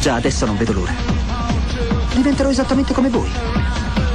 Già 0.00 0.14
adesso 0.14 0.46
non 0.46 0.56
vedo 0.56 0.72
l'ora. 0.72 0.94
Diventerò 2.14 2.48
esattamente 2.48 2.94
come 2.94 3.10
voi. 3.10 3.28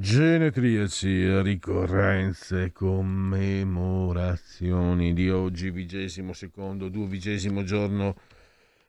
Genetriaci, 0.00 1.42
ricorrenze, 1.42 2.70
commemorazioni 2.70 5.12
di 5.12 5.28
oggi, 5.28 5.72
vigesimo 5.72 6.32
secondo, 6.32 6.88
duovigesimo 6.88 7.64
giorno 7.64 8.14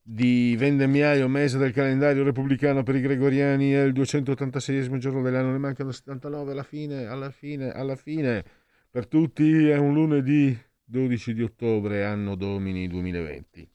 di 0.03 0.55
vendemmiaio, 0.55 1.27
mese 1.27 1.57
del 1.57 1.73
calendario 1.73 2.23
repubblicano 2.23 2.83
per 2.83 2.95
i 2.95 3.01
gregoriani, 3.01 3.71
è 3.71 3.81
il 3.81 3.93
286 3.93 4.99
giorno 4.99 5.23
dell'anno, 5.23 5.51
ne 5.51 5.57
mancano 5.57 5.91
79 5.91 6.51
alla 6.51 6.61
fine, 6.61 7.07
alla 7.07 7.31
fine, 7.31 7.71
alla 7.71 7.95
fine. 7.95 8.45
Per 8.91 9.07
tutti 9.07 9.67
è 9.67 9.77
un 9.77 9.95
lunedì 9.95 10.55
12 10.83 11.33
di 11.33 11.41
ottobre, 11.41 12.05
anno 12.05 12.35
domini 12.35 12.87
2020. 12.87 13.67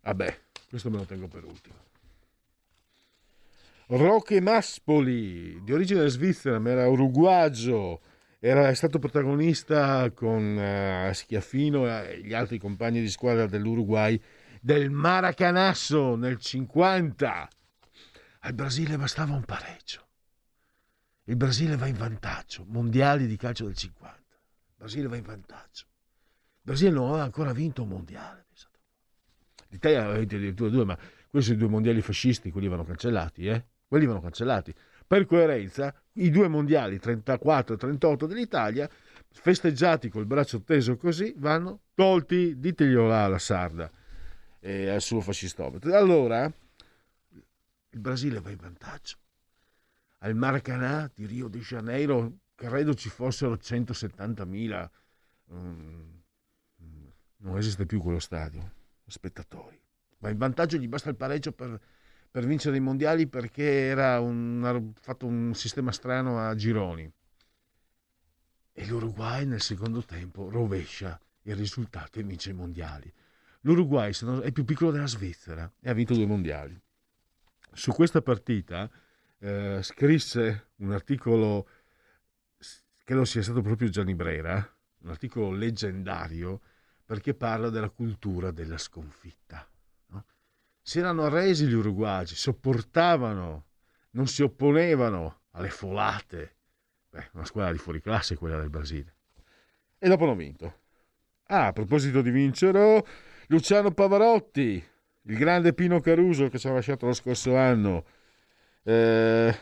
Vabbè, 0.00 0.36
questo 0.68 0.90
me 0.90 0.96
lo 0.96 1.04
tengo 1.04 1.28
per 1.28 1.44
ultimo. 1.44 1.87
Roque 3.90 4.42
Maspoli, 4.42 5.62
di 5.64 5.72
origine 5.72 6.06
svizzera, 6.08 6.58
ma 6.58 6.68
era 6.68 6.86
uruguagio, 6.88 8.02
era, 8.38 8.68
è 8.68 8.74
stato 8.74 8.98
protagonista 8.98 10.10
con 10.10 10.56
uh, 10.58 11.10
Schiaffino 11.14 11.86
e 11.86 12.20
gli 12.22 12.34
altri 12.34 12.58
compagni 12.58 13.00
di 13.00 13.08
squadra 13.08 13.46
dell'Uruguay 13.46 14.20
del 14.60 14.90
Maracanasso 14.90 16.16
nel 16.16 16.36
50. 16.38 17.48
Al 18.40 18.52
Brasile 18.52 18.98
bastava 18.98 19.34
un 19.34 19.44
pareggio. 19.44 20.06
Il 21.24 21.36
Brasile 21.36 21.76
va 21.76 21.86
in 21.86 21.96
vantaggio, 21.96 22.66
mondiali 22.68 23.26
di 23.26 23.36
calcio 23.38 23.64
del 23.64 23.74
50. 23.74 24.22
Brasile 24.76 25.08
va 25.08 25.16
in 25.16 25.22
vantaggio. 25.22 25.86
Il 26.56 26.62
Brasile 26.62 26.90
non 26.90 27.08
aveva 27.08 27.24
ancora 27.24 27.54
vinto 27.54 27.84
un 27.84 27.88
mondiale. 27.88 28.44
L'Italia 29.70 30.00
aveva 30.00 30.18
vinto 30.18 30.36
addirittura 30.36 30.70
due, 30.70 30.84
ma 30.84 30.98
questi 31.30 31.56
due 31.56 31.68
mondiali 31.68 32.02
fascisti, 32.02 32.50
quelli 32.50 32.68
vanno 32.68 32.84
cancellati, 32.84 33.46
eh? 33.46 33.64
Quelli 33.88 34.04
vanno 34.04 34.20
cancellati. 34.20 34.74
Per 35.06 35.24
coerenza, 35.24 35.94
i 36.14 36.28
due 36.28 36.48
mondiali 36.48 36.98
34 36.98 37.74
e 37.74 37.78
38 37.78 38.26
dell'Italia, 38.26 38.88
festeggiati 39.30 40.10
col 40.10 40.26
braccio 40.26 40.62
teso 40.62 40.96
così, 40.98 41.34
vanno 41.38 41.80
tolti, 41.94 42.58
diteglielo 42.58 43.06
là 43.06 43.24
alla 43.24 43.38
sarda 43.38 43.90
e 44.60 44.90
al 44.90 45.00
suo 45.00 45.22
fascistometro. 45.22 45.96
Allora, 45.96 46.44
il 46.44 48.00
Brasile 48.00 48.40
va 48.40 48.50
in 48.50 48.58
vantaggio. 48.60 49.16
Al 50.18 50.34
Maracanã 50.34 51.10
di 51.14 51.24
Rio 51.24 51.48
de 51.48 51.60
Janeiro 51.60 52.40
credo 52.54 52.92
ci 52.92 53.08
fossero 53.08 53.54
170.000, 53.54 54.88
um, 55.46 56.22
non 57.38 57.56
esiste 57.56 57.86
più 57.86 58.02
quello 58.02 58.18
stadio, 58.18 58.72
spettatori. 59.06 59.80
Va 60.18 60.28
in 60.28 60.36
vantaggio, 60.36 60.76
gli 60.76 60.88
basta 60.88 61.08
il 61.08 61.16
pareggio 61.16 61.52
per, 61.52 61.80
per 62.30 62.46
vincere 62.46 62.76
i 62.76 62.80
mondiali 62.80 63.26
perché 63.26 63.62
era 63.62 64.20
un, 64.20 64.92
fatto 65.00 65.26
un 65.26 65.54
sistema 65.54 65.92
strano 65.92 66.38
a 66.38 66.54
gironi. 66.54 67.10
E 68.72 68.86
l'Uruguay 68.86 69.44
nel 69.44 69.60
secondo 69.60 70.02
tempo 70.02 70.48
rovescia 70.48 71.18
il 71.42 71.56
risultato 71.56 72.18
e 72.18 72.22
vince 72.22 72.50
i 72.50 72.54
mondiali. 72.54 73.12
L'Uruguay 73.62 74.12
è 74.42 74.52
più 74.52 74.64
piccolo 74.64 74.90
della 74.90 75.06
Svizzera 75.06 75.70
e 75.80 75.90
ha 75.90 75.92
vinto 75.92 76.14
due 76.14 76.26
mondiali. 76.26 76.78
Su 77.72 77.92
questa 77.92 78.22
partita 78.22 78.88
eh, 79.40 79.80
scrisse 79.82 80.70
un 80.76 80.92
articolo, 80.92 81.68
credo 83.04 83.24
sia 83.24 83.42
stato 83.42 83.62
proprio 83.62 83.88
Gianni 83.88 84.14
Brera, 84.14 84.54
un 85.00 85.10
articolo 85.10 85.50
leggendario 85.50 86.60
perché 87.04 87.34
parla 87.34 87.70
della 87.70 87.90
cultura 87.90 88.50
della 88.50 88.78
sconfitta. 88.78 89.68
Si 90.88 91.00
erano 91.00 91.24
arresi 91.24 91.66
gli 91.66 91.74
uruguagi, 91.74 92.34
sopportavano, 92.34 93.66
non 94.12 94.26
si 94.26 94.42
opponevano 94.42 95.42
alle 95.50 95.68
folate. 95.68 96.56
Beh, 97.10 97.28
una 97.34 97.44
squadra 97.44 97.72
di 97.72 97.76
fuori 97.76 98.00
classe 98.00 98.36
quella 98.36 98.58
del 98.58 98.70
Brasile. 98.70 99.14
E 99.98 100.08
dopo 100.08 100.24
hanno 100.24 100.34
vinto. 100.34 100.78
Ah, 101.48 101.66
a 101.66 101.72
proposito 101.74 102.22
di 102.22 102.30
vincere, 102.30 103.04
Luciano 103.48 103.90
Pavarotti, 103.90 104.82
il 105.24 105.36
grande 105.36 105.74
Pino 105.74 106.00
Caruso 106.00 106.48
che 106.48 106.58
ci 106.58 106.68
ha 106.68 106.72
lasciato 106.72 107.04
lo 107.04 107.12
scorso 107.12 107.54
anno, 107.54 108.06
eh, 108.82 109.54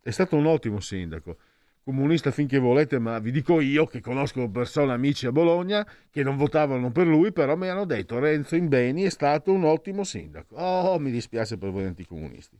è 0.00 0.10
stato 0.12 0.36
un 0.36 0.46
ottimo 0.46 0.78
sindaco. 0.78 1.38
Comunista 1.84 2.30
finché 2.30 2.58
volete, 2.58 3.00
ma 3.00 3.18
vi 3.18 3.32
dico 3.32 3.60
io 3.60 3.86
che 3.86 4.00
conosco 4.00 4.48
persone, 4.48 4.92
amici 4.92 5.26
a 5.26 5.32
Bologna, 5.32 5.84
che 6.10 6.22
non 6.22 6.36
votavano 6.36 6.92
per 6.92 7.08
lui, 7.08 7.32
però 7.32 7.56
mi 7.56 7.66
hanno 7.66 7.84
detto 7.84 8.20
Renzo 8.20 8.54
Imbeni 8.54 9.02
è 9.02 9.10
stato 9.10 9.52
un 9.52 9.64
ottimo 9.64 10.04
sindaco. 10.04 10.54
Oh, 10.54 11.00
mi 11.00 11.10
dispiace 11.10 11.58
per 11.58 11.70
voi 11.70 11.86
anticomunisti. 11.86 12.56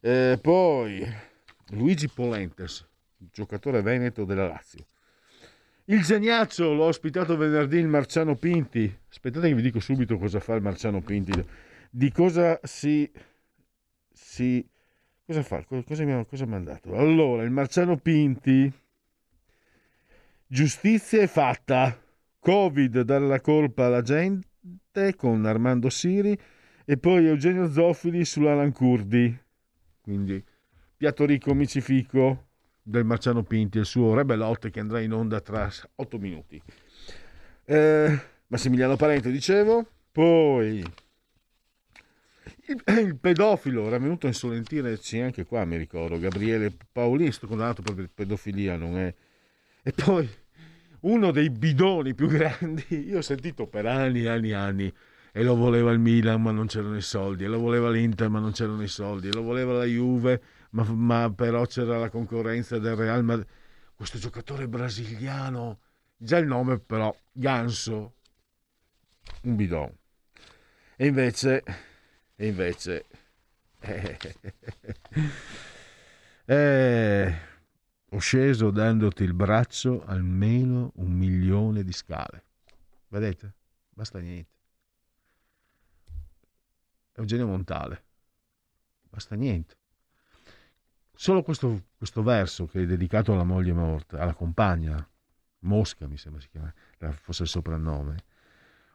Eh, 0.00 0.38
poi 0.40 1.04
Luigi 1.70 2.08
Polentes, 2.08 2.86
giocatore 3.16 3.82
veneto 3.82 4.24
della 4.24 4.46
Lazio. 4.46 4.86
Il 5.86 6.02
Geniaccio 6.02 6.72
l'ho 6.72 6.84
ospitato 6.84 7.36
venerdì 7.36 7.78
il 7.78 7.88
Marciano 7.88 8.36
Pinti. 8.36 8.96
Aspettate 9.08 9.48
che 9.48 9.54
vi 9.54 9.62
dico 9.62 9.80
subito 9.80 10.18
cosa 10.18 10.38
fa 10.38 10.54
il 10.54 10.62
Marciano 10.62 11.00
Pinti. 11.00 11.32
Di 11.90 12.12
cosa 12.12 12.60
si... 12.62 13.10
si 14.12 14.64
cosa 15.30 15.42
fa? 15.44 15.64
Cosa 15.64 16.04
mi 16.04 16.12
ha, 16.12 16.46
mandato? 16.46 16.94
Allora, 16.96 17.44
il 17.44 17.50
Marciano 17.50 17.96
Pinti... 17.96 18.72
Giustizia 20.44 21.22
è 21.22 21.28
fatta. 21.28 21.96
Covid 22.40 23.02
dare 23.02 23.26
la 23.26 23.40
colpa 23.40 23.86
alla 23.86 24.02
gente 24.02 25.14
con 25.14 25.44
Armando 25.46 25.88
Siri 25.88 26.36
e 26.84 26.96
poi 26.96 27.26
Eugenio 27.26 27.70
Zoffili 27.70 28.24
sull'Alan 28.24 28.72
Curdi. 28.72 29.38
Quindi 30.00 30.42
piatto 30.96 31.24
ricco, 31.24 31.54
micifico, 31.54 32.48
del 32.82 33.04
Marciano 33.04 33.44
Pinti, 33.44 33.78
il 33.78 33.86
suo 33.86 34.14
Rebellotte 34.14 34.70
che 34.70 34.80
andrà 34.80 35.00
in 35.00 35.12
onda 35.12 35.40
tra 35.40 35.70
8 35.94 36.18
minuti. 36.18 36.60
Eh, 37.66 38.20
Massimiliano 38.48 38.96
Parente, 38.96 39.30
dicevo, 39.30 39.86
poi 40.10 40.82
il, 42.70 42.82
il, 43.04 43.16
pedofilo 43.16 43.86
era 43.86 43.98
venuto 43.98 44.26
a 44.26 44.30
insolentirci 44.30 45.20
anche 45.20 45.44
qua, 45.44 45.64
mi 45.64 45.76
ricordo, 45.76 46.18
Gabriele 46.18 46.72
Paolini, 46.92 47.32
sto 47.32 47.46
condannato 47.46 47.82
per 47.82 48.08
pedofilia, 48.12 48.76
non 48.76 48.98
è... 48.98 49.14
E 49.82 49.92
poi 49.92 50.28
uno 51.00 51.30
dei 51.30 51.50
bidoni 51.50 52.14
più 52.14 52.28
grandi, 52.30 52.84
io 52.88 53.18
ho 53.18 53.22
sentito 53.22 53.66
per 53.66 53.86
anni 53.86 54.22
e 54.22 54.28
anni 54.28 54.50
e 54.50 54.54
anni, 54.54 54.94
e 55.32 55.42
lo 55.42 55.54
voleva 55.54 55.92
il 55.92 55.98
Milan 55.98 56.42
ma 56.42 56.50
non 56.50 56.66
c'erano 56.66 56.96
i 56.96 57.02
soldi, 57.02 57.44
e 57.44 57.46
lo 57.48 57.58
voleva 57.58 57.90
l'Inter 57.90 58.28
ma 58.28 58.38
non 58.38 58.52
c'erano 58.52 58.82
i 58.82 58.88
soldi, 58.88 59.28
e 59.28 59.32
lo 59.32 59.42
voleva 59.42 59.72
la 59.72 59.84
Juve 59.84 60.42
ma, 60.70 60.84
ma 60.84 61.32
però 61.34 61.64
c'era 61.66 61.98
la 61.98 62.10
concorrenza 62.10 62.78
del 62.78 62.96
Real 62.96 63.24
Madrid. 63.24 63.46
Questo 63.94 64.18
giocatore 64.18 64.66
brasiliano, 64.68 65.80
già 66.16 66.38
il 66.38 66.46
nome 66.46 66.78
però, 66.78 67.14
Ganso, 67.32 68.14
un 69.42 69.56
bidon. 69.56 69.92
E 70.96 71.06
invece, 71.06 71.62
e 72.40 72.46
invece, 72.46 73.04
eh, 73.80 74.16
eh, 76.46 77.38
ho 78.08 78.18
sceso 78.18 78.70
dandoti 78.70 79.24
il 79.24 79.34
braccio 79.34 80.02
almeno 80.06 80.90
un 80.94 81.12
milione 81.12 81.84
di 81.84 81.92
scale. 81.92 82.44
Vedete? 83.08 83.52
Basta 83.90 84.20
niente. 84.20 84.48
Eugenio 87.12 87.46
Montale. 87.46 88.04
Basta 89.02 89.34
niente. 89.34 89.76
Solo 91.12 91.42
questo, 91.42 91.88
questo, 91.98 92.22
verso 92.22 92.64
che 92.64 92.84
è 92.84 92.86
dedicato 92.86 93.34
alla 93.34 93.44
moglie 93.44 93.74
morta, 93.74 94.18
alla 94.18 94.32
compagna, 94.32 95.06
Mosca 95.58 96.08
mi 96.08 96.16
sembra 96.16 96.40
si 96.40 96.48
chiama, 96.48 96.72
fosse 97.12 97.42
il 97.42 97.50
soprannome. 97.50 98.24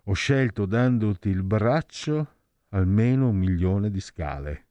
Ho 0.06 0.14
scelto 0.14 0.66
dandoti 0.66 1.30
il 1.30 1.44
braccio 1.44 2.34
almeno 2.70 3.30
un 3.30 3.38
milione 3.38 3.90
di 3.90 4.00
scale. 4.00 4.68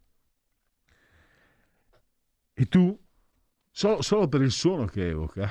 E 2.52 2.66
tu, 2.66 2.98
solo, 3.70 4.02
solo 4.02 4.28
per 4.28 4.42
il 4.42 4.50
suono 4.50 4.84
che 4.86 5.08
evoca, 5.08 5.50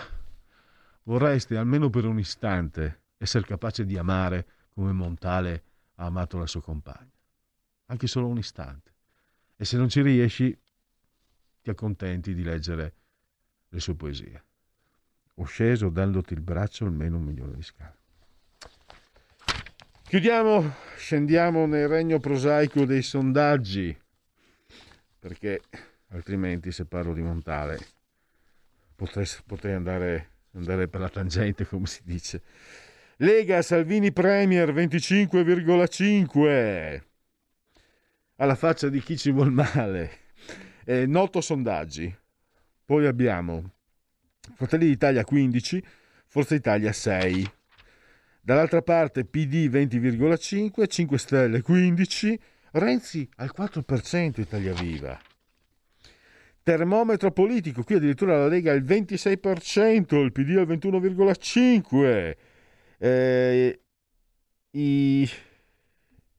vorresti 1.04 1.56
almeno 1.56 1.90
per 1.90 2.06
un 2.06 2.20
istante 2.20 3.02
essere 3.18 3.46
capace 3.46 3.86
di 3.86 3.98
amare 3.98 4.48
come 4.70 4.92
Montale 4.92 5.64
ha 5.96 6.06
amato 6.06 6.38
la 6.38 6.48
sua 6.48 6.62
compagna. 6.62 7.12
Anche 7.88 8.08
solo 8.08 8.28
un 8.28 8.38
istante. 8.38 8.92
E 9.56 9.66
se 9.66 9.78
non 9.78 9.90
ci 9.90 10.02
riesci, 10.02 10.58
ti 11.62 11.70
accontenti 11.70 12.34
di 12.34 12.44
leggere 12.44 12.96
le 13.70 13.80
sue 13.80 13.96
poesie. 13.96 14.46
Ho 15.36 15.46
sceso 15.46 15.90
dandoti 15.90 16.34
il 16.34 16.42
braccio 16.42 16.86
almeno 16.86 17.18
un 17.18 17.24
milione 17.24 17.56
di 17.56 17.64
scale. 17.64 18.02
Chiudiamo, 20.14 20.76
scendiamo 20.96 21.66
nel 21.66 21.88
regno 21.88 22.20
prosaico 22.20 22.86
dei 22.86 23.02
sondaggi, 23.02 24.00
perché 25.18 25.62
altrimenti 26.10 26.72
se 26.72 26.86
parlo 26.86 27.16
di 27.16 27.24
Montale 27.24 27.80
potrei, 28.94 29.26
potrei 29.44 29.74
andare, 29.74 30.28
andare 30.52 30.88
per 30.88 31.02
la 31.02 31.10
tangente, 31.10 31.66
come 31.66 31.88
si 31.88 32.02
dice. 32.04 32.44
Lega 33.16 33.64
Salvini 33.64 34.14
Premier 34.14 34.72
25,5 34.72 37.02
alla 38.36 38.54
faccia 38.54 38.90
di 38.90 39.02
chi 39.02 39.18
ci 39.18 39.32
vuol 39.32 39.52
male. 39.52 40.12
Eh, 40.86 41.08
noto 41.08 41.42
sondaggi. 41.42 42.16
Poi 42.86 43.08
abbiamo 43.08 43.72
Fratelli 44.54 44.86
d'Italia 44.86 45.24
15, 45.24 45.84
Forza 46.28 46.54
Italia 46.54 46.94
6. 46.94 47.62
Dall'altra 48.46 48.82
parte 48.82 49.24
PD 49.24 49.70
20,5, 49.70 50.86
5 50.86 51.18
Stelle 51.18 51.62
15, 51.62 52.40
Renzi 52.72 53.30
al 53.38 53.54
4% 53.58 54.42
Italia 54.42 54.74
Viva. 54.74 55.18
Termometro 56.62 57.32
politico, 57.32 57.84
qui 57.84 57.96
addirittura 57.96 58.38
la 58.38 58.48
Lega 58.48 58.74
al 58.74 58.84
26%, 58.84 60.22
il 60.22 60.34
PD 60.34 60.58
al 60.58 60.68
21,5%. 60.68 62.36
Eh, 62.98 63.80
i, 64.72 65.30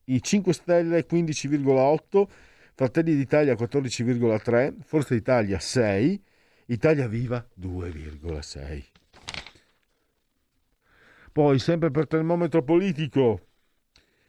I 0.05 0.23
5 0.23 0.53
Stelle 0.53 1.07
15,8%. 1.11 2.27
Fratelli 2.75 3.17
d'Italia 3.17 3.55
14,3, 3.55 4.75
Forza 4.85 5.15
Italia 5.15 5.59
6, 5.59 6.23
Italia 6.67 7.09
Viva 7.09 7.47
2,6. 7.59 8.94
Poi, 11.35 11.59
sempre 11.59 11.91
per 11.91 12.07
termometro 12.07 12.63
politico, 12.63 13.41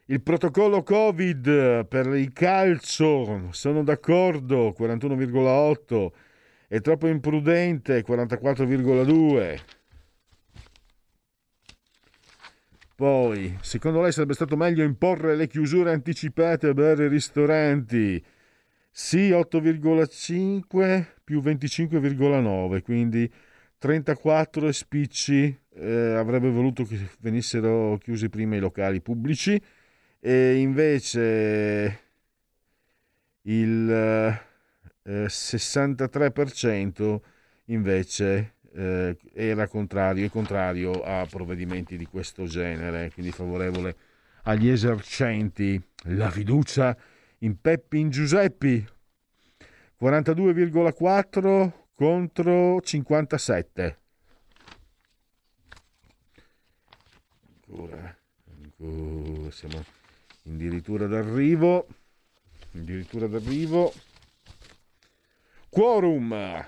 il 0.06 0.24
protocollo 0.24 0.82
Covid 0.82 1.86
per 1.86 2.08
il 2.16 2.34
calcio, 2.34 3.50
sono 3.52 3.84
d'accordo, 3.84 4.74
41,8, 4.76 6.12
è 6.68 6.82
troppo 6.82 7.08
imprudente, 7.08 8.04
44,2. 8.04 9.60
Poi, 12.96 13.56
secondo 13.62 14.02
lei 14.02 14.12
sarebbe 14.12 14.34
stato 14.34 14.56
meglio 14.56 14.84
imporre 14.84 15.36
le 15.36 15.46
chiusure 15.46 15.92
anticipate 15.92 16.70
a 16.70 16.74
bar 16.74 17.02
e 17.02 17.08
ristoranti? 17.08 18.26
Sì, 18.90 19.30
8,5 19.30 21.06
più 21.24 21.40
25,9, 21.40 22.82
quindi 22.82 23.32
34 23.78 24.72
spicci 24.72 25.65
eh, 25.76 26.14
avrebbe 26.14 26.50
voluto 26.50 26.84
che 26.84 26.98
venissero 27.20 27.98
chiusi 28.02 28.30
prima 28.30 28.56
i 28.56 28.60
locali 28.60 29.02
pubblici 29.02 29.62
e 30.20 30.56
invece 30.56 32.00
il 33.42 33.90
eh, 35.04 35.26
63% 35.26 37.20
invece 37.66 38.56
eh, 38.74 39.18
era 39.34 39.68
contrario, 39.68 40.30
contrario 40.30 41.04
a 41.04 41.26
provvedimenti 41.30 41.98
di 41.98 42.06
questo 42.06 42.46
genere, 42.46 43.12
quindi 43.14 43.32
favorevole 43.32 43.96
agli 44.44 44.70
esercenti. 44.70 45.82
La 46.10 46.30
fiducia 46.30 46.96
in 47.40 47.60
Peppi 47.60 48.00
in 48.00 48.10
Giuseppi 48.10 48.86
42,4 50.00 51.72
contro 51.94 52.82
57. 52.82 53.98
Ancora, 57.76 58.18
ancora 58.80 59.52
siamo 59.52 59.84
addirittura 60.48 61.08
d'arrivo. 61.08 61.88
Addirittura 62.74 63.28
d'arrivo. 63.28 63.94
Quorum. 65.68 66.66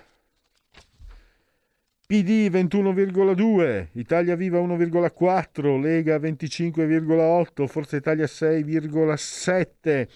PD 2.06 2.50
21,2, 2.50 3.88
Italia 3.94 4.36
Viva 4.36 4.60
1,4, 4.60 5.80
Lega 5.80 6.18
25,8, 6.18 7.68
Forza 7.68 7.96
Italia 7.98 8.26
6,7, 8.26 10.08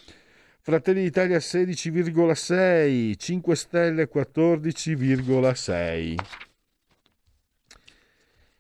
Fratelli 0.60 1.04
d'Italia 1.04 1.38
16,6, 1.38 3.18
5 3.18 3.56
Stelle 3.56 4.10
14,6. 4.10 6.16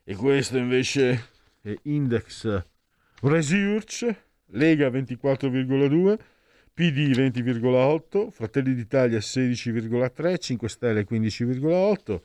E 0.03 0.15
questo 0.15 0.57
invece 0.57 1.29
Index 1.83 2.63
Research, 3.21 4.15
Lega 4.47 4.89
24,2, 4.89 6.17
PD 6.73 7.11
20,8, 7.11 8.31
Fratelli 8.31 8.73
d'Italia 8.73 9.19
16,3, 9.19 10.39
5 10.39 10.69
Stelle 10.69 11.05
15,8, 11.07 12.21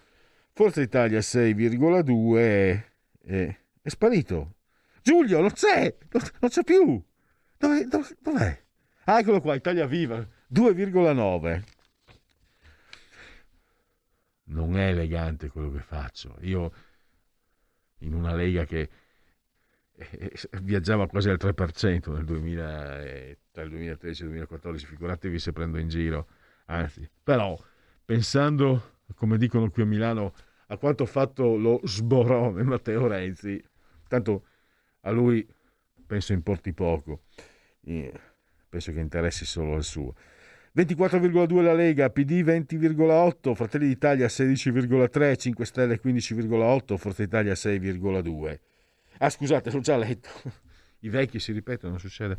Forza 0.53 0.81
Italia 0.81 1.19
6,2 1.19 2.37
è, 2.39 2.85
è, 3.23 3.89
sparito. 3.89 4.55
Giulio, 5.03 5.41
non 5.41 5.51
c'è, 5.51 5.95
non, 6.41 6.49
c'è 6.49 6.65
più. 6.65 7.03
Dove, 7.59 7.87
dov'è? 7.87 8.65
Ah, 9.05 9.19
eccolo 9.19 9.41
qua, 9.41 9.55
Italia 9.55 9.87
Viva, 9.87 10.27
2,9. 10.53 11.63
Non 14.45 14.79
è 14.79 14.89
elegante 14.89 15.49
quello 15.49 15.71
che 15.71 15.81
faccio. 15.81 16.37
Io, 16.41 16.73
in 17.99 18.15
una 18.15 18.35
lega 18.35 18.65
che 18.65 18.89
viaggiava 20.63 21.07
quasi 21.07 21.29
al 21.29 21.39
3% 21.41 22.13
nel 22.13 22.25
2000, 22.25 23.03
eh, 23.03 23.39
tra 23.51 23.63
il 23.63 23.71
2013 23.71 24.21
e 24.21 24.25
il 24.25 24.31
2014, 24.31 24.87
figuratevi 24.87 25.39
se 25.39 25.53
prendo 25.53 25.79
in 25.79 25.89
giro. 25.89 26.27
Anzi, 26.67 27.09
però, 27.23 27.59
pensando 28.05 28.95
come 29.15 29.39
dicono 29.39 29.71
qui 29.71 29.83
a 29.83 29.87
Milano, 29.87 30.35
a 30.69 30.77
quanto 30.77 31.05
ha 31.05 31.07
fatto 31.07 31.57
lo 31.57 31.81
sborone 31.85 32.63
Matteo 32.63 33.07
Renzi, 33.07 33.63
tanto 34.09 34.47
a 35.01 35.11
lui 35.11 35.47
penso 36.07 36.33
importi 36.33 36.73
poco, 36.73 37.23
penso 37.83 38.93
che 38.93 39.01
interessi 39.01 39.45
solo 39.45 39.77
il 39.77 39.85
suo. 39.85 40.15
24,2 40.77 41.63
la 41.63 41.73
Lega, 41.73 42.11
PD 42.11 42.43
20,8, 42.43 43.55
Fratelli 43.55 43.87
d'Italia 43.87 44.27
16,3, 44.27 45.37
5 45.37 45.65
Stelle 45.65 46.01
15,8, 46.03 46.97
Forza 46.97 47.23
Italia 47.23 47.55
6,2. 47.55 48.59
Ah 49.19 49.31
scusate, 49.31 49.71
l'ho 49.71 49.81
già 49.81 49.97
letto. 49.97 50.29
I 51.01 51.09
vecchi 51.09 51.39
si 51.39 51.53
ripetono, 51.53 51.93
non 51.93 52.01
succede. 52.01 52.39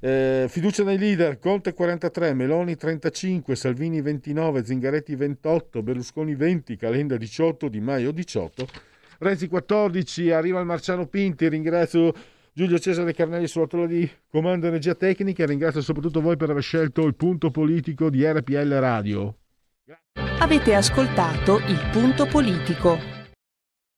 Eh, 0.00 0.46
fiducia 0.48 0.84
nei 0.84 0.98
leader, 0.98 1.38
Conte 1.38 1.72
43, 1.72 2.34
Meloni 2.34 2.76
35, 2.76 3.56
Salvini 3.56 4.00
29, 4.00 4.64
Zingaretti 4.64 5.14
28, 5.16 5.82
Berlusconi 5.82 6.34
20, 6.34 6.76
Calenda 6.76 7.16
18, 7.16 7.68
Di 7.68 7.80
Maio 7.80 8.12
18, 8.12 8.68
Renzi 9.18 9.48
14, 9.48 10.30
arriva 10.30 10.60
il 10.60 10.66
Marciano 10.66 11.06
Pinti, 11.06 11.48
ringrazio 11.48 12.12
Giulio 12.52 12.78
Cesare 12.78 13.14
Carnelli 13.14 13.46
sulla 13.48 13.66
tolla 13.66 13.86
di 13.86 14.08
comando 14.28 14.66
energia 14.66 14.94
tecnica, 14.94 15.44
ringrazio 15.46 15.80
soprattutto 15.80 16.20
voi 16.20 16.36
per 16.36 16.50
aver 16.50 16.62
scelto 16.62 17.04
il 17.06 17.14
punto 17.14 17.50
politico 17.50 18.10
di 18.10 18.24
RPL 18.24 18.72
Radio. 18.78 19.36
Avete 20.38 20.74
ascoltato 20.74 21.58
il 21.66 21.88
punto 21.92 22.26
politico. 22.26 23.15